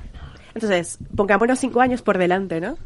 Entonces, 0.53 0.97
pongámonos 1.15 1.59
cinco 1.59 1.81
años 1.81 2.01
por 2.01 2.17
delante, 2.17 2.59
¿no? 2.61 2.77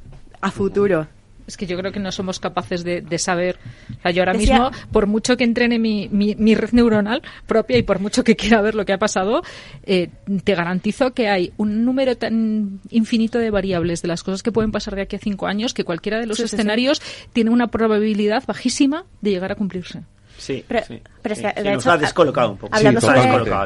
A 0.42 0.52
futuro. 0.52 1.08
Es 1.48 1.58
que 1.58 1.66
yo 1.66 1.78
creo 1.78 1.92
que 1.92 2.00
no 2.00 2.12
somos 2.12 2.40
capaces 2.40 2.84
de, 2.84 3.02
de 3.02 3.20
saber. 3.20 3.58
O 4.00 4.02
sea, 4.02 4.12
yo 4.12 4.22
ahora 4.22 4.34
Decía- 4.34 4.54
mismo, 4.54 4.72
por 4.92 5.08
mucho 5.08 5.36
que 5.38 5.44
entrene 5.44 5.78
mi, 5.80 6.08
mi, 6.12 6.36
mi 6.36 6.56
red 6.56 6.72
neuronal 6.72 7.22
propia 7.48 7.78
y 7.78 7.84
por 7.84 8.00
mucho 8.00 8.24
que 8.24 8.36
quiera 8.36 8.62
ver 8.62 8.76
lo 8.76 8.86
que 8.86 8.94
ha 8.94 8.98
pasado, 8.98 9.42
eh, 9.86 10.10
te 10.44 10.56
garantizo 10.56 11.14
que 11.14 11.28
hay 11.28 11.52
un 11.58 11.84
número 11.86 12.16
tan 12.18 12.80
infinito 12.90 13.40
de 13.40 13.50
variables 13.52 14.02
de 14.02 14.08
las 14.08 14.24
cosas 14.24 14.42
que 14.44 14.52
pueden 14.52 14.72
pasar 14.72 14.96
de 14.96 15.02
aquí 15.02 15.16
a 15.18 15.20
cinco 15.20 15.48
años 15.48 15.74
que 15.74 15.84
cualquiera 15.84 16.20
de 16.20 16.26
los 16.28 16.38
Sí, 16.38 16.44
sí, 16.44 16.50
sí. 16.50 16.56
escenarios 16.56 17.02
tiene 17.34 17.50
una 17.50 17.68
probabilidad 17.68 18.44
bajísima 18.48 19.06
de 19.22 19.32
llegar 19.32 19.52
a 19.52 19.56
cumplirse. 19.56 20.02
Sí, 20.38 20.66
Pero- 20.68 20.86
sí. 20.86 21.00
pero 21.22 21.34
es 21.34 21.42
que, 21.42 21.48
Sí, 21.50 21.64
de 21.64 21.72
nos 21.74 21.84
hecho, 21.84 21.92
ha 21.92 21.98
descolocado 21.98 22.52
un 22.52 22.58
poco. 22.58 22.76
Sí, 22.76 22.84
sobre-. 22.84 22.94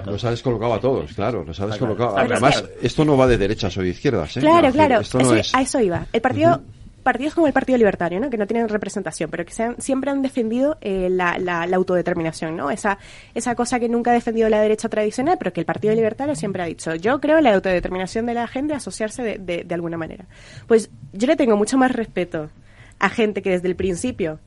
Nos 0.06 0.24
ha 0.26 0.30
descolocado 0.32 0.74
a 0.74 0.80
todos, 0.80 1.14
claro, 1.14 1.44
nos 1.46 1.60
ha 1.60 1.68
descolocado. 1.68 2.18
Además, 2.18 2.64
esto 2.82 3.06
no 3.06 3.16
va 3.18 3.26
de 3.26 3.38
derechas 3.38 3.76
o 3.78 3.82
de 3.82 3.90
izquierdas, 3.90 4.36
¿eh? 4.38 4.42
Claro, 4.42 4.72
claro. 4.72 5.00
Esto 5.00 5.18
no 5.20 5.24
Eso- 5.26 5.36
es... 5.36 5.56
A 5.56 5.62
eso 5.62 5.80
iba. 5.80 6.06
El 6.12 6.22
partido, 6.22 6.62
partidos 7.08 7.34
como 7.36 7.48
el 7.48 7.54
Partido 7.54 7.78
Libertario, 7.78 8.20
¿no? 8.20 8.30
Que 8.30 8.36
no 8.38 8.46
tienen 8.48 8.68
representación, 8.68 9.30
pero 9.32 9.46
que 9.46 9.54
se 9.54 9.64
han- 9.64 9.80
siempre 9.80 10.12
han 10.12 10.22
defendido 10.22 10.78
eh, 10.82 11.08
la, 11.10 11.38
la- 11.40 11.64
autodeterminación, 11.74 12.58
¿no? 12.58 12.70
Esa, 12.70 12.98
esa 13.34 13.56
cosa 13.56 13.80
que 13.80 13.88
nunca 13.88 14.12
ha 14.12 14.14
defendido 14.14 14.50
la 14.50 14.60
derecha 14.60 14.90
tradicional, 14.90 15.38
pero 15.40 15.54
que 15.54 15.62
el 15.62 15.66
Partido 15.66 15.96
Libertario 15.96 16.36
siempre 16.36 16.64
ha 16.64 16.66
dicho. 16.66 16.96
Yo 16.96 17.22
creo 17.22 17.40
la 17.40 17.54
autodeterminación 17.54 18.26
de 18.26 18.34
la 18.34 18.46
gente, 18.46 18.74
asociarse 18.74 19.24
de, 19.40 19.66
alguna 19.74 19.96
manera. 19.96 20.26
Pues 20.68 20.90
yo 21.14 21.28
le 21.28 21.38
tengo 21.38 21.56
mucho 21.56 21.78
más 21.78 21.94
respeto 21.94 22.50
a 23.00 23.08
gente 23.10 23.42
que 23.42 23.52
desde 23.52 23.70
el 23.70 23.78
principio 23.78 24.40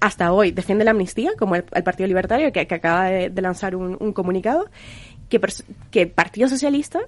hasta 0.00 0.32
hoy 0.32 0.50
defiende 0.50 0.84
la 0.84 0.90
amnistía, 0.90 1.30
como 1.38 1.54
el, 1.54 1.62
Partido 1.62 2.08
Libertario, 2.08 2.50
que, 2.50 2.66
que 2.66 2.74
acaba 2.74 3.04
de, 3.04 3.30
lanzar 3.40 3.76
un, 3.76 3.96
un 4.00 4.12
comunicado, 4.12 4.68
que, 5.28 5.40
que 5.92 6.08
Partido 6.08 6.48
Socialista, 6.48 6.98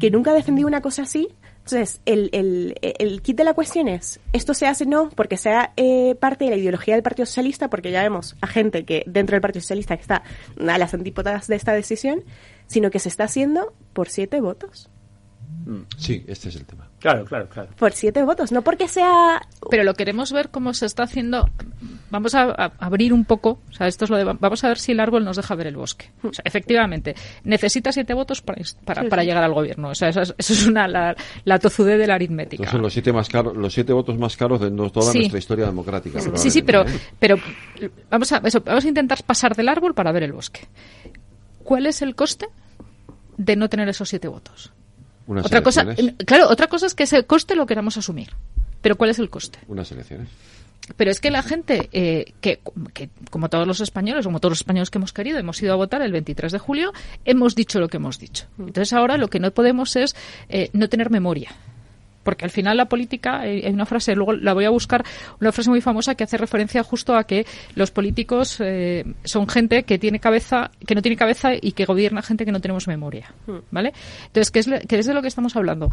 que 0.00 0.10
nunca 0.10 0.30
ha 0.30 0.34
defendido 0.34 0.66
una 0.68 0.80
cosa 0.80 1.02
así. 1.02 1.28
Entonces, 1.70 2.00
el, 2.06 2.30
el, 2.32 2.76
el 2.80 3.20
kit 3.20 3.36
de 3.36 3.44
la 3.44 3.52
cuestión 3.52 3.88
es, 3.88 4.20
esto 4.32 4.54
se 4.54 4.66
hace 4.66 4.86
no 4.86 5.10
porque 5.10 5.36
sea 5.36 5.74
eh, 5.76 6.14
parte 6.14 6.46
de 6.46 6.52
la 6.52 6.56
ideología 6.56 6.94
del 6.94 7.02
Partido 7.02 7.26
Socialista, 7.26 7.68
porque 7.68 7.90
ya 7.90 8.02
vemos 8.02 8.36
a 8.40 8.46
gente 8.46 8.86
que 8.86 9.04
dentro 9.06 9.34
del 9.34 9.42
Partido 9.42 9.60
Socialista 9.60 9.94
que 9.94 10.00
está 10.00 10.22
a 10.66 10.78
las 10.78 10.94
antípodas 10.94 11.46
de 11.46 11.56
esta 11.56 11.74
decisión, 11.74 12.24
sino 12.68 12.90
que 12.90 12.98
se 12.98 13.10
está 13.10 13.24
haciendo 13.24 13.74
por 13.92 14.08
siete 14.08 14.40
votos. 14.40 14.88
Sí, 15.98 16.24
este 16.26 16.48
es 16.48 16.56
el 16.56 16.64
tema. 16.64 16.87
Claro, 17.00 17.24
claro, 17.24 17.48
claro. 17.48 17.68
Por 17.78 17.92
siete 17.92 18.22
votos, 18.24 18.50
no 18.50 18.62
porque 18.62 18.88
sea... 18.88 19.40
Pero 19.70 19.84
lo 19.84 19.94
queremos 19.94 20.32
ver 20.32 20.48
cómo 20.50 20.74
se 20.74 20.86
está 20.86 21.04
haciendo. 21.04 21.48
Vamos 22.10 22.34
a, 22.34 22.50
a 22.50 22.72
abrir 22.78 23.12
un 23.12 23.24
poco. 23.24 23.60
O 23.70 23.72
sea, 23.72 23.86
esto 23.86 24.04
es 24.04 24.10
lo 24.10 24.16
de. 24.16 24.24
Vamos 24.24 24.64
a 24.64 24.68
ver 24.68 24.78
si 24.78 24.92
el 24.92 25.00
árbol 25.00 25.24
nos 25.24 25.36
deja 25.36 25.54
ver 25.54 25.66
el 25.68 25.76
bosque. 25.76 26.10
O 26.22 26.32
sea, 26.32 26.42
efectivamente, 26.44 27.14
necesita 27.44 27.92
siete 27.92 28.14
votos 28.14 28.40
para, 28.40 28.62
para, 29.08 29.22
llegar 29.24 29.44
al 29.44 29.52
gobierno. 29.52 29.90
O 29.90 29.94
sea, 29.94 30.08
eso 30.08 30.22
es, 30.22 30.34
eso 30.38 30.52
es 30.54 30.66
una, 30.66 30.88
la, 30.88 31.14
la 31.44 31.58
tozudez 31.58 31.98
de 31.98 32.06
la 32.06 32.14
aritmética. 32.14 32.70
Son 32.70 32.82
los 32.82 32.92
siete 32.92 33.12
más 33.12 33.28
caros, 33.28 33.56
los 33.56 33.72
siete 33.72 33.92
votos 33.92 34.18
más 34.18 34.36
caros 34.36 34.60
de 34.60 34.70
toda 34.90 35.12
Sí. 35.12 35.18
nuestra 35.18 35.38
historia 35.38 35.66
democrática. 35.66 36.20
Sí, 36.34 36.50
sí, 36.50 36.62
pero, 36.62 36.84
pero 37.18 37.36
vamos, 38.10 38.32
a, 38.32 38.38
eso, 38.44 38.60
vamos 38.60 38.84
a 38.84 38.88
intentar 38.88 39.22
pasar 39.22 39.54
del 39.54 39.68
árbol 39.68 39.94
para 39.94 40.10
ver 40.10 40.22
el 40.24 40.32
bosque. 40.32 40.60
¿Cuál 41.62 41.86
es 41.86 42.00
el 42.02 42.14
coste 42.14 42.48
de 43.36 43.54
no 43.54 43.68
tener 43.68 43.88
esos 43.88 44.08
siete 44.08 44.28
votos? 44.28 44.72
Unas 45.28 45.44
otra 45.44 45.62
cosa, 45.62 45.86
claro, 46.26 46.48
otra 46.48 46.66
cosa 46.66 46.86
es 46.86 46.94
que 46.94 47.04
ese 47.04 47.22
coste 47.24 47.54
lo 47.54 47.66
queramos 47.66 47.96
asumir. 47.98 48.30
Pero 48.80 48.96
¿cuál 48.96 49.10
es 49.10 49.18
el 49.18 49.28
coste? 49.28 49.58
Unas 49.68 49.92
elecciones. 49.92 50.28
Pero 50.96 51.10
es 51.10 51.20
que 51.20 51.30
la 51.30 51.42
gente, 51.42 51.90
eh, 51.92 52.32
que, 52.40 52.60
que 52.94 53.10
como 53.30 53.50
todos 53.50 53.66
los 53.66 53.80
españoles, 53.80 54.24
como 54.24 54.40
todos 54.40 54.52
los 54.52 54.60
españoles 54.60 54.88
que 54.88 54.96
hemos 54.96 55.12
querido, 55.12 55.38
hemos 55.38 55.62
ido 55.62 55.74
a 55.74 55.76
votar 55.76 56.00
el 56.00 56.12
23 56.12 56.50
de 56.50 56.58
julio, 56.58 56.92
hemos 57.26 57.54
dicho 57.54 57.78
lo 57.78 57.88
que 57.88 57.98
hemos 57.98 58.18
dicho. 58.18 58.46
Entonces 58.58 58.94
ahora 58.94 59.18
lo 59.18 59.28
que 59.28 59.38
no 59.38 59.50
podemos 59.50 59.96
es 59.96 60.16
eh, 60.48 60.70
no 60.72 60.88
tener 60.88 61.10
memoria. 61.10 61.50
Porque 62.28 62.44
al 62.44 62.50
final 62.50 62.76
la 62.76 62.84
política, 62.90 63.46
eh, 63.46 63.62
hay 63.64 63.72
una 63.72 63.86
frase, 63.86 64.14
luego 64.14 64.34
la 64.34 64.52
voy 64.52 64.66
a 64.66 64.68
buscar, 64.68 65.02
una 65.40 65.50
frase 65.50 65.70
muy 65.70 65.80
famosa 65.80 66.14
que 66.14 66.24
hace 66.24 66.36
referencia 66.36 66.82
justo 66.82 67.16
a 67.16 67.24
que 67.24 67.46
los 67.74 67.90
políticos 67.90 68.58
eh, 68.60 69.02
son 69.24 69.48
gente 69.48 69.84
que 69.84 69.98
tiene 69.98 70.20
cabeza, 70.20 70.70
que 70.86 70.94
no 70.94 71.00
tiene 71.00 71.16
cabeza 71.16 71.52
y 71.58 71.72
que 71.72 71.86
gobierna 71.86 72.20
gente 72.20 72.44
que 72.44 72.52
no 72.52 72.60
tenemos 72.60 72.86
memoria, 72.86 73.32
Hmm. 73.46 73.60
¿vale? 73.70 73.94
Entonces, 74.26 74.50
¿qué 74.50 74.58
es, 74.58 74.68
qué 74.86 74.98
es 74.98 75.06
de 75.06 75.14
lo 75.14 75.22
que 75.22 75.28
estamos 75.28 75.56
hablando? 75.56 75.90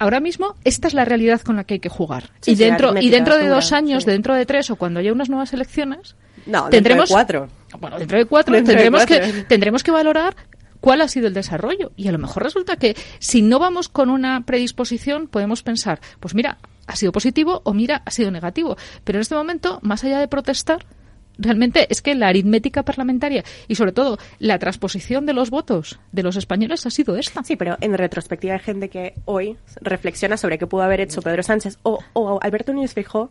Ahora 0.00 0.18
mismo, 0.18 0.56
esta 0.64 0.88
es 0.88 0.94
la 0.94 1.04
realidad 1.04 1.40
con 1.42 1.54
la 1.54 1.62
que 1.62 1.74
hay 1.74 1.80
que 1.80 1.88
jugar. 1.88 2.30
Sí, 2.40 2.50
y 2.50 2.54
dentro, 2.56 2.92
y 3.00 3.10
dentro 3.10 3.36
de 3.36 3.46
dos 3.46 3.70
años, 3.70 4.02
sí. 4.02 4.10
dentro 4.10 4.34
de 4.34 4.44
tres 4.46 4.70
o 4.70 4.74
cuando 4.76 4.98
haya 4.98 5.12
unas 5.12 5.28
nuevas 5.28 5.52
elecciones, 5.52 6.16
No, 6.46 6.62
dentro 6.62 6.64
de 6.64 6.70
tendremos 6.70 7.10
cuatro. 7.10 7.48
Bueno, 7.78 7.96
dentro 7.96 8.18
de 8.18 8.24
cuatro 8.24 8.54
Dentro 8.56 8.72
de 8.72 8.76
tendremos 8.80 9.06
cuatro. 9.06 9.24
que 9.32 9.42
tendremos 9.44 9.82
que 9.84 9.92
valorar 9.92 10.34
cuál 10.80 11.00
ha 11.02 11.08
sido 11.08 11.26
el 11.28 11.34
desarrollo. 11.34 11.92
Y 11.96 12.08
a 12.08 12.12
lo 12.12 12.18
mejor 12.18 12.42
resulta 12.42 12.76
que 12.76 12.96
si 13.18 13.42
no 13.42 13.58
vamos 13.58 13.88
con 13.88 14.10
una 14.10 14.40
predisposición 14.46 15.28
podemos 15.28 15.62
pensar, 15.62 16.00
pues 16.20 16.34
mira, 16.34 16.58
ha 16.86 16.96
sido 16.96 17.12
positivo 17.12 17.62
o 17.64 17.72
mira, 17.74 18.02
ha 18.04 18.10
sido 18.10 18.30
negativo, 18.30 18.76
pero 19.04 19.18
en 19.18 19.20
este 19.22 19.34
momento, 19.34 19.78
más 19.82 20.02
allá 20.04 20.18
de 20.18 20.26
protestar, 20.28 20.84
realmente 21.38 21.86
es 21.88 22.02
que 22.02 22.14
la 22.14 22.28
aritmética 22.28 22.82
parlamentaria 22.82 23.44
y 23.66 23.74
sobre 23.76 23.92
todo 23.92 24.18
la 24.40 24.58
transposición 24.58 25.24
de 25.24 25.32
los 25.32 25.48
votos 25.48 25.98
de 26.12 26.22
los 26.22 26.36
españoles 26.36 26.84
ha 26.84 26.90
sido 26.90 27.16
esta. 27.16 27.42
Sí, 27.44 27.56
pero 27.56 27.78
en 27.80 27.96
retrospectiva 27.96 28.54
hay 28.54 28.60
gente 28.60 28.90
que 28.90 29.14
hoy 29.24 29.56
reflexiona 29.80 30.36
sobre 30.36 30.58
qué 30.58 30.66
pudo 30.66 30.82
haber 30.82 31.00
hecho 31.00 31.22
Pedro 31.22 31.42
Sánchez. 31.42 31.78
O, 31.82 32.00
o 32.12 32.38
Alberto 32.42 32.72
Núñez 32.74 32.92
Feijóo 32.92 33.30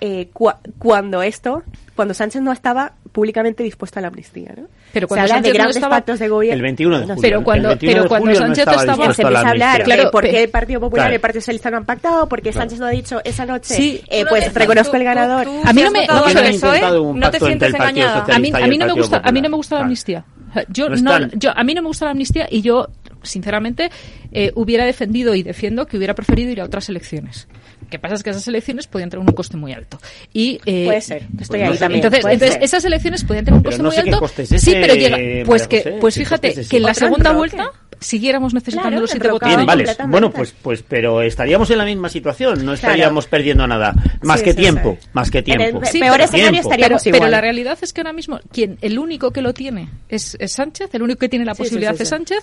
eh, 0.00 0.28
cua- 0.34 0.58
cuando 0.78 1.22
esto, 1.22 1.62
cuando 1.94 2.14
Sánchez 2.14 2.42
no 2.42 2.50
estaba 2.52 2.94
públicamente 3.16 3.62
dispuesto 3.62 3.98
a 3.98 4.02
la 4.02 4.08
amnistía, 4.08 4.52
¿no? 4.54 4.64
Pero 4.92 5.06
Se 5.06 5.08
cuando 5.08 5.22
habla 5.22 5.34
Sánchez 5.36 5.52
de 5.52 5.58
no 5.58 5.62
grandes 5.62 5.76
estaba- 5.76 5.96
pactos 5.96 6.18
de 6.18 6.28
gobierno. 6.28 6.56
El 6.56 6.62
21 6.62 6.96
de 7.00 7.04
julio. 7.06 7.18
Pero 7.22 7.42
cuando- 7.44 7.68
el 7.70 7.78
21 7.78 7.94
pero 7.96 8.08
cuando 8.10 8.26
julio 8.26 8.40
no 8.40 8.46
Sánchez 8.46 8.58
estaba 8.58 8.76
estaba- 8.82 8.96
se 8.96 9.02
a 9.02 9.06
empieza 9.06 9.22
a 9.46 9.50
hablar 9.50 9.80
amnistía. 9.80 10.04
de 10.04 10.10
por 10.10 10.24
qué 10.24 10.42
el 10.42 10.50
Partido 10.50 10.80
Popular 10.80 11.04
Claro. 11.04 11.12
y 11.12 11.14
el 11.14 11.20
Partido 11.22 11.40
Socialista 11.40 11.70
no 11.70 11.76
han 11.78 11.84
pactado, 11.86 12.28
porque 12.28 12.50
Claro. 12.50 12.60
Sánchez 12.60 12.78
no 12.80 12.86
ha 12.86 12.90
dicho 12.90 13.20
esa 13.24 13.46
noche, 13.46 13.74
Sí, 13.74 14.02
eh, 14.10 14.24
pues 14.28 14.52
reconozco 14.52 14.90
tú- 14.90 14.96
el 14.98 15.04
ganador. 15.04 15.44
tú- 15.46 15.60
A 15.64 15.72
mí 15.72 15.82
no 15.82 15.90
me- 15.90 16.06
no 16.06 17.30
te 17.30 17.38
sientes 17.40 17.74
engañada. 17.74 18.26
a 18.28 18.38
mí, 18.38 18.50
no 18.78 18.86
me 18.86 18.92
gusta 18.92 19.16
a 19.24 19.32
mí 19.32 19.40
no 19.40 19.48
me 19.48 19.48
Popular. 19.48 19.50
gusta 19.56 19.74
la 19.74 19.78
Claro. 19.78 19.84
amnistía 19.86 20.24
yo 20.68 20.88
No 20.90 21.18
yo 21.34 21.50
a 21.54 21.64
mí 21.64 21.74
no 21.74 21.82
me 21.82 21.88
gusta 21.88 22.04
la 22.06 22.10
amnistía 22.12 22.46
y 22.50 22.62
yo 22.62 22.88
sinceramente 23.26 23.90
eh, 24.32 24.52
hubiera 24.54 24.84
defendido 24.84 25.34
y 25.34 25.42
defiendo 25.42 25.86
que 25.86 25.96
hubiera 25.96 26.14
preferido 26.14 26.50
ir 26.50 26.60
a 26.60 26.64
otras 26.64 26.88
elecciones 26.88 27.46
Lo 27.82 27.88
que 27.90 27.98
pasa 27.98 28.14
es 28.14 28.22
que 28.22 28.30
esas 28.30 28.46
elecciones 28.48 28.86
podían 28.86 29.10
tener 29.10 29.26
un 29.26 29.34
coste 29.34 29.56
muy 29.56 29.72
alto 29.72 29.98
y 30.32 30.60
eh, 30.66 30.84
Puede 30.86 31.00
ser, 31.00 31.22
estoy 31.40 31.58
Pues 31.60 31.70
ahí 31.72 31.78
también. 31.78 32.04
entonces, 32.04 32.24
entonces 32.24 32.54
ser. 32.54 32.62
esas 32.64 32.84
elecciones 32.84 33.24
podían 33.24 33.44
tener 33.44 33.58
un 33.58 33.62
Pero 33.62 33.70
coste 33.76 33.82
no 33.82 33.88
muy 33.88 33.96
sé 33.96 34.02
qué 34.02 34.08
alto 34.10 34.20
coste 34.20 34.42
es 34.42 34.48
sí 34.62 34.72
pero 34.72 34.94
llega 34.94 35.18
pues 35.46 35.68
que 35.68 35.78
José, 35.78 35.96
pues 36.00 36.14
¿qué 36.14 36.20
fíjate 36.20 36.54
que 36.68 36.76
en 36.78 36.82
la 36.82 36.94
segunda 36.94 37.32
vuelta 37.32 37.70
siguiéramos 37.98 38.52
necesitando 38.52 38.90
Claro, 38.90 39.00
los 39.02 39.18
votos 39.30 39.48
Bien, 39.48 39.64
vale. 39.64 39.86
Bueno, 40.08 40.30
pues, 40.30 40.54
pues, 40.60 40.82
pero 40.86 41.22
estaríamos 41.22 41.70
en 41.70 41.78
la 41.78 41.86
misma 41.86 42.10
situación, 42.10 42.62
no 42.62 42.74
estaríamos 42.74 43.26
perdiendo 43.26 43.66
nada. 43.66 43.94
Más 44.22 44.40
Sí, 44.40 44.44
que 44.44 44.50
sí, 44.52 44.58
tiempo, 44.58 44.98
sí. 45.00 45.08
más 45.14 45.30
que 45.30 45.38
En 45.38 45.44
el 45.52 45.56
tiempo. 45.60 45.80
pe- 45.80 45.86
Sí, 45.86 46.00
peor 46.00 46.12
pero- 46.12 46.24
escenario 46.24 46.60
estaríamos 46.60 47.02
pero, 47.02 47.16
igual. 47.16 47.20
pero 47.22 47.30
la 47.30 47.40
realidad 47.40 47.78
es 47.80 47.94
que 47.94 48.02
ahora 48.02 48.12
mismo 48.12 48.38
quien 48.52 48.76
el 48.82 48.98
único 48.98 49.30
que 49.30 49.40
lo 49.40 49.54
tiene 49.54 49.88
es, 50.10 50.36
es 50.38 50.52
Sánchez, 50.52 50.90
el 50.94 51.02
único 51.02 51.20
que 51.20 51.30
tiene 51.30 51.46
la 51.46 51.54
Sí, 51.54 51.56
sí, 51.56 51.62
posibilidad 51.62 51.96
sí, 51.96 52.02
es. 52.02 52.08
Sánchez 52.10 52.38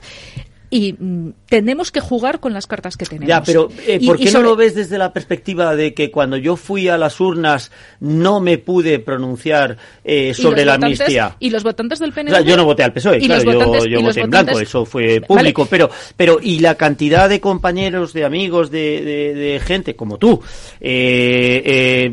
y 0.75 0.93
mm, 0.97 1.29
tenemos 1.47 1.91
que 1.91 1.99
jugar 1.99 2.39
con 2.39 2.51
las 2.51 2.65
cartas 2.65 2.97
que 2.97 3.05
tenemos. 3.05 3.27
Ya, 3.27 3.43
pero 3.43 3.69
eh, 3.85 3.99
¿por 4.03 4.19
y 4.19 4.23
qué 4.23 4.31
sobre- 4.31 4.43
no 4.43 4.49
lo 4.49 4.55
ves 4.55 4.73
desde 4.73 4.97
la 4.97 5.13
perspectiva 5.13 5.75
de 5.75 5.93
que 5.93 6.09
cuando 6.09 6.35
yo 6.37 6.55
fui 6.55 6.87
a 6.87 6.97
las 6.97 7.19
urnas 7.19 7.69
no 7.99 8.39
me 8.39 8.57
pude 8.57 8.97
pronunciar 8.97 9.77
eh, 10.03 10.33
sobre 10.33 10.65
la 10.65 10.77
votantes- 10.77 10.99
amnistía? 11.01 11.35
Y 11.39 11.51
los 11.51 11.63
votantes 11.63 11.99
del 11.99 12.09
O 12.09 12.13
PNV. 12.13 12.29
sea, 12.31 12.41
yo 12.41 12.57
no 12.57 12.65
voté 12.65 12.83
al 12.83 12.91
PSOE, 12.91 13.17
y 13.19 13.27
claro, 13.27 13.43
votantes- 13.43 13.85
yo, 13.89 14.01
voté 14.01 14.21
en 14.21 14.29
blanco, 14.31 14.59
eso 14.59 14.83
fue 14.85 15.19
Vale. 15.19 15.21
público, 15.27 15.67
pero, 15.69 15.89
pero 16.17 16.39
y 16.41 16.57
la 16.59 16.73
cantidad 16.75 17.29
de 17.29 17.39
compañeros, 17.39 18.11
de 18.13 18.25
amigos, 18.25 18.71
de, 18.71 19.01
de- 19.03 19.33
de 19.35 19.59
gente 19.59 19.95
como 19.95 20.17
tú, 20.17 20.41
eh, 20.81 21.61
eh, 21.63 22.11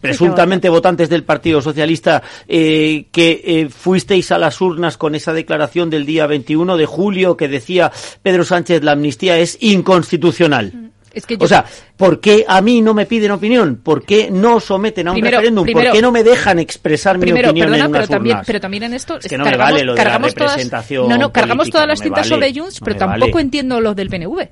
presuntamente 0.00 0.68
votantes 0.68 1.08
del 1.10 1.24
Partido 1.24 1.60
Socialista, 1.60 2.22
eh, 2.48 3.06
que 3.12 3.68
fuisteis 3.70 4.32
a 4.32 4.38
las 4.38 4.60
urnas 4.60 4.96
con 4.96 5.14
esa 5.14 5.32
declaración 5.34 5.90
del 5.90 6.06
día 6.06 6.26
21 6.26 6.78
de 6.78 6.86
julio 6.86 7.36
que 7.36 7.48
decía 7.48 7.73
Pedro 8.22 8.44
Sánchez 8.44 8.82
la 8.82 8.92
amnistía 8.92 9.38
es 9.38 9.56
inconstitucional. 9.60 10.72
Es 11.12 11.26
que 11.26 11.36
yo- 11.36 11.44
O 11.44 11.48
sea, 11.48 11.64
¿por 11.96 12.18
qué 12.20 12.44
a 12.48 12.60
mí 12.60 12.82
no 12.82 12.92
me 12.92 13.06
piden 13.06 13.30
opinión? 13.30 13.76
¿Por 13.76 14.04
qué 14.04 14.30
no 14.32 14.58
someten 14.58 15.06
a 15.06 15.12
un 15.12 15.14
Primero- 15.14 15.36
referéndum? 15.36 15.64
primero- 15.64 15.90
¿Por 15.90 15.96
qué 15.96 16.02
no 16.02 16.10
me 16.10 16.24
dejan 16.24 16.58
expresar 16.58 17.18
mi 17.18 17.22
Primero, 17.26 17.50
opinión 17.50 17.66
perdona, 17.68 17.84
en 17.84 17.92
pero 17.92 17.98
unas 18.00 18.08
también, 18.10 18.34
urnas? 18.34 18.46
pero 18.48 18.60
también 18.60 18.82
en 18.82 18.94
esto 18.94 19.18
Es 19.18 19.28
que 19.28 19.38
no 19.38 19.44
me 19.44 19.50
cargamos, 19.50 19.72
vale 19.74 19.84
lo 19.84 19.92
de 19.92 19.96
la 19.98 20.02
cargamos 20.02 20.34
todas, 20.34 20.50
representación 20.52 21.08
no, 21.08 21.16
no, 21.16 21.32
cargamos 21.32 21.56
política, 21.66 21.72
todas 21.78 21.88
las 21.88 21.98
no 22.00 22.02
me 22.02 22.06
tintas 22.08 22.30
vale, 22.30 22.46
sobre 22.52 22.60
Junts, 22.60 22.80
no 22.80 22.84
pero 22.84 22.94
me 22.94 22.98
tampoco 22.98 23.32
vale. 23.32 23.42
entiendo 23.42 23.80
los 23.80 23.94
del 23.94 24.08
PNV. 24.10 24.48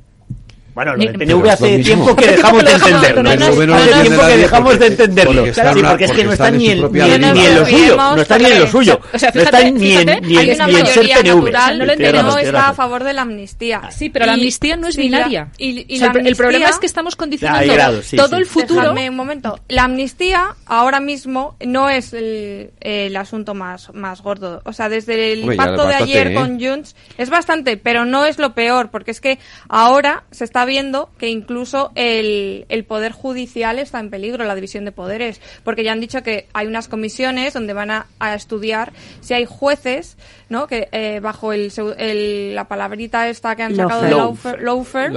Bueno, 0.74 0.97
lo 0.97 1.05
del 1.05 1.51
hace 1.51 1.78
tiempo 1.81 2.16
que 2.16 2.27
dejamos 2.28 2.65
de 2.65 2.73
entenderlo. 2.73 3.31
entender. 3.31 3.73
Hace 3.73 4.03
tiempo 4.03 4.27
que 4.27 4.36
dejamos 4.36 4.78
de 4.78 4.86
entenderlo. 4.86 5.47
Sí, 5.53 5.82
porque 5.89 6.05
es 6.05 6.12
que 6.12 6.24
no 6.24 6.32
en 6.32 6.57
ni 6.57 6.69
en, 6.70 6.81
lo 6.81 7.66
suyo. 7.66 7.97
No 7.97 8.23
están 8.23 8.43
ni 8.43 8.51
en 8.51 8.61
lo 8.61 8.66
suyo. 8.66 9.01
o 9.12 9.19
sea, 9.19 9.31
No 9.35 9.40
fíjate- 9.40 9.57
están 9.59 9.74
ni 9.74 9.93
en, 9.93 10.09
fíjate, 10.09 10.20
ni 10.27 10.36
Hay 10.36 10.51
en, 10.51 10.55
una 10.57 10.66
ni 10.66 10.74
en 10.77 10.86
ser 10.86 11.24
natural 11.24 11.78
No 11.78 11.85
lo 11.85 11.97
tienes 11.97 12.36
está 12.36 12.69
a 12.69 12.74
favor 12.74 13.05
de 13.05 13.12
la 13.12 13.23
amnistía. 13.23 13.82
Sí, 13.90 14.09
pero 14.09 14.27
la 14.27 14.32
amnistía 14.35 14.77
no 14.77 14.89
es 14.89 14.97
binaria. 14.97 15.49
el- 15.59 16.36
problema 16.36 16.69
es 16.69 16.78
que 16.78 16.86
estamos 16.86 17.16
condicionando 17.16 17.74
todo 18.16 18.36
el 18.36 18.47
futuro. 18.47 18.93
Un 18.93 19.16
momento. 19.16 19.59
La 19.69 19.85
amnistía 19.85 20.55
ahora 20.66 21.01
mismo 21.01 21.57
no 21.65 21.89
es 21.90 22.12
el, 22.15 23.16
asunto 23.16 23.55
más, 23.55 23.93
más 23.94 24.23
gordo. 24.23 24.62
O 24.65 24.73
sea, 24.73 24.89
desde 24.89 25.32
el 25.32 25.55
pacto 25.57 25.86
de 25.86 25.94
ayer 25.94 26.28
¿eh? 26.28 26.35
con 26.35 26.59
Junts 26.61 26.97
es 27.19 27.31
bastante, 27.31 27.77
pero 27.77 28.05
no 28.05 28.24
es 28.24 28.39
lo 28.39 28.55
peor, 28.55 28.90
porque 28.90 29.11
es 29.11 29.20
que 29.20 29.39
ahora 29.69 30.24
se 30.31 30.44
está 30.44 30.61
viendo 30.64 31.10
que 31.18 31.28
incluso 31.28 31.93
el, 31.94 32.66
el 32.68 32.84
poder 32.84 33.12
judicial 33.12 33.78
está 33.78 34.01
en 34.01 34.10
peligro, 34.10 34.44
la 34.44 34.55
división 34.55 34.84
de 34.84 34.93
poderes, 34.93 35.40
porque 35.64 35.84
ya 35.84 35.93
han 35.93 36.01
dicho 36.01 36.22
que 36.22 36.47
hay 36.52 36.66
unas 36.66 36.89
comisiones 36.89 37.55
donde 37.55 37.72
van 37.72 37.90
a, 37.90 38.06
a 38.18 38.34
estudiar 38.34 38.93
si 39.20 39.34
hay 39.34 39.44
jueces, 39.47 40.16
¿no? 40.48 40.66
Que 40.66 40.89
eh, 40.93 41.20
bajo 41.20 41.52
el, 41.52 42.55
la 42.55 42.68
palabrita 42.68 43.28
esta 43.28 43.56
que 43.56 43.62
han 43.62 43.74
sacado 43.74 44.02
de 44.02 44.10
Lawfare. 44.10 45.10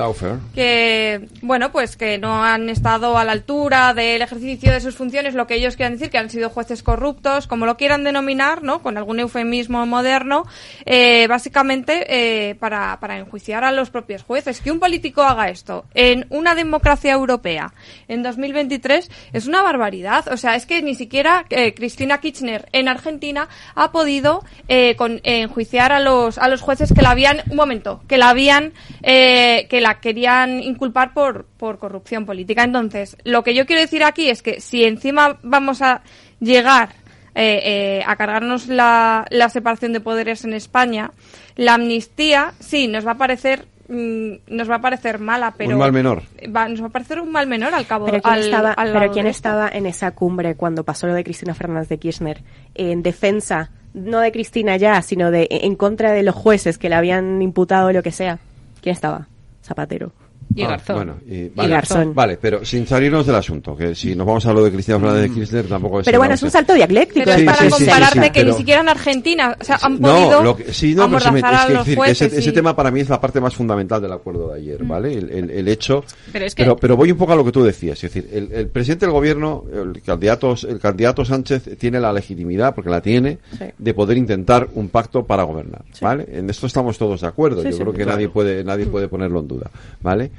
que 0.53 1.27
bueno 1.41 1.71
pues 1.71 1.97
que 1.97 2.17
no 2.17 2.43
han 2.43 2.69
estado 2.69 3.17
a 3.17 3.23
la 3.23 3.33
altura 3.33 3.93
del 3.93 4.21
ejercicio 4.21 4.71
de 4.71 4.79
sus 4.79 4.95
funciones 4.95 5.33
lo 5.33 5.45
que 5.47 5.55
ellos 5.55 5.75
quieran 5.75 5.93
decir 5.93 6.09
que 6.09 6.17
han 6.17 6.29
sido 6.29 6.49
jueces 6.49 6.83
corruptos 6.83 7.47
como 7.47 7.65
lo 7.65 7.75
quieran 7.75 8.03
denominar 8.03 8.63
no 8.63 8.81
con 8.81 8.97
algún 8.97 9.19
eufemismo 9.19 9.85
moderno 9.85 10.45
eh, 10.85 11.27
básicamente 11.27 12.05
eh, 12.07 12.55
para, 12.55 12.97
para 12.99 13.17
enjuiciar 13.17 13.63
a 13.63 13.71
los 13.71 13.89
propios 13.89 14.23
jueces 14.23 14.61
que 14.61 14.71
un 14.71 14.79
político 14.79 15.21
haga 15.23 15.34
esto. 15.43 15.85
En 15.93 16.25
una 16.29 16.55
democracia 16.55 17.13
europea 17.13 17.73
en 18.07 18.23
2023 18.23 19.09
es 19.33 19.47
una 19.47 19.61
barbaridad. 19.61 20.27
O 20.31 20.37
sea 20.37 20.55
es 20.55 20.65
que 20.65 20.81
ni 20.81 20.95
siquiera 20.95 21.45
eh, 21.49 21.73
Cristina 21.73 22.19
Kirchner 22.19 22.67
en 22.71 22.87
Argentina 22.87 23.47
ha 23.75 23.91
podido 23.91 24.43
eh, 24.67 24.95
con, 24.95 25.19
enjuiciar 25.23 25.91
a 25.91 25.99
los 25.99 26.37
a 26.37 26.47
los 26.47 26.61
jueces 26.61 26.93
que 26.93 27.01
la 27.01 27.11
habían 27.11 27.41
un 27.49 27.57
momento 27.57 28.01
que 28.07 28.17
la 28.17 28.29
habían 28.29 28.73
eh, 29.03 29.67
que 29.69 29.81
la 29.81 29.99
querían 29.99 30.61
inculpar 30.63 31.13
por 31.13 31.45
por 31.45 31.77
corrupción 31.77 32.25
política. 32.25 32.63
Entonces 32.63 33.17
lo 33.23 33.43
que 33.43 33.53
yo 33.53 33.65
quiero 33.65 33.81
decir 33.81 34.03
aquí 34.03 34.29
es 34.29 34.41
que 34.41 34.61
si 34.61 34.83
encima 34.83 35.39
vamos 35.43 35.81
a 35.81 36.01
llegar 36.39 36.89
a 37.37 38.15
cargarnos 38.15 38.67
la, 38.67 39.25
la 39.29 39.49
separación 39.49 39.91
de 39.91 39.99
poderes 39.99 40.45
en 40.45 40.53
España 40.53 41.11
la 41.55 41.73
amnistía 41.75 42.53
sí 42.59 42.87
nos 42.87 43.05
va 43.05 43.11
a 43.11 43.17
parecer 43.17 43.65
nos 43.87 44.69
va 44.69 44.75
a 44.75 44.81
parecer 44.81 45.19
mala 45.19 45.53
pero 45.57 45.71
Un 45.73 45.77
mal 45.79 45.91
menor. 45.91 46.23
va- 46.55 46.67
nos 46.67 46.81
va 46.81 46.87
a 46.87 46.89
parecer 46.89 47.19
un 47.21 47.31
mal 47.31 47.45
menor 47.47 47.73
al 47.75 47.85
cabo 47.85 48.05
Pero 48.05 48.21
¿quién, 48.21 48.33
al- 48.33 48.39
estaba, 48.43 48.71
al 48.71 48.91
pero 48.93 49.11
¿quién 49.11 49.27
estaba 49.27 49.69
en 49.69 49.85
esa 49.85 50.11
cumbre 50.11 50.55
cuando 50.55 50.83
pasó 50.83 51.05
lo 51.07 51.13
de 51.13 51.23
Cristina 51.23 51.53
Fernández 51.53 51.89
de 51.89 51.97
Kirchner 51.99 52.41
en 52.73 53.03
defensa, 53.03 53.69
no 53.93 54.19
de 54.19 54.31
Cristina 54.31 54.75
ya, 54.77 55.01
sino 55.01 55.29
de 55.31 55.47
en 55.49 55.75
contra 55.75 56.11
de 56.13 56.23
los 56.23 56.33
jueces 56.35 56.77
que 56.77 56.89
le 56.89 56.95
habían 56.95 57.41
imputado 57.41 57.91
lo 57.91 58.01
que 58.01 58.11
sea? 58.11 58.39
¿Quién 58.81 58.93
estaba? 58.93 59.27
Zapatero. 59.63 60.11
Y 60.53 60.61
Ah, 60.63 60.67
Garzón. 60.69 60.95
Bueno, 60.95 61.15
y, 61.27 61.35
Y 61.35 61.49
vale, 61.55 61.69
Garzón. 61.69 62.13
Vale, 62.13 62.37
pero 62.41 62.63
sin 62.63 62.85
salirnos 62.87 63.25
del 63.25 63.35
asunto, 63.35 63.75
que 63.75 63.93
si 63.95 64.15
nos 64.15 64.25
vamos 64.27 64.45
a 64.45 64.53
lo 64.53 64.63
de 64.63 64.71
Cristina 64.71 64.99
Fernández 64.99 65.23
de 65.23 65.33
Kirchner 65.33 65.65
tampoco 65.65 65.99
es... 65.99 66.05
Pero 66.05 66.17
bueno, 66.19 66.33
es 66.35 66.43
un 66.43 66.51
salto 66.51 66.73
dialéctico. 66.73 67.25
pero 67.25 67.31
es 67.31 67.39
Sí, 67.39 67.45
para 67.45 67.57
sí, 67.57 67.63
sí, 67.63 67.69
sí, 67.71 67.77
compararte 67.85 68.21
sí, 68.23 68.29
que 68.31 68.39
pero- 68.41 68.51
ni 68.51 68.57
siquiera 68.57 68.81
en 68.81 68.89
Argentina 68.89 69.57
o 69.59 69.63
sea, 69.63 69.79
han 69.81 69.99
No, 69.99 70.07
podido 70.15 70.43
lo 70.43 70.55
que, 70.55 70.71
sí, 70.73 70.95
no, 70.95 71.07
pero 71.07 71.19
se 71.19 71.31
me- 71.31 71.39
amordazar 71.39 71.61
es 71.61 71.73
que, 71.73 71.77
decir, 71.79 71.95
jueces 71.97 72.21
ese, 72.31 72.39
ese 72.39 72.51
tema 72.53 72.75
para 72.75 72.91
mí 72.91 72.99
es 73.01 73.09
la 73.09 73.19
parte 73.19 73.41
más 73.41 73.53
fundamental 73.55 74.01
del 74.01 74.13
acuerdo 74.13 74.49
de 74.49 74.59
ayer, 74.59 74.83
Mm. 74.83 74.87
¿vale? 74.87 75.13
El, 75.13 75.29
el- 75.31 75.49
el 75.51 75.67
hecho... 75.67 76.03
Pero 76.31 76.45
es 76.45 76.55
que- 76.55 76.63
pero, 76.63 76.75
pero 76.77 76.95
voy 76.95 77.11
un 77.11 77.17
poco 77.17 77.33
a 77.33 77.35
lo 77.35 77.43
que 77.43 77.51
tú 77.51 77.63
decías, 77.63 78.01
es 78.03 78.13
decir, 78.13 78.29
el, 78.31 78.51
el 78.53 78.67
presidente 78.69 79.05
del 79.05 79.13
gobierno, 79.13 79.65
el 79.73 80.01
candidato, 80.03 80.55
el 80.69 80.79
candidato 80.79 81.25
Sánchez 81.25 81.77
tiene 81.77 81.99
la 81.99 82.13
legitimidad, 82.13 82.73
porque 82.75 82.89
la 82.89 83.01
tiene, 83.01 83.39
Sí. 83.57 83.65
de 83.77 83.93
poder 83.93 84.15
intentar 84.17 84.67
un 84.75 84.87
pacto 84.89 85.25
para 85.25 85.43
gobernar, 85.43 85.81
¿vale? 86.01 86.27
En 86.31 86.49
esto 86.49 86.67
estamos 86.67 86.97
todos 86.97 87.21
de 87.21 87.27
acuerdo, 87.27 87.61
Sí, 87.61 87.69
yo 87.69 87.73
sí, 87.73 87.79
creo 87.81 87.91
que 87.91 88.03
claro. 88.03 88.11
nadie 88.13 88.29
puede, 88.29 88.63
nadie 88.63 88.85
puede 88.85 89.07
ponerlo 89.07 89.39
en 89.41 89.47
duda, 89.47 89.69
¿vale? 90.01 90.31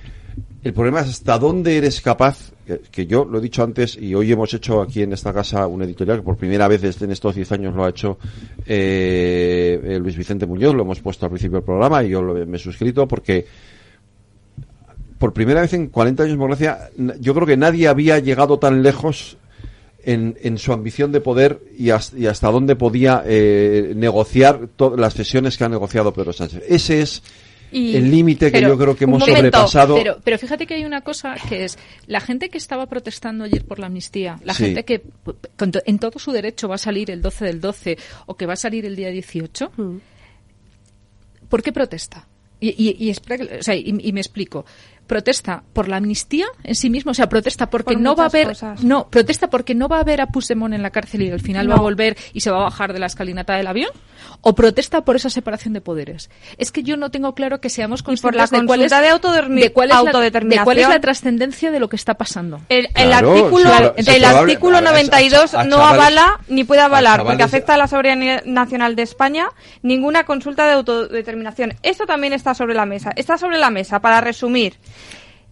El 0.66 0.72
problema 0.74 0.98
es 0.98 1.06
hasta 1.10 1.38
dónde 1.38 1.76
eres 1.76 2.00
capaz, 2.00 2.50
que, 2.90 3.06
yo 3.06 3.24
lo 3.24 3.38
he 3.38 3.40
dicho 3.40 3.62
antes 3.62 3.96
y 3.96 4.16
hoy 4.16 4.32
hemos 4.32 4.52
hecho 4.52 4.82
aquí 4.82 5.00
en 5.00 5.12
esta 5.12 5.32
casa 5.32 5.64
un 5.68 5.80
editorial 5.82 6.16
que 6.16 6.22
por 6.24 6.36
primera 6.36 6.66
vez 6.66 6.82
en 7.00 7.12
estos 7.12 7.36
10 7.36 7.52
años 7.52 7.72
lo 7.76 7.84
ha 7.84 7.90
hecho 7.90 8.18
eh, 8.66 9.80
eh, 9.80 9.98
Luis 10.00 10.16
Vicente 10.16 10.44
Muñoz, 10.44 10.74
lo 10.74 10.82
hemos 10.82 10.98
puesto 10.98 11.24
al 11.24 11.30
principio 11.30 11.58
del 11.58 11.64
programa 11.64 12.02
y 12.02 12.08
yo 12.08 12.20
lo- 12.20 12.34
me 12.44 12.56
he 12.56 12.58
suscrito 12.58 13.06
porque 13.06 13.46
por 15.20 15.32
primera 15.32 15.60
vez 15.60 15.72
en 15.72 15.86
40 15.86 16.24
años 16.24 16.32
de 16.32 16.36
democracia, 16.36 16.90
yo 17.20 17.32
creo 17.32 17.46
que 17.46 17.56
nadie 17.56 17.86
había 17.86 18.18
llegado 18.18 18.58
tan 18.58 18.82
lejos 18.82 19.36
en, 20.02 20.58
su 20.58 20.72
ambición 20.72 21.12
de 21.12 21.20
poder 21.20 21.60
y 21.78 21.90
hasta, 21.90 22.50
dónde 22.50 22.74
podía 22.74 23.22
eh, 23.24 23.92
negociar 23.94 24.68
las 24.96 25.14
sesiones 25.14 25.56
que 25.56 25.62
ha 25.62 25.68
negociado 25.68 26.12
Pedro 26.12 26.32
Sánchez. 26.32 26.64
Ese 26.68 27.02
es 27.02 27.22
Y- 27.72 27.96
el 27.96 28.10
límite 28.10 28.46
que 28.46 28.52
pero, 28.58 28.68
yo 28.68 28.78
creo 28.78 28.96
que 28.96 29.04
hemos 29.04 29.20
momento, 29.20 29.36
sobrepasado. 29.38 29.96
Pero, 29.96 30.18
pero 30.22 30.38
fíjate 30.38 30.66
que 30.66 30.74
hay 30.74 30.84
una 30.84 31.00
cosa 31.00 31.34
que 31.48 31.64
es 31.64 31.78
la 32.06 32.20
gente 32.20 32.48
que 32.48 32.58
estaba 32.58 32.86
protestando 32.86 33.44
ayer 33.44 33.64
por 33.64 33.78
la 33.78 33.86
amnistía, 33.86 34.38
la 34.44 34.54
Sí. 34.54 34.66
gente 34.66 34.84
que 34.84 35.02
en 35.86 35.98
todo 35.98 36.18
su 36.18 36.30
derecho 36.32 36.68
va 36.68 36.76
a 36.76 36.78
salir 36.78 37.10
el 37.10 37.20
12 37.22 37.44
del 37.44 37.60
12 37.60 37.98
o 38.26 38.36
que 38.36 38.46
va 38.46 38.52
a 38.52 38.56
salir 38.56 38.86
el 38.86 38.94
día 38.96 39.10
18, 39.10 39.72
¿por 41.48 41.62
qué 41.62 41.72
protesta? 41.72 42.26
Y, 42.58 42.68
y- 42.70 42.96
y 42.98 43.10
espera 43.10 43.36
que- 43.46 43.58
o 43.58 43.62
sea, 43.62 43.74
y- 43.74 43.94
y 44.00 44.12
me 44.12 44.20
explico. 44.20 44.64
Protesta 45.06 45.62
por 45.72 45.88
la 45.88 45.96
amnistía 45.98 46.46
en 46.64 46.74
sí 46.74 46.90
mismo, 46.90 47.12
o 47.12 47.14
sea, 47.14 47.28
protesta 47.28 47.70
porque 47.70 47.94
Por 47.94 48.02
no 48.02 48.14
va 48.16 48.24
a 48.24 48.26
haber, 48.26 48.48
cosas. 48.48 48.82
no, 48.82 49.08
protesta 49.08 49.48
porque 49.48 49.74
no 49.74 49.88
va 49.88 49.98
a 49.98 50.00
haber 50.00 50.20
a 50.20 50.26
Puigdemont 50.26 50.74
en 50.74 50.82
la 50.82 50.90
cárcel 50.90 51.22
y 51.22 51.30
al 51.30 51.40
final 51.40 51.70
va 51.70 51.76
a 51.76 51.80
volver 51.80 52.16
y 52.32 52.40
se 52.40 52.50
va 52.50 52.58
a 52.58 52.64
bajar 52.64 52.92
de 52.92 52.98
la 52.98 53.06
escalinata 53.06 53.54
del 53.54 53.66
avión, 53.68 53.90
o 54.40 54.54
protesta 54.54 55.04
por 55.04 55.16
esa 55.16 55.30
separación 55.30 55.74
de 55.74 55.80
poderes. 55.80 56.28
Es 56.58 56.72
que 56.72 56.82
yo 56.82 56.96
no 56.96 57.10
tengo 57.10 57.34
claro 57.34 57.60
que 57.60 57.70
seamos 57.70 58.02
por 58.02 58.06
conscientes 58.12 58.50
la 58.50 58.58
de 58.60 58.66
cuál 58.66 58.82
es, 58.82 58.90
de 58.90 58.96
de 59.60 59.72
cuál 59.72 59.88
es 59.90 59.94
la- 59.94 60.00
autodeterminación. 60.00 60.60
de 60.60 60.64
cuál 60.64 60.78
es 60.78 60.88
la 60.88 61.00
trascendencia 61.00 61.70
de 61.70 61.80
lo 61.80 61.88
que 61.88 61.96
está 61.96 62.14
pasando. 62.14 62.60
El, 62.68 62.86
el 62.86 62.92
Claro, 63.06 63.30
artículo, 63.30 63.70
el 63.96 64.24
artículo 64.24 64.76
a 64.78 64.80
ver, 64.80 64.88
a- 64.88 64.92
92 64.92 65.54
a 65.54 65.64
no 65.64 65.76
chavales- 65.76 65.94
avala 65.94 66.40
ni 66.48 66.64
puede 66.64 66.80
avalar 66.80 67.22
porque 67.24 67.42
afecta 67.42 67.74
a 67.74 67.76
la 67.76 67.86
soberanía 67.86 68.42
nacional 68.44 68.96
de 68.96 69.02
España 69.02 69.48
ninguna 69.82 70.24
consulta 70.24 70.66
de 70.66 70.72
autodeterminación. 70.72 71.74
Esto 71.82 72.06
también 72.06 72.32
está 72.32 72.54
sobre 72.54 72.74
la 72.74 72.86
mesa. 72.86 73.10
Está 73.16 73.38
sobre 73.38 73.58
la 73.58 73.70
mesa, 73.70 74.00
para 74.00 74.20
resumir, 74.20 74.74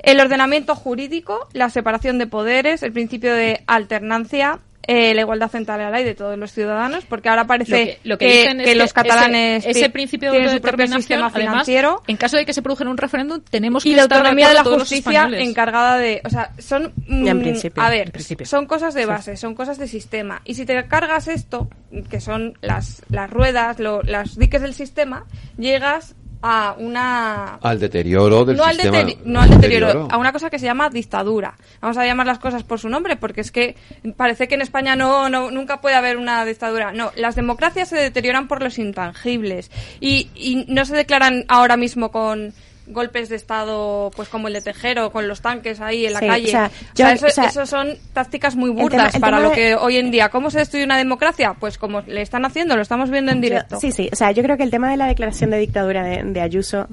el 0.06 0.20
ordenamiento 0.20 0.74
jurídico, 0.74 1.48
la 1.52 1.70
separación 1.70 2.18
de 2.18 2.26
poderes, 2.26 2.82
el 2.82 2.93
principio 2.93 3.35
de 3.35 3.62
alternancia, 3.66 4.60
eh, 4.86 5.14
la 5.14 5.22
igualdad 5.22 5.48
frente 5.48 5.72
a 5.72 5.78
la 5.78 5.90
ley 5.90 6.05
de 6.05 6.14
todos 6.14 6.36
los 6.36 6.52
ciudadanos, 6.52 7.06
porque 7.06 7.31
ahora 7.31 7.47
parece 7.47 7.70
Lo 7.70 7.78
que, 7.78 7.98
lo 8.05 8.18
que 8.18 8.26
que, 8.26 8.36
dicen 8.43 8.60
es 8.60 8.66
que 8.66 8.74
los 8.74 8.93
catalanes 8.93 9.64
ese, 9.64 9.70
ese 9.78 9.86
pi- 9.89 9.93
principio 9.93 10.31
de 10.31 10.36
tienen 10.39 10.55
su 10.56 10.60
propio 10.60 10.85
autodeterminación, 10.85 11.01
sistema 11.02 11.26
además, 11.28 11.51
financiero. 11.64 12.02
en 12.06 12.16
caso 12.18 12.36
de 12.36 12.44
que 12.44 12.52
se 12.52 12.60
produjera 12.60 12.90
un 12.90 12.98
referéndum, 12.98 13.40
tenemos 13.48 13.82
que 13.82 13.89
y 13.89 13.94
la 13.94 14.02
estar 14.02 14.18
autonomía 14.18 14.48
de 14.48 14.55
la 14.55 14.64
justicia 14.64 15.26
encargada 15.39 15.97
de 15.97 16.20
o 16.22 16.28
sea 16.28 16.52
son 16.59 16.93
en 17.09 17.35
mm, 17.36 17.40
principio, 17.40 17.82
a 17.82 17.89
ver 17.89 18.06
en 18.09 18.12
principio. 18.12 18.44
son 18.44 18.66
cosas 18.66 18.93
de 18.93 19.06
base 19.06 19.39
son 19.39 19.55
cosas 19.55 19.78
de 19.78 19.89
sistema. 19.89 20.43
Y 20.44 20.52
si 20.52 20.66
te 20.66 20.86
cargas 20.86 21.28
esto 21.28 21.70
que 22.10 22.20
son 22.20 22.59
las 22.60 23.01
las 23.09 23.31
ruedas 23.31 23.78
lo- 23.78 24.02
las 24.02 24.36
diques 24.39 24.60
del 24.60 24.74
sistema 24.74 25.24
llegas 25.56 26.14
a 26.47 26.75
una 26.79 27.55
al 27.62 27.81
deterioro 27.81 28.45
del 28.45 28.59
no 28.59 28.65
al, 28.65 28.75
sistema. 28.75 28.99
deteri- 29.01 29.19
no 29.25 29.41
al 29.41 29.49
deterioro, 29.49 30.09
a 30.11 30.19
una 30.19 30.31
cosa 30.31 30.51
que 30.51 30.59
se 30.59 30.66
llama 30.66 30.91
dictadura. 30.91 31.55
Vamos 31.81 31.97
a 31.97 32.05
llamar 32.05 32.27
las 32.27 32.39
cosas 32.39 32.62
por 32.65 32.79
su 32.79 32.91
nombre, 32.91 33.16
porque 33.16 33.41
es 33.41 33.51
que 33.51 33.77
parece 34.19 34.47
que 34.47 34.55
en 34.55 34.61
España 34.61 34.95
no, 34.95 35.31
no 35.31 35.51
nunca 35.51 35.81
puede 35.81 35.95
haber 35.97 36.19
una 36.19 36.45
dictadura. 36.45 36.93
No, 36.93 37.12
las 37.16 37.35
democracias 37.35 37.89
se 37.89 37.97
deterioran 37.97 38.47
por 38.47 38.62
los 38.62 38.79
intangibles 38.79 39.71
y, 40.01 40.29
y 40.35 40.66
no 40.69 40.85
se 40.85 40.95
declaran 40.95 41.47
ahora 41.49 41.79
mismo 41.79 42.11
con 42.11 42.53
golpes 42.86 43.28
de 43.28 43.36
estado 43.36 44.11
pues 44.15 44.28
como 44.28 44.48
el 44.48 44.55
de 44.55 44.61
Tejero 44.61 45.11
con 45.11 45.27
los 45.28 45.40
tanques 45.40 45.81
ahí 45.81 46.06
en 46.06 46.12
la 46.12 46.19
Sí, 46.20 46.27
calle. 46.27 46.47
o 46.48 46.51
sea, 46.51 46.66
O 46.66 46.70
yo- 46.70 47.05
sea, 47.06 47.12
eso, 47.12 47.27
o 47.27 47.31
sea, 47.31 47.44
eso 47.47 47.66
son 47.66 47.94
tácticas 48.12 48.56
muy 48.56 48.70
burdas 48.70 49.12
tema- 49.12 49.27
para 49.27 49.40
lo 49.40 49.51
de- 49.51 49.55
que 49.55 49.74
hoy 49.74 49.97
en 49.97 50.11
día. 50.11 50.28
Cómo 50.28 50.51
se 50.51 50.59
destruye 50.59 50.85
una 50.85 50.98
democracia 50.98 51.55
pues 51.59 51.78
como 51.78 52.02
le 52.02 52.20
están 52.23 52.44
haciendo 52.44 52.77
lo 52.77 52.82
estamos 52.82 53.11
viendo 53.11 53.32
en 53.32 53.40
directo. 53.40 53.77
Yo- 53.77 53.81
sí, 53.81 53.93
sí. 53.93 54.09
O 54.12 54.16
sea, 54.16 54.32
yo 54.32 54.43
creo 54.43 54.56
que 54.56 54.62
el 54.65 54.70
tema 54.70 54.90
de 54.90 54.97
la 54.97 55.06
declaración 55.06 55.51
de 55.51 55.59
dictadura 55.59 56.05
de, 56.05 56.23
de 56.24 56.40
Ayuso, 56.40 56.86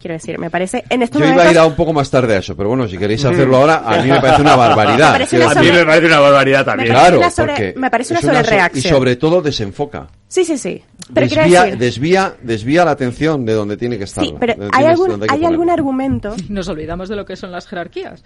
quiero 0.00 0.14
decir, 0.14 0.38
me 0.38 0.50
parece 0.50 0.84
en 0.88 1.02
estos 1.02 1.20
Yo 1.20 1.28
iba 1.28 1.42
a 1.44 1.50
ir 1.52 1.58
a 1.58 1.66
un 1.66 1.76
poco 1.76 1.92
más 1.92 2.10
tarde 2.10 2.34
a 2.34 2.38
eso, 2.38 2.56
pero 2.56 2.70
bueno, 2.70 2.88
si 2.88 2.96
queréis 2.98 3.24
hacerlo 3.24 3.58
ahora, 3.58 3.82
a 3.86 4.02
mí 4.02 4.08
me 4.10 4.20
parece 4.20 4.42
una 4.42 4.56
barbaridad. 4.56 5.12
Parece 5.12 5.42
A 5.44 5.54
mí 5.60 5.70
me 5.70 5.84
parece 5.84 6.06
una 6.06 6.20
barbaridad 6.20 6.64
también. 6.64 6.88
Me 6.88 6.94
Claro, 6.94 7.18
una 7.18 7.30
sobre- 7.30 7.52
porque 7.52 7.74
me 7.76 7.90
parece 7.90 8.12
una 8.14 8.20
es 8.20 8.26
so- 8.26 8.32
sobrereacción. 8.32 8.84
Y 8.84 8.88
sobre 8.88 9.16
todo 9.16 9.42
desenfoca. 9.42 10.08
Sí, 10.26 10.44
sí, 10.44 10.58
sí. 10.58 10.82
Pero 11.12 11.26
quiero 11.26 11.42
Desvía, 11.42 11.62
decir... 11.64 11.78
desvía, 11.78 12.34
desvía 12.42 12.84
la 12.84 12.90
atención 12.92 13.44
de 13.44 13.52
donde 13.52 13.76
tiene 13.76 13.98
que 13.98 14.04
estar. 14.04 14.24
Sí, 14.24 14.34
pero 14.38 14.54
hay 14.72 14.84
algún, 14.86 15.24
hay 15.28 15.44
algún 15.44 15.70
argumento... 15.70 16.34
Nos 16.48 16.68
olvidamos 16.68 17.08
de 17.08 17.16
lo 17.16 17.24
que 17.24 17.36
son 17.36 17.50
las 17.52 17.66
jerarquías. 17.66 18.22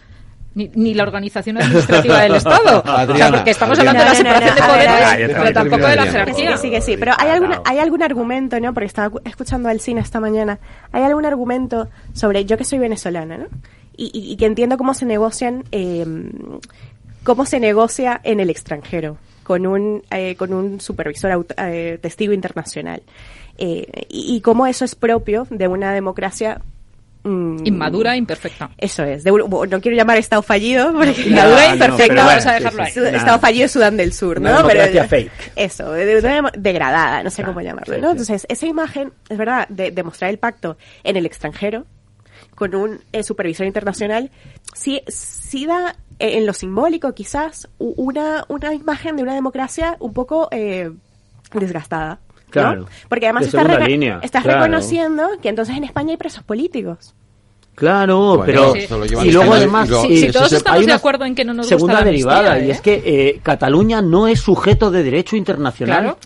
Ni, 0.55 0.71
ni 0.75 0.95
la 0.95 1.03
organización 1.03 1.59
administrativa 1.59 2.21
del 2.23 2.37
Estado. 2.37 2.81
o 2.81 2.83
sea, 2.85 3.01
Adriana, 3.01 3.37
porque 3.39 3.51
estamos 3.51 3.77
Adriana. 3.79 4.01
hablando 4.03 4.23
de 4.23 4.25
la 4.25 4.41
No, 4.41 4.41
no, 4.41 4.41
no, 4.41 4.47
separación 4.47 4.55
de 4.55 4.89
poderes, 4.95 5.29
ver, 5.29 5.37
pero 5.43 5.53
tampoco 5.53 5.87
de 5.89 5.97
la 5.97 6.03
jerarquía. 6.07 6.57
Sí, 6.59 6.71
que 6.71 6.81
sí, 6.81 6.97
pero 6.97 7.13
hay 7.19 7.29
algún, 7.31 7.55
hay 7.65 7.79
algún 7.79 8.03
argumento, 8.05 8.61
¿no? 8.61 8.73
Porque 8.73 8.87
estaba 8.87 9.21
escuchando 9.25 9.69
al 9.69 9.81
cine 9.81 10.01
esta 10.01 10.21
mañana. 10.21 10.61
Hay 10.93 11.03
algún 11.03 11.25
argumento 11.27 11.89
sobre 12.13 12.45
yo 12.45 12.57
que 12.57 12.65
soy 12.65 12.79
venezolana, 12.79 13.37
¿no? 13.39 13.47
Y, 13.97 14.11
y- 14.17 14.33
y 14.33 14.37
que 14.37 14.47
entiendo 14.47 14.77
cómo 14.79 14.95
se 14.95 15.07
negocian, 15.07 15.65
eh, 15.73 16.05
cómo 17.25 17.47
se 17.47 17.59
negocia 17.61 18.21
en 18.23 18.41
el 18.41 18.51
extranjero 18.51 19.17
con 19.43 19.67
un, 19.67 20.03
eh, 20.11 20.37
con 20.37 20.53
un 20.53 20.81
supervisor 20.81 21.31
aut- 21.33 21.55
eh, 21.59 21.99
testigo 22.01 22.33
internacional. 22.33 23.03
Eh, 23.59 23.87
y, 24.09 24.35
y 24.37 24.41
cómo 24.41 24.67
eso 24.67 24.85
es 24.85 24.95
propio 24.95 25.47
de 25.51 25.69
una 25.69 25.93
democracia 25.93 26.61
mm, 27.25 27.67
Inmadura, 27.67 28.17
imperfecta. 28.17 28.71
Eso 28.79 29.03
es. 29.05 29.25
de 29.25 29.33
no 29.33 29.81
quiero 29.81 29.97
llamar 29.97 30.17
Estado 30.19 30.43
fallido, 30.43 30.93
porque 30.93 31.23
Inmadura, 31.23 31.69
no, 31.69 31.73
imperfecta, 31.75 32.15
pero 32.15 32.27
vamos 32.27 32.47
a 32.47 32.53
dejarlo 32.53 32.83
ahí. 32.83 32.93
Nada. 32.97 33.17
Estado 33.17 33.39
fallido 33.41 33.69
Sudán 33.69 33.97
del 33.97 34.13
Sur, 34.13 34.41
¿no? 34.41 34.57
democracia 34.57 35.09
fake. 35.09 35.53
Eso, 35.57 35.91
de, 35.93 36.07
de 36.07 36.43
degradada, 36.59 37.23
no 37.23 37.31
sé 37.31 37.37
Claro, 37.43 37.53
cómo 37.53 37.65
llamarlo, 37.65 37.95
sí, 37.95 38.01
¿no? 38.01 38.09
sí. 38.09 38.13
Entonces, 38.13 38.47
esa 38.49 38.67
imagen, 38.67 39.13
es 39.29 39.37
verdad, 39.39 39.67
de, 39.69 39.91
de 39.91 40.03
mostrar 40.03 40.31
el 40.31 40.39
pacto 40.39 40.77
en 41.03 41.17
el 41.17 41.27
extranjero, 41.27 41.87
con 42.55 42.75
un 42.75 43.01
eh, 43.13 43.23
supervisor 43.23 43.67
internacional, 43.67 44.31
sí, 44.75 45.03
sí 45.09 45.67
da 45.67 45.97
eh, 46.19 46.39
en 46.39 46.47
lo 46.47 46.53
simbólico 46.53 47.13
quizás 47.15 47.69
una, 47.79 48.45
una 48.49 48.75
imagen 48.75 49.17
de 49.17 49.23
una 49.23 49.35
democracia 49.35 49.97
un 50.01 50.13
poco 50.13 50.49
eh, 50.51 50.91
desgastada. 51.53 52.21
¿No? 52.63 52.69
Claro. 52.71 52.87
Porque 53.09 53.27
además 53.27 53.43
De 53.43 53.49
estás, 53.49 53.67
reco- 53.67 53.87
línea, 53.87 54.21
estás 54.23 54.43
claro. 54.43 54.61
reconociendo 54.63 55.29
que 55.43 55.49
entonces 55.49 55.77
en 55.77 55.85
España 55.85 56.11
hay 56.13 56.17
presos 56.17 56.43
políticos. 56.45 57.15
Claro, 57.75 58.37
Bueno, 58.37 58.45
pero 58.45 58.75
llevan 59.05 59.27
y 59.27 59.33
luego 59.33 59.53
además 59.55 59.89
y 59.89 59.91
lo- 59.91 60.03
sí, 60.03 60.17
Si 60.19 60.31
todos 60.33 60.47
es 60.47 60.53
el- 60.53 60.59
estamos 60.59 60.81
hay 60.81 60.87
de 60.87 60.93
acuerdo 60.93 61.25
en 61.25 61.35
que 61.35 61.45
no 61.45 61.55
nos 61.55 61.67
segunda 61.67 61.95
gusta 61.95 62.05
la 62.05 62.11
derivada 62.11 62.53
amnistía, 62.53 62.67
y 62.67 62.69
¿eh? 62.69 62.73
es 62.73 62.81
que 62.81 63.03
eh, 63.05 63.41
Cataluña 63.43 64.01
no 64.01 64.29
es 64.29 64.39
sujeto 64.41 64.91
de 64.93 65.03
derecho 65.03 65.35
internacional. 65.37 66.03
Claro. 66.03 66.19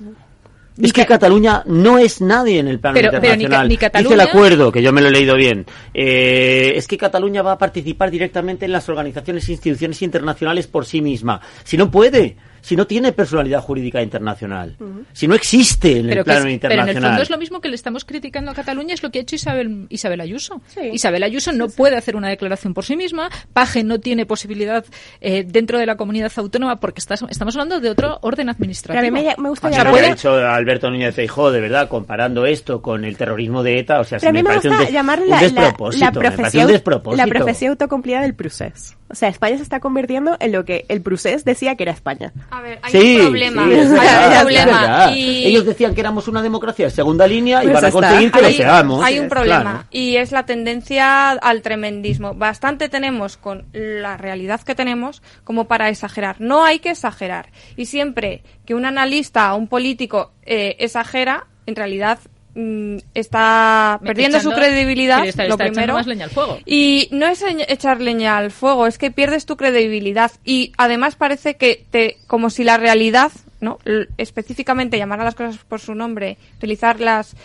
Es 0.81 0.93
que 0.93 1.07
Cataluña 1.07 1.65
no 1.67 1.99
es 1.99 2.21
nadie 2.21 2.61
en 2.61 2.69
el 2.69 2.79
plano 2.79 2.95
Pero- 2.95 3.11
pero 3.13 3.23
ni 3.35 3.43
internacional. 3.45 3.67
Ni 3.69 3.75
Dice 3.75 3.87
el 3.87 3.91
Cataluña- 3.91 4.25
acuerdo, 4.25 4.71
que 4.71 4.81
yo 4.83 4.93
me 4.93 5.01
lo 5.01 5.09
he 5.09 5.11
leído 5.11 5.35
bien. 5.37 5.67
eh, 5.95 6.75
es 6.77 6.87
que 6.87 6.97
Cataluña 6.99 7.43
va 7.43 7.53
a 7.53 7.59
participar 7.59 8.11
directamente 8.11 8.65
en 8.67 8.71
las 8.73 8.89
organizaciones 8.89 9.49
e 9.49 9.53
instituciones 9.53 10.01
internacionales 10.03 10.67
por 10.69 10.85
sí 10.85 11.01
misma. 11.01 11.41
Si 11.65 11.77
no 11.77 11.91
puede, 11.91 12.37
si 12.60 12.76
no 12.76 12.86
tiene 12.86 13.12
personalidad 13.12 13.60
jurídica 13.62 14.02
internacional, 14.02 14.76
si 15.12 15.26
no 15.28 15.35
existe 15.35 15.98
en 15.98 16.09
Pero, 16.09 16.20
el 16.20 16.24
plano 16.24 16.39
es- 16.40 16.43
pero 16.44 16.48
en 16.48 16.55
internacional. 16.55 16.97
el 16.97 17.02
fondo 17.02 17.22
es 17.22 17.30
lo 17.30 17.39
mismo 17.39 17.60
que 17.60 17.68
le 17.68 17.74
estamos 17.74 18.05
criticando 18.05 18.51
a 18.51 18.55
Cataluña, 18.55 18.94
es 18.94 19.02
lo 19.02 19.10
que 19.10 19.18
ha 19.18 19.22
hecho 19.22 19.36
Isabel, 19.36 19.86
Isabel 19.89 20.20
Ayuso. 20.20 20.60
Sí. 20.68 20.80
Isabel 20.93 21.22
Ayuso 21.22 21.52
no 21.52 21.68
puede 21.68 21.97
hacer 21.97 22.16
una 22.16 22.28
declaración 22.28 22.74
por 22.74 22.85
sí 22.85 22.97
misma, 22.97 23.30
Paje 23.52 23.85
no 23.85 24.01
tiene 24.01 24.26
posibilidad 24.26 24.85
eh, 25.20 25.44
dentro 25.47 25.78
de 25.78 25.86
la 25.86 25.97
comunidad 25.97 26.32
autónoma 26.36 26.80
porque 26.80 27.01
estamos 27.01 27.55
hablando 27.56 27.80
de 27.80 27.90
otro 27.90 28.18
orden 28.22 28.48
administrativo. 28.48 29.01
Pero 29.01 29.16
a 29.16 29.20
mí 29.20 29.26
me, 29.26 29.43
me 29.43 29.48
gusta 29.51 29.68
O 29.68 29.72
sea, 29.72 29.85
lo 29.85 29.93
que 29.94 30.01
ha 30.01 30.14
dicho 30.14 30.32
Alberto 30.35 30.90
Núñez 30.90 31.14
Feijóo, 31.14 31.51
de 31.51 31.60
verdad, 31.60 31.89
comparando 31.89 32.47
esto 32.47 32.82
con 32.82 33.05
el 33.05 33.16
terrorismo 33.16 33.62
de 33.62 33.78
ETA, 33.78 34.01
o 34.01 34.05
sea, 34.05 34.18
mí 34.18 34.26
me 34.26 34.43
me 34.43 34.44
parece 34.44 34.68
un, 34.70 34.78
des- 34.78 34.93
llamar 34.93 35.20
un 35.20 35.28
la, 35.28 35.43
la 35.43 35.48
me 35.48 35.72
parece 35.72 36.10
profecía, 36.12 36.66
un 36.66 36.72
despropósito. 36.72 37.26
la 37.26 37.26
profecía 37.32 37.70
autocumplida 37.70 38.20
del 38.22 38.35
Prusés. 38.35 38.97
O 39.10 39.14
sea, 39.14 39.28
España 39.30 39.56
se 39.56 39.62
está 39.62 39.80
convirtiendo 39.80 40.36
en 40.39 40.52
lo 40.52 40.64
que 40.66 40.85
el 40.89 41.01
Prusés 41.01 41.44
decía 41.44 41.76
que 41.76 41.85
era 41.85 41.93
España. 41.93 42.32
A 42.51 42.61
ver 42.62 42.79
hay 42.83 42.93
Sí, 42.93 43.16
un 43.16 43.23
problema 43.27 43.65
sí, 43.66 43.73
es 43.73 43.91
hay 43.91 43.99
verdad, 43.99 44.33
un 44.33 44.41
problema 44.43 45.11
y 45.15 45.45
Ellos 45.47 45.65
decían 45.66 45.95
que 45.95 46.01
éramos 46.01 46.29
una 46.29 46.43
democracia 46.43 46.87
de 46.87 46.91
segunda 46.91 47.27
línea 47.27 47.62
y 47.62 47.66
Pues 47.69 47.75
van 47.75 47.85
a 47.85 47.89
está. 47.89 48.01
conseguir 48.01 48.33
que 48.33 48.41
lo 48.41 48.47
hay, 48.47 48.55
seamos. 48.55 49.05
hay 49.05 49.19
un 49.19 49.29
problema 49.29 49.62
Claro. 49.62 49.85
y 49.91 50.16
es 50.16 50.33
la 50.33 50.47
tendencia 50.47 51.31
al 51.33 51.62
tremendismo. 51.62 52.35
Bastante 52.35 52.89
tenemos 52.89 53.37
con 53.37 53.66
la 53.73 54.16
realidad 54.16 54.61
que 54.62 54.75
tenemos 54.75 55.23
como 55.45 55.66
para 55.69 55.89
exagerar. 55.89 56.37
No 56.41 56.65
hay 56.65 56.79
que 56.79 56.91
exagerar. 56.91 57.51
Y 57.77 57.87
siempre 57.87 58.43
que 58.65 58.75
un 58.75 58.85
analista 58.85 59.53
o 59.55 59.57
un 59.59 59.69
político 59.69 60.33
eh, 60.45 60.77
exagera, 60.79 61.47
en 61.66 61.77
realidad 61.77 62.19
mm, 62.59 62.97
está 63.14 63.98
Me- 64.02 64.09
perdiendo 64.09 64.40
su 64.40 64.51
credibilidad, 64.51 65.24
está- 65.24 65.44
lo 65.44 65.51
está 65.55 65.66
primero. 65.66 65.94
más 65.94 66.06
leña 66.06 66.24
al 66.24 66.30
fuego. 66.30 66.59
Y 66.66 67.09
no 67.12 67.26
es 67.26 67.43
echar 67.68 68.01
leña 68.01 68.36
al 68.36 68.51
fuego, 68.51 68.86
es 68.86 68.98
que 68.98 69.10
pierdes 69.12 69.47
tu 69.47 69.56
credibilidad 69.56 70.32
y 70.44 70.72
además 70.76 71.14
parece 71.14 71.55
que 71.56 71.85
te 71.90 72.16
como 72.26 72.51
si 72.51 72.64
la 72.64 72.76
realidad, 72.76 73.30
¿no? 73.60 73.78
Específicamente 74.18 74.98
llamar 74.98 75.20
a 75.20 75.24
las 75.24 75.35
cosas 75.35 75.59
por 75.68 75.80
su 75.80 75.94
nombre, 75.94 76.36
utilizar 76.56 77.01
las 77.01 77.36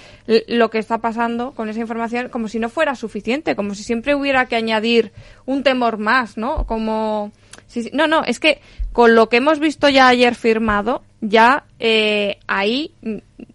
lo 0.47 0.69
que 0.69 0.79
está 0.79 0.97
pasando 0.99 1.51
con 1.51 1.69
esa 1.69 1.79
información 1.79 2.29
como 2.29 2.47
si 2.47 2.59
no 2.59 2.69
fuera 2.69 2.95
suficiente, 2.95 3.55
como 3.55 3.75
si 3.75 3.83
siempre 3.83 4.15
hubiera 4.15 4.45
que 4.47 4.55
añadir 4.55 5.11
un 5.45 5.63
temor 5.63 5.97
más, 5.97 6.37
¿no? 6.37 6.65
Como 6.65 7.31
sí, 7.67 7.83
sí. 7.83 7.89
no, 7.93 8.07
no, 8.07 8.23
es 8.23 8.39
que 8.39 8.61
con 8.91 9.15
lo 9.15 9.29
que 9.29 9.37
hemos 9.37 9.59
visto 9.59 9.89
ya 9.89 10.07
ayer 10.07 10.35
firmado, 10.35 11.03
ya 11.21 11.65
eh, 11.79 12.37
ahí 12.47 12.91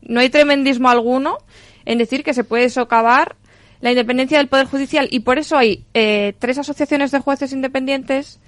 no 0.03 0.21
hay 0.21 0.31
tremendismo 0.31 0.89
alguno 0.89 1.39
en 1.85 1.99
decir 1.99 2.25
que 2.25 2.35
se 2.35 2.45
puede 2.45 2.71
socavar 2.71 3.37
la 3.81 3.91
independencia 3.91 4.39
del 4.39 4.49
Poder 4.49 4.67
Judicial 4.67 5.09
y 5.11 5.21
por 5.21 5.39
eso 5.39 5.57
hay 5.57 5.85
eh, 5.95 6.35
tres 6.39 6.59
asociaciones 6.59 7.11
de 7.13 7.21
jueces 7.21 7.53
independientes 7.53 8.41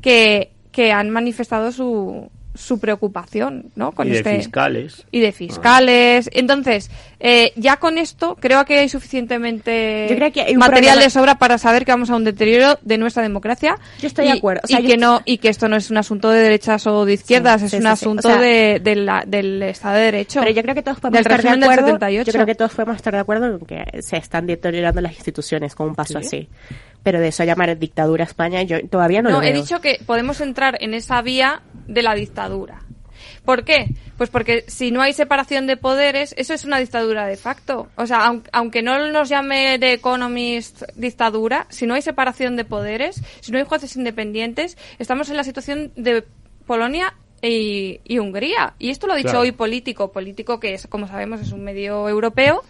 que, 0.00 0.50
que 0.72 0.92
han 0.92 1.10
manifestado 1.10 1.72
su, 1.72 2.30
su 2.58 2.80
preocupación, 2.80 3.70
¿no? 3.76 3.94
y 4.04 4.08
de 4.10 4.16
este 4.18 4.36
fiscales. 4.36 5.06
y 5.10 5.20
de 5.20 5.32
fiscales. 5.32 6.28
Entonces, 6.32 6.90
eh, 7.20 7.52
ya 7.56 7.76
con 7.76 7.98
esto 7.98 8.36
creo 8.40 8.64
que 8.64 8.78
hay 8.80 8.88
suficientemente 8.88 10.06
Yo 10.10 10.16
creo 10.16 10.32
que 10.32 10.40
hay 10.42 10.52
un 10.54 10.58
material 10.58 10.94
problema- 10.94 11.02
de 11.04 11.10
sobra 11.10 11.34
para 11.38 11.58
saber 11.58 11.84
que 11.84 11.92
vamos 11.92 12.10
a 12.10 12.16
un 12.16 12.24
deterioro 12.24 12.78
de 12.82 12.98
nuestra 12.98 13.22
democracia. 13.22 13.76
Yo 14.00 14.08
estoy 14.08 14.26
y, 14.26 14.32
de 14.32 14.38
acuerdo. 14.38 14.62
O 14.64 14.66
sea, 14.66 14.80
y 14.80 14.86
que 14.86 14.96
no 14.96 15.20
y 15.24 15.38
que 15.38 15.48
esto 15.48 15.68
no 15.68 15.76
es 15.76 15.90
un 15.90 15.98
asunto 15.98 16.30
de 16.30 16.42
derechas 16.42 16.86
o 16.86 17.04
de 17.04 17.14
izquierdas, 17.14 17.60
Sí, 17.60 17.66
es 17.66 17.70
sí, 17.70 17.76
un 17.76 17.82
sí, 17.82 17.86
sí. 17.88 17.92
asunto 17.92 18.28
O 18.28 18.32
sea, 18.32 18.40
de, 18.40 18.80
de 18.82 18.96
la- 18.96 19.24
del 19.26 19.62
Estado 19.62 19.94
de 19.96 20.02
Derecho. 20.02 20.40
Pero 20.40 20.52
yo 20.52 20.62
creo 20.62 20.74
que 20.74 20.82
todos 20.82 21.00
podemos 21.00 21.20
estar 21.20 21.42
de 21.42 21.48
acuerdo. 21.64 21.86
78. 21.86 22.26
Yo 22.26 22.32
creo 22.32 22.46
que 22.46 22.54
todos 22.54 22.72
podemos 22.74 22.96
estar 22.96 23.14
de 23.14 23.20
acuerdo 23.20 23.46
en 23.46 23.58
que 23.60 24.02
se 24.02 24.16
están 24.16 24.46
deteriorando 24.46 25.00
las 25.00 25.14
instituciones 25.14 25.74
con 25.74 25.88
un 25.88 25.94
paso 25.94 26.20
Sí. 26.20 26.26
así. 26.26 26.48
Pero 27.02 27.20
de 27.20 27.28
eso 27.28 27.42
a 27.42 27.46
llamar 27.46 27.78
dictadura 27.78 28.24
a 28.24 28.26
España, 28.26 28.62
yo 28.62 28.86
todavía 28.88 29.22
no, 29.22 29.30
No, 29.30 29.40
lo 29.40 29.46
he 29.46 29.52
dicho 29.52 29.80
que 29.80 29.98
podemos 30.04 30.40
entrar 30.40 30.76
en 30.80 30.94
esa 30.94 31.22
vía 31.22 31.62
de 31.86 32.02
la 32.02 32.14
dictadura. 32.14 32.80
¿Por 33.44 33.64
qué? 33.64 33.86
Pues 34.18 34.28
porque 34.28 34.64
si 34.68 34.90
no 34.90 35.00
hay 35.00 35.14
separación 35.14 35.66
de 35.66 35.76
poderes, 35.78 36.34
eso 36.36 36.52
es 36.52 36.64
una 36.66 36.78
dictadura 36.78 37.26
de 37.26 37.36
facto. 37.36 37.88
O 37.96 38.06
sea, 38.06 38.26
aun- 38.26 38.42
aunque 38.52 38.82
no 38.82 39.10
nos 39.10 39.28
llame 39.30 39.78
de 39.78 39.94
Economist 39.94 40.82
dictadura, 40.96 41.66
si 41.70 41.86
no 41.86 41.94
hay 41.94 42.02
separación 42.02 42.56
de 42.56 42.64
poderes, 42.64 43.22
si 43.40 43.50
no 43.52 43.58
hay 43.58 43.64
jueces 43.64 43.96
independientes, 43.96 44.76
estamos 44.98 45.30
en 45.30 45.36
la 45.36 45.44
situación 45.44 45.92
de 45.96 46.24
Polonia 46.66 47.14
y, 47.40 48.00
y 48.04 48.18
Hungría. 48.18 48.74
Y 48.78 48.90
esto 48.90 49.06
lo 49.06 49.14
ha 49.14 49.16
dicho 49.16 49.28
Claro. 49.28 49.40
hoy 49.40 49.52
político, 49.52 50.12
político 50.12 50.60
que 50.60 50.74
es, 50.74 50.86
como 50.86 51.06
sabemos, 51.08 51.40
es 51.40 51.52
un 51.52 51.64
medio 51.64 52.06
europeo, 52.08 52.62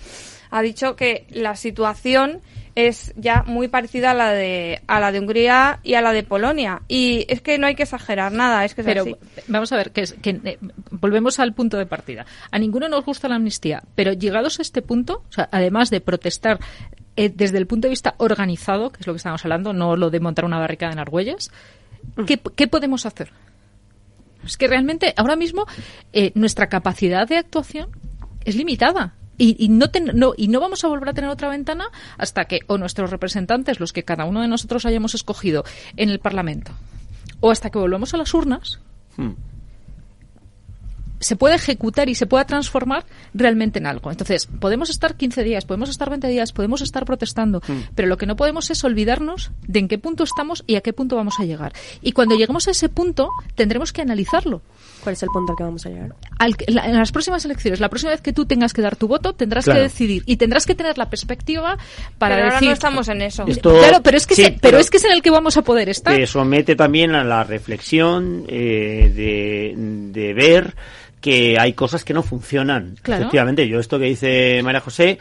ha 0.50 0.62
dicho 0.62 0.94
que 0.94 1.26
la 1.30 1.56
situación 1.56 2.40
es 2.80 3.12
ya 3.16 3.42
muy 3.44 3.66
parecida 3.66 4.12
a 4.12 4.14
la 4.14 4.32
de 4.32 4.80
a 4.86 5.00
la 5.00 5.10
de 5.10 5.18
Hungría 5.18 5.80
y 5.82 5.94
a 5.94 6.00
la 6.00 6.12
de 6.12 6.22
Polonia 6.22 6.82
y 6.86 7.26
es 7.28 7.40
que 7.40 7.58
no 7.58 7.66
hay 7.66 7.74
que 7.74 7.82
exagerar 7.82 8.30
nada 8.30 8.64
es 8.64 8.74
que 8.76 8.82
es 8.82 8.86
pero 8.86 9.02
así. 9.02 9.16
vamos 9.48 9.72
a 9.72 9.76
ver 9.76 9.90
que, 9.90 10.02
es- 10.02 10.12
que, 10.22 10.40
eh, 10.44 10.58
volvemos 10.92 11.40
al 11.40 11.54
punto 11.54 11.76
de 11.76 11.86
partida 11.86 12.24
a 12.52 12.58
ninguno 12.60 12.88
nos 12.88 13.04
gusta 13.04 13.26
la 13.28 13.34
amnistía 13.34 13.82
pero 13.96 14.12
llegados 14.12 14.60
a 14.60 14.62
este 14.62 14.80
punto 14.80 15.24
o 15.28 15.32
sea, 15.32 15.48
además 15.50 15.90
de 15.90 16.00
protestar 16.00 16.60
eh, 17.16 17.32
desde 17.34 17.58
el 17.58 17.66
punto 17.66 17.88
de 17.88 17.90
vista 17.90 18.14
organizado 18.18 18.90
que 18.90 18.98
es 19.00 19.06
lo 19.08 19.12
que 19.12 19.18
estamos 19.18 19.44
hablando 19.44 19.72
no 19.72 19.96
lo 19.96 20.10
de 20.10 20.20
montar 20.20 20.44
una 20.44 20.60
barricada 20.60 20.92
en 20.92 21.00
Argüelles 21.00 21.50
¿qué, 22.26 22.38
qué 22.54 22.68
podemos 22.68 23.06
hacer? 23.06 23.32
es 24.44 24.56
que 24.56 24.68
realmente 24.68 25.14
ahora 25.16 25.34
mismo 25.34 25.66
eh, 26.12 26.30
nuestra 26.36 26.68
capacidad 26.68 27.26
de 27.26 27.38
actuación 27.38 27.88
es 28.44 28.54
limitada. 28.54 29.14
Y, 29.38 29.56
y 29.64 29.68
no, 29.68 29.88
ten- 29.90 30.10
no, 30.14 30.34
y 30.36 30.48
no 30.48 30.58
vamos 30.60 30.82
a 30.84 30.88
volver 30.88 31.08
a 31.10 31.14
tener 31.14 31.30
otra 31.30 31.48
ventana 31.48 31.86
hasta 32.18 32.44
que 32.46 32.60
o 32.66 32.76
nuestros 32.76 33.10
representantes, 33.10 33.78
los 33.80 33.92
que 33.92 34.02
cada 34.02 34.24
uno 34.24 34.42
de 34.42 34.48
nosotros 34.48 34.84
hayamos 34.84 35.14
escogido 35.14 35.64
en 35.96 36.10
el 36.10 36.18
Parlamento, 36.18 36.72
o 37.40 37.50
hasta 37.52 37.70
que 37.70 37.78
volvamos 37.78 38.12
a 38.14 38.16
las 38.16 38.34
urnas, 38.34 38.80
Hmm. 39.16 39.32
se 41.20 41.34
puede 41.34 41.56
ejecutar 41.56 42.08
y 42.08 42.14
se 42.14 42.26
pueda 42.26 42.44
transformar 42.44 43.04
realmente 43.34 43.80
en 43.80 43.86
algo. 43.88 44.12
Entonces, 44.12 44.46
podemos 44.60 44.88
estar 44.88 45.16
15 45.16 45.42
días, 45.42 45.64
podemos 45.64 45.88
estar 45.90 46.08
20 46.10 46.28
días, 46.28 46.52
podemos 46.52 46.80
estar 46.80 47.04
protestando, 47.04 47.60
Mm. 47.66 47.72
pero 47.96 48.06
lo 48.06 48.16
que 48.16 48.26
no 48.26 48.36
podemos 48.36 48.70
es 48.70 48.84
olvidarnos 48.84 49.50
de 49.66 49.80
en 49.80 49.88
qué 49.88 49.98
punto 49.98 50.22
estamos 50.22 50.62
y 50.68 50.76
a 50.76 50.80
qué 50.80 50.92
punto 50.92 51.16
vamos 51.16 51.40
a 51.40 51.44
llegar. 51.44 51.72
Y 52.02 52.12
cuando 52.12 52.36
lleguemos 52.36 52.68
a 52.68 52.70
ese 52.70 52.88
punto, 52.88 53.30
tendremos 53.56 53.92
que 53.92 54.00
analizarlo. 54.02 54.62
¿Cuál 55.02 55.12
es 55.14 55.22
el 55.22 55.28
punto 55.30 55.52
al 55.52 55.56
que 55.56 55.62
vamos 55.64 55.86
a 55.86 55.88
llegar? 55.90 56.14
Al 56.38 56.56
que- 56.56 56.70
la- 56.72 56.86
en 56.86 56.96
las 56.96 57.12
próximas 57.12 57.44
elecciones, 57.44 57.80
la 57.80 57.88
próxima 57.88 58.10
vez 58.12 58.20
que 58.20 58.32
tú 58.32 58.46
tengas 58.46 58.72
que 58.72 58.82
dar 58.82 58.96
tu 58.96 59.08
voto, 59.08 59.32
tendrás 59.34 59.64
Claro. 59.64 59.78
que 59.78 59.82
decidir 59.84 60.22
y 60.26 60.36
tendrás 60.36 60.66
que 60.66 60.74
tener 60.74 60.98
la 60.98 61.08
perspectiva 61.08 61.78
para 62.18 62.34
Pero 62.34 62.44
ahora 62.46 62.54
decir. 62.56 62.68
no 62.68 62.74
estamos 62.74 63.08
en 63.08 63.22
eso. 63.22 63.44
Esto- 63.46 63.78
claro, 63.78 64.02
pero 64.02 64.16
es 64.16 64.26
que 64.26 64.34
sí, 64.34 64.42
se- 64.44 64.48
pero, 64.50 64.60
pero- 64.62 64.78
es 64.78 64.90
que 64.90 64.96
es 64.98 65.04
en 65.04 65.12
el 65.12 65.22
que 65.22 65.30
vamos 65.30 65.56
a 65.56 65.62
poder 65.62 65.88
estar. 65.88 66.14
Te 66.14 66.26
somete 66.26 66.76
también 66.76 67.14
a 67.14 67.24
la 67.24 67.44
reflexión 67.44 68.44
eh, 68.48 69.12
de, 69.14 69.74
de 70.20 70.34
ver 70.34 70.74
que 71.20 71.56
hay 71.58 71.72
cosas 71.72 72.04
que 72.04 72.14
no 72.14 72.22
funcionan. 72.22 72.96
Claro. 73.02 73.22
Efectivamente, 73.22 73.66
yo 73.68 73.80
esto 73.80 73.98
que 73.98 74.04
dice 74.06 74.62
María 74.62 74.80
José 74.80 75.18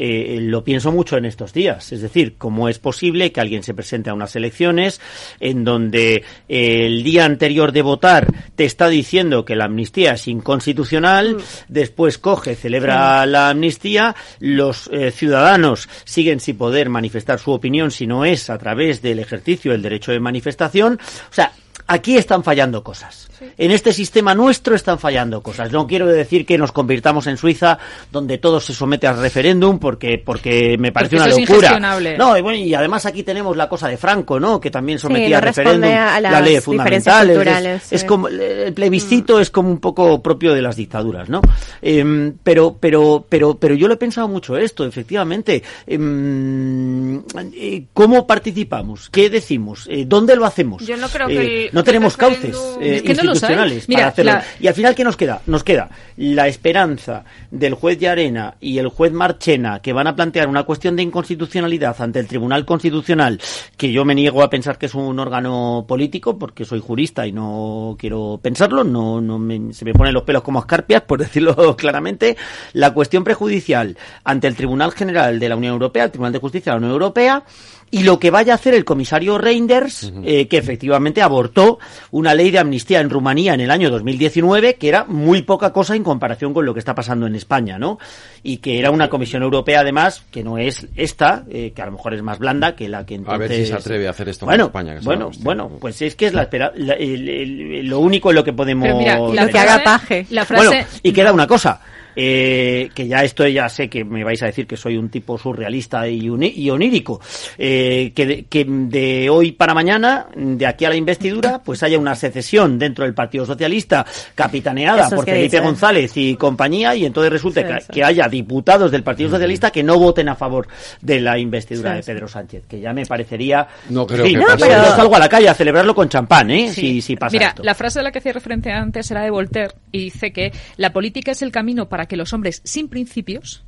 eh, 0.00 0.38
lo 0.40 0.62
pienso 0.62 0.92
mucho 0.92 1.16
en 1.16 1.24
estos 1.24 1.52
días. 1.52 1.90
Es 1.90 2.00
decir, 2.00 2.36
cómo 2.38 2.68
es 2.68 2.78
posible 2.78 3.32
que 3.32 3.40
alguien 3.40 3.64
se 3.64 3.74
presente 3.74 4.10
a 4.10 4.14
unas 4.14 4.36
elecciones 4.36 5.00
en 5.40 5.64
donde 5.64 6.22
eh, 6.48 6.86
el 6.86 7.02
día 7.02 7.24
anterior 7.24 7.72
de 7.72 7.82
votar 7.82 8.32
te 8.54 8.64
está 8.64 8.88
diciendo 8.88 9.44
que 9.44 9.56
la 9.56 9.64
amnistía 9.64 10.12
es 10.12 10.28
inconstitucional, 10.28 11.38
después 11.66 12.18
coge, 12.18 12.54
celebra 12.54 13.26
la 13.26 13.50
amnistía, 13.50 14.14
los 14.38 14.88
eh, 14.92 15.10
ciudadanos 15.10 15.88
siguen 16.04 16.38
sin 16.38 16.56
poder 16.56 16.88
manifestar 16.90 17.40
su 17.40 17.50
opinión 17.50 17.90
si 17.90 18.06
no 18.06 18.24
es 18.24 18.50
a 18.50 18.58
través 18.58 19.02
del 19.02 19.18
ejercicio 19.18 19.72
del 19.72 19.82
derecho 19.82 20.12
de 20.12 20.20
manifestación. 20.20 21.00
O 21.28 21.34
sea, 21.34 21.52
aquí 21.88 22.16
están 22.16 22.44
fallando 22.44 22.84
cosas. 22.84 23.28
En 23.56 23.70
este 23.70 23.92
sistema 23.92 24.34
nuestro 24.34 24.74
están 24.74 24.98
fallando 24.98 25.42
cosas. 25.42 25.70
No 25.72 25.86
quiero 25.86 26.06
decir 26.06 26.44
que 26.44 26.58
nos 26.58 26.72
convirtamos 26.72 27.26
en 27.28 27.36
Suiza, 27.36 27.78
donde 28.10 28.38
todo 28.38 28.60
se 28.60 28.74
somete 28.74 29.06
al 29.06 29.20
referéndum, 29.20 29.78
porque 29.78 30.20
porque 30.24 30.76
me 30.78 30.90
parece 30.92 31.16
Porque 31.16 31.30
una 31.34 31.94
locura. 31.98 32.16
No, 32.18 32.36
y, 32.36 32.42
bueno, 32.42 32.58
y 32.58 32.74
además 32.74 33.06
aquí 33.06 33.22
tenemos 33.22 33.56
la 33.56 33.68
cosa 33.68 33.88
de 33.88 33.96
Franco, 33.96 34.38
¿no? 34.40 34.60
Que 34.60 34.70
también 34.70 34.98
sometía 34.98 35.38
al 35.38 35.42
referéndum 35.44 35.90
a 35.90 36.20
las 36.20 36.42
leyes 36.44 36.66
diferencias 36.66 37.14
fundamentales. 37.16 37.92
Es- 37.92 38.04
como 38.04 38.28
el 38.28 38.72
plebiscito 38.74 39.40
es 39.40 39.50
como 39.50 39.70
un 39.70 39.78
poco 39.78 40.22
propio 40.22 40.52
de 40.54 40.62
las 40.62 40.76
dictaduras, 40.76 41.28
¿no? 41.28 41.40
Em, 41.80 42.34
pero 42.42 42.76
pero 42.78 43.24
pero 43.28 43.54
pero 43.58 43.74
yo 43.74 43.86
lo 43.88 43.94
he 43.94 43.98
pensado 43.98 44.28
mucho 44.28 44.56
esto, 44.56 44.84
efectivamente. 44.84 45.62
Em, 45.86 47.18
eh, 47.54 47.84
¿Cómo 47.92 48.26
participamos? 48.26 49.08
¿Qué 49.10 49.30
decimos? 49.30 49.86
Eh, 49.90 50.04
¿Dónde 50.06 50.36
lo 50.36 50.44
hacemos? 50.44 50.84
Yo 50.86 50.96
no 50.96 51.08
creo 51.08 51.28
Eh, 51.28 51.32
que 51.36 51.64
el- 51.66 51.70
no 51.78 51.84
tenemos 51.84 52.16
cauces 52.16 52.56
eh, 52.80 52.96
Es 52.96 53.02
que 53.02 53.14
no 53.14 53.22
lo 53.22 53.34
saben. 53.34 53.58
institucionales 53.58 53.88
Mira, 53.88 53.98
para 54.00 54.08
hacerlo. 54.08 54.32
la- 54.32 54.44
Y 54.60 54.66
al 54.66 54.74
final, 54.74 54.94
¿qué 54.94 55.04
nos 55.04 55.16
queda? 55.16 55.40
Nos 55.46 55.64
queda 55.64 55.88
la 56.16 56.48
esperanza 56.48 57.24
del 57.50 57.74
juez 57.74 57.98
Llarena 57.98 58.54
y 58.60 58.78
el 58.78 58.88
juez 58.88 59.12
Marchena 59.12 59.80
que 59.80 59.92
van 59.92 60.06
a 60.06 60.16
plantear 60.16 60.48
una 60.48 60.64
cuestión 60.64 60.96
de 60.96 61.02
inconstitucionalidad 61.02 62.00
ante 62.00 62.18
el 62.18 62.26
Tribunal 62.26 62.64
Constitucional, 62.64 63.40
que 63.76 63.92
yo 63.92 64.04
me 64.04 64.14
niego 64.14 64.42
a 64.42 64.50
pensar 64.50 64.78
que 64.78 64.86
es 64.86 64.94
un 64.94 65.18
órgano 65.18 65.84
político, 65.88 66.38
porque 66.38 66.64
soy 66.64 66.80
jurista 66.80 67.26
y 67.26 67.32
no 67.32 67.96
quiero 67.98 68.40
pensarlo, 68.42 68.84
no, 68.84 69.20
no 69.20 69.38
me- 69.38 69.72
se 69.72 69.84
me 69.84 69.92
ponen 69.94 70.14
los 70.14 70.24
pelos 70.24 70.42
como 70.42 70.58
escarpias, 70.58 71.02
por 71.02 71.18
decirlo 71.20 71.76
claramente. 71.76 72.36
La 72.72 72.92
cuestión 72.92 73.24
prejudicial 73.24 73.96
ante 74.24 74.46
el 74.48 74.56
Tribunal 74.56 74.92
General 74.92 75.38
de 75.38 75.48
la 75.48 75.56
Unión 75.56 75.72
Europea, 75.74 76.04
el 76.04 76.10
Tribunal 76.10 76.32
de 76.32 76.38
Justicia 76.40 76.72
de 76.72 76.74
la 76.74 76.78
Unión 76.78 76.92
Europea, 76.92 77.44
y 77.90 78.02
lo 78.02 78.18
que 78.18 78.30
vaya 78.30 78.52
a 78.52 78.56
hacer 78.56 78.74
el 78.74 78.84
comisario 78.84 79.38
Reinders, 79.38 80.12
eh, 80.24 80.46
que 80.48 80.58
efectivamente 80.58 81.22
abortó 81.22 81.78
una 82.10 82.34
ley 82.34 82.50
de 82.50 82.58
amnistía 82.58 83.00
en 83.00 83.10
Rumanía 83.10 83.54
en 83.54 83.60
el 83.60 83.70
año 83.70 83.90
2019, 83.90 84.74
que 84.74 84.88
era 84.88 85.04
muy 85.04 85.42
poca 85.42 85.72
cosa 85.72 85.96
en 85.96 86.04
comparación 86.04 86.52
con 86.52 86.64
lo 86.66 86.72
que 86.74 86.80
está 86.80 86.94
pasando 86.94 87.26
en 87.26 87.34
España, 87.34 87.78
¿no? 87.78 87.98
Y 88.42 88.58
que 88.58 88.78
era 88.78 88.90
una 88.90 89.08
comisión 89.08 89.42
europea, 89.42 89.80
además, 89.80 90.22
que 90.30 90.42
no 90.44 90.58
es 90.58 90.86
esta, 90.96 91.44
eh, 91.50 91.72
que 91.74 91.82
a 91.82 91.86
lo 91.86 91.92
mejor 91.92 92.14
es 92.14 92.22
más 92.22 92.38
blanda 92.38 92.74
que 92.76 92.88
la 92.88 93.04
que 93.06 93.14
entonces... 93.16 93.34
A 93.36 93.38
ver 93.38 93.52
si 93.52 93.66
se 93.66 93.74
atreve 93.74 94.06
a 94.06 94.10
hacer 94.10 94.28
esto 94.28 94.46
bueno, 94.46 94.66
España, 94.66 94.92
que 94.94 94.98
es 95.00 95.04
bueno, 95.04 95.30
bueno, 95.40 95.70
pues 95.80 96.00
es 96.02 96.14
que 96.14 96.26
es 96.26 96.34
la 96.34 96.42
espera, 96.42 96.72
la- 96.76 96.94
el- 96.94 97.28
el- 97.28 97.86
lo 97.86 98.00
único 98.00 98.30
en 98.30 98.36
lo 98.36 98.44
que 98.44 98.52
podemos... 98.52 98.84
Pero 98.86 98.98
mira, 98.98 99.18
la 99.18 99.48
que 99.48 99.58
haga 99.58 99.82
paje. 99.84 100.26
La 100.30 100.44
frase- 100.44 100.66
Bueno, 100.68 100.86
y 101.02 101.12
queda 101.12 101.32
una 101.32 101.46
cosa. 101.46 101.80
Eh, 102.20 102.90
que 102.94 103.06
ya 103.06 103.22
esto 103.22 103.46
ya 103.46 103.68
sé 103.68 103.88
que 103.88 104.04
me 104.04 104.24
vais 104.24 104.42
a 104.42 104.46
decir 104.46 104.66
que 104.66 104.76
soy 104.76 104.96
un 104.96 105.08
tipo 105.08 105.38
surrealista 105.38 106.08
y, 106.08 106.26
y 106.26 106.70
onírico, 106.70 107.20
eh, 107.56 108.10
que, 108.12 108.26
de, 108.26 108.44
que 108.46 108.64
de 108.68 109.30
hoy 109.30 109.52
para 109.52 109.72
mañana, 109.72 110.26
de 110.34 110.66
aquí 110.66 110.84
a 110.84 110.88
la 110.88 110.96
investidura, 110.96 111.62
pues 111.64 111.84
haya 111.84 111.96
una 111.96 112.16
secesión 112.16 112.76
dentro 112.76 113.04
del 113.04 113.14
Partido 113.14 113.46
Socialista 113.46 114.04
capitaneada 114.34 115.04
es 115.08 115.14
por 115.14 115.24
que 115.24 115.30
Felipe 115.32 115.56
dice. 115.56 115.60
González 115.60 116.12
y 116.16 116.34
compañía, 116.34 116.94
y 116.96 117.04
entonces 117.06 117.32
resulta 117.32 117.60
Sí, 117.60 117.66
que, 117.66 117.80
sí. 117.80 117.86
que 117.92 118.04
haya 118.04 118.26
diputados 118.28 118.90
del 118.90 119.02
Partido 119.04 119.30
Socialista 119.30 119.70
que 119.70 119.82
no 119.84 119.96
voten 119.98 120.28
a 120.28 120.34
favor 120.34 120.66
de 121.00 121.20
la 121.20 121.38
investidura 121.38 121.90
Sí, 121.92 121.96
de 121.98 122.02
sí. 122.02 122.12
Pedro 122.12 122.26
Sánchez, 122.28 122.64
que 122.68 122.80
ya 122.80 122.92
me 122.92 123.06
parecería... 123.06 123.66
No 123.90 124.06
creo 124.06 124.24
fin, 124.24 124.34
que 124.34 124.40
yo 124.40 124.46
pase. 124.46 124.96
salgo 124.96 125.14
a 125.14 125.18
la 125.20 125.28
calle 125.28 125.48
a 125.48 125.54
celebrarlo 125.54 125.94
con 125.94 126.08
champán, 126.08 126.50
¿eh? 126.50 126.68
Sí. 126.72 126.80
Si, 126.80 127.02
si 127.02 127.16
pasa 127.16 127.32
Mira, 127.32 127.48
esto. 127.50 127.62
la 127.62 127.74
frase 127.74 128.00
a 128.00 128.02
la 128.02 128.10
que 128.10 128.18
hacía 128.18 128.32
referencia 128.32 128.76
antes 128.76 129.08
era 129.10 129.22
de 129.22 129.30
Voltaire 129.30 129.74
y 129.92 130.04
dice 130.04 130.32
que 130.32 130.52
la 130.76 130.92
política 130.92 131.30
es 131.32 131.42
el 131.42 131.52
camino 131.52 131.88
para 131.88 132.06
que 132.08 132.16
los 132.16 132.32
hombres 132.32 132.60
sin 132.64 132.88
principios 132.88 133.64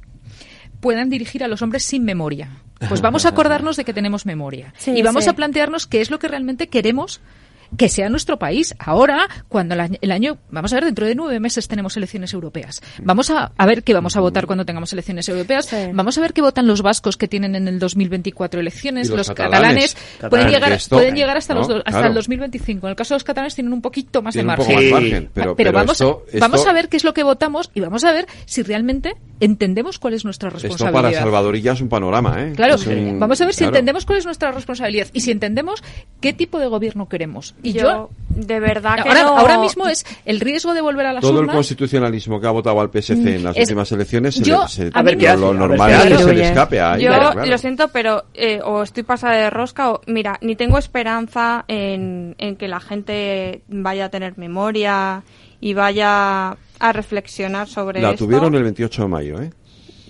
puedan 0.80 1.10
dirigir 1.10 1.44
a 1.44 1.48
los 1.48 1.62
hombres 1.62 1.84
sin 1.84 2.04
memoria. 2.04 2.48
Pues 2.88 3.00
vamos 3.02 3.26
a 3.26 3.30
acordarnos 3.30 3.76
de 3.76 3.84
que 3.84 3.92
tenemos 3.92 4.26
memoria 4.26 4.72
Sí, 4.78 4.92
y 4.92 5.02
vamos 5.02 5.24
sí. 5.24 5.30
a 5.30 5.34
plantearnos 5.34 5.86
qué 5.86 6.00
es 6.00 6.10
lo 6.10 6.18
que 6.18 6.28
realmente 6.28 6.68
queremos 6.68 7.20
que 7.76 7.88
sea 7.88 8.08
nuestro 8.08 8.38
país. 8.38 8.74
Ahora, 8.78 9.28
cuando 9.48 9.74
el 9.74 9.80
año, 9.80 9.98
el 10.00 10.12
año- 10.12 10.38
vamos 10.50 10.72
a 10.72 10.76
ver, 10.76 10.84
dentro 10.84 11.06
de 11.06 11.14
nueve 11.14 11.40
meses 11.40 11.68
tenemos 11.68 11.96
elecciones 11.96 12.32
europeas. 12.32 12.82
Vamos 13.02 13.30
a, 13.30 13.52
a 13.56 13.66
ver 13.66 13.82
qué 13.82 13.94
vamos 13.94 14.16
a 14.16 14.20
votar 14.20 14.46
cuando 14.46 14.64
tengamos 14.64 14.92
elecciones 14.92 15.28
europeas. 15.28 15.66
Sí. 15.66 15.76
Vamos 15.92 16.18
a 16.18 16.20
ver 16.20 16.32
qué 16.32 16.42
votan 16.42 16.66
los 16.66 16.82
vascos 16.82 17.16
que 17.16 17.28
tienen 17.28 17.54
en 17.54 17.68
el 17.68 17.78
2024 17.78 18.60
elecciones. 18.60 19.08
Los 19.08 19.18
los 19.18 19.30
catalanes. 19.30 19.96
pueden 20.28 20.48
llegar, 20.48 20.72
esto- 20.72 20.96
pueden 20.96 21.14
llegar 21.14 21.36
hasta, 21.36 21.54
¿no? 21.54 21.60
los 21.60 21.68
do- 21.68 21.76
hasta 21.78 21.90
Claro. 21.90 22.08
el 22.08 22.14
2025. 22.14 22.86
En 22.86 22.90
el 22.90 22.96
caso 22.96 23.14
de 23.14 23.16
los 23.16 23.24
catalanes 23.24 23.54
tienen 23.54 23.72
un 23.72 23.82
poquito 23.82 24.22
más 24.22 24.34
de 24.34 24.40
un 24.40 24.46
margen. 24.46 24.66
poco 24.66 24.74
más 24.76 24.84
Sí. 24.84 24.90
margen, 24.92 25.30
pero, 25.32 25.56
pero 25.56 25.72
vamos, 25.72 25.92
esto, 25.92 26.24
vamos 26.40 26.60
esto- 26.60 26.70
a 26.70 26.72
ver 26.72 26.88
qué 26.88 26.96
es 26.96 27.04
lo 27.04 27.14
que 27.14 27.22
votamos 27.22 27.70
y 27.74 27.80
vamos 27.80 28.04
a 28.04 28.12
ver 28.12 28.26
si 28.46 28.62
realmente 28.62 29.14
entendemos 29.40 29.98
cuál 29.98 30.14
es 30.14 30.24
nuestra 30.24 30.48
Esto 30.48 30.58
responsabilidad. 30.60 31.02
para 31.02 31.18
Salvadorilla 31.18 31.72
es 31.72 31.80
un 31.80 31.88
panorama, 31.88 32.36
¿eh? 32.42 32.52
Claro, 32.54 32.76
un- 32.86 33.18
vamos 33.20 33.40
a 33.40 33.44
ver 33.46 33.54
si 33.54 33.58
claro. 33.58 33.76
entendemos 33.76 34.04
cuál 34.04 34.18
es 34.18 34.24
nuestra 34.24 34.50
responsabilidad 34.52 35.08
y 35.12 35.20
si 35.20 35.30
entendemos 35.30 35.82
qué 36.20 36.32
tipo 36.32 36.58
de 36.58 36.66
gobierno 36.66 37.08
queremos. 37.08 37.54
Y 37.62 37.72
yo, 37.72 37.80
Yo, 37.82 38.10
de 38.30 38.60
verdad 38.60 39.02
que 39.02 39.08
ahora, 39.08 39.22
no- 39.22 39.36
ahora 39.38 39.58
mismo 39.58 39.86
es 39.88 40.04
el 40.24 40.40
riesgo 40.40 40.72
de 40.72 40.80
volver 40.80 41.06
a 41.06 41.12
las 41.12 41.20
Todo 41.20 41.40
el 41.40 41.46
constitucionalismo 41.48 42.40
que 42.40 42.46
ha 42.46 42.50
votado 42.50 42.80
al 42.80 42.90
PSC 42.90 43.36
en 43.36 43.44
las 43.44 43.56
Es- 43.56 43.64
últimas 43.64 43.90
elecciones, 43.92 44.34
se 44.36 44.44
yo- 44.44 44.62
le- 44.62 44.68
se- 44.68 44.90
a 44.92 45.02
ver 45.02 45.18
qué 45.18 45.26
lo, 45.26 45.32
hace, 45.32 45.40
lo 45.40 45.46
a 45.48 45.50
ver 45.50 45.58
normal 45.58 45.90
es 45.90 46.02
que 46.18 46.24
se 46.24 46.32
le 46.34 46.44
escape 46.48 46.80
a 46.80 46.96
Yo 46.98 47.10
ella, 47.12 47.32
claro. 47.32 47.46
lo 47.50 47.58
siento, 47.58 47.88
pero 47.88 48.24
eh, 48.34 48.60
o 48.64 48.82
estoy 48.82 49.02
pasada 49.02 49.34
de 49.34 49.50
rosca 49.50 49.90
o 49.90 50.00
mira, 50.06 50.38
ni 50.42 50.56
tengo 50.56 50.78
esperanza 50.78 51.64
en, 51.68 52.34
en 52.38 52.56
que 52.56 52.68
la 52.68 52.80
gente 52.80 53.62
vaya 53.68 54.06
a 54.06 54.08
tener 54.08 54.38
memoria 54.38 55.22
y 55.60 55.74
vaya 55.74 56.56
a 56.78 56.92
reflexionar 56.92 57.68
sobre 57.68 58.00
La 58.00 58.10
esto. 58.12 58.24
tuvieron 58.24 58.54
el 58.54 58.62
28 58.62 59.02
de 59.02 59.08
mayo, 59.08 59.40
¿eh? 59.42 59.50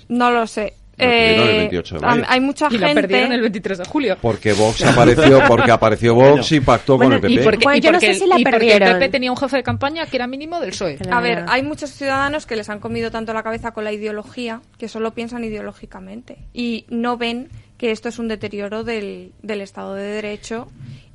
No 0.08 0.30
lo 0.30 0.46
sé. 0.46 0.74
Tuvieron 1.00 1.48
el 1.48 1.54
Eh, 1.54 1.58
28 1.58 1.94
de 1.96 2.00
mayo. 2.06 2.22
hay 2.28 2.40
mucha 2.40 2.68
y 2.70 2.78
la 2.78 2.86
gente 2.88 3.00
perdieron 3.02 3.32
el 3.32 3.40
23 3.40 3.78
de 3.78 3.84
julio. 3.84 4.16
Porque 4.20 4.52
Vox 4.52 4.82
apareció, 4.84 5.40
porque 5.48 5.70
apareció 5.70 6.14
Vox 6.14 6.52
y 6.52 6.60
pactó 6.60 6.96
con 6.98 7.12
el 7.12 7.20
PP. 7.20 7.32
Y 7.32 7.38
porque, 7.38 7.64
Bueno, 7.64 7.78
y 7.78 7.80
yo 7.80 7.92
no 7.92 8.00
sé 8.00 8.14
si 8.14 8.26
la 8.26 8.38
y 8.38 8.42
porque 8.44 8.56
el 8.56 8.60
perdieron. 8.78 8.92
PP 8.98 9.08
tenía 9.08 9.30
un 9.30 9.36
jefe 9.36 9.56
de 9.56 9.62
campaña 9.62 10.06
que 10.06 10.16
era 10.16 10.26
mínimo 10.26 10.60
del 10.60 10.70
PSOE. 10.70 10.98
A 11.10 11.20
ver, 11.20 11.44
hay 11.48 11.62
muchos 11.62 11.90
ciudadanos 11.90 12.46
que 12.46 12.56
les 12.56 12.68
han 12.68 12.80
comido 12.80 13.10
tanto 13.10 13.32
la 13.32 13.42
cabeza 13.42 13.72
con 13.72 13.84
la 13.84 13.92
ideología 13.92 14.60
que 14.78 14.88
solo 14.88 15.12
piensan 15.12 15.42
ideológicamente 15.44 16.38
y 16.52 16.84
no 16.88 17.16
ven 17.16 17.48
que 17.78 17.90
esto 17.92 18.08
es 18.10 18.18
un 18.18 18.28
deterioro 18.28 18.84
del, 18.84 19.32
del 19.42 19.60
Estado 19.62 19.94
de 19.94 20.02
Derecho 20.04 20.68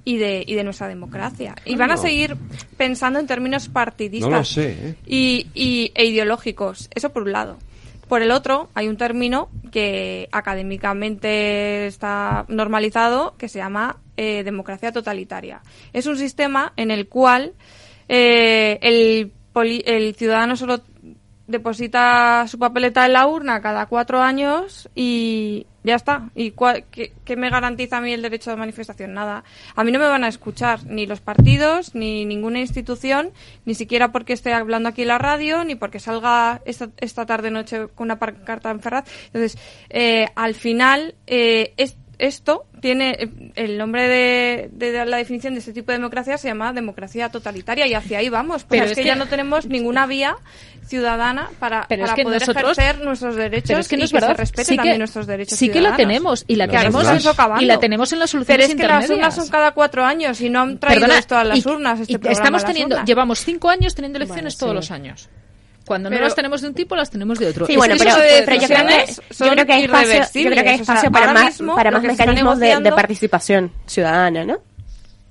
y 0.03 0.17
de, 0.17 0.43
y 0.45 0.55
de 0.55 0.63
nuestra 0.63 0.87
democracia. 0.87 1.55
Y 1.65 1.75
van 1.75 1.91
a 1.91 1.97
seguir 1.97 2.35
pensando 2.77 3.19
en 3.19 3.27
términos 3.27 3.69
partidistas 3.69 4.29
No 4.31 4.37
lo 4.37 4.43
sé, 4.43 4.71
¿eh? 4.71 4.95
y, 5.05 5.47
y- 5.53 5.91
e 5.95 6.05
ideológicos. 6.05 6.89
Eso 6.93 7.11
por 7.11 7.23
un 7.23 7.31
lado. 7.31 7.57
Por 8.07 8.22
el 8.22 8.32
otro, 8.32 8.69
hay 8.76 8.88
un 8.88 8.98
término 8.98 9.49
que 9.72 10.30
académicamente 10.32 11.88
está 11.88 12.45
normalizado 12.48 13.36
que 13.38 13.49
se 13.49 13.60
llama 13.60 13.98
eh, 14.15 14.44
democracia 14.44 14.91
totalitaria. 14.91 15.61
Es 15.91 16.06
un 16.06 16.18
sistema 16.18 16.73
en 16.77 16.91
el 16.91 17.07
cual 17.07 17.53
eh, 18.07 18.77
el, 18.82 19.32
el 19.86 20.15
ciudadano 20.15 20.56
solo 20.56 20.82
deposita 21.47 22.45
su 22.47 22.57
papeleta 22.57 23.05
en 23.05 23.13
la 23.13 23.27
urna 23.27 23.61
cada 23.61 23.85
cuatro 23.85 24.22
años 24.22 24.89
y 24.95 25.67
ya 25.84 25.95
está. 25.95 26.30
¿Y 26.34 26.53
qué, 26.91 27.35
me 27.35 27.49
garantiza 27.49 27.97
a 27.97 28.01
mí 28.01 28.11
el 28.11 28.23
derecho 28.23 28.49
de 28.49 28.55
manifestación? 28.57 29.13
Nada. 29.13 29.43
A 29.76 29.84
mí 29.84 29.91
no 29.91 29.99
me 29.99 30.07
van 30.07 30.23
a 30.23 30.27
escuchar 30.27 30.84
ni 30.85 31.05
los 31.05 31.22
partidos, 31.22 31.93
ni 31.93 32.26
ninguna 32.26 32.59
institución, 32.59 33.31
ni 33.65 33.76
siquiera 33.76 34.11
porque 34.11 34.34
esté 34.34 34.53
hablando 34.53 34.89
aquí 34.89 35.03
en 35.03 35.09
la 35.09 35.19
radio, 35.19 35.63
ni 35.63 35.76
porque 35.76 35.99
salga 35.99 36.61
esta, 36.65 36.89
esta 36.97 37.26
tarde-noche 37.26 37.88
con 37.93 38.05
una 38.07 38.17
pancarta 38.17 38.72
en. 38.72 39.05
Entonces, 39.27 39.57
eh, 39.89 40.27
al 40.35 40.55
final, 40.55 41.13
eh, 41.27 41.73
es- 41.77 41.97
esto 42.19 42.65
tiene 42.81 43.11
eh, 43.19 43.29
el 43.55 43.77
nombre 43.77 44.07
de, 44.07 44.69
de 44.71 45.05
la 45.05 45.17
definición 45.17 45.53
de 45.53 45.59
este 45.59 45.73
tipo 45.73 45.91
de 45.91 45.97
democracia 45.97 46.37
se 46.37 46.47
llama 46.47 46.73
democracia 46.73 47.29
totalitaria 47.29 47.87
y 47.87 47.93
hacia 47.93 48.19
ahí 48.19 48.29
vamos. 48.29 48.63
Pero 48.63 48.69
Pero 48.69 48.85
es, 48.85 48.91
es 48.91 48.95
que, 48.97 49.01
que- 49.03 49.07
ya 49.07 49.15
no 49.15 49.27
tenemos 49.27 49.65
ninguna 49.67 50.05
vía 50.07 50.37
ciudadana 50.85 51.49
para, 51.59 51.85
Pero 51.89 52.03
es 52.03 52.09
para 52.09 52.15
que 52.15 52.23
poder 52.23 52.41
nosotros- 52.41 52.77
ejercer 52.77 53.03
nuestros 53.05 53.35
derechos 53.35 53.67
Pero 53.69 53.79
es 53.79 53.87
que 53.87 53.95
y 53.95 53.97
no 53.99 54.05
es 54.05 54.11
que 54.11 54.15
verdad. 54.17 54.27
se 54.29 54.33
respeten 54.35 54.65
Sí 54.65 54.71
que- 54.73 54.77
también 54.77 54.97
nuestros 54.99 55.27
derechos 55.27 55.57
sí 55.57 55.69
que 55.69 55.81
la 55.81 55.95
tenemos, 55.95 56.45
y 56.47 56.55
la 56.55 56.67
tenemos 56.67 57.03
y 57.59 57.65
la 57.65 57.79
tenemos 57.79 58.11
en 58.13 58.19
las 58.19 58.29
soluciones 58.29 58.67
Pero 58.67 58.73
es 58.73 58.75
que 58.81 58.87
las 58.87 59.09
urnas 59.09 59.35
son 59.35 59.47
cada 59.49 59.71
cuatro 59.71 60.05
años 60.05 60.39
y 60.41 60.49
no 60.49 60.61
han 60.61 60.79
traído 60.79 61.01
Perdona, 61.01 61.19
esto 61.19 61.37
a 61.37 61.43
las 61.43 61.65
y- 61.65 61.67
urnas. 61.67 61.99
Este 62.01 62.13
y 62.13 62.31
estamos 62.31 62.63
teniendo, 62.65 62.95
urnas. 62.95 63.07
llevamos 63.07 63.39
cinco 63.39 63.69
años 63.69 63.95
teniendo 63.95 64.17
elecciones 64.17 64.57
Bueno, 64.59 64.73
todos 64.73 64.85
sí. 64.85 64.91
los 64.91 64.91
años. 64.91 65.29
Cuando 65.85 66.09
no 66.09 66.19
las 66.19 66.33
tenemos 66.35 66.61
de 66.61 66.67
un 66.69 66.73
tipo, 66.73 66.95
las 66.95 67.09
tenemos 67.11 67.37
de 67.37 67.47
otro. 67.47 67.65
Sí, 67.67 67.75
bueno, 67.77 67.95
pero, 67.97 68.11
pero 68.45 68.59
yo 68.61 68.67
creo 68.67 68.87
que, 68.87 69.13
yo 69.39 69.49
creo 69.51 69.65
que 69.65 69.73
hay 69.73 69.83
espacio, 69.85 70.13
yo 70.15 70.49
creo 70.49 70.63
que 70.63 70.69
hay 70.69 70.73
irreversibles. 70.73 70.81
espacio 70.81 70.93
O 70.97 71.01
sea, 71.01 71.11
para 71.11 71.33
más, 71.33 71.45
mismo 71.45 71.75
para 71.75 71.91
más 71.91 72.01
mecanismos 72.03 72.59
de, 72.59 72.91
participación 72.91 73.71
ciudadana, 73.85 74.43
¿no? 74.45 74.57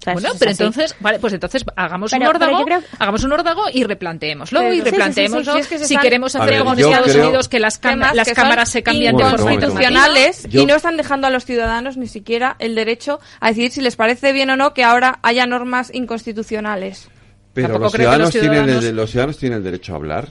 Bueno, 0.07 0.29
pero 0.39 0.51
entonces, 0.51 0.95
vale, 1.01 1.19
pues 1.19 1.33
entonces 1.33 1.65
hagamos 1.77 2.11
Pero- 2.11 2.25
un 2.25 2.29
órdago, 2.29 2.63
creo- 2.67 2.83
hagamos 2.99 3.25
un 3.25 3.33
órdago 3.33 3.63
y 3.73 3.85
replanteémoslo 3.85 4.61
Pero- 4.61 4.75
y 4.75 4.77
sí, 4.77 4.79
sí, 4.79 4.85
sí, 4.85 4.91
sí, 4.91 4.97
replanteémoslo. 4.99 5.57
es 5.57 5.67
que 5.67 5.79
si 5.79 5.97
queremos 5.97 6.37
hacer 6.37 6.51
ver, 6.51 6.59
como 6.59 6.75
en 6.75 6.79
Estados 6.81 7.11
creo- 7.11 7.25
Unidos 7.25 7.49
que 7.49 7.59
las, 7.59 7.81
cam- 7.81 8.13
las 8.13 8.29
que 8.29 8.35
cámaras 8.35 8.69
se 8.69 8.83
cambian 8.83 9.17
de 9.17 9.23
Yo- 10.51 10.61
y 10.61 10.67
no 10.67 10.75
están 10.77 10.99
dejando 10.99 11.27
a 11.27 11.31
los 11.31 11.47
ciudadanos 11.47 11.97
ni 11.97 12.07
siquiera 12.07 12.55
el 12.59 12.75
derecho 12.75 13.19
a 13.41 13.49
decidir 13.49 13.71
si 13.73 13.81
les 13.81 13.97
parece 13.97 14.33
bien 14.33 14.51
o 14.51 14.57
no 14.59 14.75
que 14.75 14.85
ahora 14.85 15.21
haya 15.23 15.47
normas 15.47 15.91
inconstitucionales. 15.95 17.09
Pero 17.55 17.69
Tampoco 17.69 17.85
los 17.85 17.93
creo 17.95 18.11
que 18.11 18.19
los 18.19 18.31
ciudadanos, 18.31 18.33
tienen 18.33 18.67
ciudadanos- 18.83 18.89
el, 18.91 18.97
los 18.97 19.11
ciudadanos 19.11 19.39
tienen 19.39 19.59
el 19.59 19.65
derecho 19.65 19.93
a 19.95 19.97
hablar, 19.97 20.29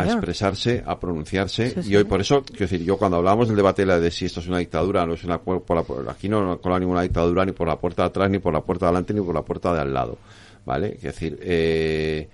Claro. 0.00 0.10
a 0.10 0.12
expresarse, 0.14 0.82
a 0.86 0.98
pronunciarse. 0.98 1.70
Sí, 1.70 1.82
sí. 1.82 1.90
Y 1.90 1.96
hoy, 1.96 2.04
por 2.04 2.20
eso, 2.20 2.42
quiero 2.42 2.60
decir, 2.60 2.82
yo 2.82 2.96
cuando 2.96 3.18
hablábamos 3.18 3.48
del 3.48 3.56
debate 3.56 3.84
de 3.84 4.10
si 4.10 4.24
esto 4.24 4.40
es 4.40 4.48
una 4.48 4.58
dictadura, 4.58 5.04
no 5.06 5.14
es 5.14 5.22
una 5.24 5.38
por 5.40 5.62
la- 5.76 5.82
por- 5.82 6.08
aquí 6.08 6.28
no 6.28 6.42
no 6.44 6.60
cola 6.60 6.78
ninguna 6.78 7.02
dictadura 7.02 7.44
ni 7.44 7.52
por 7.52 7.68
la 7.68 7.76
puerta 7.78 8.02
de 8.02 8.08
atrás, 8.08 8.30
ni 8.30 8.38
por 8.38 8.52
la 8.52 8.60
puerta 8.62 8.86
de 8.86 8.90
adelante, 8.90 9.12
ni 9.14 9.20
por 9.20 9.34
la 9.34 9.42
puerta 9.42 9.72
de 9.74 9.80
al 9.80 9.92
lado. 9.92 10.16
¿Vale? 10.64 10.92
Quiero 10.92 11.12
decir, 11.12 11.38
eh, 11.42 12.28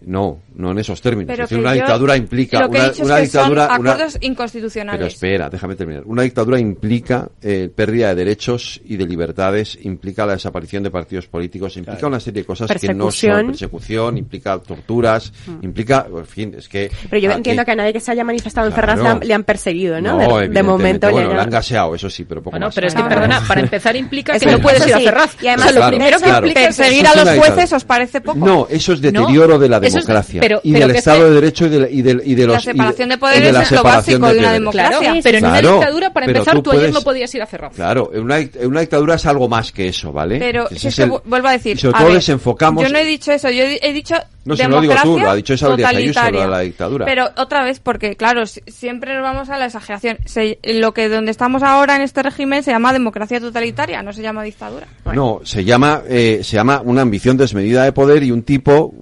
no, 0.00 0.40
no 0.54 0.70
en 0.70 0.78
esos 0.78 1.00
términos. 1.00 1.26
Pero 1.28 1.44
es 1.44 1.50
decir, 1.50 1.58
que 1.58 1.62
una 1.68 1.74
yo- 1.74 1.82
dictadura 1.82 2.16
implica 2.16 2.60
lo 2.60 2.70
que 2.70 2.78
he 2.78 2.80
una, 2.80 2.88
dicho 2.90 3.02
es 3.02 3.06
una 3.08 3.16
que 3.16 3.22
dictadura, 3.22 3.66
son 3.68 3.80
una- 3.80 3.92
acuerdos 3.92 4.18
inconstitucionales. 4.20 4.98
pero 4.98 5.08
espera, 5.08 5.50
déjame 5.50 5.74
terminar. 5.76 6.02
Una 6.06 6.22
dictadura 6.22 6.58
implica 6.58 7.28
eh, 7.42 7.70
pérdida 7.74 8.08
de 8.10 8.14
derechos 8.14 8.80
y 8.84 8.96
de 8.96 9.06
libertades, 9.06 9.78
implica 9.82 10.24
la 10.26 10.32
desaparición 10.34 10.82
de 10.82 10.90
partidos 10.90 11.26
políticos, 11.26 11.76
implica 11.76 12.06
una 12.06 12.20
serie 12.20 12.42
de 12.42 12.46
cosas 12.46 12.68
que 12.68 12.74
no 12.94 13.10
son 13.10 13.10
Persecución. 13.10 13.46
persecución, 13.48 14.18
implica 14.18 14.58
torturas, 14.58 15.32
implica, 15.62 16.06
en 16.16 16.26
fin, 16.26 16.54
es 16.56 16.68
que... 16.68 16.90
Pero 17.10 17.20
yo 17.22 17.30
aquí- 17.30 17.38
entiendo 17.38 17.64
que 17.64 17.70
a 17.72 17.76
nadie 17.76 17.92
que 17.92 18.00
se 18.00 18.12
haya 18.12 18.24
manifestado 18.24 18.66
en 18.68 18.72
Claro. 18.72 18.92
Ferraz 18.96 19.24
le 19.24 19.34
han, 19.34 19.44
perseguido, 19.44 20.00
¿no? 20.00 20.18
No, 20.18 20.38
de, 20.38 20.48
de 20.48 20.62
momento 20.62 21.10
bueno, 21.10 21.32
le 21.34 21.40
han- 21.40 21.50
gaseado, 21.50 21.94
eso 21.94 22.08
sí, 22.10 22.24
pero 22.24 22.40
poco 22.42 22.52
Bueno, 22.52 22.66
más. 22.66 22.74
pero 22.74 22.86
es 22.86 22.94
que, 22.94 23.02
perdona, 23.02 23.42
para 23.46 23.60
empezar 23.68 23.96
implica 23.96 24.34
Eso 24.36 24.46
que 24.46 24.52
no 24.52 24.58
puedes 24.60 24.86
ir 24.86 24.94
a. 24.94 25.00
Ferraz. 25.00 25.36
Y 25.42 25.48
además, 25.48 25.66
lo 25.66 25.72
claro, 25.80 25.96
primero 25.96 26.16
que 26.18 26.24
claro. 26.24 26.46
implica 26.46 26.68
es 26.68 26.76
Perseguir 26.76 27.06
a 27.06 27.10
es 27.10 27.16
los 27.16 27.24
una 27.24 27.36
jueces 27.36 27.72
os 27.72 27.84
parece 27.84 28.20
poco. 28.20 28.38
No, 28.38 28.66
eso 28.70 28.92
es 28.92 29.00
deterioro 29.00 29.58
de 29.58 29.68
la 29.68 29.80
eso 29.88 29.98
es- 29.98 30.06
democracia 30.06 30.40
pero- 30.40 30.60
y 30.62 30.72
pero 30.72 30.86
del 30.86 30.96
Estado 30.96 31.18
se- 31.18 31.24
de 31.24 31.30
Derecho 31.34 31.66
y 31.66 31.68
de, 31.68 31.90
y 31.90 32.02
de, 32.02 32.22
y 32.24 32.34
de 32.34 32.46
La 32.46 32.52
los... 32.54 32.64
y 32.64 32.66
de- 32.66 32.72
separación 32.72 33.08
de 33.08 33.18
poderes 33.18 33.52
la 33.52 33.62
es 33.62 33.70
lo 33.72 33.82
básico 33.82 34.10
de 34.10 34.16
una 34.18 34.28
poderes. 34.28 34.52
democracia. 34.52 34.98
Claro, 34.98 35.20
pero 35.22 35.38
en 35.38 35.44
una 35.44 35.52
Claro, 35.60 35.72
dictadura, 35.76 36.12
para 36.12 36.26
empezar, 36.26 36.54
tú 36.54 36.62
tú 36.62 36.70
ayer 36.70 36.80
puedes- 36.82 36.94
no 36.94 37.00
podías 37.02 37.34
ir 37.34 37.42
a 37.42 37.46
Ferraz. 37.46 37.74
Claro, 37.74 38.10
en 38.14 38.22
una, 38.22 38.38
en 38.38 38.50
una 38.66 38.80
dictadura 38.80 39.14
es 39.14 39.26
algo 39.26 39.48
más 39.48 39.72
que 39.72 39.88
eso, 39.88 40.12
¿vale? 40.12 40.38
Pero 40.38 40.68
si 40.68 40.88
es 40.88 40.96
que 40.96 41.02
el- 41.02 41.10
vu- 41.10 41.22
vuelvo 41.24 41.48
a 41.48 41.52
decir, 41.52 41.76
y 41.76 41.80
sobre 41.80 41.96
a 41.96 41.98
todo 41.98 42.08
ver, 42.08 42.16
desenfocamos... 42.16 42.82
Yo 42.82 42.88
no 42.90 42.98
he 42.98 43.04
dicho 43.04 43.32
eso, 43.32 43.50
yo 43.50 43.64
he 43.64 43.78
he 43.82 43.92
dicho 43.92 44.14
No, 44.44 44.56
si 44.56 44.62
no 44.62 44.68
lo 44.68 44.80
digo 44.80 44.94
tú, 44.94 44.98
democracia 45.00 45.24
lo 45.24 45.30
ha 45.30 45.34
dicho 45.36 45.52
Isabel 45.54 45.76
Díaz 45.76 45.90
Ayuso, 45.94 46.22
de 46.24 46.46
la 46.48 46.60
dictadura. 46.60 47.04
Pero 47.04 47.30
otra 47.36 47.64
vez, 47.64 47.80
porque 47.80 48.16
claro, 48.16 48.46
si- 48.46 48.60
siempre 48.66 49.14
nos 49.14 49.22
vamos 49.22 49.50
a 49.50 49.58
la 49.58 49.66
exageración. 49.66 50.18
Se- 50.24 50.58
lo 50.62 50.92
que 50.94 51.08
donde 51.08 51.30
estamos 51.30 51.62
ahora 51.62 51.96
en 51.96 52.02
este 52.02 52.22
régimen 52.22 52.62
se 52.62 52.70
llama 52.70 52.92
democracia 52.92 53.40
totalitaria, 53.40 54.02
no 54.02 54.12
se 54.12 54.22
llama 54.22 54.42
dictadura. 54.42 54.86
No, 55.14 55.40
se 55.44 55.64
llama, 55.64 56.02
eh, 56.08 56.40
se 56.42 56.56
llama 56.56 56.80
una 56.84 57.02
ambición 57.02 57.36
desmedida 57.36 57.84
de 57.84 57.92
poder 57.92 58.22
y 58.22 58.30
un 58.30 58.42
tipo 58.42 58.92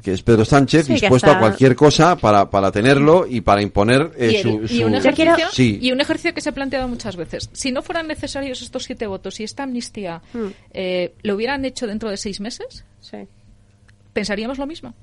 que 0.00 0.12
es 0.12 0.22
Pedro 0.22 0.44
Sánchez 0.44 0.86
Sí, 0.86 0.92
dispuesto 0.94 1.26
está- 1.28 1.36
a 1.36 1.40
cualquier 1.40 1.76
cosa 1.76 2.16
para, 2.16 2.48
para 2.50 2.70
tenerlo 2.72 3.26
y 3.28 3.40
para 3.40 3.62
imponer 3.62 4.12
eh, 4.16 4.30
y, 4.32 4.36
el- 4.36 4.42
su, 4.68 4.74
y 4.74 4.82
un 4.84 4.94
ejercicio, 4.94 5.46
sí. 5.52 5.78
y 5.80 5.92
un 5.92 6.00
ejercicio 6.00 6.34
que 6.34 6.40
se 6.40 6.48
ha 6.48 6.52
planteado 6.52 6.88
muchas 6.88 7.16
veces. 7.16 7.48
Si 7.52 7.72
no 7.72 7.82
fueran 7.82 8.06
necesarios 8.08 8.62
estos 8.62 8.84
siete 8.84 9.06
votos 9.06 9.40
y 9.40 9.44
esta 9.44 9.62
amnistía 9.64 10.22
Hmm. 10.32 10.48
eh, 10.72 11.14
lo 11.22 11.34
hubieran 11.34 11.64
hecho 11.64 11.86
dentro 11.86 12.10
de 12.10 12.16
seis 12.16 12.40
meses, 12.40 12.84
Sí. 13.00 13.18
pensaríamos 14.12 14.58
lo 14.58 14.66
mismo. 14.66 14.94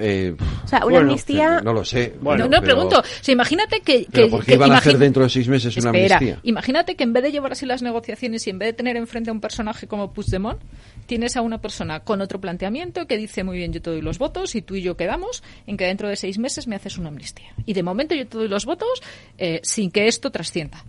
Eh, 0.00 0.34
O 0.64 0.68
sea, 0.68 0.78
una 0.78 0.84
bueno, 0.86 0.98
amnistía- 1.10 1.60
No 1.62 1.72
lo 1.72 1.84
sé. 1.84 2.14
no, 2.16 2.22
Bueno, 2.24 2.44
no, 2.44 2.50
pero- 2.50 2.62
pregunto. 2.62 2.98
O 3.00 3.04
sea, 3.20 3.32
imagínate 3.32 3.80
que... 3.80 4.06
Pero 4.10 4.26
que- 4.26 4.30
¿por 4.30 4.40
qué 4.40 4.46
que 4.46 4.54
iban 4.54 4.72
a 4.72 4.78
hacer 4.78 4.98
dentro 4.98 5.22
de 5.22 5.28
seis 5.30 5.48
meses 5.48 5.76
una 5.76 5.90
amnistía? 5.90 6.38
imagínate 6.42 6.94
que 6.96 7.04
en 7.04 7.12
vez 7.12 7.22
de 7.22 7.32
llevar 7.32 7.52
así 7.52 7.66
las 7.66 7.82
negociaciones 7.82 8.46
y 8.46 8.50
en 8.50 8.58
vez 8.58 8.68
de 8.68 8.72
tener 8.72 8.96
enfrente 8.96 9.30
a 9.30 9.32
un 9.32 9.40
personaje 9.40 9.86
como 9.86 10.12
Puigdemont, 10.12 10.60
tienes 11.06 11.36
a 11.36 11.42
una 11.42 11.60
persona 11.60 12.00
con 12.00 12.20
otro 12.20 12.40
planteamiento 12.40 13.06
que 13.06 13.16
dice 13.16 13.44
muy 13.44 13.58
bien 13.58 13.72
yo 13.72 13.80
te 13.80 13.90
doy 13.90 14.02
los 14.02 14.18
votos 14.18 14.54
y 14.54 14.62
tú 14.62 14.74
y 14.74 14.82
yo 14.82 14.96
quedamos 14.96 15.42
en 15.66 15.76
que 15.76 15.84
dentro 15.84 16.08
de 16.08 16.16
seis 16.16 16.38
meses 16.38 16.66
me 16.66 16.76
haces 16.76 16.98
una 16.98 17.08
amnistía. 17.08 17.52
Y 17.64 17.74
de 17.74 17.82
momento 17.82 18.14
yo 18.14 18.26
te 18.26 18.38
doy 18.38 18.48
los 18.48 18.64
votos 18.64 19.02
eh, 19.38 19.60
sin 19.62 19.90
que 19.90 20.08
esto 20.08 20.30
trascienda. 20.30 20.84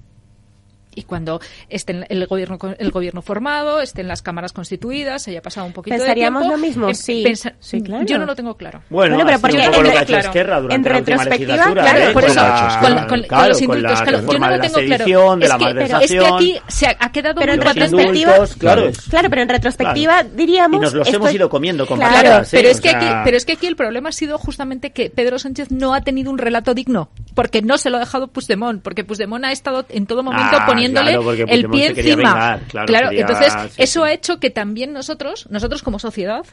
Y 0.97 1.03
cuando 1.03 1.39
esté 1.69 2.05
el 2.09 2.25
gobierno 2.25 2.57
con- 2.57 2.75
el 2.79 2.89
gobierno 2.89 3.21
formado, 3.21 3.81
estén 3.81 4.07
las 4.07 4.23
cámaras 4.23 4.51
constituidas, 4.51 5.27
haya 5.27 5.43
pasado 5.43 5.67
un 5.67 5.73
poquito 5.73 5.95
¿Pensaríamos 5.95 6.41
de 6.41 6.47
tiempo, 6.49 6.59
lo 6.61 6.67
mismo? 6.67 6.89
eh, 6.89 6.95
Sí. 6.95 7.21
pensa- 7.23 7.53
Sí, 7.59 7.81
claro. 7.83 8.03
Yo 8.05 8.17
no 8.17 8.25
lo 8.25 8.35
tengo 8.35 8.57
claro. 8.57 8.81
Bueno, 8.89 9.15
Bueno, 9.15 9.27
pero 9.27 9.39
porque 9.39 9.57
un 9.57 9.65
poco 9.65 9.77
en 9.77 9.83
lo 9.83 9.89
que 9.89 9.93
re- 9.93 9.97
ha 9.99 10.01
hecho 10.01 10.07
claro, 10.13 10.27
Esquerra 10.27 10.61
durante 10.61 10.75
en 10.89 10.93
la 10.93 10.99
retrospectiva. 10.99 11.55
Claro, 11.73 11.99
¿eh? 11.99 12.13
por 12.13 12.21
Con 12.23 12.31
eso, 12.31 12.41
la- 12.41 12.79
con, 12.81 12.95
la- 12.95 13.01
con- 13.07 13.07
con 13.19 13.27
claro, 13.27 13.47
los 13.49 13.57
con 13.57 13.63
indultos, 13.63 13.91
la 13.99 14.05
claro, 14.05 14.17
yo 14.17 14.25
no 14.25 14.31
lo 14.39 14.51
de 14.51 14.57
la 14.57 14.63
tengo 14.63 14.73
claro. 14.73 15.41
es 15.41 15.49
la 15.49 15.57
que, 15.57 15.65
pero 15.75 15.99
es 15.99 16.11
que 16.11 16.25
aquí 16.25 16.59
se 16.67 16.87
ha, 16.87 16.95
ha 16.99 17.11
quedado 17.11 17.35
Pero 17.39 17.53
muy 17.53 17.53
en 17.53 17.63
los 17.65 17.75
retrospectiva, 17.75 18.31
indultos, 18.31 18.55
claro. 18.57 18.91
Claro, 19.09 19.29
pero 19.29 19.41
en 19.43 19.49
retrospectiva 19.49 20.23
diríamos... 20.23 20.77
Y 20.79 20.81
nos 20.83 20.93
los 20.95 21.07
esto- 21.07 21.17
hemos 21.17 21.33
ido 21.33 21.47
comiendo 21.49 21.85
con 21.85 21.99
Claro, 21.99 22.15
patatas, 22.15 22.53
¿eh? 22.53 22.57
Pero 22.57 22.69
es, 22.69 22.81
que 22.81 22.89
aquí, 22.89 23.05
pero 23.23 23.37
es 23.37 23.45
que 23.45 23.51
aquí 23.53 23.67
el 23.67 23.75
problema 23.75 24.09
ha 24.09 24.13
sido 24.13 24.39
justamente 24.39 24.89
que 24.91 25.11
Pedro 25.11 25.37
Sánchez 25.37 25.69
no 25.69 25.93
ha 25.93 26.01
tenido 26.01 26.31
un 26.31 26.39
relato 26.39 26.73
digno, 26.73 27.09
porque 27.37 27.61
no 27.61 27.77
se 27.77 27.91
lo 27.91 27.97
ha 27.97 27.99
dejado 27.99 28.29
Puigdemont, 28.29 28.81
porque 28.81 29.03
Puigdemont 29.03 29.45
ha 29.45 29.51
estado 29.51 29.85
en 29.89 30.07
todo 30.07 30.23
momento 30.23 30.57
Ah, 30.59 30.65
poniéndole 30.65 31.11
claro, 31.11 31.31
el 31.33 31.69
pie 31.69 31.85
encima. 31.89 32.15
vengar, 32.15 32.61
claro, 32.67 33.09
quería- 33.09 33.21
entonces 33.21 33.53
sí, 33.75 33.83
eso 33.83 34.01
sí. 34.03 34.09
ha 34.09 34.11
hecho 34.11 34.39
que 34.39 34.49
también 34.49 34.91
nosotros, 34.91 35.45
nosotros 35.51 35.83
como 35.83 35.99
sociedad, 35.99 36.43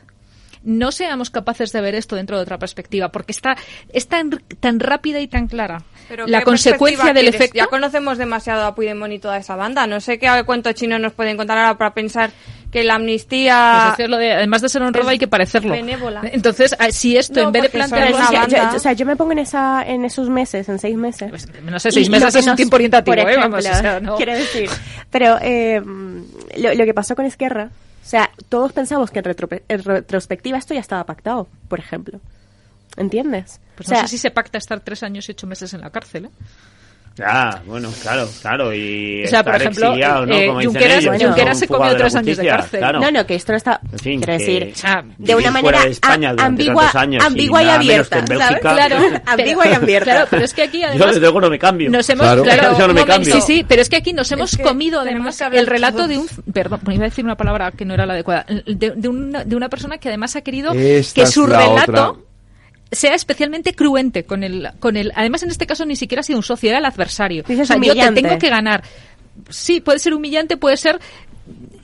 no 0.62 0.92
seamos 0.92 1.30
capaces 1.30 1.72
de 1.72 1.80
ver 1.80 1.94
esto 1.94 2.16
dentro 2.16 2.36
de 2.36 2.42
otra 2.42 2.58
perspectiva, 2.58 3.08
porque 3.10 3.32
está 3.32 3.56
es 3.92 4.08
tan, 4.08 4.28
tan 4.60 4.78
rápida 4.78 5.20
y 5.20 5.26
tan 5.26 5.46
clara. 5.46 5.82
Pero 6.08 6.26
la 6.26 6.40
¿qué 6.40 6.44
consecuencia 6.44 7.06
del 7.14 7.14
quieres? 7.24 7.34
efecto. 7.34 7.56
Ya 7.56 7.66
conocemos 7.66 8.18
demasiado 8.18 8.66
a 8.66 8.74
Puigdemont 8.74 9.12
y 9.14 9.18
toda 9.18 9.38
esa 9.38 9.56
banda. 9.56 9.86
No 9.86 10.00
sé 10.00 10.18
qué 10.18 10.28
cuento 10.44 10.70
chino 10.72 10.98
nos 10.98 11.12
pueden 11.14 11.36
contar 11.38 11.56
ahora 11.58 11.78
para 11.78 11.94
pensar 11.94 12.30
que 12.74 12.84
la 12.84 12.96
amnistía... 12.96 13.94
Pues 13.96 14.10
de- 14.10 14.32
además 14.32 14.60
de 14.60 14.68
ser 14.68 14.82
honrado 14.82 15.06
es 15.08 15.12
hay 15.12 15.18
que 15.18 15.28
parecerlo. 15.28 15.70
benévola. 15.72 16.22
Entonces, 16.24 16.74
ah, 16.78 16.90
si 16.90 17.16
esto 17.16 17.40
No, 17.40 17.46
en 17.46 17.52
vez 17.52 17.62
de 17.62 17.68
plantearlo 17.70 18.16
una 18.16 18.30
banda. 18.30 18.70
Yo- 18.72 18.76
o 18.76 18.80
sea, 18.80 18.92
yo 18.94 19.06
me 19.06 19.14
pongo 19.14 19.30
en 19.32 19.38
esa 19.38 19.82
en 19.86 20.04
esos 20.04 20.28
meses, 20.28 20.68
en 20.68 20.78
seis 20.80 20.96
meses. 20.96 21.30
Pues, 21.30 21.48
no 21.62 21.78
sé, 21.78 21.92
seis 21.92 22.08
Y 22.08 22.10
meses 22.10 22.34
es 22.34 22.46
un 22.46 22.56
tiempo 22.56 22.74
orientativo, 22.74 23.16
por 23.16 23.30
¿eh? 23.30 23.36
Vamos, 23.36 23.64
ejemplo, 23.64 23.88
o 23.88 23.90
sea, 23.92 24.00
no. 24.00 24.16
quiero 24.16 24.32
decir. 24.34 24.68
Pero 25.10 25.38
eh, 25.40 25.80
lo, 25.84 26.74
lo 26.74 26.84
que 26.84 26.92
pasó 26.94 27.14
con 27.14 27.24
Esquerra, 27.24 27.70
o 28.04 28.06
sea, 28.08 28.28
todos 28.48 28.72
pensamos 28.72 29.10
que 29.12 29.20
en, 29.20 29.24
retro- 29.24 29.62
en 29.68 29.82
retrospectiva 29.84 30.58
esto 30.58 30.74
ya 30.74 30.80
estaba 30.80 31.04
pactado, 31.04 31.46
por 31.68 31.78
ejemplo. 31.78 32.18
¿Entiendes? 32.96 33.60
Pues 33.76 33.88
o 33.88 33.92
sea, 33.92 34.02
no 34.02 34.08
sé 34.08 34.16
si 34.16 34.18
se 34.18 34.30
pacta 34.30 34.58
estar 34.58 34.80
tres 34.80 35.02
años 35.02 35.28
y 35.28 35.32
ocho 35.32 35.46
meses 35.46 35.72
en 35.74 35.80
la 35.80 35.90
cárcel, 35.90 36.26
¿eh? 36.26 36.30
Ah, 37.24 37.60
bueno, 37.66 37.90
claro, 38.02 38.28
claro. 38.42 38.74
Y 38.74 39.22
O 39.24 39.28
sea, 39.28 39.44
por 39.44 39.54
ejemplo, 39.54 39.86
exiliado, 39.90 40.26
¿no? 40.26 40.34
eh, 40.34 40.46
Como 40.48 40.60
Junqueras- 40.62 40.98
ellos, 40.98 41.22
Junqueras 41.22 41.54
¿no? 41.56 41.60
se 41.60 41.68
comió 41.68 41.86
de 41.86 41.92
la 41.92 41.98
tres 41.98 42.14
años 42.16 42.36
de 42.36 42.46
cárcel. 42.48 42.80
claro. 42.80 43.00
No, 43.00 43.10
no, 43.12 43.26
que 43.26 43.34
esto 43.36 43.52
no 43.52 43.56
está. 43.58 43.80
En 43.92 43.98
fin, 44.00 44.20
quiero 44.20 44.38
que 44.38 44.44
decir, 44.44 44.74
de 45.18 45.34
vivir 45.34 45.48
una 45.50 45.60
fuera 45.60 45.62
manera 45.62 45.84
de 45.84 45.90
España 45.90 46.28
a- 46.28 46.32
durante 46.32 46.48
ambigua, 46.62 46.90
años 46.94 47.22
y 47.22 47.26
ambigua 47.26 47.62
y 47.62 47.66
que 47.66 47.70
abierta. 47.70 48.18
en 48.18 48.26
¿sabes? 48.26 48.38
Bélgica. 48.48 48.72
Claro, 48.74 48.96
ambigua 49.26 49.68
y 49.68 49.72
abierta. 49.74 50.10
Claro, 50.10 50.26
pero 50.30 50.44
es 50.44 50.54
que 50.54 50.62
aquí 50.62 50.80
Yo 50.80 50.86
además 50.88 51.06
desde 51.08 51.20
luego 51.20 51.40
no 51.40 51.50
me 51.50 51.58
cambio. 51.58 51.90
nos 51.90 52.08
hemos 52.10 52.26
Claro. 52.26 52.42
claro, 52.42 52.78
Yo 52.78 52.88
no 52.88 52.94
me 52.94 53.04
cambio. 53.04 53.34
Sí, 53.36 53.40
sí, 53.42 53.64
pero 53.68 53.82
es 53.82 53.88
que 53.88 53.96
aquí 53.96 54.12
nos 54.12 54.32
hemos 54.32 54.56
que 54.56 54.62
comido 54.64 55.00
además 55.00 55.40
el 55.52 55.66
relato 55.68 55.96
todos. 55.98 56.08
de 56.08 56.18
un 56.18 56.26
perdón, 56.52 56.80
iba 56.90 57.04
a 57.04 57.08
decir 57.08 57.24
una 57.24 57.36
palabra 57.36 57.70
que 57.70 57.84
no 57.84 57.94
era 57.94 58.06
la 58.06 58.14
adecuada, 58.14 58.44
de, 58.66 58.90
de 58.96 59.08
una, 59.08 59.44
de 59.44 59.54
una 59.54 59.68
persona 59.68 59.98
que 59.98 60.08
además 60.08 60.34
ha 60.34 60.40
querido 60.40 60.72
Esta 60.72 61.14
que 61.14 61.22
es 61.22 61.30
su 61.30 61.46
la 61.46 61.58
relato 61.60 61.82
otra. 61.92 62.12
Sea 62.92 63.14
especialmente 63.14 63.74
cruente 63.74 64.24
con 64.24 64.44
el 64.44 64.68
con 64.78 64.96
el 64.96 65.12
además 65.14 65.42
en 65.42 65.50
este 65.50 65.66
caso 65.66 65.84
ni 65.86 65.96
siquiera 65.96 66.20
ha 66.20 66.22
sido 66.24 66.38
un 66.38 66.42
socio 66.44 66.68
era 66.70 66.78
el 66.78 66.84
adversario. 66.84 67.42
O 67.42 67.46
sea, 67.46 67.56
yo 67.56 67.66
te 67.66 67.76
humillante. 67.76 68.22
tengo 68.22 68.38
que 68.38 68.48
ganar. 68.50 68.82
Sí 69.48 69.80
puede 69.80 69.98
ser 69.98 70.14
humillante 70.14 70.56
puede 70.56 70.76
ser 70.76 71.00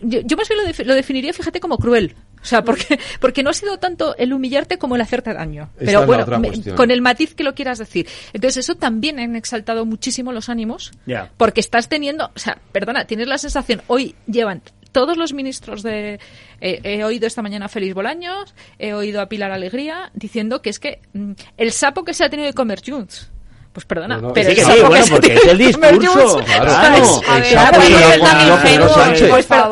yo, 0.02 0.20
yo 0.20 0.36
más 0.36 0.48
bien 0.48 0.62
lo, 0.64 0.68
defi- 0.70 0.85
lo 0.85 0.94
definiría 0.94 1.32
fíjate 1.32 1.60
como 1.60 1.78
cruel. 1.78 2.14
O 2.43 2.44
sea 2.47 2.62
porque 2.64 2.98
porque 3.20 3.43
no 3.43 3.51
ha 3.51 3.52
sido 3.52 3.78
tanto 3.78 4.16
el 4.16 4.32
humillarte 4.32 4.78
como 4.78 4.94
el 4.97 5.02
hacerte 5.02 5.35
daño. 5.35 5.68
Esta 5.78 5.85
pero 5.85 6.06
bueno 6.06 6.27
me- 6.39 6.74
con 6.74 6.90
el 6.90 7.02
matiz 7.02 7.35
que 7.35 7.44
lo 7.44 7.55
quieras 7.55 7.78
decir. 7.78 8.06
Entonces 8.32 8.59
eso 8.64 8.77
también 8.77 9.18
han 9.18 9.36
exaltado 9.36 9.85
muchísimo 9.85 10.32
los 10.32 10.48
ánimos 10.48 10.93
Ya. 11.06 11.31
porque 11.36 11.60
estás 11.60 11.89
teniendo, 11.90 12.31
o 12.35 12.39
sea, 12.39 12.59
perdona, 12.72 13.05
tienes 13.05 13.27
la 13.27 13.36
sensación, 13.36 13.82
hoy 13.89 14.14
llevan 14.27 14.62
todos 14.93 15.17
los 15.17 15.33
ministros 15.33 15.83
de... 15.83 16.21
eh, 16.61 16.81
he 16.83 17.05
oído 17.05 17.27
esta 17.27 17.43
mañana 17.43 17.67
a 17.67 17.69
Félix 17.69 17.95
Bolaños, 17.95 18.55
he 18.79 18.93
oído 18.93 19.21
a 19.21 19.27
Pilar 19.29 19.51
Alegría 19.53 20.11
diciendo 20.15 20.62
que 20.62 20.71
es 20.71 20.79
que 20.79 21.01
mm, 21.12 21.33
el 21.57 21.73
sapo 21.73 22.05
que 22.05 22.15
se 22.15 22.25
ha 22.25 22.31
tenido 22.31 22.49
que 22.49 22.55
comer 22.55 22.81
Junts. 22.85 23.31
Pues 23.72 23.86
perdona, 23.86 24.16
No, 24.16 24.22
no, 24.28 24.32
pero 24.32 24.51
Sí, 24.51 24.59
el 24.60 24.66
que 24.66 24.72
sí, 24.72 24.80
bueno, 24.84 25.05
se 25.06 25.12
ha 25.12 25.16
porque 25.16 25.34
es 25.34 25.44
el 25.47 25.59
discurso. 25.59 26.40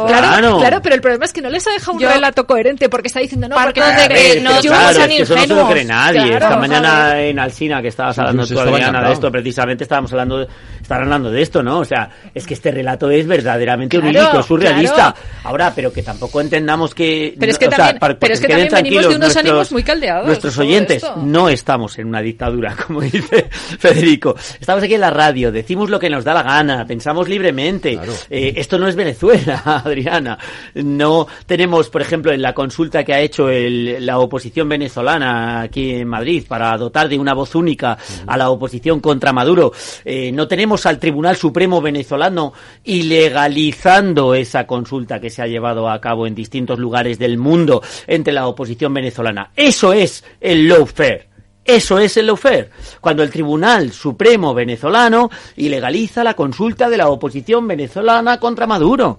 Claro, 0.07 0.29
bueno, 0.31 0.51
no 0.51 0.59
claro, 0.59 0.81
pero 0.83 0.95
el 0.95 1.01
problema 1.01 1.25
es 1.25 1.33
que 1.33 1.43
no 1.43 1.51
les 1.51 1.67
ha 1.67 1.71
dejado 1.73 1.93
un 1.95 1.99
Yo- 2.01 2.09
relato 2.09 2.47
coherente 2.47 2.89
porque 2.89 3.09
está 3.09 3.21
diciendo 3.21 3.49
no, 3.49 3.57
porque 3.57 3.81
de 3.83 4.09
que 4.09 4.33
Eh, 4.39 4.41
no 4.41 4.51
claro, 4.61 4.93
son 4.95 5.03
es 5.03 5.09
que 5.17 5.23
eso 5.23 5.35
no 5.35 5.41
se 5.43 5.47
lo 5.55 5.69
cree 5.69 5.85
nadie. 5.85 6.21
Claro, 6.31 6.45
Esta 6.47 6.57
mañana 6.57 7.21
en 7.21 7.39
Alsina, 7.39 7.83
que 7.83 7.89
estabas 7.89 8.19
hablando 8.19 8.47
tú, 8.47 8.59
Adriana, 8.59 9.03
de 9.07 9.13
esto, 9.13 9.31
precisamente 9.33 9.85
estábamos 9.85 10.13
hablando, 10.13 10.47
estaban 10.81 11.05
hablando 11.05 11.31
de 11.31 11.43
esto, 11.43 11.63
¿no? 11.63 11.81
O 11.81 11.85
sea, 11.85 12.09
es 12.35 12.47
que 12.47 12.55
este 12.55 12.71
relato 12.71 13.11
es 13.11 13.27
verdaderamente 13.27 13.99
Claro, 13.99 14.09
onírico, 14.19 14.41
es 14.41 14.47
surrealista. 14.47 14.95
claro. 14.95 15.15
Ahora, 15.45 15.73
pero 15.75 15.93
que 15.93 16.03
tampoco 16.03 16.41
entendamos 16.41 16.95
que... 16.95 17.35
Pero 17.39 17.53
es 17.53 17.59
que 17.59 17.67
o 17.67 17.71
sea, 17.71 17.77
también- 17.79 17.99
para- 17.99 18.19
pero 18.19 18.35
es 18.35 18.41
que 18.41 18.49
también 18.49 18.69
venimos 18.71 19.09
de 19.09 19.17
unos 19.17 19.37
ánimos 19.37 19.57
nuestros- 19.57 19.73
muy 19.73 19.83
caldeados, 19.83 20.27
Nuestros 20.27 20.59
oyentes, 20.59 21.03
esto. 21.03 21.17
no 21.25 21.49
estamos 21.49 21.99
en 21.99 22.07
una 22.09 22.21
dictadura, 22.21 22.75
como 22.87 23.01
dice 23.01 23.49
Federico. 24.01 24.35
Estamos 24.61 24.83
aquí 24.85 24.95
en 24.95 25.01
la 25.01 25.11
radio, 25.11 25.51
decimos 25.53 25.91
lo 25.91 25.99
que 25.99 26.11
nos 26.11 26.25
da 26.25 26.35
la 26.35 26.43
gana, 26.43 26.87
pensamos 26.87 27.29
libremente. 27.29 27.95
Claro. 27.95 28.13
Eh, 28.31 28.55
esto 28.57 28.79
no 28.79 28.89
es 28.89 28.97
Venezuela, 28.97 29.63
Adriana. 29.85 30.39
No 30.75 31.27
tenemos, 31.47 31.89
por 31.91 32.03
ejemplo, 32.03 32.33
en 32.33 32.43
la 32.43 32.55
consulta 32.55 33.05
que 33.05 33.15
ha 33.15 33.21
hecho 33.21 33.49
el- 33.49 34.05
la 34.05 34.19
oposición 34.19 34.69
venezolana 34.69 35.61
aquí 35.63 35.93
en 35.97 36.09
Madrid 36.09 36.45
para 36.47 36.77
dotar 36.79 37.09
de 37.09 37.19
una 37.19 37.35
voz 37.35 37.55
única 37.55 37.97
a 38.27 38.37
la 38.37 38.51
oposición 38.51 39.01
contra 39.01 39.33
Maduro, 39.33 39.73
eh, 40.05 40.31
no 40.33 40.47
tenemos 40.49 40.87
al 40.87 40.99
Tribunal 40.99 41.37
Supremo 41.37 41.81
venezolano 41.81 42.53
ilegalizando 42.85 44.35
esa 44.35 44.67
consulta 44.67 45.21
que 45.21 45.31
se 45.31 45.43
ha 45.43 45.47
llevado 45.47 45.89
a 45.89 46.01
cabo 46.01 46.27
en 46.27 46.35
distintos 46.35 46.79
lugares 46.79 47.19
del 47.19 47.39
mundo 47.39 47.83
entre 48.07 48.33
la 48.33 48.47
oposición 48.47 48.95
venezolana. 48.95 49.51
Eso 49.57 49.93
es 49.93 50.25
el 50.41 50.69
lawfare. 50.69 51.29
Eso 51.69 51.99
es 51.99 52.17
el 52.17 52.29
lawfare. 52.29 52.71
Cuando 52.99 53.23
el 53.23 53.29
Tribunal 53.29 53.93
Supremo 53.93 54.55
venezolano 54.55 55.29
ilegaliza 55.55 56.25
la 56.25 56.33
consulta 56.33 56.89
de 56.89 56.97
la 56.97 57.11
oposición 57.11 57.69
venezolana 57.69 58.41
contra 58.41 58.67
Maduro. 58.67 59.19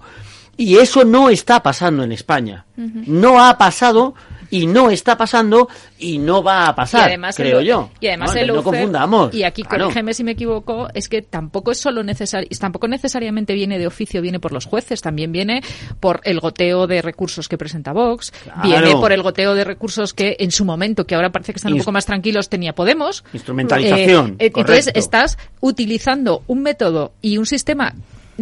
Y 0.56 0.78
eso 0.78 1.04
no 1.04 1.30
está 1.30 1.62
pasando 1.62 2.02
en 2.02 2.10
España. 2.10 2.66
No 2.76 3.44
ha 3.44 3.56
pasado 3.56 4.16
y 4.50 4.66
no 4.66 4.90
está 4.90 5.16
pasando 5.16 5.68
y 5.98 6.18
no 6.18 6.42
va 6.42 6.68
a 6.68 6.74
pasar, 6.74 7.02
y 7.02 7.04
además 7.04 7.36
creo 7.36 7.60
el, 7.60 7.66
yo. 7.66 7.90
Y 8.00 8.08
además 8.08 8.34
no, 8.34 8.40
el 8.40 8.46
no 8.48 8.62
confundamos. 8.62 9.34
Y 9.34 9.44
aquí, 9.44 9.62
Claro. 9.62 9.84
corrígeme 9.84 10.14
si 10.14 10.24
me 10.24 10.32
equivoco, 10.32 10.88
es 10.94 11.08
que 11.08 11.22
tampoco 11.22 11.70
es 11.70 11.78
solo 11.78 12.02
necesario, 12.02 12.48
tampoco 12.58 12.88
necesariamente 12.88 13.54
viene 13.54 13.78
de 13.78 13.86
oficio, 13.86 14.20
viene 14.22 14.40
por 14.40 14.52
los 14.52 14.66
jueces, 14.66 15.00
también 15.00 15.32
viene 15.32 15.62
por 16.00 16.20
el 16.24 16.40
goteo 16.40 16.86
de 16.86 17.02
recursos 17.02 17.48
que 17.48 17.56
presenta 17.58 17.92
Vox, 17.92 18.32
Claro. 18.44 18.62
viene 18.62 18.92
por 18.96 19.12
el 19.12 19.22
goteo 19.22 19.54
de 19.54 19.64
recursos 19.64 20.14
que 20.14 20.36
en 20.40 20.50
su 20.50 20.64
momento, 20.64 21.06
que 21.06 21.14
ahora 21.14 21.30
parece 21.30 21.52
que 21.52 21.58
están 21.58 21.72
un 21.72 21.78
poco 21.78 21.92
más 21.92 22.06
tranquilos, 22.06 22.48
tenía 22.48 22.74
Podemos. 22.74 23.24
Instrumentalización, 23.32 24.36
Eh, 24.38 24.46
eh, 24.46 24.52
entonces 24.54 24.90
estás 24.94 25.38
utilizando 25.60 26.42
un 26.46 26.62
método 26.62 27.12
y 27.22 27.38
un 27.38 27.46
sistema 27.46 27.94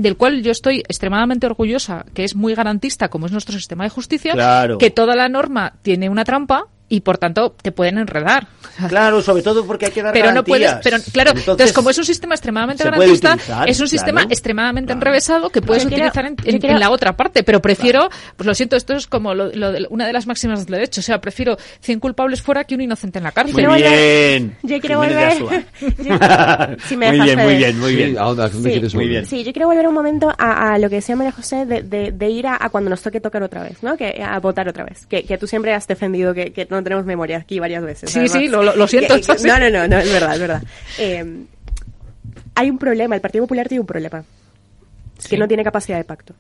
del 0.03 0.17
cual 0.17 0.43
yo 0.43 0.51
estoy 0.51 0.79
extremadamente 0.81 1.47
orgullosa, 1.47 2.05
que 2.15 2.25
es 2.25 2.35
muy 2.35 2.55
garantista, 2.55 3.09
como 3.09 3.27
es 3.27 3.33
nuestro 3.33 3.57
sistema 3.57 3.85
de 3.85 3.91
justicia, 3.91 4.33
Claro. 4.33 4.79
que 4.79 4.91
toda 4.91 5.15
la 5.17 5.29
norma 5.29 5.75
tiene 5.83 6.09
una 6.09 6.25
trampa 6.25 6.67
y 6.89 7.01
por 7.01 7.19
tanto 7.19 7.55
te 7.61 7.71
pueden 7.73 7.99
enredar. 7.99 8.47
Claro, 8.89 9.21
sobre 9.23 9.43
todo 9.43 9.67
porque 9.67 9.87
hay 9.87 9.93
que 9.93 10.03
dar 10.03 10.13
Pero 10.13 10.33
no 10.33 10.45
puedes, 10.45 10.67
garantías. 10.69 11.03
pero 11.03 11.13
claro, 11.13 11.39
entonces, 11.39 11.73
como 11.73 11.91
es 11.91 11.99
un 11.99 12.05
sistema 12.05 12.35
extremadamente 12.35 12.85
garantista, 12.85 13.35
utilizar, 13.35 13.69
es 13.69 13.81
un 13.81 13.89
sistema 13.89 14.21
claro. 14.21 14.31
extremadamente 14.31 14.93
enrevesado 14.93 15.51
que 15.51 15.61
puedes 15.61 15.83
Yo 15.83 15.89
quiero- 15.91 16.05
utilizar 16.07 16.25
en, 16.27 16.37
en- 16.45 16.59
quiero- 16.61 16.75
en 16.75 16.81
la 16.81 16.91
otra 16.91 17.17
parte, 17.17 17.43
pero 17.43 17.61
prefiero, 17.61 18.09
pues 18.37 18.47
lo 18.47 18.55
siento, 18.55 18.77
esto 18.77 18.95
es 18.95 19.07
como 19.07 19.35
lo- 19.35 19.53
lo 19.53 19.73
de- 19.73 19.87
una 19.91 20.07
de 20.07 20.13
las 20.13 20.27
máximas 20.27 20.65
del 20.67 20.75
derecho, 20.77 21.01
o 21.01 21.05
sea, 21.05 21.21
prefiero 21.21 21.57
100 21.81 22.01
culpables 22.01 22.41
fuera 22.41 22.65
que 22.65 22.75
un 22.75 22.81
inocente 22.83 23.19
en 23.19 23.25
la 23.25 23.33
cárcel. 23.33 23.55
Muy 23.55 23.65
quiero 23.65 23.75
volver- 23.75 23.91
bien. 24.31 24.57
Yo 24.63 24.81
quiero 24.81 24.99
volver. 24.99 25.67
Si 26.89 26.97
me 26.97 27.11
muy 27.13 27.21
bien, 27.21 27.39
muy 27.39 27.57
bien, 27.57 27.79
muy 27.79 27.91
Sí, 27.91 27.97
bien. 27.97 28.19
¿a 28.19 28.23
dónde, 28.25 28.43
a 28.45 28.49
dónde 28.49 28.69
Sí. 28.69 28.73
quieres 28.73 28.95
Muy 28.95 29.05
volver? 29.05 29.21
bien. 29.23 29.27
Sí, 29.27 29.45
yo 29.45 29.53
quiero 29.53 29.69
volver 29.69 29.87
un 29.89 29.95
momento 29.95 30.33
a, 30.39 30.73
a 30.75 30.79
lo 30.79 30.89
que 30.89 30.97
decía 30.97 31.17
María 31.17 31.33
José 31.33 31.67
de, 31.67 31.83
de- 31.83 32.13
de 32.13 32.31
ir 32.31 32.47
a, 32.47 32.57
a 32.61 32.69
cuando 32.71 32.91
nos 32.91 33.03
toque 33.03 33.21
tocar 33.21 33.43
otra 33.43 33.63
vez, 33.63 33.83
¿no? 33.83 33.97
Que, 33.97 34.23
a 34.23 34.39
votar 34.41 34.69
otra 34.69 34.85
vez. 34.85 35.07
Que, 35.07 35.25
que 35.25 35.39
tú 35.39 35.47
siempre 35.47 35.75
has 35.75 35.87
defendido 35.87 36.35
que, 36.35 36.53
que 36.53 36.67
no 36.71 36.78
tenemos 36.85 37.05
memoria 37.07 37.39
aquí 37.39 37.59
varias 37.59 37.83
veces. 37.83 38.11
Sí, 38.11 38.19
además. 38.21 38.33
sí, 38.33 38.49
lo- 38.49 38.87
siento, 38.89 39.15
Que- 39.21 39.33
así. 39.33 39.47
no, 39.47 39.59
no, 39.59 39.71
no, 39.71 39.89
no, 39.89 39.99
es 39.99 40.13
verdad, 40.13 40.35
es 40.35 40.41
verdad. 40.41 40.63
Eh, 40.99 41.45
hay 42.55 42.71
un 42.71 42.79
problema, 42.79 43.15
el 43.15 43.21
Partido 43.21 43.45
Popular 43.45 43.69
tiene 43.69 43.81
un 43.81 43.87
problema. 43.87 44.25
Es 45.19 45.25
que 45.25 45.37
Sí. 45.37 45.39
no 45.39 45.49
tiene 45.49 45.65
capacidad 45.65 45.97
de 45.99 46.05
pacto. 46.05 46.35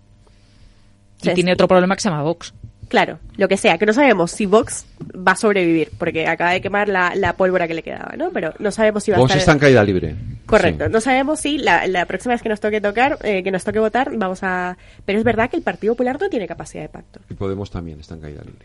Y 1.23 1.31
tiene 1.35 1.53
otro 1.53 1.67
problema 1.67 1.97
que 1.97 2.03
se 2.03 2.09
llama 2.11 2.23
Vox. 2.23 2.55
Claro, 2.89 3.19
lo 3.37 3.49
que 3.49 3.59
sea, 3.59 3.77
que 3.77 3.85
no 3.85 3.93
sabemos 3.93 4.31
si 4.31 4.47
Vox 4.47 4.87
va 5.15 5.33
a 5.33 5.37
sobrevivir, 5.37 5.91
porque 5.99 6.27
acaba 6.27 6.53
de 6.53 6.63
quemar 6.63 6.89
la, 6.89 7.13
la 7.15 7.35
pólvora 7.35 7.69
que 7.69 7.75
le 7.75 7.83
quedaba, 7.83 8.15
¿no? 8.17 8.31
Pero 8.31 8.55
no 8.61 8.71
sabemos 8.71 9.05
si 9.05 9.11
va 9.11 9.19
Vos 9.19 9.25
a 9.31 9.35
estar... 9.35 9.39
está 9.41 9.53
en 9.53 9.59
caída 9.59 9.85
libre. 9.85 10.15
Correcto, 10.47 10.87
Sí. 10.87 10.91
no 10.93 11.01
sabemos 11.03 11.39
si 11.41 11.59
la, 11.59 11.87
la 11.87 12.07
próxima 12.07 12.33
vez 12.33 12.41
que 12.41 12.49
nos 12.49 12.61
toque 12.61 12.81
tocar, 12.81 13.19
eh, 13.25 13.43
que 13.43 13.51
nos 13.51 13.63
toque 13.63 13.79
votar, 13.79 14.11
vamos 14.17 14.39
a... 14.43 14.79
Pero 15.05 15.19
es 15.19 15.25
verdad 15.25 15.51
que 15.51 15.57
el 15.59 15.63
Partido 15.63 15.93
Popular 15.93 16.19
no 16.19 16.31
tiene 16.31 16.47
capacidad 16.47 16.83
de 16.85 16.89
pacto. 16.89 17.21
Y 17.29 17.35
Podemos 17.35 17.71
también 17.71 18.01
está 18.01 18.15
en 18.15 18.21
caída 18.23 18.43
libre. 18.43 18.65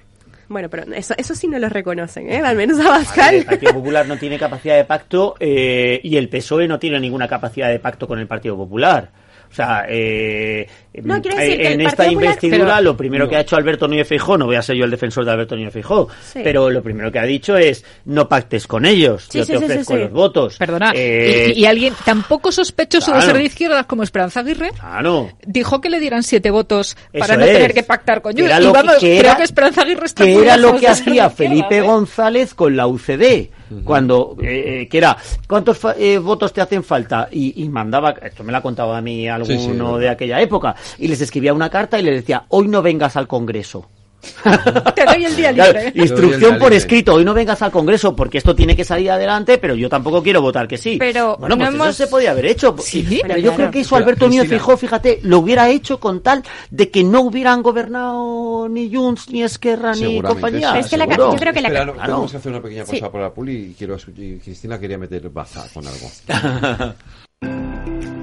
Bueno, 0.54 0.70
pero 0.70 0.84
eso, 0.94 1.16
eso 1.18 1.34
sí 1.34 1.48
no 1.48 1.58
lo 1.58 1.68
reconocen, 1.68 2.30
¿eh? 2.30 2.38
Al 2.38 2.56
menos 2.56 2.80
a 2.80 3.32
el 3.32 3.44
Partido 3.44 3.74
Popular 3.74 4.08
no 4.08 4.18
tiene 4.18 4.38
capacidad 4.38 4.76
de 4.76 4.86
pacto 4.86 5.36
eh, 5.40 6.00
y 6.04 6.16
el 6.16 6.30
PSOE 6.30 6.68
no 6.68 6.78
tiene 6.78 7.00
ninguna 7.00 7.28
capacidad 7.28 7.70
de 7.70 7.80
pacto 7.80 8.08
con 8.08 8.20
el 8.20 8.28
Partido 8.28 8.56
Popular. 8.56 9.10
O 9.54 9.56
sea, 9.56 9.86
eh, 9.88 10.68
No, 11.04 11.22
quiero 11.22 11.38
decir 11.38 11.54
eh, 11.54 11.58
que 11.64 11.72
en 11.74 11.82
esta 11.82 12.04
Popular- 12.06 12.12
investidura 12.26 12.66
Pero- 12.78 12.82
lo 12.82 12.98
primero 12.98 13.30
que 13.30 13.36
ha 13.36 13.42
hecho 13.42 13.56
Alberto 13.56 13.88
Núñez 13.88 14.08
Feijóo, 14.08 14.36
no 14.36 14.48
voy 14.48 14.56
a 14.56 14.64
ser 14.64 14.76
yo 14.78 14.86
el 14.86 14.90
defensor 14.90 15.24
de 15.26 15.32
Alberto 15.32 15.56
Núñez 15.56 15.72
Feijóo, 15.74 16.08
Sí. 16.24 16.40
pero 16.44 16.72
lo 16.72 16.82
primero 16.82 17.12
que 17.12 17.20
ha 17.20 17.24
dicho 17.24 17.56
es 17.56 17.86
no 18.06 18.28
pactes 18.28 18.66
con 18.66 18.84
ellos, 18.86 19.28
Sí, 19.30 19.38
yo 19.38 19.46
sí, 19.46 19.52
te 19.52 19.58
sí, 19.60 19.64
sí, 19.66 19.72
ofrezco 19.72 19.94
sí. 19.94 20.00
los 20.00 20.12
votos. 20.12 20.58
Perdona, 20.58 20.92
Eh, 20.96 21.54
y, 21.56 21.60
y 21.62 21.66
alguien 21.68 21.94
tan 22.04 22.24
poco 22.24 22.52
sospechoso 22.52 23.14
de 23.14 23.22
ser 23.22 23.38
de 23.38 23.44
izquierdas 23.44 23.86
como 23.86 24.02
Esperanza 24.02 24.40
Aguirre 24.40 24.72
Claro. 24.72 25.30
dijo 25.46 25.80
que 25.82 25.92
le 25.92 26.00
dieran 26.00 26.24
siete 26.24 26.50
votos 26.50 26.96
para 27.12 27.26
Eso 27.26 27.38
no 27.38 27.46
es. 27.46 27.54
tener 27.54 27.74
que 27.76 27.84
pactar 27.84 28.22
con 28.24 28.36
era 28.40 28.60
Y 28.60 28.64
lo 28.64 28.74
que- 28.74 28.78
vamos, 28.80 28.94
que 28.96 29.00
creo 29.00 29.20
era- 29.20 29.38
que 29.38 29.44
Esperanza 29.44 29.82
Aguirre 29.84 30.06
está 30.08 30.26
que 30.26 30.34
era 30.36 30.58
lo 30.58 30.76
que 30.80 30.88
hacía 30.88 31.30
Felipe 31.30 31.78
¿eh? 31.78 31.82
González 31.82 32.56
con 32.56 32.76
la 32.76 32.88
UCD 32.88 33.52
cuando 33.84 34.36
eh, 34.41 34.82
eh, 34.82 34.88
que 34.88 34.98
era 34.98 35.18
cuántos 35.48 35.80
eh, 35.98 36.18
votos 36.18 36.54
te 36.54 36.62
hacen 36.62 36.84
falta 36.84 37.28
y, 37.32 37.64
y 37.64 37.70
mandaba 37.70 38.12
esto 38.22 38.44
me 38.44 38.52
lo 38.52 38.58
ha 38.58 38.62
contado 38.62 38.94
a 38.94 39.02
mí 39.02 39.28
alguno 39.28 39.60
Sí, 39.60 39.66
sí, 39.66 40.00
de 40.00 40.10
aquella 40.10 40.41
época 40.41 40.76
y 40.98 41.08
les 41.08 41.22
escribía 41.22 41.54
una 41.54 41.70
carta 41.70 42.00
y 42.00 42.04
les 42.04 42.16
decía 42.16 42.45
hoy 42.50 42.68
no 42.68 42.82
vengas 42.82 43.16
al 43.16 43.28
Congreso 43.28 43.88
Te 44.95 45.06
doy 45.06 45.26
el 45.26 45.36
día 45.36 45.54
Claro, 45.54 45.74
libre. 45.80 45.91
instrucción 45.95 46.58
por 46.60 46.74
escrito. 46.74 47.14
Hoy 47.16 47.26
no 47.26 47.34
vengas 47.34 47.62
al 47.62 47.72
Congreso 47.72 48.16
porque 48.16 48.38
esto 48.38 48.56
tiene 48.56 48.76
que 48.76 48.84
salir 48.86 49.12
adelante, 49.12 49.58
pero 49.58 49.76
yo 49.76 49.90
tampoco 49.90 50.22
quiero 50.24 50.41
votar 50.41 50.68
que 50.68 50.78
sí. 50.78 50.98
Pero 51.00 51.38
bueno, 51.38 51.56
no 51.56 51.64
pues 51.66 51.74
hemos- 51.76 51.88
eso 51.90 52.04
se 52.06 52.08
podía 52.08 52.32
haber 52.32 52.45
hecho. 52.48 52.76
Sí, 52.80 53.06
pero 53.10 53.22
pero 53.24 53.36
yo 53.38 53.41
claro. 53.44 53.56
creo 53.58 53.72
que 53.72 53.80
eso 53.82 53.95
Alberto 53.95 54.28
Núñez. 54.28 54.48
Fijó, 54.50 54.78
fíjate, 54.78 55.20
lo 55.24 55.40
hubiera 55.40 55.70
hecho 55.70 56.00
con 56.00 56.22
tal 56.22 56.44
de 56.70 56.90
que 56.90 57.04
no 57.04 57.22
hubieran 57.22 57.62
gobernado 57.64 58.68
ni 58.70 58.94
Junts, 58.94 59.30
ni 59.30 59.44
Esquerra, 59.44 59.91
ni 59.94 60.00
Seguramente, 60.00 60.28
compañía. 60.28 60.72
sí, 60.74 60.80
Es 60.80 60.88
que 60.88 60.98
la 60.98 61.08
ca- 61.08 61.16
seguro. 61.16 61.34
yo 61.34 61.40
creo 61.40 61.54
que 61.54 61.62
la- 61.62 61.68
Espera, 61.70 61.86
no, 61.86 61.94
Claro. 61.94 62.28
que 62.30 62.38
hacer 62.38 62.52
una 62.52 62.62
pequeña 62.62 62.86
Sí. 62.86 62.91
pausa 62.91 63.12
por 63.12 63.22
la 63.22 63.34
puli 63.34 63.54
y 63.72 63.74
quiero 63.78 63.98
y 64.18 64.38
Cristina 64.40 64.80
quería 64.80 64.98
meter 64.98 65.30
baza 65.30 65.66
con 65.74 65.86
algo. 65.88 66.10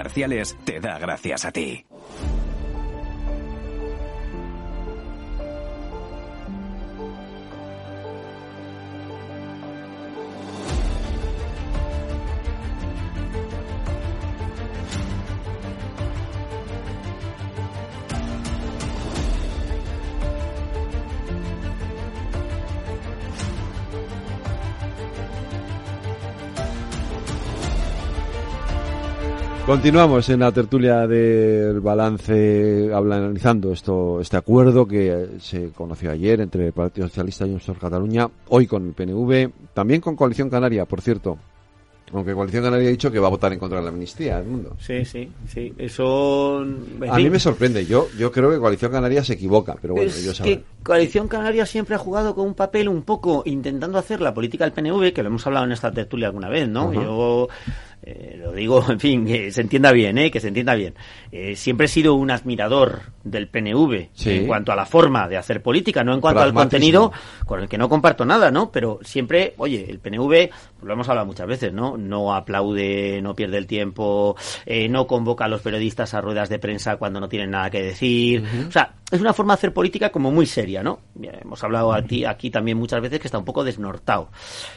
te 0.65 0.79
da 0.79 0.97
gracias 0.99 1.45
a 1.45 1.51
ti. 1.51 1.85
Continuamos 29.71 30.27
en 30.27 30.41
la 30.41 30.51
tertulia 30.51 31.07
del 31.07 31.79
balance, 31.79 32.91
analizando 32.93 33.71
esto, 33.71 34.19
este 34.19 34.35
acuerdo 34.35 34.85
que 34.85 35.27
se 35.39 35.69
conoció 35.69 36.11
ayer 36.11 36.41
entre 36.41 36.67
el 36.67 36.73
Partido 36.73 37.07
Socialista 37.07 37.47
y 37.47 37.51
Junts 37.51 37.79
Cataluña, 37.79 38.29
hoy 38.49 38.67
con 38.67 38.85
el 38.85 38.91
PNV, 38.91 39.49
también 39.73 40.01
con 40.01 40.17
Coalición 40.17 40.49
Canaria, 40.49 40.83
por 40.83 40.99
cierto. 40.99 41.37
Aunque 42.11 42.33
Coalición 42.33 42.65
Canaria 42.65 42.89
ha 42.89 42.91
dicho 42.91 43.09
que 43.09 43.19
va 43.19 43.27
a 43.27 43.29
votar 43.29 43.53
en 43.53 43.59
contra 43.59 43.77
de 43.77 43.85
la 43.85 43.91
amnistía 43.91 44.39
del 44.39 44.47
mundo. 44.47 44.75
Sí, 44.77 45.05
sí, 45.05 45.31
sí. 45.47 45.73
Eso. 45.77 46.57
A 47.09 47.15
mí 47.15 47.29
me 47.29 47.39
sorprende. 47.39 47.85
Yo, 47.85 48.09
yo 48.17 48.29
creo 48.29 48.51
que 48.51 48.59
Coalición 48.59 48.91
Canaria 48.91 49.23
se 49.23 49.35
equivoca, 49.35 49.77
pero 49.81 49.93
bueno, 49.93 50.09
Es 50.09 50.19
ellos 50.21 50.33
que 50.33 50.37
saben. 50.37 50.63
Coalición 50.83 51.29
Canaria 51.29 51.65
siempre 51.65 51.95
ha 51.95 51.97
jugado 51.97 52.35
con 52.35 52.45
un 52.45 52.55
papel 52.55 52.89
un 52.89 53.03
poco 53.03 53.43
intentando 53.45 53.97
hacer 53.97 54.19
la 54.19 54.33
política 54.33 54.65
del 54.65 54.73
PNV, 54.73 55.13
que 55.13 55.23
lo 55.23 55.29
hemos 55.29 55.47
hablado 55.47 55.65
en 55.65 55.71
esta 55.71 55.93
tertulia 55.93 56.27
alguna 56.27 56.49
vez, 56.49 56.67
¿no? 56.67 56.91
Yo 56.91 57.47
eh, 58.03 58.35
lo 58.39 58.51
digo, 58.51 58.83
en 58.89 58.99
fin, 58.99 59.25
que 59.25 59.51
se 59.51 59.61
entienda 59.61 59.91
bien, 59.91 60.17
¿eh? 60.17 60.31
Que 60.31 60.39
se 60.39 60.47
entienda 60.47 60.73
bien. 60.75 60.95
Eh, 61.31 61.55
siempre 61.55 61.85
he 61.85 61.89
sido 61.89 62.15
un 62.15 62.31
admirador 62.31 63.01
del 63.23 63.47
PNV 63.47 64.09
Sí. 64.13 64.31
en 64.31 64.47
cuanto 64.47 64.71
a 64.71 64.75
la 64.75 64.85
forma 64.85 65.27
de 65.27 65.37
hacer 65.37 65.61
política, 65.61 66.03
no 66.03 66.13
en 66.13 66.21
cuanto 66.21 66.41
al 66.41 66.53
contenido, 66.53 67.11
con 67.45 67.59
el 67.61 67.69
que 67.69 67.77
no 67.77 67.87
comparto 67.89 68.25
nada, 68.25 68.49
¿no? 68.51 68.71
Pero 68.71 68.99
siempre, 69.03 69.53
oye, 69.57 69.85
el 69.89 69.99
PNV, 69.99 70.29
pues 70.29 70.83
lo 70.83 70.93
hemos 70.93 71.07
hablado 71.09 71.27
muchas 71.27 71.47
veces, 71.47 71.71
¿no? 71.73 71.97
No 71.97 72.33
aplaude, 72.33 73.21
no 73.21 73.35
pierde 73.35 73.57
el 73.57 73.67
tiempo, 73.67 74.35
eh, 74.65 74.89
no 74.89 75.05
convoca 75.07 75.45
a 75.45 75.47
los 75.47 75.61
periodistas 75.61 76.13
a 76.13 76.21
ruedas 76.21 76.49
de 76.49 76.59
prensa 76.59 76.97
cuando 76.97 77.19
no 77.19 77.29
tienen 77.29 77.51
nada 77.51 77.69
que 77.69 77.83
decir. 77.83 78.43
O 78.67 78.71
sea, 78.71 78.93
es 79.11 79.21
una 79.21 79.33
forma 79.33 79.53
de 79.53 79.59
hacer 79.59 79.73
política 79.73 80.09
como 80.11 80.31
muy 80.31 80.45
seria, 80.45 80.81
¿no? 80.81 80.99
Hemos 81.21 81.63
hablado 81.63 81.93
aquí 81.93 82.49
también 82.49 82.77
muchas 82.77 83.01
veces 83.01 83.19
que 83.19 83.27
está 83.27 83.37
un 83.37 83.45
poco 83.45 83.63
desnortado. 83.63 84.29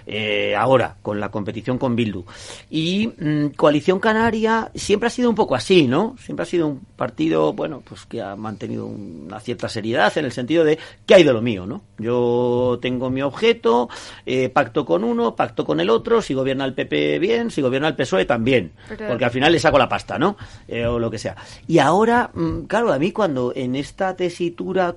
Eh, 0.06 0.54
ahora, 0.56 0.96
con 1.02 1.20
la 1.20 1.30
competición 1.30 1.78
con 1.78 1.94
Bildu. 1.96 2.24
Y 2.70 3.08
mm, 3.18 3.46
Coalición 3.56 4.00
Canaria 4.00 4.70
siempre 4.74 5.06
ha 5.06 5.10
sido 5.10 5.30
un 5.30 5.36
poco 5.36 5.54
así, 5.54 5.86
¿no? 5.86 6.16
Siempre 6.18 6.42
ha 6.42 6.46
sido 6.46 6.66
un 6.66 6.80
partido, 6.96 7.52
bueno, 7.52 7.82
pues 7.86 8.04
que 8.06 8.20
ha 8.20 8.36
mantenido 8.36 8.86
una 8.86 9.40
cierta 9.40 9.68
seriedad 9.68 10.12
en 10.18 10.24
el 10.24 10.32
sentido 10.32 10.64
de 10.64 10.78
que 11.06 11.14
hay 11.14 11.22
de 11.24 11.32
lo 11.32 11.40
mío, 11.40 11.66
¿no? 11.66 11.82
Yo 11.98 12.78
tengo 12.82 13.10
mi 13.10 13.22
objeto, 13.22 13.88
eh, 14.26 14.48
pacto 14.48 14.84
con 14.84 15.04
uno, 15.04 15.36
pacto 15.36 15.64
con 15.64 15.80
el 15.80 15.90
otro, 15.90 16.20
si 16.20 16.34
gobierna 16.34 16.64
el 16.64 16.74
PP 16.74 17.18
bien, 17.18 17.50
si 17.50 17.62
gobierna 17.62 17.88
el 17.88 17.96
PSOE 17.96 18.24
también, 18.24 18.72
Pero- 18.88 19.08
porque 19.08 19.24
al 19.24 19.30
final 19.30 19.52
le 19.52 19.58
saco 19.58 19.78
la 19.78 19.88
pasta, 19.88 20.18
¿no? 20.18 20.36
Eh, 20.66 20.84
o 20.86 20.98
lo 20.98 21.10
que 21.10 21.18
sea. 21.18 21.36
Y 21.68 21.78
ahora, 21.78 22.30
mm, 22.34 22.62
claro, 22.62 22.92
a 22.92 22.98
mí 22.98 23.12
cuando 23.12 23.52
en 23.54 23.76
esta 23.76 24.16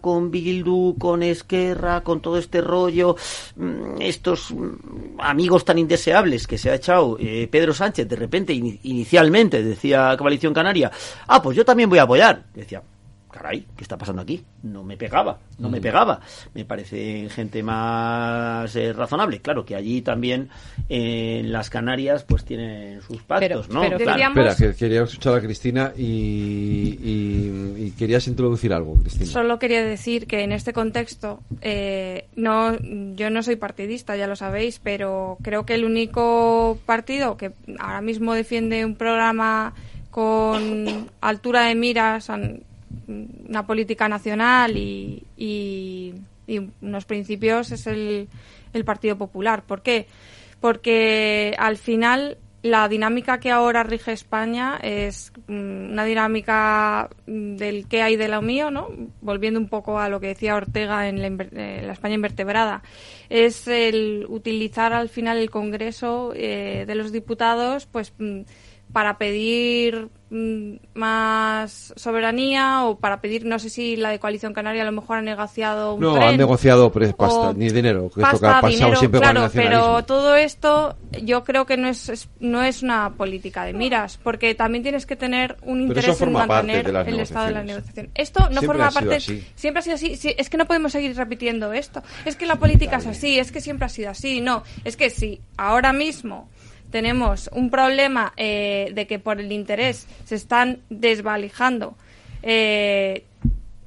con 0.01 0.31
Bildu, 0.31 0.95
con 0.97 1.23
Esquerra, 1.23 2.01
con 2.01 2.21
todo 2.21 2.37
este 2.37 2.61
rollo, 2.61 3.15
mm, 3.55 4.01
estos 4.01 4.51
mm, 4.51 5.19
amigos 5.19 5.65
tan 5.65 5.77
indeseables 5.77 6.47
que 6.47 6.57
se 6.57 6.69
ha 6.69 6.75
echado 6.75 7.17
eh, 7.19 7.47
Pedro 7.51 7.73
Sánchez, 7.73 8.07
de 8.07 8.15
repente, 8.15 8.53
ini- 8.53 8.79
inicialmente 8.83 9.63
decía 9.63 10.15
Coalición 10.17 10.53
Canaria, 10.53 10.91
ah, 11.27 11.41
pues 11.41 11.55
yo 11.57 11.65
también 11.65 11.89
voy 11.89 11.99
a 11.99 12.03
apoyar. 12.03 12.45
Decía, 12.53 12.81
caray, 13.37 13.65
¿qué 13.75 13.83
está 13.83 13.97
pasando 13.97 14.21
aquí? 14.21 14.43
No 14.63 14.83
me 14.83 14.97
pegaba, 14.97 15.37
no 15.59 15.69
me 15.69 15.79
Mm. 15.79 15.81
pegaba. 15.83 16.19
Me 16.53 16.65
parece 16.65 17.29
gente 17.29 17.63
más 17.63 18.75
eh, 18.75 18.93
razonable. 18.93 19.39
Claro 19.41 19.63
que 19.65 19.75
allí 19.75 20.01
también 20.01 20.49
eh, 20.89 21.39
en 21.41 21.51
las 21.51 21.69
Canarias 21.69 22.23
pues 22.23 22.43
tienen 22.43 23.01
sus 23.01 23.21
pactos, 23.23 23.69
¿no? 23.69 23.81
pero 23.81 23.97
Claro. 23.97 24.11
decíamos- 24.13 24.45
Espera, 24.47 24.71
que 24.71 24.77
quería 24.77 25.03
escuchar 25.03 25.35
a 25.35 25.41
Cristina 25.41 25.93
y, 25.97 26.97
y- 27.01 27.83
y 27.87 27.91
querías 27.91 28.27
introducir 28.27 28.73
algo, 28.73 28.95
Cristina. 29.01 29.25
Solo 29.25 29.59
quería 29.59 29.83
decir 29.83 30.27
que 30.27 30.41
en 30.43 30.51
este 30.51 30.73
contexto, 30.73 31.39
eh, 31.61 32.27
no, 32.35 32.75
yo 33.15 33.29
no 33.29 33.43
soy 33.43 33.55
partidista, 33.55 34.15
ya 34.15 34.27
lo 34.27 34.35
sabéis, 34.35 34.79
pero 34.83 35.37
creo 35.41 35.65
que 35.65 35.75
el 35.75 35.85
único 35.85 36.77
partido 36.85 37.37
que 37.37 37.51
ahora 37.79 38.01
mismo 38.01 38.33
defiende 38.33 38.83
un 38.85 38.95
programa 38.95 39.73
con 40.11 41.09
altura 41.21 41.65
de 41.65 41.75
miras, 41.75 42.29
una 43.07 43.65
política 43.65 44.07
nacional 44.09 44.75
y, 44.77 45.23
y- 45.37 46.13
unos 46.81 47.03
principios 47.05 47.71
es 47.73 47.87
el, 47.87 48.29
el 48.73 48.85
Partido 48.85 49.17
Popular. 49.17 49.63
¿Por 49.63 49.81
qué? 49.81 50.07
Porque 50.61 51.53
al 51.57 51.77
final 51.77 52.37
la 52.63 52.87
dinámica 52.89 53.39
que 53.39 53.51
ahora 53.51 53.83
rige 53.83 54.11
España 54.13 54.79
es 54.81 55.31
mm, 55.47 55.91
una 55.91 56.05
dinámica 56.05 57.09
mm, 57.27 57.55
del 57.57 57.87
qué 57.87 58.01
hay 58.01 58.15
de 58.15 58.27
lo 58.29 58.41
mío, 58.41 58.71
¿no? 58.71 58.87
Volviendo 59.21 59.59
un 59.59 59.67
poco 59.69 59.99
a 59.99 60.09
lo 60.09 60.19
que 60.19 60.27
decía 60.27 60.55
Ortega 60.55 61.07
en 61.07 61.21
la, 61.21 61.27
inver- 61.29 61.49
eh, 61.55 61.83
la 61.85 61.93
España 61.93 62.15
invertebrada. 62.15 62.81
Es 63.29 63.67
el 63.67 64.25
utilizar 64.27 64.93
al 64.93 65.09
final 65.09 65.37
el 65.37 65.49
Congreso 65.51 66.33
eh, 66.35 66.85
de 66.87 66.95
los 66.95 67.11
Diputados, 67.11 67.85
pues 67.85 68.13
mm, 68.17 68.41
para 68.93 69.17
pedir 69.17 70.07
mm, 70.29 70.73
más 70.93 71.93
soberanía 71.95 72.85
o 72.85 72.97
para 72.97 73.21
pedir, 73.21 73.45
no 73.45 73.59
sé 73.59 73.69
si 73.69 73.95
la 73.95 74.09
de 74.09 74.19
Coalición 74.19 74.53
Canaria 74.53 74.81
a 74.81 74.85
lo 74.85 74.91
mejor 74.91 75.17
ha 75.17 75.21
negociado 75.21 75.93
un 75.93 76.01
No, 76.01 76.13
tren 76.13 76.29
han 76.29 76.37
negociado 76.37 76.91
pasta, 76.91 77.53
ni 77.53 77.69
dinero, 77.69 78.03
que 78.03 78.07
esto 78.07 78.15
que 78.15 78.21
pasta, 78.21 78.57
ha 78.57 78.61
pasado 78.61 78.71
dinero, 78.73 78.95
siempre 78.99 79.19
claro, 79.19 79.41
con 79.41 79.45
el 79.45 79.51
pero 79.51 80.03
todo 80.03 80.35
esto 80.35 80.95
yo 81.23 81.43
creo 81.43 81.65
que 81.65 81.77
no 81.77 81.87
es, 81.87 82.09
es- 82.09 82.29
no 82.39 82.63
es 82.63 82.81
una 82.83 83.11
política 83.13 83.63
de 83.65 83.73
miras, 83.73 84.17
porque 84.17 84.55
también 84.55 84.83
tienes 84.83 85.05
que 85.05 85.15
tener 85.15 85.57
un 85.63 85.81
interés 85.81 86.19
en 86.21 86.31
mantener 86.31 86.87
el 87.07 87.19
estado 87.19 87.47
de 87.47 87.51
la 87.53 87.63
negociación. 87.63 88.09
Esto 88.15 88.41
no 88.49 88.59
Siempre 88.61 88.67
forma 88.67 88.91
parte, 88.91 89.15
así. 89.15 89.43
siempre 89.55 89.79
ha 89.79 89.83
sido 89.83 89.95
así. 89.95 90.15
Sí, 90.15 90.33
es 90.37 90.49
que 90.49 90.57
no 90.57 90.65
podemos 90.65 90.91
seguir 90.91 91.15
repitiendo 91.15 91.73
esto. 91.73 92.01
Es 92.25 92.35
que 92.35 92.45
la 92.45 92.55
política 92.55 92.97
es 92.97 93.07
así, 93.07 93.37
es 93.39 93.51
que 93.51 93.61
siempre 93.61 93.85
ha 93.85 93.89
sido 93.89 94.09
así. 94.11 94.41
No, 94.41 94.63
es 94.83 94.97
que 94.97 95.09
si 95.09 95.41
ahora 95.57 95.93
mismo 95.93 96.49
tenemos 96.91 97.49
un 97.53 97.69
problema 97.69 98.33
eh, 98.37 98.91
de 98.93 99.07
que 99.07 99.19
por 99.19 99.39
el 99.39 99.51
interés 99.51 100.07
se 100.25 100.35
están 100.35 100.79
desvalijando 100.89 101.95
eh, 102.43 103.23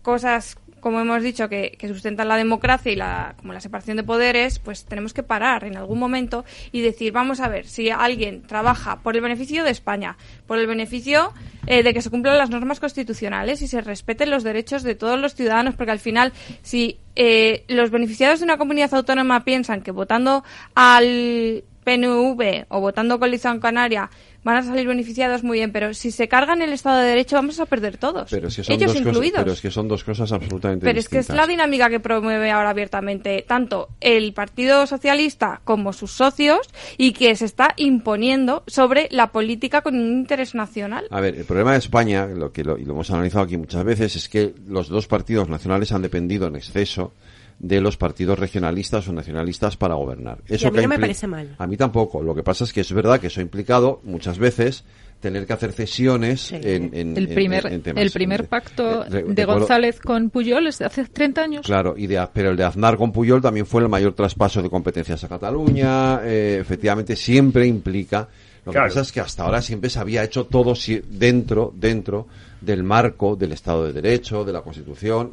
cosas 0.03 0.57
como 0.81 1.01
hemos 1.01 1.23
dicho 1.23 1.49
que, 1.49 1.77
sustentan 1.87 2.29
la 2.29 2.37
democracia 2.37 2.93
y 2.93 2.97
la 2.97 3.35
como 3.37 3.53
la 3.53 3.61
separación 3.61 3.97
de 3.97 4.03
poderes 4.03 4.59
pues 4.59 4.85
tenemos 4.85 5.13
que 5.13 5.23
parar 5.23 5.65
en 5.65 5.77
algún 5.77 5.99
momento 5.99 6.45
y 6.73 6.81
decir 6.81 7.13
vamos 7.13 7.41
a 7.41 7.49
ver 7.49 7.67
si 7.67 7.91
alguien 7.91 8.43
trabaja 8.43 9.01
por 9.01 9.15
el 9.15 9.23
beneficio 9.23 9.63
de 9.63 9.71
España 9.71 10.17
por 10.47 10.59
el 10.59 10.67
beneficio 10.67 11.33
eh, 11.67 11.83
de 11.83 11.95
que 11.95 12.03
se 12.03 12.11
cumplan 12.11 12.39
las 12.39 12.51
normas 12.51 12.81
constitucionales 12.81 13.63
y 13.63 13.69
se 13.69 13.81
respeten 13.81 14.31
los 14.31 14.43
derechos 14.43 14.83
de 14.83 14.95
todos 14.95 15.21
los 15.21 15.35
ciudadanos 15.35 15.75
porque 15.75 15.93
al 15.93 16.01
final 16.01 16.33
si 16.63 16.99
eh, 17.17 17.65
los 17.69 17.91
beneficiados 17.91 18.41
de 18.41 18.45
una 18.45 18.57
comunidad 18.57 18.95
autónoma 18.95 19.45
piensan 19.45 19.83
que 19.83 19.91
votando 19.91 20.45
al 20.75 21.65
PNV 21.85 22.67
o 22.69 22.81
votando 22.81 23.19
Coalición 23.19 23.61
Canaria 23.61 24.11
van 24.43 24.57
a 24.57 24.63
salir 24.63 24.87
beneficiados 24.87 25.43
muy 25.45 25.59
bien, 25.59 25.71
pero 25.73 25.93
si 25.93 26.11
se 26.11 26.29
cargan 26.29 26.63
el 26.63 26.73
Estado 26.73 27.01
de 27.01 27.09
Derecho 27.09 27.37
vamos 27.37 27.61
a 27.61 27.67
perder 27.67 27.99
todos, 27.99 28.31
Pero 28.31 28.49
que 28.49 28.63
son 28.65 28.75
ellos 28.75 28.93
dos 28.93 29.03
cosas, 29.03 29.07
incluidos. 29.07 29.41
pero 29.41 29.53
es 29.53 29.61
que 29.61 29.71
son 29.71 29.89
dos 29.89 30.03
cosas 30.05 30.33
absolutamente 30.33 30.85
Pero 30.87 30.99
es 30.99 31.09
que 31.09 31.19
es 31.19 31.29
la 31.29 31.47
dinámica 31.47 31.91
que 31.91 32.01
promueve 32.01 32.51
ahora 32.51 32.71
abiertamente 32.71 33.45
tanto 33.47 33.89
el 34.01 34.33
Partido 34.33 34.87
Socialista 34.87 35.61
como 35.65 35.93
sus 35.93 36.13
socios 36.13 36.61
y 36.97 37.13
que 37.13 37.37
se 37.37 37.45
está 37.45 37.75
imponiendo 37.77 38.63
sobre 38.67 39.09
la 39.11 39.29
política 39.29 39.83
con 39.83 39.95
un 39.95 40.11
interés 40.21 40.55
nacional. 40.55 41.07
A 41.11 41.21
ver, 41.21 41.35
el 41.37 41.45
problema 41.45 41.73
de 41.73 41.79
España, 41.79 42.27
lo 42.27 42.53
que 42.53 42.65
lo, 42.65 42.79
y 42.79 42.85
lo 42.85 42.93
hemos 42.95 43.11
analizado 43.11 43.45
aquí 43.45 43.57
muchas 43.57 43.85
veces, 43.85 44.17
es 44.17 44.29
que 44.29 44.55
los 44.67 44.89
dos 44.89 45.07
partidos 45.07 45.49
nacionales 45.49 45.93
han 45.93 46.03
dependido 46.03 46.47
en 46.47 46.57
exceso 46.57 47.13
de 47.61 47.81
los 47.81 47.97
partidos 47.99 48.39
regionalistas 48.39 49.07
o 49.07 49.13
nacionalistas 49.13 49.77
para 49.77 49.95
gobernar. 49.95 50.39
Eso 50.49 50.65
Y 50.67 50.69
a 50.69 50.71
mí 50.71 50.77
que 50.79 50.83
no 50.83 50.89
me 50.89 50.99
parece 50.99 51.27
mal. 51.27 51.55
A 51.59 51.67
mí 51.67 51.77
tampoco. 51.77 52.23
Lo 52.23 52.35
que 52.35 52.43
pasa 52.43 52.65
es 52.65 52.73
que 52.73 52.81
es 52.81 52.93
verdad 52.93 53.21
que 53.21 53.27
eso 53.29 53.41
ha 53.41 53.43
implicado 53.43 54.01
muchas 54.03 54.39
veces 54.39 54.83
tener 55.21 55.47
que 55.47 55.53
hacer 55.53 55.73
cesiones 55.73 56.51
en, 56.53 56.95
en- 56.95 57.15
El 57.19 57.29
en- 57.29 57.35
primer, 57.35 57.67
en 57.67 57.83
temas. 57.83 58.03
el 58.03 58.11
primer 58.11 58.49
pacto 58.49 59.05
Eh, 59.05 59.25
de 59.29 59.45
González 59.45 60.01
con 60.01 60.31
Puyol 60.31 60.67
es 60.69 60.79
de 60.79 60.87
hace 60.87 61.05
30 61.05 61.43
años. 61.43 61.67
Claro, 61.67 61.95
y 61.99 62.07
de, 62.07 62.27
pero 62.33 62.51
el 62.53 62.57
de 62.57 62.65
Aznar 62.65 62.97
con 62.97 63.13
Puyol 63.13 63.43
también 63.43 63.67
fue 63.67 63.83
el 63.83 63.91
mayor 63.91 64.15
traspaso 64.15 64.63
de 64.63 64.71
competencias 64.71 65.23
a 65.23 65.29
Cataluña. 65.29 66.21
eh, 66.25 66.59
efectivamente, 66.61 67.15
siempre 67.17 67.67
implica. 67.67 68.29
Lo 68.65 68.73
Claro. 68.73 68.87
que 68.87 68.91
pasa 68.91 69.01
es 69.03 69.13
que 69.13 69.21
hasta 69.21 69.43
ahora 69.45 69.61
siempre 69.61 69.91
se 69.91 69.99
había 69.99 70.25
hecho 70.25 70.47
todo 70.47 70.75
si- 70.75 71.03
dentro, 71.11 71.73
dentro 71.77 72.27
del 72.63 72.83
marco 72.83 73.37
del 73.37 73.53
Estado 73.53 73.87
de 73.87 73.93
Derecho, 73.93 74.45
de 74.45 74.53
la 74.55 74.63
Constitución, 74.63 75.33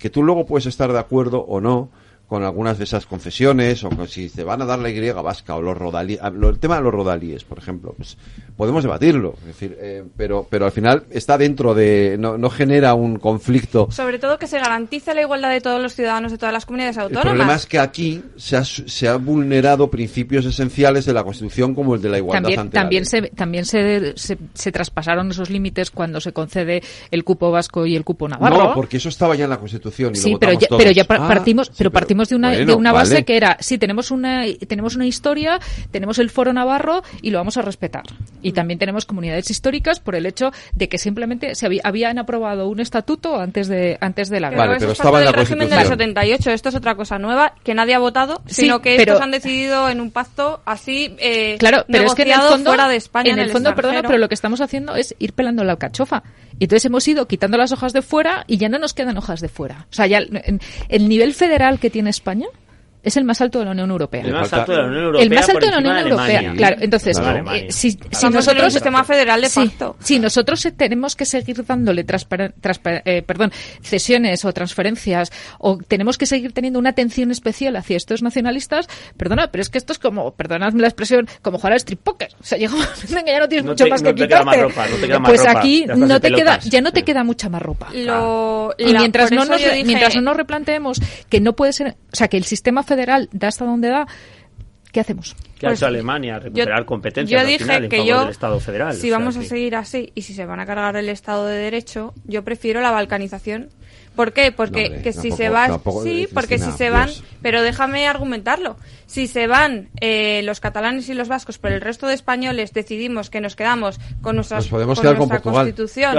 que 0.00 0.10
tú 0.10 0.24
luego 0.24 0.46
puedes 0.46 0.66
estar 0.66 0.92
de 0.92 0.98
acuerdo 0.98 1.42
o 1.42 1.60
no 1.60 1.90
con 2.30 2.44
algunas 2.44 2.78
de 2.78 2.84
esas 2.84 3.06
concesiones, 3.06 3.82
o 3.82 3.90
con 3.90 4.06
si 4.06 4.30
te 4.30 4.44
van 4.44 4.62
a 4.62 4.64
dar 4.64 4.78
la 4.78 4.88
Y 4.88 5.10
vasca 5.10 5.56
o 5.56 5.60
los 5.62 5.76
rodalíes, 5.76 6.20
el 6.22 6.58
tema 6.60 6.76
de 6.76 6.82
los 6.82 6.94
rodalíes, 6.94 7.42
por 7.42 7.58
ejemplo, 7.58 7.92
pues 7.96 8.16
podemos 8.56 8.84
debatirlo, 8.84 9.34
es 9.40 9.46
decir, 9.46 9.76
eh, 9.80 10.04
pero, 10.16 10.46
pero 10.48 10.66
al 10.66 10.70
final 10.70 11.02
está 11.10 11.36
dentro 11.36 11.74
de, 11.74 12.16
no, 12.20 12.38
no 12.38 12.48
genera 12.48 12.94
un 12.94 13.18
conflicto 13.18 13.88
Sobre 13.90 14.20
todo 14.20 14.38
que 14.38 14.46
se 14.46 14.58
garantice 14.60 15.12
la 15.12 15.22
igualdad 15.22 15.50
de 15.50 15.60
todos 15.60 15.82
los 15.82 15.92
ciudadanos 15.94 16.30
de 16.30 16.38
todas 16.38 16.52
las 16.52 16.66
comunidades 16.66 16.96
el 16.98 17.02
autónomas. 17.02 17.30
problema 17.32 17.54
es 17.56 17.66
que 17.66 17.78
aquí 17.80 18.22
se 18.36 18.56
ha, 18.56 18.64
se 18.64 19.08
ha 19.08 19.16
vulnerado 19.16 19.90
principios 19.90 20.46
esenciales 20.46 21.06
de 21.06 21.12
la 21.12 21.24
Constitución 21.24 21.74
como 21.74 21.96
el 21.96 22.00
de 22.02 22.10
la 22.10 22.18
igualdad 22.18 22.42
También, 22.42 22.60
ante 22.60 22.76
la 22.76 22.82
también, 22.82 23.02
ley. 23.02 23.10
se, 23.10 23.22
también 23.34 23.64
se, 23.64 24.16
se, 24.16 24.38
se 24.54 24.70
traspasaron 24.70 25.30
esos 25.32 25.50
límites 25.50 25.90
cuando 25.90 26.20
se 26.20 26.32
concede 26.32 26.80
el 27.10 27.24
cupo 27.24 27.50
vasco 27.50 27.86
y 27.86 27.96
el 27.96 28.04
cupo 28.04 28.28
navarro. 28.28 28.56
No, 28.68 28.74
porque 28.74 28.98
eso 28.98 29.08
estaba 29.08 29.34
ya 29.34 29.44
en 29.44 29.50
la 29.50 29.58
Constitución 29.58 30.12
y 30.14 30.18
Sí, 30.18 30.32
lo 30.32 30.38
pero 30.38 30.52
ya, 30.52 30.68
todos. 30.68 30.80
pero 30.82 30.92
ya 30.92 31.02
Ah, 31.10 31.26
partimos, 31.26 31.72
pero 31.76 31.90
partimos 31.90 32.19
de 32.28 32.36
una, 32.36 32.48
bueno, 32.50 32.66
de 32.66 32.74
una 32.74 32.92
base 32.92 33.14
vale. 33.14 33.24
que 33.24 33.36
era, 33.36 33.56
sí, 33.60 33.78
tenemos 33.78 34.10
una, 34.10 34.44
tenemos 34.68 34.96
una 34.96 35.06
historia, 35.06 35.58
tenemos 35.90 36.18
el 36.18 36.30
foro 36.30 36.52
navarro 36.52 37.02
y 37.22 37.30
lo 37.30 37.38
vamos 37.38 37.56
a 37.56 37.62
respetar. 37.62 38.04
Y 38.42 38.52
también 38.52 38.78
tenemos 38.78 39.04
comunidades 39.04 39.50
históricas 39.50 40.00
por 40.00 40.14
el 40.14 40.26
hecho 40.26 40.52
de 40.74 40.88
que 40.88 40.98
simplemente 40.98 41.54
se 41.54 41.66
había- 41.66 41.82
habían 41.84 42.18
aprobado 42.18 42.68
un 42.68 42.80
estatuto 42.80 43.38
antes 43.40 43.68
de, 43.68 43.98
antes 44.00 44.28
de 44.30 44.40
la 44.40 44.50
Pero 44.50 44.62
guerra. 44.62 44.76
eso 44.76 44.92
es 44.92 44.98
parte 44.98 45.18
del 45.24 45.32
régimen 45.34 45.68
de 45.68 45.76
la 45.76 45.84
78. 45.84 46.50
Esto 46.50 46.68
es 46.70 46.74
otra 46.74 46.94
cosa 46.94 47.18
nueva 47.18 47.54
que 47.64 47.74
nadie 47.74 47.94
ha 47.94 47.98
votado, 47.98 48.42
Sí, 48.46 48.62
sino 48.62 48.80
que 48.80 48.96
pero- 48.96 49.12
estos 49.14 49.24
han 49.24 49.30
decidido 49.30 49.88
en 49.88 50.00
un 50.00 50.10
pacto 50.10 50.60
así 50.64 51.14
eh, 51.18 51.56
Claro, 51.58 51.84
pero 51.88 52.04
es 52.06 52.14
que 52.14 52.22
en 52.22 52.28
el 52.32 52.40
fondo, 52.40 52.70
fuera 52.70 52.88
de 52.88 52.96
España. 52.96 53.32
en 53.32 53.38
el 53.38 53.50
fondo, 53.50 53.70
perdona, 53.74 53.94
extranjero. 53.98 54.08
pero 54.08 54.18
lo 54.18 54.28
que 54.28 54.34
estamos 54.34 54.60
haciendo 54.60 54.94
es 54.96 55.14
ir 55.18 55.32
pelando 55.32 55.64
la 55.64 55.72
alcachofa. 55.72 56.22
Y 56.58 56.64
entonces 56.64 56.84
hemos 56.84 57.08
ido 57.08 57.26
quitando 57.26 57.56
las 57.56 57.72
hojas 57.72 57.92
de 57.94 58.02
fuera 58.02 58.44
y 58.46 58.58
ya 58.58 58.68
no 58.68 58.78
nos 58.78 58.92
quedan 58.92 59.16
hojas 59.16 59.40
de 59.40 59.48
fuera. 59.48 59.86
O 59.90 59.94
sea, 59.94 60.06
ya 60.06 60.18
en- 60.18 60.60
el 60.88 61.08
nivel 61.08 61.32
federal 61.32 61.78
que 61.78 61.88
tiene 61.88 62.09
España 62.10 62.46
es 63.02 63.16
el 63.16 63.24
más 63.24 63.40
alto 63.40 63.58
de 63.58 63.64
la 63.66 63.70
Unión 63.72 63.90
Europea. 63.90 64.22
El 64.22 64.32
más 64.32 64.52
alto 64.52 64.72
de 64.72 64.78
la 64.78 64.84
Unión 64.84 65.04
Europea. 65.04 65.22
El 65.24 65.30
más 65.34 65.48
alto 65.48 65.66
de 65.66 65.72
la 65.72 65.78
Unión 65.78 65.96
Europea, 65.98 66.24
Alemania. 66.38 66.52
claro. 66.56 66.76
Entonces, 66.80 67.18
Claro, 67.18 67.52
eh, 67.52 67.66
si, 67.70 67.90
si 67.92 68.26
en 68.26 68.32
nosotros 68.32 68.64
un 68.64 68.70
sistema 68.70 69.04
federal 69.04 69.40
de 69.40 69.48
Sí, 69.48 69.60
facto. 69.68 69.96
Si 70.00 70.18
nosotros 70.18 70.66
tenemos 70.76 71.16
que 71.16 71.24
seguir 71.24 71.64
dándole 71.64 72.04
transpara- 72.04 72.52
transpa- 72.60 73.02
eh, 73.04 73.22
perdón, 73.22 73.52
cesiones 73.82 74.44
o 74.44 74.52
transferencias 74.52 75.30
o 75.58 75.78
tenemos 75.78 76.18
que 76.18 76.26
seguir 76.26 76.52
teniendo 76.52 76.78
una 76.78 76.90
atención 76.90 77.30
especial 77.30 77.76
hacia 77.76 77.96
estos 77.96 78.22
nacionalistas, 78.22 78.86
perdona, 79.16 79.50
pero 79.50 79.62
es 79.62 79.68
que 79.70 79.78
esto 79.78 79.92
es 79.92 79.98
como, 79.98 80.32
perdonadme 80.34 80.80
la 80.82 80.88
expresión, 80.88 81.28
como 81.42 81.58
jugar 81.58 81.72
al 81.72 81.78
strip 81.78 82.00
poker. 82.00 82.28
O 82.40 82.44
sea, 82.44 82.58
llega 82.58 82.72
un 82.74 82.80
momento 82.80 83.18
en 83.18 83.24
que 83.24 83.30
ya 83.32 83.38
no 83.40 83.48
tienes 83.48 83.64
No 83.64 83.72
mucho 83.72 83.84
te- 83.84 83.90
más 83.90 84.02
no 84.02 84.08
que 84.14 84.22
quitarte. 84.22 84.44
más 84.46 84.60
ropa, 84.60 84.86
no 84.88 84.96
te 84.96 85.06
queda 85.06 85.18
más 85.18 85.28
pues 85.30 85.40
ropa, 85.46 85.58
aquí 85.58 85.84
no 85.86 86.20
te 86.20 86.32
queda, 86.32 86.58
ya 86.60 86.80
no 86.80 86.92
te 86.92 87.02
queda 87.02 87.24
mucha 87.24 87.48
más 87.48 87.62
ropa. 87.62 87.88
Lo- 87.94 88.74
Y 88.78 88.92
la- 88.92 89.00
mientras 89.00 89.30
no, 89.32 89.44
nos, 89.44 89.58
dije- 89.58 89.84
mientras 89.84 90.14
no 90.16 90.22
nos 90.22 90.36
replanteemos 90.36 91.00
que 91.28 91.40
no 91.40 91.54
puede 91.54 91.72
ser, 91.72 91.96
o 92.12 92.16
sea, 92.16 92.28
que 92.28 92.36
el 92.36 92.44
sistema 92.44 92.82
federal 92.94 93.28
da 93.32 93.48
hasta 93.48 93.64
donde 93.64 93.88
da, 93.88 94.06
¿Qué 94.92 94.98
hacemos? 94.98 95.36
¿Qué 95.56 95.66
ha 95.66 95.70
Pues 95.70 95.78
hecho 95.78 95.86
Alemania? 95.86 96.40
Recuperar 96.40 96.80
yo- 96.80 96.86
competencias 96.86 97.30
yo 97.30 97.38
al 97.40 97.46
dije 97.46 97.62
en 97.84 97.88
que 97.88 97.96
favor 97.98 98.10
yo, 98.12 98.20
del 98.22 98.30
Estado 98.30 98.58
federal. 98.58 98.92
Si 98.94 98.98
o 98.98 99.00
sea 99.10 99.18
vamos 99.18 99.36
a 99.36 99.40
que- 99.40 99.46
seguir 99.46 99.76
así 99.76 100.10
y 100.16 100.22
si 100.22 100.34
se 100.34 100.44
van 100.46 100.58
a 100.58 100.66
cargar 100.66 100.96
el 100.96 101.08
Estado 101.08 101.46
de 101.46 101.56
Derecho, 101.58 102.12
yo 102.24 102.42
prefiero 102.42 102.80
la 102.80 102.90
balcanización. 102.90 103.68
¿Por 104.16 104.32
qué? 104.32 104.52
Porque 104.52 104.80
No, 104.82 104.86
hombre, 104.88 105.02
que 105.02 105.12
si 105.12 105.18
tampoco- 105.30 105.36
se 105.36 105.48
van, 105.48 105.70
tampoco, 105.70 106.02
sí, 106.02 106.28
porque 106.34 106.58
si 106.58 106.70
se 106.72 106.90
van, 106.90 107.06
Dios. 107.06 107.22
pero 107.42 107.62
déjame 107.62 108.06
argumentarlo. 108.06 108.76
Si 109.06 109.26
se 109.26 109.46
van 109.46 109.88
eh, 110.00 110.42
los 110.44 110.60
catalanes 110.60 111.08
y 111.08 111.14
los 111.14 111.28
vascos, 111.28 111.58
pero 111.58 111.74
el 111.74 111.80
resto 111.80 112.06
de 112.06 112.14
españoles 112.14 112.72
decidimos 112.72 113.30
que 113.30 113.40
nos 113.40 113.56
quedamos 113.56 113.98
con 114.20 114.36
nuestras 114.36 114.64
Nos 114.64 114.70
podemos 114.70 114.98
con 114.98 115.02
quedar 115.02 115.16
nuestra 115.16 115.40
Portugal. 115.40 115.74
constitución 115.74 116.16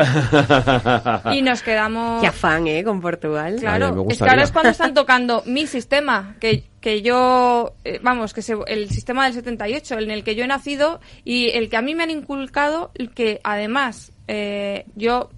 y 1.33 1.41
nos 1.41 1.61
quedamos 1.61 2.21
Qué 2.21 2.27
afán, 2.27 2.67
¿eh? 2.67 2.83
Con 2.83 3.01
Portugal. 3.01 3.57
Claro, 3.59 4.05
es 4.09 4.17
que 4.17 4.29
ahora 4.29 4.43
es 4.43 4.51
cuando 4.51 4.71
están 4.71 4.93
tocando 4.93 5.43
mi 5.45 5.67
sistema, 5.67 6.35
que, 6.39 6.63
que 6.79 7.01
yo, 7.01 7.73
eh, 7.83 7.99
vamos, 8.01 8.33
que 8.33 8.41
se- 8.41 8.55
el 8.67 8.89
sistema 8.89 9.25
del 9.25 9.33
78, 9.33 9.99
en 9.99 10.11
el 10.11 10.23
que 10.23 10.35
yo 10.35 10.43
he 10.43 10.47
nacido 10.47 10.99
y 11.23 11.49
el 11.51 11.69
que 11.69 11.77
a 11.77 11.81
mí 11.81 11.95
me 11.95 12.03
han 12.03 12.09
inculcado, 12.11 12.91
el 12.95 13.11
que 13.11 13.39
además 13.43 14.11
eh, 14.27 14.85
yo, 14.95 15.29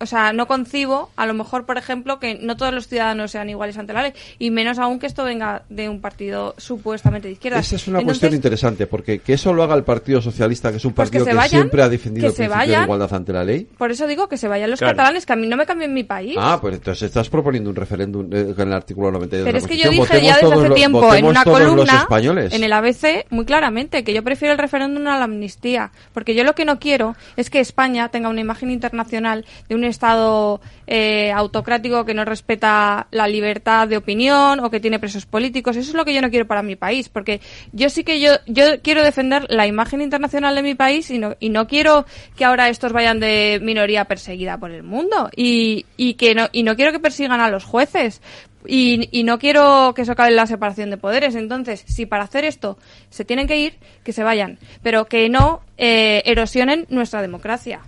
o 0.00 0.06
sea, 0.06 0.32
no 0.32 0.46
concibo, 0.46 1.10
a 1.16 1.26
lo 1.26 1.34
mejor, 1.34 1.66
por 1.66 1.76
ejemplo, 1.78 2.18
que 2.18 2.34
no 2.40 2.56
todos 2.56 2.72
los 2.72 2.88
ciudadanos 2.88 3.30
sean 3.30 3.48
iguales 3.50 3.76
ante 3.78 3.92
la 3.92 4.02
ley, 4.02 4.12
y 4.38 4.50
menos 4.50 4.78
aún 4.78 4.98
que 4.98 5.06
esto 5.06 5.24
venga 5.24 5.62
de 5.68 5.88
un 5.88 6.00
partido 6.00 6.54
supuestamente 6.58 7.28
de 7.28 7.32
izquierda. 7.32 7.58
Esa 7.60 7.76
es 7.76 7.86
una 7.86 8.00
Entonces, 8.00 8.20
cuestión 8.20 8.34
interesante, 8.36 8.86
porque 8.86 9.18
que 9.20 9.34
eso 9.34 9.52
lo 9.52 9.62
haga 9.62 9.74
el 9.74 9.84
Partido 9.84 10.20
Socialista, 10.22 10.70
que 10.70 10.78
es 10.78 10.84
un 10.84 10.92
Pues 10.94 11.10
que 11.10 11.18
partido 11.18 11.30
que, 11.32 11.36
vayan, 11.36 11.60
siempre 11.60 11.82
ha 11.82 11.88
defendido 11.88 12.24
que 12.24 12.28
el 12.28 12.34
se 12.36 12.48
principio 12.48 12.76
de 12.78 12.82
igualdad 12.84 13.14
ante 13.14 13.32
la 13.32 13.44
ley. 13.44 13.68
Por 13.76 13.90
eso 13.90 14.06
digo 14.06 14.28
que 14.28 14.36
se 14.36 14.48
vayan 14.48 14.70
los 14.70 14.78
Claro. 14.78 14.96
catalanes, 14.96 15.26
que 15.26 15.32
a 15.32 15.36
mí 15.36 15.46
no 15.46 15.56
me 15.56 15.66
cambien 15.66 15.92
mi 15.92 16.04
país. 16.04 16.36
Ah, 16.38 16.58
pues 16.60 16.74
entonces 16.74 17.02
estás 17.02 17.28
proponiendo 17.28 17.68
un 17.70 17.76
referéndum 17.76 18.28
eh, 18.32 18.54
con 18.56 18.68
el 18.68 18.74
artículo 18.74 19.10
92 19.12 19.44
Pero 19.44 19.52
de 19.52 19.58
es 19.58 19.62
la 19.64 19.68
que 19.68 19.76
yo 19.76 19.90
dije 19.90 20.22
ya 20.22 20.36
desde 20.38 20.52
hace 20.54 20.68
los- 20.68 20.74
tiempo 20.74 21.14
en 21.14 21.24
una 21.26 21.44
columna 21.44 21.98
españoles. 22.00 22.52
en 22.54 22.64
el 22.64 22.72
ABC 22.72 23.26
muy 23.30 23.44
claramente 23.44 24.02
que 24.04 24.14
yo 24.14 24.22
prefiero 24.24 24.52
el 24.52 24.58
referéndum 24.58 25.06
a 25.08 25.18
la 25.18 25.24
amnistía, 25.24 25.90
porque 26.14 26.34
yo 26.34 26.44
lo 26.44 26.54
que 26.54 26.64
no 26.64 26.78
quiero 26.78 27.16
es 27.36 27.50
que 27.50 27.60
España 27.60 28.08
tenga 28.08 28.28
una 28.28 28.40
imagen 28.40 28.70
internacional 28.70 29.44
de 29.68 29.74
un 29.74 29.84
Estado 29.90 30.60
eh, 30.86 31.30
autocrático 31.32 32.04
que 32.04 32.14
no 32.14 32.24
respeta 32.24 33.06
la 33.10 33.28
libertad 33.28 33.88
de 33.88 33.96
opinión 33.96 34.60
o 34.60 34.70
que 34.70 34.80
tiene 34.80 34.98
presos 34.98 35.26
políticos. 35.26 35.76
Eso 35.76 35.90
es 35.90 35.96
lo 35.96 36.04
que 36.04 36.14
yo 36.14 36.22
no 36.22 36.30
quiero 36.30 36.46
para 36.46 36.62
mi 36.62 36.76
país, 36.76 37.08
porque 37.08 37.40
yo 37.72 37.90
sí 37.90 38.04
que 38.04 38.20
yo 38.20 38.32
yo 38.46 38.80
quiero 38.82 39.02
defender 39.02 39.46
la 39.50 39.66
imagen 39.66 40.00
internacional 40.00 40.54
de 40.54 40.62
mi 40.62 40.74
país 40.74 41.10
y 41.10 41.18
no 41.18 41.36
y 41.40 41.50
no 41.50 41.66
quiero 41.66 42.06
que 42.36 42.44
ahora 42.44 42.68
estos 42.68 42.92
vayan 42.92 43.20
de 43.20 43.60
minoría 43.62 44.06
perseguida 44.06 44.58
por 44.58 44.70
el 44.70 44.82
mundo 44.82 45.28
y, 45.36 45.86
y 45.96 46.14
que 46.14 46.34
no 46.34 46.48
y 46.52 46.62
no 46.62 46.76
quiero 46.76 46.92
que 46.92 47.00
persigan 47.00 47.40
a 47.40 47.50
los 47.50 47.64
jueces 47.64 48.20
y, 48.66 49.08
y 49.10 49.24
no 49.24 49.38
quiero 49.38 49.92
que 49.94 50.02
eso 50.02 50.12
acabe 50.12 50.30
la 50.30 50.46
separación 50.46 50.90
de 50.90 50.96
poderes. 50.96 51.34
Entonces, 51.34 51.84
si 51.86 52.06
para 52.06 52.24
hacer 52.24 52.44
esto 52.44 52.78
se 53.08 53.24
tienen 53.24 53.46
que 53.46 53.58
ir, 53.58 53.74
que 54.04 54.12
se 54.12 54.22
vayan, 54.22 54.58
pero 54.82 55.06
que 55.06 55.28
no 55.28 55.62
eh, 55.78 56.22
erosionen 56.26 56.86
nuestra 56.88 57.22
democracia. 57.22 57.80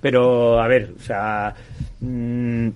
Pero, 0.00 0.60
a 0.60 0.66
ver, 0.68 0.94
o 0.98 1.02
sea. 1.02 1.54
mm, 2.00 2.68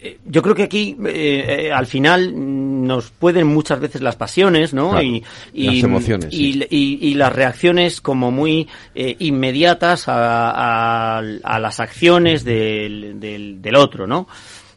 eh, 0.00 0.18
yo 0.26 0.42
creo 0.42 0.54
que 0.54 0.64
aquí, 0.64 0.96
eh, 1.06 1.66
eh, 1.68 1.72
al 1.72 1.86
final, 1.86 2.32
mm, 2.34 2.86
nos 2.86 3.10
pueden 3.10 3.46
muchas 3.46 3.80
veces 3.80 4.00
las 4.02 4.16
pasiones, 4.16 4.72
¿no? 4.74 4.90
Claro, 4.90 5.04
y, 5.04 5.22
las 5.54 5.82
emociones, 5.82 6.32
Y, 6.34 6.52
sí. 6.54 6.66
y- 6.70 6.98
y 7.08 7.14
las 7.14 7.32
reacciones 7.32 8.00
como 8.00 8.30
muy 8.30 8.68
eh, 8.94 9.16
inmediatas 9.18 10.08
a, 10.08 10.50
a- 10.50 11.18
a 11.18 11.58
las 11.58 11.80
acciones 11.80 12.44
del, 12.44 13.18
del, 13.18 13.60
del 13.62 13.76
otro, 13.76 14.06
¿no? 14.06 14.28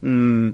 Mm, 0.01 0.49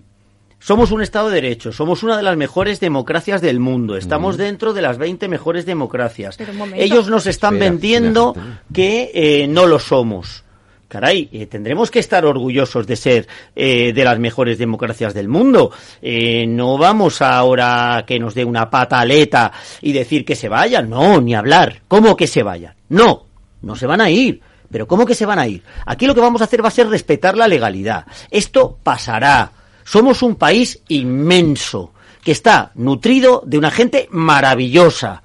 somos 0.67 0.91
un 0.91 1.01
Estado 1.01 1.29
de 1.29 1.35
Derecho, 1.35 1.71
somos 1.71 2.03
una 2.03 2.17
de 2.17 2.23
las 2.23 2.35
mejores 2.35 2.81
democracias 2.81 3.39
del 3.39 3.61
mundo, 3.61 3.95
estamos 3.95 4.35
dentro 4.35 4.73
de 4.73 4.81
las 4.81 4.97
20 4.97 5.29
mejores 5.29 5.65
democracias. 5.65 6.37
Ellos 6.75 7.07
nos 7.07 7.25
están 7.25 7.53
Espera, 7.53 7.71
vendiendo 7.71 8.33
espera, 8.35 8.63
que 8.73 9.11
eh, 9.13 9.47
no 9.47 9.65
lo 9.65 9.79
somos. 9.79 10.43
Caray, 10.89 11.29
eh, 11.31 11.45
tendremos 11.45 11.89
que 11.89 11.99
estar 11.99 12.25
orgullosos 12.25 12.85
de 12.85 12.97
ser 12.97 13.29
eh, 13.55 13.93
de 13.93 14.03
las 14.03 14.19
mejores 14.19 14.57
democracias 14.57 15.13
del 15.13 15.29
mundo. 15.29 15.71
Eh, 16.01 16.45
no 16.45 16.77
vamos 16.77 17.21
ahora 17.21 17.95
a 17.95 18.05
que 18.05 18.19
nos 18.19 18.35
dé 18.35 18.43
una 18.43 18.69
pataleta 18.69 19.53
y 19.81 19.93
decir 19.93 20.25
que 20.25 20.35
se 20.35 20.49
vayan. 20.49 20.89
No, 20.89 21.21
ni 21.21 21.33
hablar. 21.33 21.81
¿Cómo 21.87 22.17
que 22.17 22.27
se 22.27 22.43
vayan? 22.43 22.75
No, 22.89 23.25
no 23.61 23.77
se 23.77 23.87
van 23.87 24.01
a 24.01 24.09
ir. 24.09 24.41
Pero 24.69 24.85
¿cómo 24.85 25.05
que 25.05 25.15
se 25.15 25.25
van 25.25 25.39
a 25.39 25.47
ir? 25.47 25.63
Aquí 25.85 26.05
lo 26.05 26.13
que 26.13 26.19
vamos 26.19 26.41
a 26.41 26.43
hacer 26.43 26.61
va 26.61 26.67
a 26.67 26.71
ser 26.71 26.89
respetar 26.89 27.37
la 27.37 27.47
legalidad. 27.47 28.05
Esto 28.29 28.77
pasará. 28.83 29.53
Somos 29.87 30.21
un 30.21 30.35
país 30.35 30.81
inmenso 30.89 31.93
que 32.21 32.33
está 32.33 32.71
nutrido 32.75 33.41
de 33.45 33.57
una 33.57 33.71
gente 33.71 34.09
maravillosa. 34.11 35.23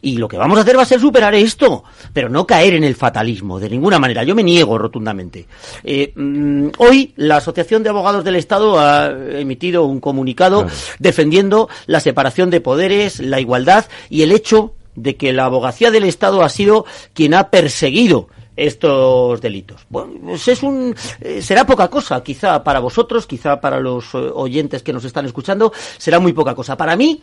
Y 0.00 0.18
lo 0.18 0.28
que 0.28 0.36
vamos 0.36 0.56
a 0.56 0.60
hacer 0.60 0.78
va 0.78 0.82
a 0.82 0.86
ser 0.86 1.00
superar 1.00 1.34
esto, 1.34 1.82
pero 2.12 2.28
no 2.28 2.46
caer 2.46 2.74
en 2.74 2.84
el 2.84 2.94
fatalismo, 2.94 3.58
de 3.58 3.68
ninguna 3.68 3.98
manera. 3.98 4.22
Yo 4.22 4.36
me 4.36 4.44
niego 4.44 4.78
rotundamente. 4.78 5.48
Eh, 5.82 6.12
mm, 6.14 6.68
hoy 6.78 7.14
la 7.16 7.38
Asociación 7.38 7.82
de 7.82 7.88
Abogados 7.88 8.22
del 8.22 8.36
Estado 8.36 8.78
ha 8.78 9.08
emitido 9.08 9.82
un 9.82 9.98
comunicado 9.98 10.68
defendiendo 11.00 11.68
la 11.86 11.98
separación 11.98 12.48
de 12.48 12.60
poderes, 12.60 13.18
la 13.18 13.40
igualdad 13.40 13.86
y 14.08 14.22
el 14.22 14.30
hecho 14.30 14.74
de 14.94 15.16
que 15.16 15.32
la 15.32 15.46
abogacía 15.46 15.90
del 15.90 16.04
Estado 16.04 16.44
ha 16.44 16.48
sido 16.48 16.86
quien 17.12 17.34
ha 17.34 17.50
perseguido 17.50 18.28
estos 18.56 19.40
delitos. 19.40 19.86
Bueno, 19.88 20.14
pues 20.22 20.48
es 20.48 20.62
un 20.62 20.94
eh, 21.20 21.42
será 21.42 21.64
poca 21.64 21.88
cosa, 21.88 22.22
quizá 22.22 22.64
para 22.64 22.80
vosotros, 22.80 23.26
quizá 23.26 23.60
para 23.60 23.78
los 23.78 24.14
eh, 24.14 24.18
oyentes 24.34 24.82
que 24.82 24.92
nos 24.92 25.04
están 25.04 25.26
escuchando, 25.26 25.72
será 25.98 26.18
muy 26.18 26.32
poca 26.32 26.54
cosa. 26.54 26.76
Para 26.76 26.96
mí 26.96 27.22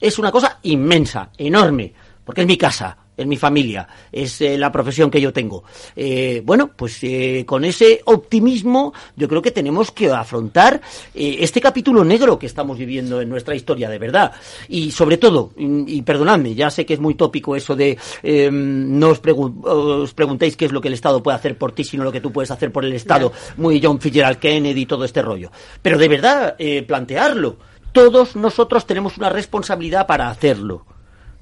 es 0.00 0.18
una 0.18 0.32
cosa 0.32 0.58
inmensa, 0.62 1.30
enorme, 1.36 1.92
porque 2.24 2.40
es 2.40 2.46
mi 2.46 2.56
casa, 2.56 2.96
es 3.16 3.26
mi 3.26 3.36
familia, 3.36 3.86
es 4.10 4.40
eh, 4.40 4.56
la 4.56 4.72
profesión 4.72 5.10
que 5.10 5.20
yo 5.20 5.32
tengo. 5.32 5.64
Eh, 5.94 6.42
bueno, 6.44 6.70
pues 6.74 6.98
eh, 7.02 7.44
con 7.46 7.64
ese 7.64 8.00
optimismo 8.06 8.94
yo 9.16 9.28
creo 9.28 9.42
que 9.42 9.50
tenemos 9.50 9.90
que 9.90 10.10
afrontar 10.10 10.80
eh, 11.14 11.36
este 11.40 11.60
capítulo 11.60 12.04
negro 12.04 12.38
que 12.38 12.46
estamos 12.46 12.78
viviendo 12.78 13.20
en 13.20 13.28
nuestra 13.28 13.54
historia, 13.54 13.90
de 13.90 13.98
verdad. 13.98 14.32
Y 14.68 14.90
sobre 14.92 15.18
todo, 15.18 15.52
y, 15.56 15.98
y 15.98 16.02
perdonadme, 16.02 16.54
ya 16.54 16.70
sé 16.70 16.86
que 16.86 16.94
es 16.94 17.00
muy 17.00 17.14
tópico 17.14 17.54
eso 17.54 17.76
de 17.76 17.98
eh, 18.22 18.50
no 18.50 19.10
os, 19.10 19.22
pregu- 19.22 19.62
os 19.64 20.14
preguntéis 20.14 20.56
qué 20.56 20.64
es 20.64 20.72
lo 20.72 20.80
que 20.80 20.88
el 20.88 20.94
Estado 20.94 21.22
puede 21.22 21.36
hacer 21.36 21.58
por 21.58 21.72
ti, 21.72 21.84
sino 21.84 22.04
lo 22.04 22.12
que 22.12 22.20
tú 22.20 22.32
puedes 22.32 22.50
hacer 22.50 22.72
por 22.72 22.84
el 22.84 22.94
Estado. 22.94 23.32
Muy 23.58 23.80
John 23.82 24.00
Fitzgerald 24.00 24.38
Kennedy 24.38 24.82
y 24.82 24.86
todo 24.86 25.04
este 25.04 25.20
rollo. 25.22 25.50
Pero 25.82 25.98
de 25.98 26.08
verdad, 26.08 26.56
eh, 26.58 26.82
plantearlo. 26.82 27.56
Todos 27.92 28.36
nosotros 28.36 28.86
tenemos 28.86 29.18
una 29.18 29.28
responsabilidad 29.28 30.06
para 30.06 30.30
hacerlo. 30.30 30.86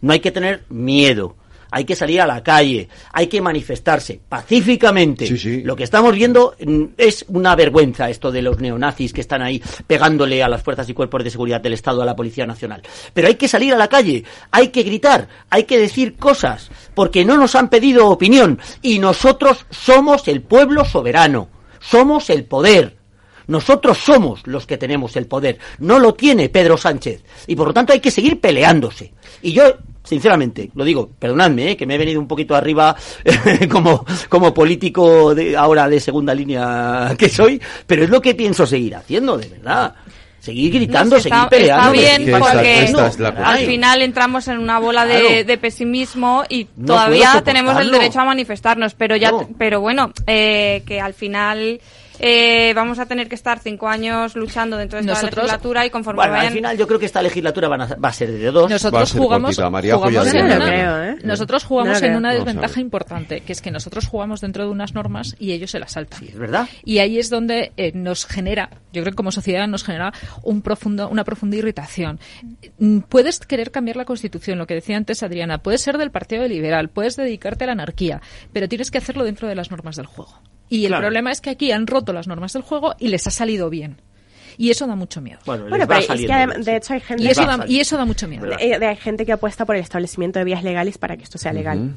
No 0.01 0.13
hay 0.13 0.21
que 0.21 0.33
tener 0.33 0.65
miedo. 0.69 1.37
Hay 1.71 1.85
que 1.85 1.95
salir 1.95 2.21
a 2.21 2.27
la 2.27 2.43
calle, 2.43 2.89
hay 3.13 3.27
que 3.27 3.41
manifestarse 3.41 4.21
pacíficamente. 4.29 5.31
Lo 5.65 5.77
que 5.77 5.85
estamos 5.85 6.15
viendo 6.15 6.55
mm, 6.65 6.85
es 6.97 7.25
una 7.29 7.55
vergüenza 7.55 8.11
esto 8.11 8.33
de 8.33 8.43
los 8.43 8.59
neonazis 8.59 9.13
que 9.13 9.21
están 9.21 9.43
ahí 9.43 9.63
pegándole 9.87 10.43
a 10.43 10.49
las 10.49 10.63
fuerzas 10.63 10.89
y 10.89 10.95
cuerpos 10.95 11.25
de 11.25 11.31
seguridad 11.31 11.61
del 11.61 11.75
Estado, 11.75 12.03
a 12.03 12.05
la 12.05 12.17
Policía 12.17 12.47
Nacional. 12.47 12.83
Pero 13.15 13.29
hay 13.29 13.35
que 13.35 13.49
salir 13.49 13.75
a 13.75 13.79
la 13.79 13.89
calle, 13.89 14.25
hay 14.51 14.69
que 14.69 14.83
gritar, 14.83 15.29
hay 15.49 15.65
que 15.65 15.79
decir 15.79 16.17
cosas, 16.17 16.71
porque 16.95 17.25
no 17.25 17.37
nos 17.37 17.55
han 17.55 17.69
pedido 17.69 18.09
opinión 18.09 18.59
y 18.83 18.99
nosotros 18.99 19.67
somos 19.71 20.29
el 20.29 20.43
pueblo 20.43 20.85
soberano, 20.85 21.49
somos 21.79 22.31
el 22.31 22.45
poder. 22.45 22.99
Nosotros 23.47 23.99
somos 23.99 24.47
los 24.47 24.65
que 24.65 24.79
tenemos 24.79 25.17
el 25.17 25.27
poder, 25.27 25.59
no 25.81 25.99
lo 25.99 26.15
tiene 26.15 26.49
Pedro 26.49 26.77
Sánchez. 26.77 27.25
Y 27.49 27.57
por 27.57 27.67
lo 27.67 27.75
tanto 27.75 27.93
hay 27.93 27.99
que 27.99 28.13
seguir 28.13 28.41
peleándose. 28.41 29.13
Y 29.43 29.53
yo, 29.53 29.75
sinceramente, 30.03 30.71
lo 30.75 30.85
digo, 30.85 31.11
perdonadme, 31.19 31.73
¿eh? 31.73 31.77
que 31.77 31.87
me 31.87 31.95
he 31.95 31.99
venido 31.99 32.21
un 32.21 32.29
poquito 32.29 32.55
arriba 32.55 32.97
como, 33.71 34.05
como 34.29 34.53
político 34.55 35.35
de, 35.35 35.57
ahora 35.57 35.89
de 35.89 36.01
segunda 36.01 36.35
línea 36.35 37.15
que 37.19 37.29
soy, 37.29 37.61
pero 37.87 38.05
es 38.05 38.11
lo 38.11 38.21
que 38.21 38.35
pienso 38.35 38.67
seguir 38.67 38.97
haciendo, 38.97 39.37
de 39.39 39.49
verdad. 39.49 39.95
Seguir 40.41 40.73
gritando, 40.73 41.17
No, 41.17 41.23
seguir 41.23 41.37
está, 41.37 41.49
peleando. 41.51 41.93
está 41.93 42.23
bien 42.23 42.39
porque 42.41 42.95
al 43.45 43.59
final 43.59 44.01
entramos 44.01 44.49
en 44.49 44.57
una 44.59 44.79
bola 44.79 45.05
de, 45.05 45.21
Claro. 45.21 45.45
de 45.45 45.59
pesimismo 45.59 46.45
y 46.49 46.67
No 46.77 46.87
todavía 46.87 47.43
tenemos 47.45 47.79
el 47.79 47.91
derecho 47.91 48.21
a 48.21 48.25
manifestarnos, 48.25 48.95
pero 48.95 49.17
ya, 49.17 49.33
pero 49.59 49.83
bueno, 49.83 50.13
eh, 50.27 50.83
que 50.87 50.99
al 50.99 51.13
final 51.13 51.79
eh, 52.21 52.73
vamos 52.75 52.99
a 52.99 53.07
tener 53.07 53.29
que 53.29 53.35
estar 53.35 53.59
cinco 53.59 53.89
años 53.89 54.37
luchando 54.37 54.77
dentro 54.77 54.99
de 54.99 55.01
esta 55.01 55.15
Nosotros- 55.15 55.45
legislatura 55.45 55.87
y 55.87 55.91
conforme 55.91 56.17
Bueno, 56.19 56.33
vayan 56.33 56.47
al 56.49 56.53
final 56.53 56.77
yo 56.79 56.87
creo 56.87 56.99
que 57.01 57.07
esta 57.07 57.23
legislatura 57.23 57.69
van 57.69 57.81
a- 57.81 57.95
va 57.97 58.09
a 58.11 58.13
ser 58.13 58.31
de 58.31 58.51
dos. 58.51 58.71
Nosotros 58.71 59.13
jugamos, 59.13 59.57
jugamos 59.57 60.35
en 60.35 60.49
No 60.49 60.55
una, 60.57 60.67
creo, 60.67 61.03
¿eh? 61.05 61.17
nosotros 61.25 61.65
jugamos 61.65 62.01
No 62.01 62.07
en 62.07 62.17
una 62.17 62.33
desventaja 62.33 62.81
importante, 62.81 63.41
que 63.41 63.53
es 63.53 63.61
que 63.63 63.71
nosotros 63.71 64.07
jugamos 64.07 64.41
dentro 64.41 64.65
de 64.65 64.71
unas 64.71 64.95
normas 64.95 65.35
y 65.39 65.53
ellos 65.53 65.71
se 65.71 65.79
las 65.79 65.93
saltan. 65.93 66.23
es 66.25 66.37
verdad. 66.39 66.69
Y 66.85 66.99
ahí 66.99 67.19
es 67.19 67.31
donde 67.31 67.73
eh, 67.77 67.93
nos 67.95 68.27
genera, 68.27 68.71
yo 68.93 69.03
creo 69.03 69.13
que 69.13 69.17
como 69.17 69.33
sociedad 69.33 69.67
nos 69.67 69.83
genera 69.85 70.13
un 70.43 70.63
profundo, 70.63 71.09
una 71.09 71.25
profunda 71.25 71.57
irritación. 71.57 72.21
Mm, 72.79 72.99
Puedes 73.09 73.41
querer 73.41 73.71
cambiar 73.71 73.97
la 73.97 74.05
Constitución, 74.05 74.59
lo 74.59 74.67
que 74.67 74.75
decía 74.75 74.97
antes 74.97 75.23
Adriana, 75.23 75.59
puedes 75.59 75.81
ser 75.81 75.97
del 75.99 76.11
Partido 76.11 76.47
Liberal, 76.47 76.89
puedes 76.91 77.17
dedicarte 77.17 77.65
a 77.65 77.69
la 77.69 77.73
anarquía, 77.73 78.21
pero 78.53 78.69
tienes 78.69 78.91
que 78.91 78.99
hacerlo 78.99 79.25
dentro 79.25 79.49
de 79.49 79.55
las 79.55 79.71
normas 79.71 79.97
del 79.97 80.07
juego. 80.07 80.39
Y 80.71 80.85
el 80.85 80.89
Claro. 80.89 81.03
problema 81.03 81.31
es 81.33 81.41
que 81.43 81.51
aquí 81.51 81.71
han 81.73 81.87
roto 81.87 82.13
las 82.15 82.27
normas 82.27 82.55
del 82.55 82.63
juego 82.63 82.95
y 82.99 83.09
les 83.09 83.27
ha 83.27 83.31
salido 83.31 83.69
bien. 83.69 83.97
Y 84.57 84.71
eso 84.71 84.87
da 84.87 84.95
mucho 84.95 85.21
miedo. 85.21 85.39
Bueno, 85.47 85.67
Bueno, 85.69 85.87
pero 85.87 86.01
es 86.01 86.07
que 86.07 86.61
de 86.63 86.77
hecho 86.77 86.93
hay 86.95 87.01
gente... 87.01 87.23
Y 87.25 87.29
eso 87.29 87.45
da- 87.45 87.65
y 87.67 87.81
eso 87.81 87.97
da 87.97 88.05
mucho 88.05 88.27
miedo. 88.29 88.47
De- 88.47 88.79
de- 88.79 88.87
hay 88.87 88.97
gente 88.97 89.27
que 89.27 89.33
apuesta 89.33 89.65
por 89.67 89.77
el 89.77 89.83
establecimiento 89.83 90.39
de 90.39 90.45
vías 90.45 90.63
legales 90.65 90.97
para 90.99 91.17
que 91.17 91.25
esto 91.25 91.37
sea 91.39 91.53
legal. 91.53 91.93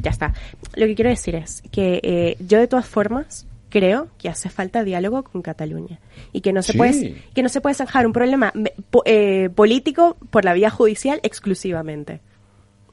Ya 0.00 0.10
está. 0.10 0.34
Lo 0.74 0.86
que 0.86 0.94
quiero 0.94 1.10
decir 1.10 1.34
es 1.36 1.62
que 1.70 2.00
eh, 2.02 2.36
yo 2.40 2.58
de 2.58 2.66
todas 2.68 2.86
formas 2.86 3.46
creo 3.70 4.08
que 4.18 4.28
hace 4.28 4.48
falta 4.48 4.82
diálogo 4.84 5.24
con 5.24 5.42
Cataluña 5.42 5.98
y 6.32 6.40
que 6.40 6.52
no 6.52 6.62
se 6.62 6.72
Sí. 6.72 6.78
puede 6.78 7.22
que 7.34 7.42
no 7.42 7.48
se 7.48 7.60
puede 7.60 7.74
zanjar 7.74 8.06
un 8.06 8.12
problema 8.12 8.50
me- 8.54 8.72
po- 8.90 9.02
eh, 9.04 9.50
político 9.54 10.16
por 10.30 10.44
la 10.44 10.52
vía 10.54 10.70
judicial 10.70 11.20
exclusivamente. 11.22 12.20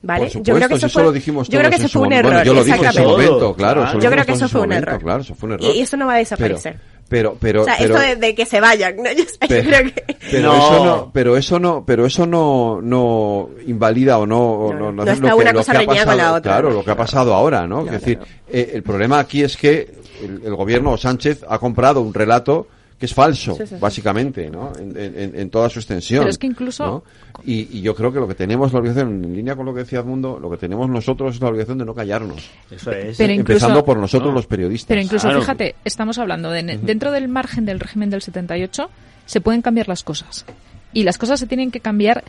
¿Vale? 0.06 0.26
Por 0.26 0.32
supuesto, 0.34 0.68
si 0.68 0.76
eso 0.76 0.90
fue, 0.90 1.04
lo 1.04 1.12
dijimos 1.14 1.48
yo 1.48 1.60
creo 1.60 1.70
que 1.72 1.78
eso 1.78 1.88
fue 1.88 2.02
un 2.02 2.10
momento. 2.10 2.28
error. 2.28 2.34
Bueno, 2.34 2.46
yo 2.46 2.54
lo 2.54 2.64
dije 2.66 2.86
en 2.86 2.94
su 2.94 3.04
momento, 3.04 3.56
claro. 3.56 3.84
eso 3.86 3.94
lo 3.96 4.00
Yo 4.02 4.12
creo 4.12 4.26
que 4.26 4.32
eso 4.34 4.50
fue 4.50 4.62
un 4.62 4.68
momento, 4.68 4.90
error. 4.90 5.02
Claro, 5.04 5.22
eso 5.22 5.36
fue 5.36 5.48
un 5.48 5.54
error. 5.54 5.76
Y 5.76 5.80
eso 5.80 5.98
no 5.98 6.06
va 6.08 6.14
a 6.16 6.18
desaparecer. 6.18 6.80
Pero, 7.08 7.38
pero, 7.40 7.62
o 7.62 7.66
sea, 7.66 7.76
pero, 7.78 7.96
esto 7.98 8.08
de, 8.08 8.16
de 8.18 8.36
que 8.36 8.46
se 8.46 8.60
vayan, 8.60 8.96
¿no? 8.98 9.04
Yo, 9.12 9.24
yo 9.24 9.26
Pero- 9.48 9.64
creo 9.70 9.84
que... 9.94 10.18
pero 10.32 10.48
No. 10.52 10.56
eso 10.58 10.86
no, 10.86 11.12
pero 11.14 11.38
eso 11.38 11.60
no, 11.60 11.84
pero 11.86 12.06
eso 12.06 12.26
no, 12.26 12.80
no 12.82 13.50
invalida 13.68 14.18
o 14.18 14.26
no, 14.26 14.74
no, 14.74 14.92
no 14.92 15.04
hace 15.04 15.14
está 15.14 15.30
lo 15.30 15.36
que, 15.38 15.42
una 15.44 15.52
lo 15.54 15.60
cosa 15.60 15.72
que 15.74 16.00
ha 16.00 16.06
con 16.06 16.18
la 16.18 16.34
otra, 16.34 16.52
claro, 16.54 16.70
¿no? 16.70 16.76
lo 16.76 16.84
que 16.84 16.92
ha 16.92 16.98
pasado 16.98 17.34
ahora, 17.34 17.68
¿no? 17.68 17.86
es 17.86 17.92
decir, 17.92 18.20
eh, 18.50 18.72
el 18.74 18.84
problema 18.84 19.20
aquí 19.20 19.44
es 19.44 19.56
que 19.58 19.94
el, 20.24 20.42
el 20.46 20.56
gobierno 20.56 20.92
o 20.92 20.98
Sánchez 20.98 21.46
ha 21.48 21.60
comprado 21.60 22.02
un 22.02 22.14
relato 22.14 22.68
que 23.04 23.08
es 23.08 23.14
falso, 23.14 23.54
Sí, 23.56 23.64
sí, 23.68 23.68
sí. 23.68 23.76
básicamente, 23.82 24.50
¿no? 24.50 24.72
En, 24.80 24.96
en- 24.98 25.38
en 25.38 25.50
toda 25.50 25.68
su 25.70 25.80
extensión. 25.80 26.22
Pero 26.22 26.30
es 26.30 26.38
que 26.38 26.48
incluso- 26.48 26.86
¿no? 26.86 27.04
Y, 27.46 27.78
y 27.78 27.82
yo 27.82 27.94
creo 27.94 28.14
que 28.14 28.20
lo 28.22 28.30
que 28.30 28.34
tenemos 28.34 28.72
la 28.72 28.80
obligación, 28.80 29.26
en 29.26 29.36
línea 29.36 29.58
con 29.58 29.66
lo 29.66 29.74
que 29.74 29.82
decía 29.82 30.00
Edmundo, 30.00 30.40
lo 30.40 30.50
que 30.50 30.56
tenemos 30.56 30.90
nosotros 30.90 31.36
es 31.36 31.42
la 31.42 31.50
obligación 31.50 31.80
de 31.80 31.84
no 31.84 31.94
callarnos. 31.94 32.50
Eso 32.72 32.92
es. 32.92 33.18
Pero 33.18 33.34
incluso- 33.34 33.52
Empezando 33.58 33.84
por 33.84 33.98
nosotros 33.98 34.34
los 34.34 34.46
periodistas. 34.48 34.88
Pero 34.88 35.02
incluso, 35.02 35.28
Claro. 35.28 35.42
fíjate, 35.42 35.76
estamos 35.84 36.18
hablando 36.18 36.50
de 36.50 36.64
dentro 36.82 37.12
del 37.12 37.28
margen 37.28 37.66
del 37.66 37.82
régimen 37.82 38.10
del 38.10 38.22
78 38.22 38.90
se 39.26 39.42
pueden 39.42 39.62
cambiar 39.62 39.90
las 39.90 40.04
cosas. 40.04 40.46
Y 40.94 41.04
las 41.04 41.18
cosas 41.18 41.42
se 41.42 41.48
tienen 41.48 41.72
que 41.72 41.82
cambiar. 41.82 42.24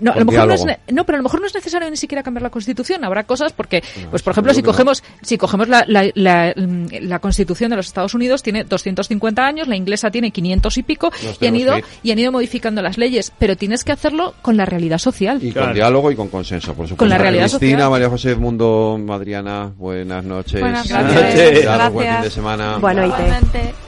No, 0.00 0.12
a 0.12 0.16
lo 0.18 0.24
mejor 0.24 0.46
no, 0.48 0.54
es, 0.54 0.64
no, 0.92 1.04
pero 1.04 1.16
a 1.16 1.18
lo 1.18 1.22
mejor 1.22 1.40
no 1.40 1.46
es 1.46 1.54
necesario 1.54 1.90
ni 1.90 1.96
siquiera 1.96 2.22
cambiar 2.22 2.42
la 2.42 2.50
Constitución. 2.50 3.04
Habrá 3.04 3.24
cosas 3.24 3.52
porque, 3.52 3.82
pues 4.10 4.22
por 4.22 4.32
ejemplo, 4.32 4.54
si 4.54 4.62
cogemos, 4.62 5.02
si 5.22 5.38
cogemos 5.38 5.68
la, 5.68 5.84
la, 5.86 6.10
la, 6.14 6.52
la 6.56 7.18
Constitución 7.18 7.70
de 7.70 7.76
los 7.76 7.86
Estados 7.86 8.14
Unidos 8.14 8.42
tiene 8.42 8.64
250 8.64 9.44
años, 9.44 9.68
la 9.68 9.76
inglesa 9.76 10.10
tiene 10.10 10.30
500 10.30 10.78
y 10.78 10.82
pico 10.82 11.10
Nos 11.24 11.42
y 11.42 11.46
han 11.46 11.56
ido 11.56 11.74
y 12.02 12.12
han 12.12 12.18
ido 12.18 12.32
modificando 12.32 12.82
las 12.82 12.98
leyes. 12.98 13.32
Pero 13.38 13.56
tienes 13.56 13.84
que 13.84 13.92
hacerlo 13.92 14.34
con 14.42 14.56
la 14.56 14.64
realidad 14.64 14.98
social. 14.98 15.38
Y 15.42 15.52
con 15.52 15.72
diálogo 15.74 16.10
y 16.10 16.16
con 16.16 16.28
consenso, 16.28 16.68
por 16.68 16.86
supuesto. 16.86 16.96
Con 16.96 17.08
la 17.08 17.18
realidad 17.18 17.44
Cristina, 17.48 17.70
social. 17.72 17.90
María 17.90 18.08
José 18.08 18.30
Edmundo, 18.30 18.98
Adriana, 19.10 19.72
buenas 19.76 20.24
noches. 20.24 20.60
Buenas 20.60 20.88
Buenas 20.88 21.12
noches. 21.14 21.34
noches. 21.34 21.62
Gracias. 21.62 21.92
Buen 21.92 22.12
fin 22.14 22.22
de 22.22 22.30
semana. 22.30 22.76
Bueno, 22.78 23.06
y 23.06 23.10
te- 23.10 23.87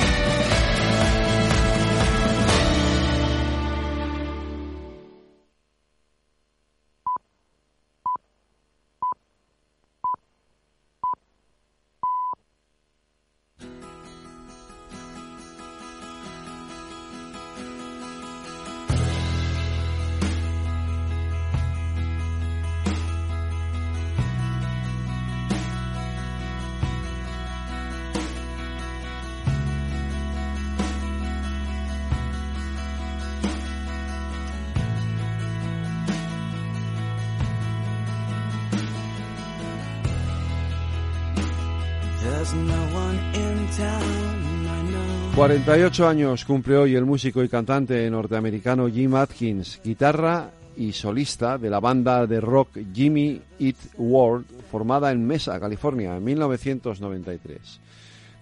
48 45.35 46.07
años 46.07 46.45
cumple 46.45 46.77
hoy 46.77 46.95
el 46.95 47.05
músico 47.05 47.41
y 47.41 47.49
cantante 47.49 48.09
norteamericano 48.09 48.89
Jim 48.89 49.15
Atkins, 49.15 49.79
guitarra 49.83 50.51
y 50.75 50.91
solista 50.91 51.57
de 51.57 51.69
la 51.69 51.79
banda 51.79 52.27
de 52.27 52.41
rock 52.41 52.77
Jimmy 52.93 53.41
Eat 53.57 53.77
World, 53.97 54.45
formada 54.69 55.11
en 55.11 55.25
Mesa, 55.25 55.59
California, 55.59 56.17
en 56.17 56.23
1993. 56.23 57.79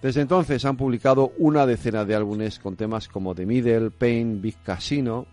Desde 0.02 0.20
entonces 0.20 0.64
han 0.64 0.76
publicado 0.76 1.32
una 1.38 1.64
decena 1.64 2.04
de 2.04 2.14
álbumes 2.16 2.58
con 2.58 2.76
temas 2.76 3.08
como 3.08 3.34
The 3.34 3.46
Middle, 3.46 3.90
Pain, 3.90 4.42
Big 4.42 4.56
Casino, 4.62 5.26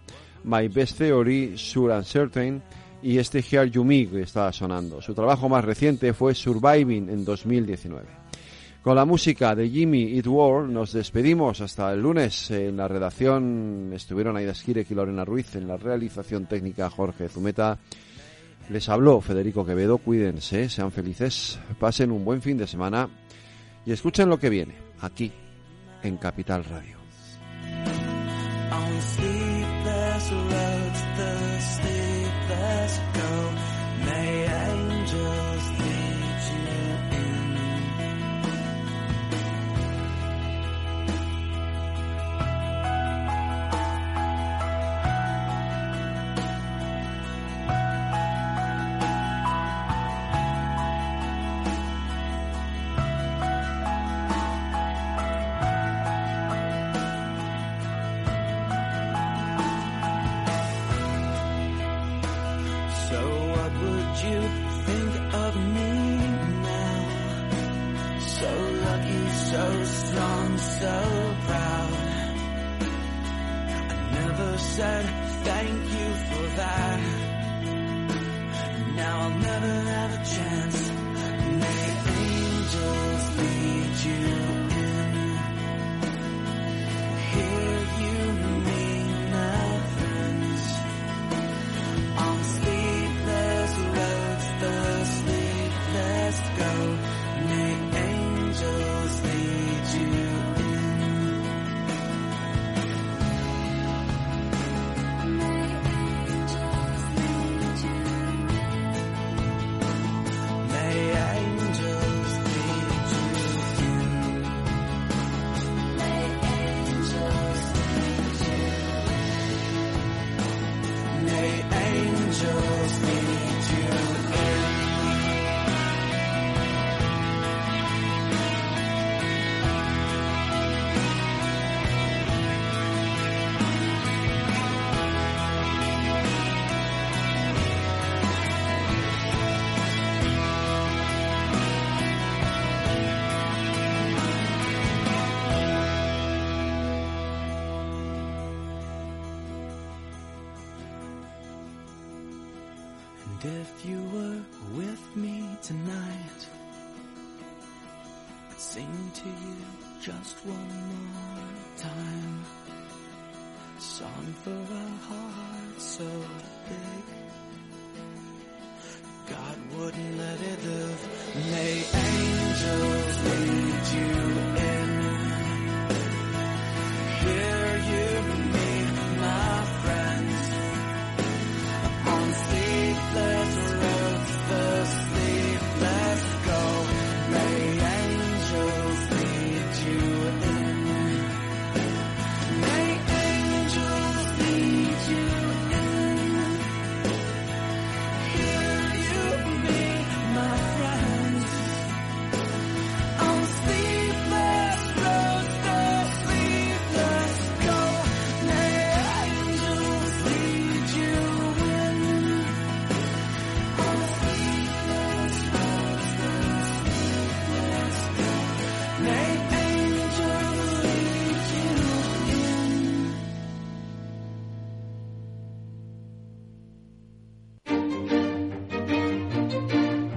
My 0.43 0.67
Best 0.67 0.99
Theory, 0.99 1.57
Sure 1.57 1.95
and 1.95 2.05
Certain 2.05 2.61
y 3.01 3.17
este 3.17 3.41
Hear 3.41 3.65
You 3.65 3.83
Me 3.83 4.07
que 4.07 4.21
está 4.21 4.51
sonando. 4.53 5.01
Su 5.01 5.13
trabajo 5.13 5.49
más 5.49 5.65
reciente 5.65 6.13
fue 6.13 6.35
Surviving 6.35 7.09
en 7.09 7.25
2019. 7.25 8.26
Con 8.81 8.95
la 8.95 9.05
música 9.05 9.53
de 9.53 9.69
Jimmy 9.69 10.15
Eat 10.15 10.27
World 10.27 10.71
nos 10.71 10.93
despedimos 10.93 11.59
hasta 11.61 11.91
el 11.91 12.01
lunes. 12.01 12.49
En 12.51 12.77
la 12.77 12.87
redacción 12.87 13.91
estuvieron 13.93 14.37
Aida 14.37 14.53
Skirek 14.53 14.89
y 14.89 14.95
Lorena 14.95 15.25
Ruiz. 15.25 15.55
En 15.55 15.67
la 15.67 15.77
realización 15.77 16.45
técnica 16.45 16.89
Jorge 16.89 17.27
Zumeta. 17.27 17.77
Les 18.69 18.89
habló 18.89 19.21
Federico 19.21 19.65
Quevedo. 19.65 19.97
Cuídense, 19.97 20.69
sean 20.69 20.91
felices, 20.91 21.59
pasen 21.79 22.11
un 22.11 22.25
buen 22.25 22.41
fin 22.41 22.57
de 22.57 22.67
semana 22.67 23.09
y 23.85 23.91
escuchen 23.93 24.29
lo 24.29 24.37
que 24.37 24.49
viene 24.49 24.75
aquí 24.99 25.31
en 26.03 26.17
Capital 26.17 26.65
Radio. 26.65 26.97